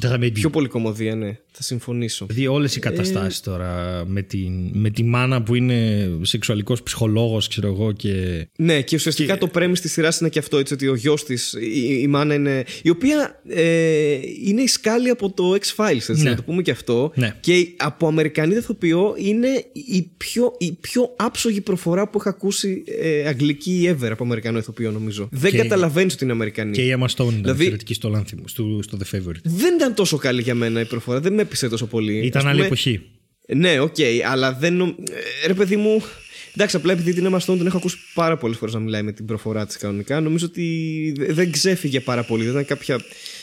Dramedy. 0.00 0.32
Πιο 0.32 0.50
πολύ 0.50 0.68
κομμωδία, 0.68 1.14
ναι. 1.14 1.38
Θα 1.56 1.62
συμφωνήσω. 1.62 2.26
Δηλαδή 2.28 2.46
όλες 2.46 2.76
οι 2.76 2.80
καταστάσεις 2.80 3.40
τώρα 3.40 4.02
με, 4.06 4.22
την, 4.22 4.70
με 4.72 4.90
τη 4.90 5.02
μάνα 5.04 5.42
που 5.42 5.54
είναι 5.54 6.10
σεξουαλικός 6.22 6.82
ψυχολόγος 6.82 7.48
ξέρω 7.48 7.66
εγώ 7.68 7.92
και... 7.92 8.46
Ναι, 8.56 8.82
και 8.82 8.96
ουσιαστικά 8.96 9.38
το 9.38 9.46
πρέμι 9.46 9.74
τη 9.78 9.88
σειρά 9.88 10.12
είναι 10.20 10.28
και 10.30 10.38
αυτό. 10.38 10.58
Έτσι, 10.58 10.74
ότι 10.74 10.88
ο 10.88 10.94
γιος 10.94 11.24
της, 11.24 11.52
η, 11.52 11.98
η 12.02 12.06
μάνα 12.06 12.34
είναι. 12.34 12.64
η 12.82 12.90
οποία 12.90 13.40
ε, 13.48 14.18
είναι 14.44 14.62
η 14.62 14.66
σκάλη 14.66 15.08
από 15.08 15.30
το 15.32 15.50
X-Files, 15.52 15.94
έτσι, 15.94 16.12
Ναι. 16.22 16.30
να 16.30 16.36
το 16.36 16.42
πούμε 16.42 16.62
και 16.62 16.70
αυτό. 16.70 17.12
Ναι. 17.14 17.36
Και 17.40 17.56
η- 17.58 17.74
από 17.78 18.06
Αμερικανή 18.06 18.54
ηθοποιό 18.54 19.14
είναι 19.16 19.48
η 19.72 20.10
πιο, 20.16 20.54
η 20.58 20.72
πιο 20.72 21.12
άψογη 21.16 21.60
προφορά 21.60 22.08
που 22.08 22.18
έχω 22.20 22.28
ακούσει 22.28 22.84
ε, 23.00 23.26
αγγλική 23.28 23.88
ever 24.00 24.08
από 24.10 24.24
Αμερικανό 24.24 24.58
ηθοποιό, 24.58 24.90
νομίζω. 24.90 25.28
Δεν 25.32 25.50
Και- 25.50 25.56
καταλαβαίνεις 25.56 26.14
ότι 26.14 26.24
είναι 26.24 26.32
Αμερικανή. 26.32 26.72
Και 26.72 26.82
η 26.82 26.96
Emma 26.98 27.04
Stone 27.04 27.08
ήταν 27.16 27.28
Δηλαδή- 27.34 27.58
εξαιρετική 27.60 27.94
στο, 27.94 28.12
Lanthimos, 28.16 28.42
στο, 28.44 28.78
στο 28.82 28.98
The 29.02 29.16
Favorite. 29.16 29.40
Δεν 29.44 29.74
ήταν 29.74 29.94
τόσο 29.94 30.16
καλή 30.16 30.42
για 30.42 30.54
μένα 30.54 30.80
η 30.80 30.84
προφορά, 30.84 31.20
δεν 31.20 31.32
με 31.34 31.43
έπεισε 31.44 31.68
τόσο 31.68 31.86
πολύ. 31.86 32.18
Ήταν 32.18 32.40
Ας 32.42 32.46
άλλη 32.46 32.54
πούμε, 32.54 32.66
εποχή. 32.66 33.00
Ναι, 33.54 33.78
οκ, 33.80 33.96
αλλά 34.30 34.52
δεν. 34.52 34.74
νο- 34.76 34.94
ε, 35.42 35.46
Ρε 35.46 35.54
παιδί 35.54 35.76
μου. 35.76 36.02
Εντάξει, 36.56 36.76
απλά 36.76 36.92
επειδή 36.92 37.12
την 37.14 37.28
Emma 37.30 37.38
Stone 37.38 37.56
την 37.58 37.66
έχω 37.66 37.76
ακούσει 37.76 37.96
πάρα 38.14 38.36
πολλές 38.36 38.56
φορές 38.56 38.74
να 38.74 38.80
μιλάει 38.80 39.02
με 39.02 39.12
την 39.12 39.24
προφορά 39.26 39.66
της 39.66 39.76
κανονικά, 39.76 40.20
νομίζω 40.20 40.46
ότι 40.46 41.12
δε- 41.16 41.32
δεν 41.32 41.50
ξέφυγε 41.52 42.00
πάρα 42.00 42.22
πολύ. 42.24 42.42
Δεν 42.42 42.52
ήταν 42.52 42.64
κάποια 42.64 43.00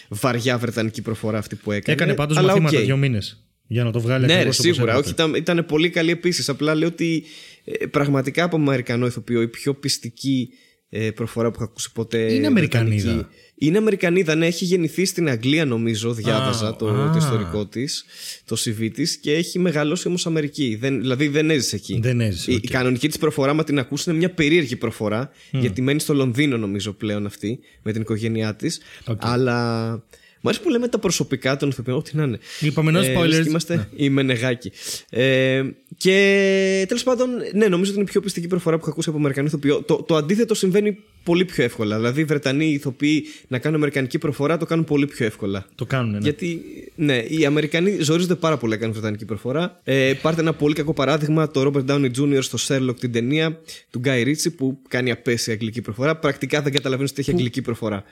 βαριά 0.10 0.58
βρετανική 0.58 1.02
προφορά 1.02 1.38
αυτή 1.38 1.56
που 1.56 1.72
έκανε. 1.72 1.96
Έκανε 1.98 2.14
πάντως 2.14 2.38
αλλά 2.38 2.48
μαθήματα 2.48 2.78
οκ. 2.78 2.84
δύο 2.84 2.98
μήνες 2.98 3.46
για 3.68 3.84
να 3.84 3.92
το 3.92 4.00
βγάλει 4.00 4.26
Ναι, 4.26 4.28
ρε, 4.28 4.34
ακριβώς 4.34 4.60
όπως 4.60 4.74
σίγουρα. 4.76 4.92
έπρεπε. 4.92 5.08
Όχι, 5.08 5.16
ήταν, 5.16 5.36
ήταν 5.36 5.66
πολύ 5.66 5.90
καλή 5.90 6.12
επίσης. 6.12 6.50
Απλά 6.50 6.76
λέω 6.76 6.88
ότι 6.88 7.24
ε, 7.64 7.86
πραγματικά 7.86 8.44
από 8.44 8.56
Αμερικανό 8.56 9.06
ηθοποιό 9.06 9.42
η 9.42 9.48
πιο 9.48 9.74
πιστική 9.74 10.50
ε, 10.52 10.71
προφορά 11.16 11.48
που 11.50 11.56
έχω 11.56 11.64
ακούσει 11.64 11.92
ποτέ. 11.94 12.34
Είναι 12.34 12.48
Αμερικανίδα. 12.48 13.04
βρετανική. 13.04 13.36
Είναι 13.56 13.78
Αμερικανίδα, 13.78 14.36
ναι, 14.36 14.46
έχει 14.46 14.66
γεννηθεί 14.66 15.06
στην 15.06 15.30
Αγγλία 15.30 15.66
νομίζω, 15.66 16.14
διάβαζα 16.14 16.68
Α, 16.68 16.76
το, 16.76 16.88
α. 16.88 17.12
το 17.12 17.18
ιστορικό 17.18 17.66
της, 17.66 18.06
το 18.46 18.56
CV 18.66 18.90
της 18.94 19.18
και 19.18 19.34
έχει 19.34 19.60
μεγαλώσει 19.60 20.08
όμως 20.08 20.26
Αμερική. 20.26 20.78
Δεν, 20.80 21.00
δηλαδή 21.00 21.28
δεν 21.28 21.50
έζησε 21.50 21.76
εκεί. 21.76 22.00
Δεν 22.02 22.22
έζησε, 22.22 22.52
Η, 22.52 22.56
οκ. 22.56 22.64
η 22.64 22.68
κανονική 22.68 23.08
της 23.08 23.18
προφορά, 23.18 23.54
άμα 23.54 23.64
την 23.64 23.80
ακούσεις, 23.80 24.10
είναι 24.10 24.18
μια 24.20 24.34
περίεργη 24.34 24.76
προφορά, 24.76 25.32
γιατί 25.52 25.82
μένει 25.82 26.00
στο 26.00 26.14
Λονδίνο 26.14 26.58
νομίζω 26.58 26.94
πλέον 26.94 27.26
αυτή, 27.26 27.60
με 27.82 27.92
την 27.92 28.02
οικογένειά 28.02 28.56
της. 28.56 28.80
Οκ. 29.08 29.18
Αλλά. 29.24 30.04
Μου 30.42 30.50
αρέσει 30.50 30.64
που 30.64 30.70
λέμε 30.70 30.88
τα 30.88 30.98
προσωπικά 31.00 31.58
των 31.58 31.70
ηθοποιών, 31.70 31.98
ό,τι 31.98 32.16
να 32.18 32.24
είναι. 32.24 32.40
Είπαμε, 32.60 32.92
no 33.00 33.04
Ε, 33.04 33.16
spoilers. 33.16 33.28
λες 33.28 33.40
και 33.44 33.50
Είμαστε 33.50 33.90
η 33.96 34.10
Μενεγάκη. 34.10 34.72
Ε, 35.10 35.64
και 35.98 36.86
τέλος 36.88 37.04
πάντων, 37.04 37.30
ναι, 37.54 37.68
νομίζω 37.68 37.92
ότι 37.92 38.00
είναι 38.00 38.10
η 38.10 38.12
πιο 38.12 38.22
πιστική 38.22 38.48
προφορά 38.48 38.76
που 38.76 38.82
έχω 38.82 38.92
ακούσει 38.92 39.10
από 39.10 39.18
Αμερικανό 39.18 39.48
ηθοποιό. 39.48 39.82
Το, 39.82 39.96
το 39.96 40.16
αντίθετο 40.16 40.54
συμβαίνει 40.54 40.98
πολύ 41.24 41.46
πιο 41.46 41.64
εύκολα. 41.64 41.96
Δηλαδή, 41.96 42.22
οι 42.22 42.24
Βρετανοί 42.24 42.66
ηθοποιοί 42.66 43.24
να 43.48 43.60
κάνουν 43.60 43.78
Αμερικανική 43.78 44.18
προφορά 44.18 44.58
το 44.58 44.66
κάνουν 44.66 44.86
πολύ 44.86 45.08
πιο 45.08 45.26
εύκολα. 45.26 45.66
Το 45.76 45.86
κάνουν, 45.86 46.12
ναι. 46.12 46.18
Γιατί, 46.22 46.62
ναι, 46.96 47.18
οι 47.18 47.46
Αμερικανοί 47.46 47.98
ζορίζονται 48.02 48.36
πάρα 48.36 48.58
πολύ 48.58 48.72
να 48.72 48.78
κάνουν 48.78 48.94
Βρετανική 48.94 49.26
προφορά. 49.26 49.80
Ε, 49.84 50.14
πάρτε 50.22 50.42
ένα 50.42 50.54
πολύ 50.54 50.74
κακό 50.74 50.94
παράδειγμα, 50.94 51.52
το 51.52 51.72
Robert 51.74 51.92
Downey 51.92 52.12
Jr. 52.18 52.38
στο 52.40 52.58
Sherlock 52.68 52.96
την 53.00 53.12
ταινία 53.12 53.60
του 53.90 54.02
Guy 54.06 54.26
Ritchie 54.28 54.54
που 54.58 54.80
κάνει 54.88 55.12
απέσια 55.12 55.54
αγγλική 55.54 55.82
προφορά. 55.82 56.16
Πρακτικά 56.16 56.62
δεν 56.62 56.74
καταλαβαίνεις 56.74 57.12
ότι 57.12 57.22
έχει 57.22 57.32
αγγλική 57.32 57.62
προφορά. 57.62 58.04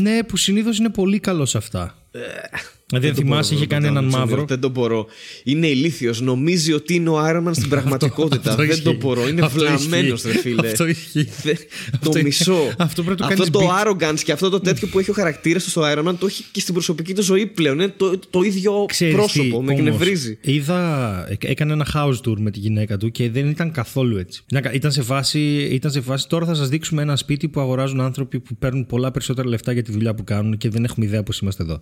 Ναι, 0.00 0.22
που 0.22 0.36
συνήθως 0.36 0.78
είναι 0.78 0.90
πολύ 0.90 1.18
καλός 1.20 1.50
σε 1.50 1.58
αυτά. 1.58 1.75
Δηλαδή, 1.76 1.90
αν 2.94 3.00
Δεν 3.00 3.10
το 3.10 3.16
θυμάσαι, 3.16 3.24
μπορώ, 3.24 3.38
είχε 3.40 3.56
δεν 3.58 3.68
κάνει 3.68 3.84
το 3.84 3.90
έναν 3.90 4.04
μπορώ, 4.04 4.18
μαύρο. 4.18 4.44
Δεν 4.44 4.60
το 4.60 4.68
μπορώ. 4.68 5.06
Είναι 5.44 5.66
ηλίθιος. 5.66 6.20
Νομίζει 6.20 6.72
ότι 6.72 6.94
είναι 6.94 7.08
ο 7.10 7.18
Iron 7.26 7.44
Man 7.48 7.50
στην 7.52 7.68
πραγματικότητα. 7.74 8.50
αυτό 8.50 8.62
δεν 8.62 8.70
ισχύει. 8.70 8.82
το 8.82 8.92
μπορώ. 8.92 9.28
Είναι 9.28 9.40
Αυτό 9.44 9.58
βλαμμένος, 9.58 10.24
ισχύει. 10.24 10.32
ρε 10.34 10.38
φίλε. 10.40 10.68
Αυτό 10.68 10.86
ισχύει. 10.86 11.28
Δε- 11.42 11.52
Αυτό 11.92 12.10
το 12.10 12.18
είναι- 12.18 12.22
μισό. 12.22 12.74
αυτό 12.78 13.02
πρέπει 13.02 13.20
να 13.22 13.26
το 13.28 13.42
αυτό 13.42 13.50
κάνεις 13.50 13.50
το 13.50 13.60
beat. 13.60 14.12
arrogance 14.12 14.20
και 14.24 14.32
αυτό 14.32 14.48
το 14.48 14.60
τέτοιο 14.60 14.88
που 14.88 14.98
έχει 14.98 15.10
ο 15.10 15.14
χαρακτήρας 15.14 15.64
του 15.64 15.70
στο 15.70 15.82
Iron 15.84 16.08
Man 16.08 16.14
το 16.18 16.26
έχει 16.26 16.44
και 16.52 16.60
στην 16.60 16.74
προσωπική 16.74 17.14
του 17.14 17.22
ζωή 17.22 17.46
πλέον. 17.46 17.74
Είναι 17.80 17.94
το, 17.96 18.18
το 18.30 18.42
ίδιο 18.42 18.84
Ξέρεις 18.88 19.14
πρόσωπο. 19.14 19.42
τι, 19.42 19.48
με 19.50 19.56
όμως, 19.56 19.70
εκνευρίζει. 19.70 20.38
Είδα, 20.40 21.26
ε, 21.30 21.36
έκανε 21.40 21.72
ένα 21.72 21.86
house 21.94 22.28
tour 22.28 22.36
με 22.38 22.50
τη 22.50 22.58
γυναίκα 22.58 22.96
του 22.96 23.10
και 23.10 23.30
δεν 23.30 23.48
ήταν 23.48 23.72
καθόλου 23.72 24.16
έτσι. 24.16 24.42
Ήταν 24.50 24.62
κα- 24.62 24.72
Ήταν 24.72 24.92
σε 24.92 25.02
φάση, 25.02 25.40
ήταν 25.72 25.90
σε 25.90 26.00
φάση 26.00 26.28
τώρα 26.28 26.46
θα 26.46 26.54
σας 26.54 26.68
δείξουμε 26.68 27.02
ένα 27.02 27.16
σπίτι 27.16 27.48
που 27.48 27.60
αγοράζουν 27.60 28.00
άνθρωποι 28.00 28.40
που 28.40 28.56
παίρνουν 28.56 28.86
πολλά 28.86 29.10
περισσότερα 29.10 29.48
λεφτά 29.48 29.72
για 29.72 29.82
τη 29.82 29.92
δουλειά 29.92 30.14
που 30.14 30.24
κάνουν 30.24 30.56
και 30.56 30.68
δεν 30.70 30.84
έχουμε 30.84 31.06
ιδέα 31.06 31.22
πώς 31.22 31.38
είμαστε 31.38 31.62
εδώ. 31.62 31.80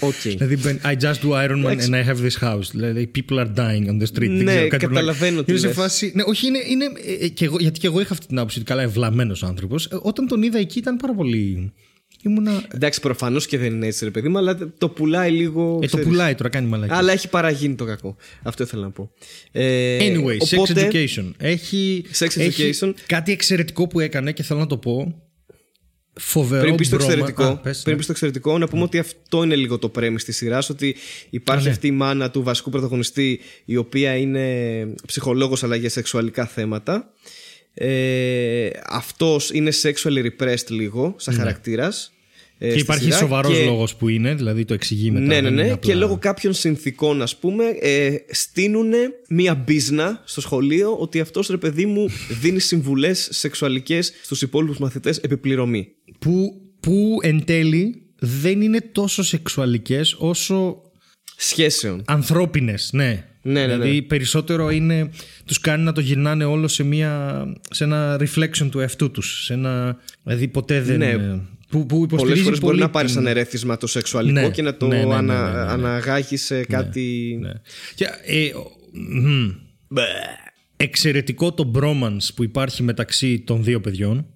Οκ. 0.00 0.14
Δηλαδή, 0.22 0.56
μπαίνει, 0.56 0.78
I 0.84 0.94
just 1.02 1.14
do 1.14 1.30
Iron 1.48 1.64
Man 1.64 1.78
and 1.80 1.94
I 1.94 2.08
have 2.08 2.16
this 2.26 2.40
house. 2.48 2.70
Δηλαδή, 2.70 3.10
people 3.18 3.36
are 3.38 3.54
dying 3.56 3.86
on 3.88 4.02
the 4.02 4.06
street. 4.06 4.18
Δεν 4.18 4.30
Ναι, 4.30 4.44
ξέρω, 4.54 4.68
κάτι 4.68 4.86
καταλαβαίνω 4.86 5.36
να- 5.36 5.44
τι 5.44 5.50
Είναι 5.50 5.60
σε 5.60 5.66
λες. 5.66 5.76
φάση. 5.76 6.12
Ναι, 6.14 6.22
όχι, 6.26 6.46
είναι. 6.46 6.58
είναι 6.70 6.84
ε, 7.20 7.24
ε, 7.24 7.28
και 7.28 7.44
εγώ, 7.44 7.56
γιατί 7.60 7.78
και 7.80 7.86
εγώ 7.86 8.00
είχα 8.00 8.12
αυτή 8.12 8.26
την 8.26 8.38
άποψη 8.38 8.58
ότι 8.58 8.66
καλά, 8.66 8.82
ευλαμμένος 8.82 9.42
άνθρωπος. 9.42 9.88
Όταν 10.02 10.26
τον 10.26 10.42
είδα 10.42 10.58
εκεί 10.58 10.78
ήταν 10.78 10.96
πάρα 10.96 11.14
πολύ. 11.14 11.72
Ήμουνα. 12.22 12.62
Εντάξει, 12.74 13.00
προφανώς 13.00 13.46
και 13.46 13.58
δεν 13.58 13.72
είναι 13.74 13.86
έτσι, 13.86 14.04
ρε 14.04 14.10
παιδί 14.10 14.28
μου, 14.28 14.38
αλλά 14.38 14.58
το 14.78 14.88
πουλάει 14.88 15.30
λίγο. 15.30 15.74
Ε, 15.76 15.80
το 15.80 15.86
ξέρεις. 15.86 16.06
πουλάει 16.06 16.34
τώρα, 16.34 16.48
κάνει 16.48 16.66
μαλακή. 16.68 16.92
Αλλά 16.92 17.12
έχει 17.12 17.28
παραγίνει 17.28 17.74
το 17.74 17.84
κακό. 17.84 18.16
Αυτό 18.42 18.62
ήθελα 18.62 18.82
να 18.82 18.90
πω. 18.90 19.10
Ε, 19.52 19.98
Anyway, 20.00 20.36
οπότε, 20.52 20.88
sex 20.90 20.92
education. 20.92 21.30
Έχει, 21.38 22.04
Sex 22.18 22.36
έχει 22.36 22.70
education. 22.80 22.92
κάτι 23.06 23.32
εξαιρετικό 23.32 23.86
που 23.86 24.00
έκανε 24.00 24.32
και 24.32 24.42
θέλω 24.42 24.60
να 24.60 24.66
το 24.66 24.76
πω. 24.76 25.22
Φοβερό 26.18 26.62
Πριν 26.62 26.74
πεις 26.74 26.86
στο 26.86 26.96
μπρώμα- 26.96 27.12
εξαιρετικό, 27.12 27.44
Α, 27.44 27.56
πες, 27.56 27.72
πριν 27.82 27.90
ναι. 27.90 27.94
πεις 27.96 28.04
στο 28.04 28.12
εξαιρετικό, 28.12 28.58
να 28.58 28.68
πούμε 28.68 28.82
ότι 28.82 28.98
αυτό 28.98 29.42
είναι 29.42 29.56
λίγο 29.56 29.78
το 29.78 29.88
πρέμι 29.88 30.16
τη 30.16 30.32
σειρά. 30.32 30.62
Ότι 30.70 30.96
υπάρχει 31.30 31.62
Α, 31.62 31.64
ναι. 31.66 31.70
αυτή 31.70 31.86
η 31.86 31.90
μάνα 31.90 32.30
του 32.30 32.42
βασικού 32.42 32.70
πρωταγωνιστή, 32.70 33.40
η 33.64 33.76
οποία 33.76 34.16
είναι 34.16 34.46
ψυχολόγος 35.06 35.62
αλλά 35.64 35.76
για 35.76 35.90
σεξουαλικά 35.90 36.46
θέματα. 36.46 37.12
Ε, 37.74 38.68
Αυτός 38.86 39.50
είναι 39.50 39.70
sexually 39.82 40.24
repressed 40.26 40.66
λίγο, 40.68 41.14
σαν 41.18 41.34
χαρακτήρας. 41.34 42.12
Ναι. 42.12 42.17
Και 42.58 42.66
υπάρχει 42.66 43.12
σοβαρός 43.12 43.64
λόγος 43.64 43.94
που 43.96 44.08
είναι, 44.08 44.34
δηλαδή 44.34 44.64
το 44.64 44.74
εξηγεί 44.74 45.10
μετά. 45.10 45.26
Ναι, 45.26 45.34
ναι, 45.34 45.40
δεν 45.40 45.54
ναι. 45.54 45.60
είναι 45.60 45.68
Και 45.80 45.90
απλά- 45.92 45.94
λόγω 45.94 46.18
κάποιων 46.18 46.52
συνθήκων, 46.52 47.22
ας 47.22 47.36
πούμε, 47.36 47.64
ε, 47.80 48.14
στείνουν 48.30 48.92
μία 49.28 49.54
μπίζνα 49.54 50.22
στο 50.24 50.40
σχολείο 50.40 50.96
ότι 50.98 51.20
αυτός 51.20 51.48
ρε 51.48 51.56
παιδί 51.56 51.86
μου 51.86 52.06
δίνει 52.40 52.58
συμβουλές 52.58 53.28
σεξουαλικές 53.32 54.12
στους 54.22 54.42
υπόλοιπους 54.42 54.78
μαθητές 54.78 55.18
επιπληρωμή. 55.18 55.88
Που, 56.18 56.60
που 56.80 57.18
εν 57.22 57.44
τέλει 57.44 58.02
δεν 58.18 58.60
είναι 58.60 58.80
τόσο 58.92 59.22
σεξουαλικές 59.22 60.14
όσο 60.18 60.82
Σχέσεων. 61.36 62.02
ανθρώπινες, 62.06 62.90
ναι. 62.92 63.22
Ναι, 63.42 63.66
ναι, 63.66 63.66
δηλαδή 63.74 63.94
ναι. 63.94 64.02
περισσότερο 64.02 64.70
είναι, 64.70 65.10
τους 65.44 65.60
κάνει 65.60 65.82
να 65.84 65.92
το 65.92 66.00
γυρνάνε 66.00 66.44
όλο 66.44 66.68
σε, 66.68 66.82
μια, 66.82 67.44
σε 67.70 67.84
ένα 67.84 68.20
reflection 68.20 68.68
του 68.70 68.80
εαυτού 68.80 69.10
τους. 69.10 69.44
Σε 69.44 69.52
ένα, 69.52 69.96
δηλαδή 70.22 70.48
ποτέ 70.48 70.80
δεν... 70.80 70.98
Ναι. 70.98 71.40
Που, 71.70 71.78
που 71.78 71.86
Πολλές 71.86 72.04
υποστηρίζει 72.12 72.42
φορές 72.42 72.58
μπορεί 72.60 72.70
πολύ 72.70 72.80
να 72.80 72.90
πάρεις 72.90 73.12
την- 73.12 73.20
σαν 73.22 73.30
ερέθισμα 73.30 73.76
το 73.76 73.86
σεξουαλικό 73.86 74.40
Ναι, 74.40 74.50
και 74.50 74.62
να 74.62 74.76
το 74.76 74.86
ναι, 74.86 74.96
ναι, 74.98 75.04
ναι, 75.04 75.14
ανα, 75.14 75.50
ναι, 75.50 75.58
ναι, 75.58 75.64
ναι. 75.64 75.70
αναγάγεις 75.70 76.44
σε 76.44 76.64
κάτι. 76.64 77.38
Ναι. 77.40 77.52
Και, 77.94 78.04
ε, 78.24 78.54
ο- 78.54 78.70
μμμ. 78.92 79.50
εξαιρετικό 80.76 81.52
το 81.52 81.70
bromance 81.74 82.28
που 82.34 82.42
υπάρχει 82.42 82.82
μεταξύ 82.82 83.40
των 83.40 83.64
δύο 83.64 83.80
παιδιών 83.80 84.26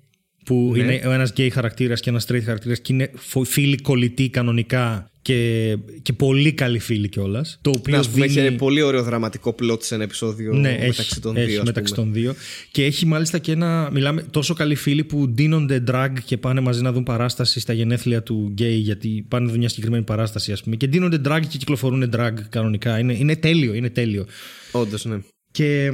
που 0.45 0.73
Ναι. 0.77 0.83
είναι 0.83 1.07
ο 1.07 1.11
ένας 1.11 1.33
gay 1.37 1.49
χαρακτήρας 1.53 2.01
και 2.01 2.11
ένας 2.11 2.27
straight 2.29 2.43
χαρακτήρας 2.45 2.81
και 2.81 2.93
είναι 2.93 3.11
φο- 3.17 3.45
φίλοι 3.45 3.77
κολλητοί 3.81 4.29
κανονικά 4.31 5.11
και, 5.23 5.77
και 6.03 6.13
πολύ 6.13 6.53
καλοί 6.53 6.79
φίλοι 6.79 7.09
κιόλας. 7.09 7.59
Το 7.61 7.71
οποίο 7.71 7.95
Να 7.95 8.01
ας 8.01 8.09
πούμε, 8.09 8.27
δίνει... 8.27 8.47
έχει 8.47 8.57
πολύ 8.57 8.83
ωραίο 8.83 9.03
δραματικό 9.03 9.53
πλότ 9.53 9.83
σε 9.83 9.95
ένα 9.95 10.05
επεισόδιο 10.05 10.53
Ναι, 10.55 10.71
μεταξύ 10.71 11.01
έχει, 11.01 11.21
των 11.21 11.37
έχει 11.37 11.47
δύο. 11.51 11.61
ας 11.61 11.67
μεταξύ 11.67 11.95
πούμε. 11.95 12.07
των 12.07 12.15
δύο. 12.15 12.35
Και 12.71 12.85
έχει 12.85 13.07
μάλιστα 13.07 13.39
και 13.39 13.53
ένα. 13.53 13.91
Μιλάμε 13.93 14.23
τόσο 14.23 14.55
καλοί 14.55 14.75
φίλοι 14.75 15.05
που 15.05 15.29
ντύνονται 15.29 15.85
drag 15.91 16.11
και 16.25 16.37
πάνε 16.37 16.61
μαζί 16.61 16.83
να 16.83 16.93
δουν 16.93 17.03
παράσταση 17.03 17.61
στα 17.61 17.73
γενέθλια 17.73 18.23
του 18.23 18.49
γκέι, 18.53 18.77
γιατί 18.77 19.25
πάνε 19.29 19.45
να 19.45 19.51
δουν 19.51 19.59
μια 19.59 19.69
συγκεκριμένη 19.69 20.05
παράσταση, 20.05 20.53
ας 20.53 20.63
πούμε. 20.63 20.77
Και 20.77 20.87
ντύνονται 20.87 21.21
drag 21.25 21.41
και 21.49 21.59
κυκλοφορούν 21.59 22.11
drag 22.17 22.33
κανονικά. 22.49 22.99
Είναι, 22.99 23.13
είναι 23.13 23.37
τέλειο, 23.37 23.75
είναι 23.75 23.91
τέλειο. 23.91 24.27
Όντως, 24.73 25.05
ναι. 25.05 25.19
Και 25.51 25.93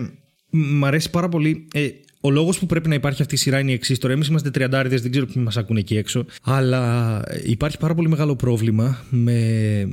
μ' 0.51 0.85
αρέσει 0.85 1.11
πάρα 1.11 1.29
πολύ. 1.29 1.69
Ε, 1.73 1.89
ο 2.21 2.31
λόγος 2.31 2.59
που 2.59 2.67
πρέπει 2.67 2.89
να 2.89 2.95
υπάρχει 2.95 3.23
αυτή 3.23 3.35
η 3.35 3.39
σειρά 3.39 3.59
είναι 3.59 3.71
η 3.71 3.75
εξής. 3.75 3.99
Τώρα, 3.99 4.13
εμείς 4.15 4.29
είμαστε 4.29 4.51
τριαντάριδες, 4.51 5.03
δεν 5.03 5.11
ξέρω 5.11 5.27
ποιοι 5.27 5.43
μας 5.47 5.57
ακούνε 5.57 5.79
εκεί 5.79 5.97
έξω. 5.97 6.25
Αλλά 6.43 7.23
υπάρχει 7.45 7.79
πάρα 7.79 7.95
πολύ 7.95 8.09
μεγάλο 8.09 8.37
πρόβλημα 8.37 8.99
με, 9.11 9.89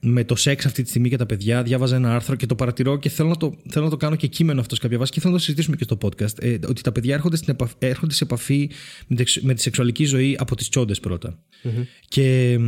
με 0.00 0.24
το 0.24 0.34
σεξ 0.36 0.66
αυτή 0.66 0.82
τη 0.82 0.88
στιγμή 0.88 1.08
και 1.08 1.16
τα 1.16 1.26
παιδιά. 1.26 1.62
Διάβαζα 1.62 1.96
ένα 1.96 2.14
άρθρο 2.14 2.34
και 2.34 2.46
το 2.46 2.54
παρατηρώ 2.54 2.98
και 2.98 3.08
θέλω 3.08 3.28
να 3.28 3.36
το, 3.36 3.54
θέλω 3.68 3.84
να 3.84 3.90
το 3.90 3.96
κάνω 3.96 4.16
και 4.16 4.26
κείμενο 4.26 4.60
αυτό 4.60 4.74
σε 4.74 4.80
κάποια 4.80 4.98
βάση 4.98 5.12
και 5.12 5.20
θέλω 5.20 5.32
να 5.32 5.38
το 5.38 5.44
συζητήσουμε 5.44 5.76
και 5.76 5.84
στο 5.84 5.98
podcast. 6.02 6.38
Ε, 6.42 6.56
ότι 6.68 6.82
τα 6.82 6.92
παιδιά 6.92 7.14
έρχονται, 7.14 7.36
στην 7.36 7.52
επαφ- 7.52 7.82
έρχονται 7.84 8.14
σε 8.14 8.24
επαφή 8.24 8.70
με 9.06 9.16
τη, 9.16 9.46
με 9.46 9.54
τη 9.54 9.60
σεξουαλική 9.60 10.04
ζωή 10.04 10.36
από 10.40 10.56
τις 10.56 10.68
τσόντες 10.68 11.00
πρώτα. 11.00 11.38
Και 12.08 12.58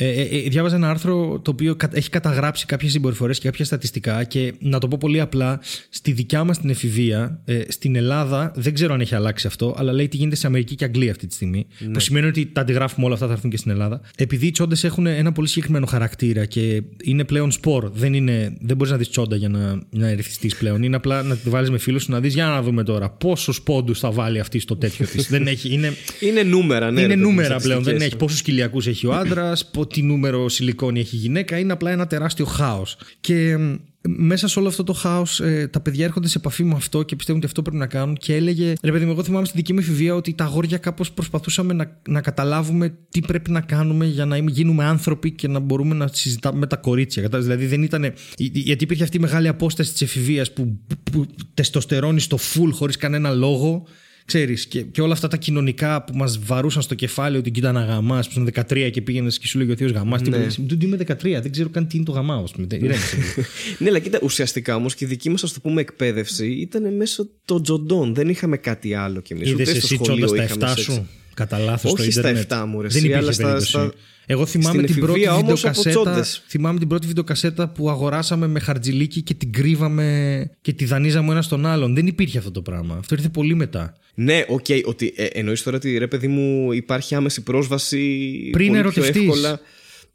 ε, 0.00 0.04
ε, 0.04 0.22
ε, 0.22 0.48
διάβαζα 0.48 0.76
ένα 0.76 0.90
άρθρο 0.90 1.40
το 1.44 1.50
οποίο 1.50 1.76
κα- 1.76 1.90
έχει 1.92 2.10
καταγράψει 2.10 2.66
κάποιες 2.66 2.92
συμπεριφορές 2.92 3.38
και 3.38 3.48
κάποια 3.48 3.64
στατιστικά 3.64 4.24
και 4.24 4.54
να 4.60 4.78
το 4.78 4.88
πω 4.88 4.96
πολύ 5.00 5.20
απλά, 5.20 5.60
στη 5.88 6.12
δικιά 6.12 6.44
μας 6.44 6.58
την 6.60 6.70
εφηβεία, 6.70 7.40
ε, 7.44 7.60
στην 7.68 7.96
Ελλάδα, 7.96 8.52
δεν 8.56 8.74
ξέρω 8.74 8.94
αν 8.94 9.00
έχει 9.00 9.14
αλλάξει 9.14 9.46
αυτό, 9.46 9.74
αλλά 9.78 9.92
λέει 9.92 10.08
τι 10.08 10.16
γίνεται 10.16 10.36
σε 10.36 10.46
Αμερική 10.46 10.74
και 10.74 10.84
Αγγλία 10.84 11.10
αυτή 11.10 11.26
τη 11.26 11.34
στιγμή. 11.34 11.66
Που 11.92 12.00
σημαίνει 12.00 12.26
ότι 12.26 12.46
τα 12.46 12.60
αντιγράφουμε 12.60 13.04
όλα 13.06 13.14
αυτά 13.14 13.26
θα 13.26 13.32
έρθουν 13.32 13.50
και 13.50 13.56
στην 13.56 13.70
Ελλάδα. 13.70 14.00
Επειδή 14.16 14.46
οι 14.46 14.50
τσόντες 14.50 14.84
έχουν 14.84 15.06
ένα 15.06 15.32
πολύ 15.32 15.48
συγκεκριμένο 15.48 15.86
χαρακτήρα 15.86 16.44
και 16.44 16.67
είναι 17.04 17.24
πλέον 17.24 17.50
σπορ, 17.50 17.90
δεν, 17.94 18.14
είναι, 18.14 18.56
δεν 18.60 18.76
μπορείς 18.76 18.92
να 18.92 18.98
δεις 18.98 19.08
τσόντα 19.08 19.36
για 19.36 19.48
να, 19.48 19.82
να 19.90 20.08
ερεθιστεί 20.08 20.50
πλέον. 20.58 20.82
Είναι 20.82 20.96
απλά 20.96 21.22
να 21.22 21.36
τη 21.36 21.48
βάλεις 21.50 21.70
με 21.70 21.78
φίλους 21.78 22.02
σου 22.02 22.10
να 22.10 22.20
δεις 22.20 22.34
για 22.34 22.46
να 22.46 22.62
δούμε 22.62 22.82
τώρα 22.82 23.10
πόσους 23.10 23.62
πόντους 23.62 23.98
θα 23.98 24.10
βάλει 24.10 24.38
αυτή 24.40 24.58
στο 24.58 24.76
τέτοιο 24.76 25.06
της. 25.06 25.28
δεν 25.28 25.46
έχει, 25.46 25.72
είναι, 25.72 25.92
Είναι 26.20 26.42
νούμερα, 26.42 26.90
ναι. 26.90 27.00
είναι 27.00 27.08
ρε 27.08 27.14
παιδί 27.14 27.20
μου, 27.20 27.28
νούμερα 27.30 27.56
πλέον. 27.56 27.62
Δεν 27.64 27.82
στατιστικές. 27.82 28.06
έχει 28.06 28.16
πόσους 28.16 28.42
κοιλιακού 28.42 28.78
έχει 28.86 29.06
ο 29.06 29.14
άντρας, 29.14 29.70
τι 29.88 30.02
νούμερο 30.02 30.48
σιλικόνη 30.48 31.00
έχει 31.00 31.16
η 31.16 31.18
γυναίκα. 31.18 31.58
Είναι 31.58 31.72
απλά 31.72 31.90
ένα 31.90 32.06
τεράστιο 32.06 32.44
χάος. 32.44 32.96
Και 33.20 33.56
μ, 33.56 33.74
μέσα 34.16 34.48
σε 34.48 34.58
όλο 34.58 34.68
αυτό 34.68 34.84
το 34.84 34.92
χάος, 34.92 35.40
τα 35.70 35.80
παιδιά 35.80 36.04
έρχονται 36.04 36.28
σε 36.28 36.38
επαφή 36.38 36.64
με 36.64 36.74
αυτό 36.74 37.02
και 37.02 37.16
πιστεύουν 37.16 37.40
ότι 37.40 37.46
αυτό 37.46 37.62
πρέπει 37.62 37.76
να 37.76 37.86
κάνουν. 37.86 38.16
Και 38.16 38.34
έλεγε, 38.34 38.72
ρε 38.82 38.92
παιδί 38.92 39.04
μου, 39.04 39.10
εγώ 39.10 39.22
θυμάμαι 39.22 39.46
στη 39.46 39.56
δική 39.56 39.72
μου 39.72 39.78
εφηβεία 39.78 40.14
ότι 40.14 40.34
τα 40.34 40.44
αγόρια 40.44 40.78
κάπως 40.78 41.12
προσπαθούσαμε 41.12 41.72
να, 41.72 42.00
να 42.08 42.20
καταλάβουμε 42.20 42.94
τι 43.10 43.20
πρέπει 43.20 43.50
να 43.50 43.60
κάνουμε 43.60 44.06
για 44.06 44.24
να 44.24 44.36
είμαι- 44.36 44.50
γίνουμε 44.50 44.84
άνθρωποι 44.84 45.30
και 45.32 45.48
να 45.48 45.58
μπορούμε 45.58 45.94
να 45.94 46.08
συζητάμε 46.12 46.58
με 46.58 46.66
τα 46.66 46.76
κορίτσια. 46.76 47.22
Κατάλαβες; 47.22 47.50
Δηλαδή 47.56 47.76
δεν 47.76 47.84
ήταν. 47.84 48.12
Γιατί 48.36 48.84
υπήρχε 48.84 49.02
αυτή 49.02 49.16
η 49.16 49.20
μεγάλη 49.20 49.48
απόσταση 49.48 49.92
της 49.92 50.02
εφηβείας 50.02 50.52
που, 50.52 50.78
που 51.12 51.26
τεστοστερώνεις 51.54 52.24
στο 52.24 52.38
full 52.54 52.70
χωρίς 52.72 52.96
κανένα 52.96 53.30
λόγο. 53.30 53.86
Ξέρεις, 54.28 54.66
και, 54.66 54.82
και 54.82 55.00
όλα 55.00 55.12
αυτά 55.12 55.28
τα 55.28 55.36
κοινωνικά 55.36 56.04
που 56.04 56.16
μας 56.16 56.38
βαρούσαν 56.44 56.82
στο 56.82 56.94
κεφάλι 56.94 57.36
ότι 57.36 57.50
κοίτα 57.50 57.72
να 57.72 57.84
γαμάς, 57.84 58.26
που 58.26 58.32
ήσουν 58.32 58.48
13 58.70 58.90
και 58.92 59.00
πήγαινες 59.02 59.38
και 59.38 59.46
σου 59.46 59.58
λέγει 59.58 59.70
ο 59.72 59.76
Θεός 59.76 59.90
γαμάς. 59.90 60.22
Τι 60.22 60.30
Ναι. 60.30 60.46
μου 60.58 60.66
Του 60.66 60.78
είμαι 60.82 60.96
13, 60.96 61.40
δεν 61.42 61.50
ξέρω 61.50 61.68
καν 61.68 61.86
τι 61.86 61.96
είναι 61.96 62.04
το 62.06 62.12
γαμάο. 62.12 62.42
ας 62.42 62.50
πούμε. 62.50 62.66
Ηρέμησε 62.70 63.16
λίγο. 63.16 63.48
Ναι, 63.78 63.88
αλλά 63.88 63.98
κοίτα, 63.98 64.18
ουσιαστικά 64.22 64.74
όμως 64.76 64.94
και 64.94 65.04
η 65.04 65.08
δική 65.08 65.30
μας, 65.30 65.42
ας 65.42 65.52
το 65.52 65.60
πούμε, 65.60 65.80
εκπαίδευση 65.80 66.46
ήταν 66.46 66.94
μέσω 66.96 67.28
των 67.44 67.62
τζοντών. 67.62 68.14
Δεν 68.14 68.28
είχαμε 68.28 68.56
κάτι 68.56 68.94
άλλο 68.94 69.20
κι 69.20 69.32
εμείς. 69.32 69.48
Είδες 69.50 69.68
Ούτε 69.68 69.78
στο 69.78 69.86
εσύ 69.86 69.94
σχολείο 70.04 70.26
τσόντα 70.26 70.42
στα 70.46 70.54
είχαμε 70.54 70.72
7 70.72 70.74
σεξ. 70.76 70.82
σου. 70.82 71.06
Κατά 71.34 71.58
λάθος 71.58 71.90
στο 71.90 72.02
Όχι 72.02 72.10
στα 72.10 72.20
Ιντερνετ. 72.20 72.52
7 72.52 72.64
μου, 72.66 72.80
ρε, 72.80 72.88
Δεν 72.88 72.96
εσύ, 72.96 72.98
υπήρχε 72.98 73.18
αλλά 73.22 73.32
στα- 73.32 73.42
περίπτωση. 73.42 73.70
στα- 73.70 73.92
Εγώ 74.30 74.46
θυμάμαι 74.46 74.82
στην 74.82 74.94
την 74.94 75.04
πρώτη 75.04 75.20
εφηβεία 75.20 75.34
όμως 75.36 75.64
από 75.64 75.72
βιντεοκασέτα. 75.82 75.90
τσόντες. 76.10 76.42
Θυμάμαι 76.48 76.78
την 76.78 76.88
πρώτη 76.88 77.06
βιντεοκασέτα 77.06 77.68
που 77.68 77.90
αγοράσαμε 77.90 78.46
με 78.46 78.60
χαρτζιλίκι 78.60 79.22
και 79.22 79.34
την 79.34 79.52
κρύβαμε 79.52 80.50
και 80.60 80.72
τη 80.72 80.84
δανείζαμε 80.84 81.28
ο 81.28 81.32
ένας 81.32 81.48
τον 81.48 81.66
άλλον. 81.66 81.94
Δεν 81.94 82.06
υπήρχε 82.06 82.38
αυτό 82.38 82.50
το 82.50 82.62
πράγμα. 82.62 82.96
Αυτό 82.98 83.14
ήρθε 83.14 83.28
πολύ 83.28 83.54
μετά. 83.54 83.94
Ναι, 84.14 84.44
οκ, 84.48 84.66
ότι 84.84 85.12
ε, 85.16 85.24
εννοείς 85.24 85.62
τώρα 85.62 85.76
ότι 85.76 85.98
ρε 85.98 86.06
παιδί 86.06 86.28
μου 86.28 86.72
υπάρχει 86.72 87.14
άμεση 87.14 87.42
πρόσβαση 87.42 88.26
Πριν 88.52 88.66
πολύ 88.66 88.78
ερωτευτείς. 88.78 89.12
πιο 89.12 89.22
εύκολα 89.22 89.60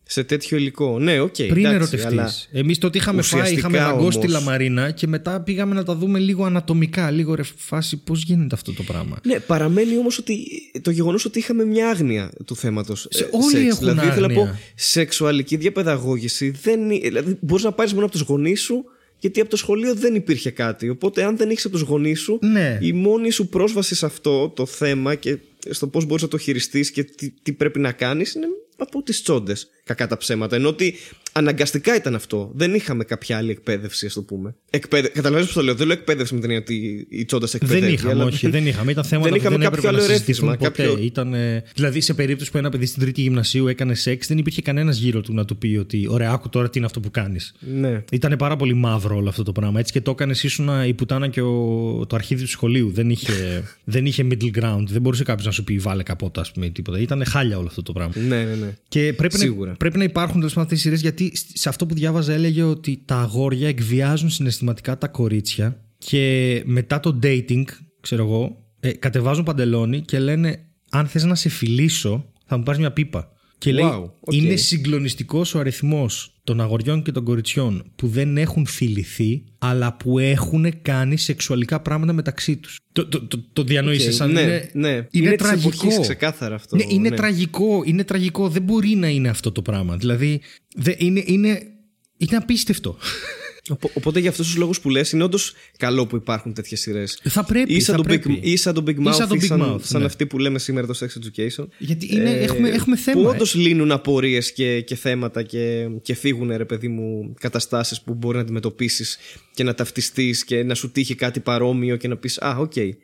σε 0.06 0.24
τέτοιο 0.24 0.58
υλικό. 0.58 1.00
Ναι, 1.00 1.20
οκ. 1.20 1.36
Πριν 1.36 1.50
εντάξει, 1.66 1.74
ερωτευτείς. 1.76 2.06
αλλά- 2.06 2.34
Εμείς 2.52 2.78
τότε 2.78 2.98
είχαμε 2.98 3.22
φάει, 3.22 3.42
ουσιαστικά 3.42 3.68
είχαμε 3.68 3.78
δαγκώσει 3.92 4.20
τη 4.20 4.26
όμως- 4.28 4.40
λαμαρίνα 4.40 4.92
και 4.92 5.08
μετά 5.08 5.42
πήγαμε 5.42 5.76
να 5.76 5.84
τα 5.84 5.96
δούμε 5.96 6.20
λίγο 6.20 6.46
ανατομικά. 6.46 7.12
Λίγο 7.12 7.36
ρε 7.36 7.44
φάση, 7.56 7.98
πώς 8.04 8.24
γίνεται 8.24 8.56
αυτό 8.56 8.74
το 8.74 8.84
πράγμα; 8.84 9.20
Ναι, 9.26 9.40
παραμένει 9.40 9.98
όμως 9.98 10.18
ότι 10.18 10.48
το 10.82 10.92
γεγονός 10.92 11.26
ότι 11.26 11.40
είχαμε 11.40 11.66
μια 11.66 11.90
άγνοια 11.90 12.32
του 12.46 12.56
θέματος. 12.56 13.08
Σε- 13.10 13.30
όλοι 13.32 13.68
έχουν 13.68 13.78
δηλαδή, 13.80 14.00
θέλω 14.00 14.28
να 14.28 14.34
άγνοια. 14.34 14.46
πω, 14.52 14.60
σεξουαλική 14.76 15.56
διαπαιδαγώγηση 15.56 16.50
δεν. 16.50 16.80
είναι- 16.92 17.00
Δηλαδή, 17.08 17.38
μπορείς 17.42 17.64
να 17.64 17.72
πάρεις 17.72 17.94
μόνο 17.94 18.06
από 18.06 18.14
τους 18.14 18.22
γονείς 18.28 18.62
σου, 18.62 18.86
γιατί 19.20 19.40
από 19.40 19.50
το 19.50 19.58
σχολείο 19.58 19.96
δεν 19.96 20.16
υπήρχε 20.16 20.50
κάτι. 20.50 20.90
Οπότε, 20.90 21.24
αν 21.24 21.38
δεν 21.38 21.50
έχεις 21.50 21.66
από 21.66 21.74
τους 21.74 21.84
γονείς 21.88 22.20
σου, 22.22 22.40
Ναι. 22.42 22.78
η 22.82 22.94
μόνη 22.94 23.30
σου 23.32 23.48
πρόσβαση 23.48 23.96
σε 23.96 24.06
αυτό 24.06 24.50
το 24.50 24.66
θέμα 24.66 25.16
και 25.16 25.38
στο 25.70 25.88
πώς 25.88 26.06
μπορείς 26.06 26.24
να 26.24 26.30
το 26.30 26.38
χειριστείς 26.38 26.92
και 26.92 27.04
τι, 27.04 27.30
τι 27.44 27.52
πρέπει 27.54 27.80
να 27.80 27.92
κάνεις 27.92 28.34
είναι 28.34 28.46
από 28.84 29.04
τις 29.04 29.22
τσόντες. 29.22 29.70
Κακά 29.84 30.08
τα 30.08 30.18
ψέματα. 30.18 30.56
Ενώ 30.56 30.70
ότι 30.70 30.96
αναγκαστικά 31.36 31.96
ήταν 31.96 32.16
αυτό. 32.16 32.52
Δεν 32.56 32.74
είχαμε 32.74 33.04
κάποια 33.04 33.38
άλλη 33.38 33.52
εκπαίδευση, 33.52 34.06
ας 34.06 34.14
το 34.14 34.22
πούμε. 34.22 34.56
Εκπαίδε... 34.70 35.08
Καταλαβαίνεις 35.08 35.46
πώς 35.46 35.56
το 35.56 35.62
λέω. 35.64 35.76
Δεν 35.76 35.88
λέω 35.88 35.96
εκπαίδευση 35.96 36.34
με 36.34 36.40
την 36.40 36.50
έννοια 36.50 36.66
ότι 36.68 37.08
η 37.10 37.26
τσόντας 37.26 37.50
σε 37.50 37.56
εκπαιδεύει. 37.58 37.82
Δεν 37.86 37.94
είχαμε, 37.94 38.12
αλλά- 38.14 38.26
όχι, 38.26 38.50
δεν 38.50 38.68
είχαμε. 38.68 38.92
Ήταν 38.92 39.04
θέματα 39.04 39.30
Δεν 39.30 39.38
που 39.40 39.44
είχαμε 39.46 39.58
δεν 39.58 39.66
κάποιο 39.70 39.78
έπρεπε 39.88 39.88
άλλο 39.88 40.08
να 40.08 40.14
συζητηθούν 40.14 40.48
ερέθισμα, 40.48 40.70
ποτέ. 40.70 40.84
κάποιο- 40.90 41.04
Ήταν, 41.06 41.34
ε, 41.34 41.64
δηλαδή, 41.76 42.02
σε 42.02 42.14
περίπτωση 42.14 42.52
που 42.52 42.58
ένα 42.58 42.70
παιδί 42.70 42.86
στην 42.86 43.02
τρίτη 43.02 43.22
γυμνασίου 43.22 43.68
έκανε 43.68 43.96
σεξ, 43.96 44.28
δεν 44.28 44.38
υπήρχε 44.38 44.62
κανένας 44.62 44.98
γύρω 44.98 45.22
του 45.22 45.34
να 45.34 45.46
του 45.46 45.58
πει 45.58 45.78
ότι 45.80 46.08
Ωραία, 46.10 46.32
άκου 46.32 46.50
τώρα 46.50 46.70
τι 46.70 46.78
είναι 46.78 46.86
αυτό 46.88 47.00
που 47.00 47.12
κάνεις. 47.12 47.54
Ναι. 47.76 48.04
Ήταν 48.12 48.36
πάρα 48.38 48.56
πολύ 48.56 48.74
μαύρο 48.74 49.16
όλο 49.16 49.30
αυτό 49.30 49.44
το 49.44 49.52
πράγμα. 49.52 49.80
Έτσι 49.80 49.92
και 49.94 50.02
το 50.02 50.12
έκανες 50.12 50.44
ήσουν 50.44 50.70
η 50.88 50.94
πουτάνα 50.94 51.28
και 51.28 51.42
ο, 51.42 52.06
το 52.10 52.16
αρχίδι 52.16 52.42
του 52.44 52.50
σχολείου. 52.50 52.92
Δεν 52.94 53.10
είχε, 53.10 53.64
δεν 53.84 54.06
είχε 54.06 54.28
middle 54.32 54.60
ground. 54.62 54.84
Δεν 54.88 55.02
μπορούσε 55.02 55.24
κάποιος 55.24 55.46
να 55.46 55.52
σου 55.52 55.64
πει 55.64 55.78
βάλε 55.78 56.04
καπότα, 56.04 56.42
ας 56.42 56.52
πούμε, 56.52 56.66
ή 56.66 56.72
τίποτα. 56.72 57.00
Ήταν 57.00 57.26
χάλια 57.26 57.58
όλο 57.58 57.68
αυτό 57.68 57.84
το 57.84 57.92
πράγμα. 57.94 58.14
Ναι, 58.28 58.44
ναι, 58.44 58.56
ναι. 58.56 58.74
Και 58.88 59.14
πρέπει 59.18 59.38
Σίγουρα. 59.38 59.70
να, 59.70 59.76
πρέπει 59.78 59.98
να 59.98 60.04
υπάρχουν 60.04 60.36
τέλος 60.38 60.54
πάντων 60.54 60.64
αυτές 60.64 60.80
οι 60.80 60.82
σειρές 60.82 61.02
γιατί 61.02 61.23
σε 61.54 61.70
αυτό 61.70 61.86
που 61.86 61.94
διάβαζα 61.94 62.34
έλεγε 62.34 62.64
ότι 62.64 63.02
τα 63.06 63.16
αγόρια 63.16 63.68
εκβιάζουν 63.68 64.30
συναισθηματικά 64.30 64.98
τα 64.98 65.08
κορίτσια 65.08 65.82
και 65.98 66.62
μετά 66.66 67.00
το 67.00 67.20
dating, 67.24 67.64
ξέρω 68.00 68.24
εγώ, 68.24 68.64
ε, 68.80 68.92
κατεβάζουν 68.92 69.44
παντελόνι 69.44 70.02
και 70.02 70.20
λένε 70.20 70.66
αν 70.90 71.08
θες 71.08 71.24
να 71.24 71.36
σε 71.36 71.50
φιλήσω 71.50 72.34
θα 72.46 72.58
μου 72.58 72.64
πάρεις 72.64 72.80
μια 72.80 72.92
πίπα. 72.92 73.32
Και 73.64 73.72
λέει 73.72 73.86
Wow, 73.94 74.04
οκ. 74.20 74.34
είναι 74.34 74.56
συγκλονιστικός 74.56 75.56
ο 75.56 75.60
αριθμός 75.60 76.40
των 76.44 76.62
αγοριών 76.62 77.04
και 77.04 77.12
των 77.12 77.24
κοριτσιών 77.24 77.92
που 77.96 78.08
δεν 78.08 78.38
έχουν 78.38 78.66
φιληθεί 78.66 79.44
αλλά 79.58 79.98
που 79.98 80.20
έχουν 80.20 80.82
κάνει 80.82 81.18
σεξουαλικά 81.18 81.80
πράγματα 81.80 82.14
μεταξύ 82.14 82.58
τους. 82.58 82.80
Το, 82.92 83.08
το, 83.08 83.28
το, 83.28 83.44
το 83.54 83.64
διανοείσαι 83.64 84.08
Οκ, 84.08 84.14
σαν 84.14 84.32
ναι, 84.32 84.42
είναι, 84.42 84.70
ναι. 84.74 84.88
είναι, 84.88 85.08
Είναι 85.12 85.30
της 85.36 85.48
τραγικό. 85.48 85.70
εποχής 85.74 86.00
ξεκάθαρα 86.00 86.56
αυτό, 86.56 86.76
Ναι, 86.76 86.84
είναι 86.88 87.10
ναι. 87.10 87.16
τραγικό, 87.16 87.82
είναι 87.86 88.04
τραγικό. 88.04 88.50
Δεν 88.50 88.62
μπορεί 88.62 88.90
να 88.96 89.08
είναι 89.08 89.30
αυτό 89.30 89.52
το 89.52 89.62
πράγμα. 89.62 89.98
Δηλαδή, 89.98 90.42
δε, 90.76 90.94
είναι, 90.98 91.24
είναι, 91.26 91.62
είναι 92.18 92.36
απίστευτο. 92.38 92.98
Οπο- 93.70 93.92
Οπότε 93.94 94.20
για 94.20 94.30
αυτούς 94.30 94.46
τους 94.48 94.56
λόγους 94.56 94.80
που 94.80 94.90
λες, 94.90 95.12
είναι 95.12 95.24
όντως 95.24 95.54
καλό 95.78 96.08
που 96.08 96.16
υπάρχουν 96.16 96.54
τέτοιες 96.54 96.80
σειρές. 96.80 97.20
θα 97.24 97.44
πρέπει. 97.44 97.74
Ή 97.74 97.80
σαν, 97.80 97.96
θα 97.96 98.02
το 98.02 98.08
πρέπει. 98.08 98.40
big, 98.44 98.46
ή 98.46 98.56
σαν 98.58 98.74
το 98.74 98.84
Big 98.88 98.96
Mouth, 99.00 99.12
Ή 99.12 99.14
σαν 99.14 99.28
το 99.28 99.36
Big 99.36 99.46
σαν, 99.46 99.62
Mouth, 99.64 99.82
σαν 99.82 100.00
ναι. 100.00 100.06
αυτή 100.06 100.26
που 100.26 100.40
λέμε 100.40 100.60
σήμερα 100.60 100.88
το 100.88 100.98
Sex 101.00 101.06
Education. 101.08 101.68
Γιατί 101.78 102.08
είναι, 102.16 102.30
έχουμε, 102.32 102.70
έχουμε 102.70 102.96
θέμα. 102.98 103.22
Που 103.22 103.28
ε. 103.28 103.32
όντως 103.32 103.46
λύνουν 103.54 103.92
απορίες 103.92 104.52
και, 104.54 104.82
και 104.82 104.96
θέματα 104.96 105.44
και, 105.44 105.88
και 106.02 106.14
φύγουν, 106.14 106.52
ρε 106.56 106.66
παιδί 106.66 106.88
μου, 106.88 107.34
καταστάσεις 107.40 108.02
που 108.02 108.14
μπορεί 108.14 108.36
να 108.36 108.42
αντιμετωπίσεις 108.42 109.18
και 109.54 109.64
να 109.64 109.74
ταυτιστείς 109.74 110.44
και 110.44 110.64
να 110.64 110.76
σου 110.76 110.92
τύχει 110.92 111.16
κάτι 111.16 111.40
παρόμοιο 111.40 111.96
και 111.96 112.08
να 112.08 112.18
πεις 112.18 112.38
Α, 112.42 112.56
οκ. 112.60 112.76
Ε, 112.76 112.98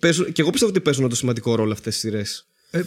παίζουν- 0.00 0.32
και 0.32 0.40
εγώ 0.40 0.50
πιστεύω 0.50 0.70
ότι 0.72 0.80
παίζουν 0.80 1.04
όντως 1.04 1.18
σημαντικό 1.18 1.54
ρόλο 1.54 1.72
αυτές 1.72 1.94
τις 1.94 2.00
σειρές. 2.00 2.49
Ε, 2.72 2.78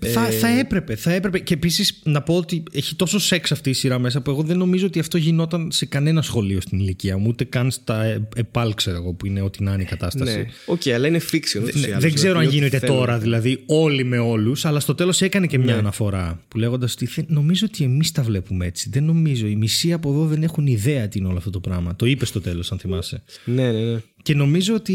ε, 0.00 0.08
θα, 0.08 0.24
θα 0.30 0.48
έπρεπε, 0.58 0.96
θα 0.96 1.12
έπρεπε. 1.12 1.38
Και 1.38 1.54
επίσης 1.54 2.00
να 2.04 2.22
πω 2.22 2.36
ότι 2.36 2.62
έχει 2.72 2.94
τόσο 2.94 3.18
σεξ 3.18 3.52
αυτή 3.52 3.70
η 3.70 3.72
σειρά 3.72 3.98
μέσα 3.98 4.20
που 4.20 4.30
εγώ 4.30 4.42
δεν 4.42 4.56
νομίζω 4.58 4.86
ότι 4.86 4.98
αυτό 4.98 5.18
γινόταν 5.18 5.68
σε 5.72 5.86
κανένα 5.86 6.22
σχολείο 6.22 6.60
στην 6.60 6.78
ηλικία 6.78 7.18
μου. 7.18 7.24
Ούτε 7.28 7.44
καν 7.44 7.70
στα 7.70 8.04
ε- 8.04 8.28
ΕΠΑΛ, 8.36 8.74
ξέρω 8.74 8.96
εγώ, 8.96 9.12
που 9.12 9.26
είναι 9.26 9.40
ό,τι 9.42 9.62
να 9.62 9.72
είναι 9.72 9.82
η 9.82 9.84
κατάσταση. 9.84 10.36
Ναι, 10.36 10.44
οκ, 10.66 10.86
αλλά 10.88 11.06
είναι 11.06 11.20
fiction. 11.32 11.60
ούτως 11.62 11.74
ή 11.74 11.78
Ναι, 11.80 11.86
άλλως, 11.86 12.02
δεν 12.02 12.14
ξέρω 12.14 12.32
αν 12.32 12.38
δηλαδή, 12.40 12.56
γίνεται 12.56 12.76
ό,τι 12.76 12.86
θέλουν. 12.86 13.00
τώρα, 13.00 13.18
δηλαδή 13.18 13.62
όλοι 13.66 14.04
με 14.04 14.18
όλους, 14.18 14.64
αλλά 14.64 14.80
στο 14.80 14.94
τέλος 14.94 15.22
έκανε 15.22 15.46
και 15.46 15.58
Ναι. 15.58 15.64
μια 15.64 15.76
αναφορά 15.78 16.40
που 16.48 16.58
λέγοντας 16.58 16.92
ότι 16.92 17.06
«Θε- 17.06 17.28
νομίζω 17.30 17.66
ότι 17.72 17.84
εμείς 17.84 18.12
τα 18.12 18.22
βλέπουμε 18.22 18.66
έτσι. 18.66 18.88
Δεν 18.92 19.04
νομίζω. 19.04 19.46
Οι 19.46 19.56
μισοί 19.56 19.92
από 19.92 20.10
εδώ 20.10 20.24
δεν 20.26 20.42
έχουν 20.42 20.66
ιδέα 20.66 21.08
τι 21.08 21.18
είναι 21.18 21.28
όλο 21.28 21.36
αυτό 21.38 21.50
το 21.50 21.60
πράγμα. 21.60 21.96
Το 21.96 22.06
είπες 22.06 22.28
στο 22.28 22.40
τέλος, 22.40 22.72
αν 22.72 22.78
θυμάσαι. 22.78 23.22
Ναι, 23.44 23.70
ναι, 23.72 23.92
ναι. 23.92 23.98
Και 24.22 24.34
νομίζω 24.34 24.74
ότι 24.74 24.92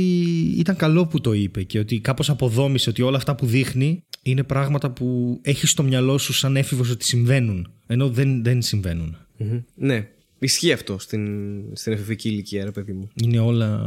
ήταν 0.58 0.76
καλό 0.76 1.08
που 1.08 1.22
το 1.22 1.34
είπε 1.34 1.64
και 1.64 1.80
ότι 1.80 2.00
κάπως 2.00 2.30
αποδόμησε 2.30 2.90
ότι 2.90 3.02
όλα 3.02 3.18
αυτά 3.18 3.36
που 3.36 3.46
δείχνει 3.46 4.04
είναι 4.22 4.44
πράγματα 4.44 4.92
που 4.92 5.40
έχει 5.42 5.68
στο 5.68 5.84
μυαλό 5.84 6.18
σου 6.18 6.34
σαν 6.34 6.56
έφηβος 6.56 6.90
ότι 6.90 7.06
συμβαίνουν. 7.06 7.68
Ενώ 7.88 8.10
δεν, 8.10 8.44
δεν 8.44 8.62
συμβαίνουν. 8.62 9.18
Μμμ. 9.38 9.62
Ναι, 9.76 10.08
ισχύει 10.40 10.72
αυτό 10.72 11.00
στην, 11.00 11.28
στην 11.74 11.94
εφηβική 11.94 12.30
ηλικία, 12.30 12.64
ρε 12.64 12.72
παιδί 12.72 12.94
μου. 12.94 13.10
Είναι 13.24 13.40
όλα. 13.40 13.78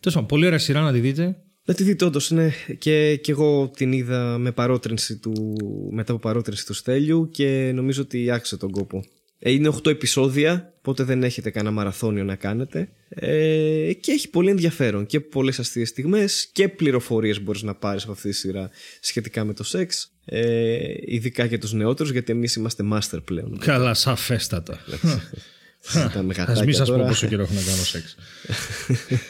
Τέλος 0.00 0.14
πάντων, 0.14 0.26
πολύ 0.26 0.46
ωραία 0.46 0.58
σειρά 0.58 0.80
να 0.80 0.92
τη 0.92 1.00
δείτε. 1.00 1.36
Να 1.64 1.74
τη 1.74 1.82
δείτε 1.82 2.04
όντως, 2.04 2.30
ναι. 2.30 2.50
Και, 2.78 3.16
και 3.16 3.30
εγώ 3.30 3.70
την 3.76 3.92
είδα 3.92 4.38
με 4.38 4.52
παρότρινση 4.52 5.18
του, 5.18 5.56
μετά 5.90 6.12
από 6.12 6.20
παρότρινση 6.20 6.66
του 6.66 6.74
Στέλιου 6.74 7.28
και 7.30 7.72
νομίζω 7.74 8.02
ότι 8.02 8.30
άξιζε 8.30 8.56
τον 8.56 8.70
κόπο. 8.70 9.04
Ε, 9.38 9.50
Είναι 9.50 9.68
8 9.68 9.86
επεισόδια, 9.86 10.71
οπότε 10.84 11.02
δεν 11.02 11.22
έχετε 11.22 11.50
κανένα 11.50 11.74
μαραθώνιο 11.74 12.24
να 12.24 12.34
κάνετε. 12.36 12.88
Ε, 13.08 13.92
και 14.00 14.12
έχει 14.12 14.28
πολύ 14.30 14.50
ενδιαφέρον 14.50 15.06
και 15.06 15.20
πολλές 15.20 15.58
αστείες 15.58 15.88
στιγμές 15.88 16.48
και 16.52 16.68
πληροφορίες 16.68 17.42
μπορείς 17.42 17.62
να 17.62 17.74
πάρεις 17.74 18.02
από 18.02 18.12
αυτή 18.12 18.28
τη 18.28 18.34
σειρά 18.34 18.70
σχετικά 19.00 19.44
με 19.44 19.52
το 19.54 19.64
σεξ. 19.64 20.12
Ε, 20.24 20.84
ειδικά 21.06 21.44
για 21.44 21.58
τους 21.58 21.72
νεότερους, 21.72 22.12
γιατί 22.12 22.32
εμείς 22.32 22.54
είμαστε 22.54 22.84
master 22.92 23.18
πλέον. 23.24 23.58
Καλά, 23.58 23.94
σαφέστατα. 23.94 24.80
Συζητάμε 25.84 26.18
Α 26.18 26.22
μην 26.22 26.32
γατάκια 26.36 26.74
σας 26.74 26.88
πω 26.88 26.94
τώρα. 26.94 27.08
πόσο 27.08 27.26
καιρό 27.26 27.42
έχω 27.42 27.52
να 27.54 27.60
κάνω 27.62 27.82
σεξ. 27.84 28.16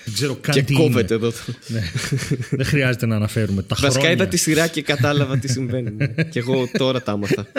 δεν 0.05 0.15
ξέρω 0.15 0.35
καν 0.35 0.55
Και 0.55 0.63
τι 0.63 0.75
κόβεται 0.75 1.15
είναι. 1.15 1.27
εδώ. 1.27 1.37
Ναι. 1.67 1.83
δεν 2.51 2.67
χρειάζεται 2.67 3.07
να 3.07 3.17
αναφέρουμε. 3.17 3.63
Τα 3.63 3.77
Βασικά 3.81 3.91
χρόνια. 3.91 4.11
είδα 4.11 4.27
τη 4.27 4.37
σειρά 4.37 4.67
και 4.67 4.83
κατάλαβα 4.83 5.39
τι 5.39 5.49
συμβαίνει. 5.49 5.97
και 6.33 6.39
εγώ 6.39 6.69
τώρα 6.79 7.03
τα 7.03 7.13
άμαθα. 7.13 7.47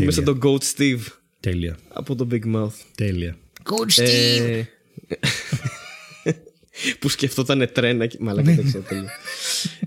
Είμαι 0.00 0.10
σαν 0.10 0.24
τον 0.24 0.38
Goat 0.42 0.62
Steve 0.76 1.00
Τέλεια. 1.40 1.76
από 1.88 2.14
το 2.14 2.26
Big 2.30 2.54
Mouth. 2.54 2.72
Τέλεια. 2.94 3.36
Ε, 3.96 4.62
που 6.98 7.08
σκεφτόταν 7.08 7.68
τρένα 7.72 8.06
και... 8.06 8.16
Μαλάκα 8.20 8.54
δεν 8.54 8.64
ξέρω 8.64 8.84
τέλεια. 8.88 9.10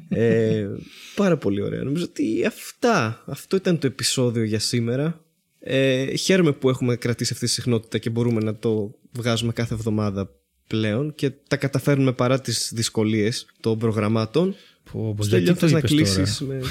ε, 0.09 0.67
πάρα 1.15 1.37
πολύ 1.37 1.61
ωραία. 1.61 1.83
Νομίζω 1.83 2.03
ότι 2.03 2.45
αυτά. 2.45 3.23
Αυτό 3.25 3.55
ήταν 3.55 3.79
το 3.79 3.87
επεισόδιο 3.87 4.43
για 4.43 4.59
σήμερα. 4.59 5.23
Ε, 5.59 6.15
χαίρομαι 6.15 6.51
που 6.51 6.69
έχουμε 6.69 6.95
κρατήσει 6.95 7.33
αυτή 7.33 7.45
τη 7.45 7.51
συχνότητα 7.51 7.97
και 7.97 8.09
μπορούμε 8.09 8.41
να 8.41 8.55
το 8.55 8.95
βγάζουμε 9.11 9.53
κάθε 9.53 9.73
εβδομάδα 9.73 10.31
πλέον 10.67 11.15
και 11.15 11.31
τα 11.47 11.57
καταφέρνουμε 11.57 12.11
παρά 12.11 12.41
τις 12.41 12.71
δυσκολίες 12.73 13.45
των 13.59 13.77
προγραμμάτων. 13.77 14.55
Πω, 14.91 15.13
πω, 15.17 15.23
Στέλιο, 15.23 15.43
γιατί 15.43 15.59
το 15.59 15.67
θες 15.67 15.71
να 15.71 15.77
είπες 15.77 15.91
τώρα; 15.91 16.03
κλείσεις 16.03 16.39
με... 16.41 16.61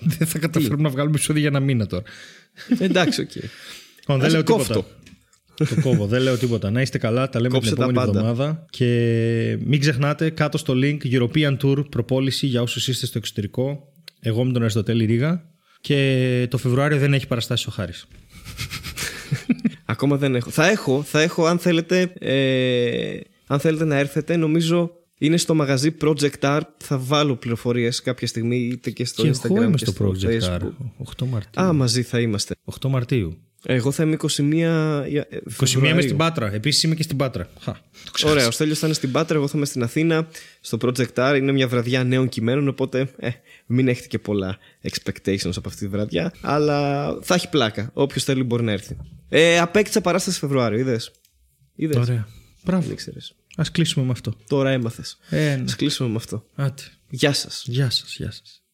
Δεν 0.18 0.26
θα 0.26 0.38
καταφέρουμε 0.38 0.82
να 0.82 0.88
βγάλουμε 0.88 1.14
επεισόδιο 1.14 1.40
για 1.40 1.50
ένα 1.50 1.60
μήνα 1.60 1.86
τώρα. 1.86 2.02
Εντάξει, 2.78 3.20
οκ. 3.20 3.34
Λοιπόν, 4.00 4.16
δεν 4.18 4.26
Ας 4.26 4.32
λέω 4.32 4.42
κόφ' 4.42 4.68
το. 4.68 4.84
τίποτα. 5.54 5.74
το 5.74 5.80
κόβω, 5.88 6.06
δεν 6.06 6.22
λέω 6.22 6.36
τίποτα. 6.36 6.70
Να 6.70 6.80
είστε 6.80 6.98
καλά, 6.98 7.28
τα 7.28 7.40
λέμε 7.40 7.54
Κόψε 7.54 7.68
την 7.68 7.78
τα 7.78 7.84
επόμενη 7.84 8.06
πάντα. 8.06 8.18
εβδομάδα. 8.18 8.66
Και 8.70 9.58
μην 9.64 9.80
ξεχνάτε 9.80 10.30
κάτω 10.30 10.58
στο 10.58 10.74
link 10.76 10.98
European 11.04 11.56
Tour 11.62 11.90
προπόληση 11.90 12.46
για 12.46 12.62
όσους 12.62 12.88
είστε 12.88 13.06
στο 13.06 13.18
εξωτερικό. 13.18 13.92
Εγώ 14.20 14.44
με 14.44 14.52
τον 14.52 14.62
Αριστοτέλη 14.62 15.04
Ρίγα. 15.04 15.44
Και 15.80 16.46
το 16.50 16.58
Φεβρουάριο 16.58 16.98
δεν 16.98 17.14
έχει 17.14 17.26
παραστάσει 17.26 17.66
ο 17.68 17.72
Χάρης. 17.72 18.06
Ακόμα 19.84 20.16
δεν 20.16 20.34
έχω. 20.34 20.50
Θα 20.50 20.66
έχω, 20.68 21.02
θα 21.02 21.20
έχω 21.20 21.46
αν 21.46 21.58
θέλετε, 21.58 22.12
ε, 22.18 23.20
αν 23.46 23.58
θέλετε 23.60 23.84
να 23.84 23.96
έρθετε. 23.96 24.36
Νομίζω 24.36 24.90
είναι 25.18 25.36
στο 25.36 25.54
μαγαζί 25.54 25.94
Project 26.00 26.38
Art. 26.40 26.60
Θα 26.76 26.98
βάλω 26.98 27.36
πληροφορίες 27.36 28.02
κάποια 28.02 28.26
στιγμή 28.26 28.56
είτε 28.56 28.90
και 28.90 29.04
στο 29.04 29.22
και 29.22 29.30
Instagram 29.30 29.44
εγώ 29.44 29.62
είμαι 29.62 29.76
και 29.76 29.84
στο 29.84 30.06
Project 30.06 30.24
Facebook. 30.40 30.60
R. 30.60 31.22
8 31.22 31.26
Μαρτίου. 31.26 31.62
Α, 31.62 31.72
μαζί 31.72 32.02
θα 32.02 32.20
είμαστε. 32.20 32.54
8 32.64 32.88
Μαρτίου. 32.88 33.38
Εγώ 33.68 33.90
θα 33.90 34.02
είμαι 34.02 34.12
21 34.14 35.04
για- 35.08 35.26
ε, 35.30 35.36
21 35.36 35.50
Φεβρουαρίου. 35.50 35.90
είμαι 35.92 36.00
στην 36.02 36.16
Πάτρα. 36.16 36.52
Επίσης 36.52 36.82
είμαι 36.82 36.94
και 36.94 37.02
στην 37.02 37.16
Πάτρα. 37.16 37.48
Χα, 37.60 37.72
το 37.72 38.10
ξέχασα. 38.12 38.34
Ωραία, 38.34 38.46
ο 38.46 38.50
Στέλιος 38.50 38.78
θα 38.78 38.86
είναι 38.86 38.94
στην 38.94 39.12
Πάτρα, 39.12 39.36
εγώ 39.36 39.46
θα 39.46 39.52
είμαι 39.56 39.66
στην 39.66 39.82
Αθήνα, 39.82 40.28
στο 40.60 40.78
Project 40.80 41.14
R. 41.14 41.34
Είναι 41.36 41.52
μια 41.52 41.68
βραδιά 41.68 42.04
νέων 42.04 42.28
κειμένων, 42.28 42.68
οπότε 42.68 43.08
ε, 43.16 43.28
μην 43.66 43.88
έχετε 43.88 44.06
και 44.06 44.18
πολλά 44.18 44.58
expectations 44.82 45.52
από 45.56 45.68
αυτή 45.68 45.78
τη 45.80 45.88
βραδιά. 45.88 46.32
Αλλά 46.40 47.08
θα 47.22 47.34
έχει 47.34 47.48
πλάκα. 47.48 47.90
Όποιος 47.92 48.24
θέλει 48.24 48.42
μπορεί 48.42 48.62
να 48.62 48.72
έρθει. 48.72 48.96
Ε, 49.28 49.58
απέκτησα 49.58 50.00
παράσταση 50.00 50.38
Φεβρουάριο, 50.38 50.78
είδες; 50.78 51.10
Είδες; 51.74 51.96
Ωραία. 51.96 52.26
Μπράβο. 52.64 52.86
Δεν 52.86 52.96
ξέρεις. 52.96 53.35
Α 53.56 53.64
κλείσουμε 53.72 54.06
με 54.06 54.12
αυτό. 54.12 54.36
Τώρα 54.48 54.70
έμαθες. 54.70 55.18
Ε, 55.30 55.52
Α 55.52 55.56
ναι. 55.56 55.72
κλείσουμε 55.76 56.08
με 56.08 56.16
αυτό. 56.16 56.44
Άτε. 56.54 56.82
Γεια 57.10 57.32
σας. 57.32 57.64
Γεια 57.66 57.90
σας, 57.90 58.16
γεια 58.16 58.30
σας. 58.30 58.65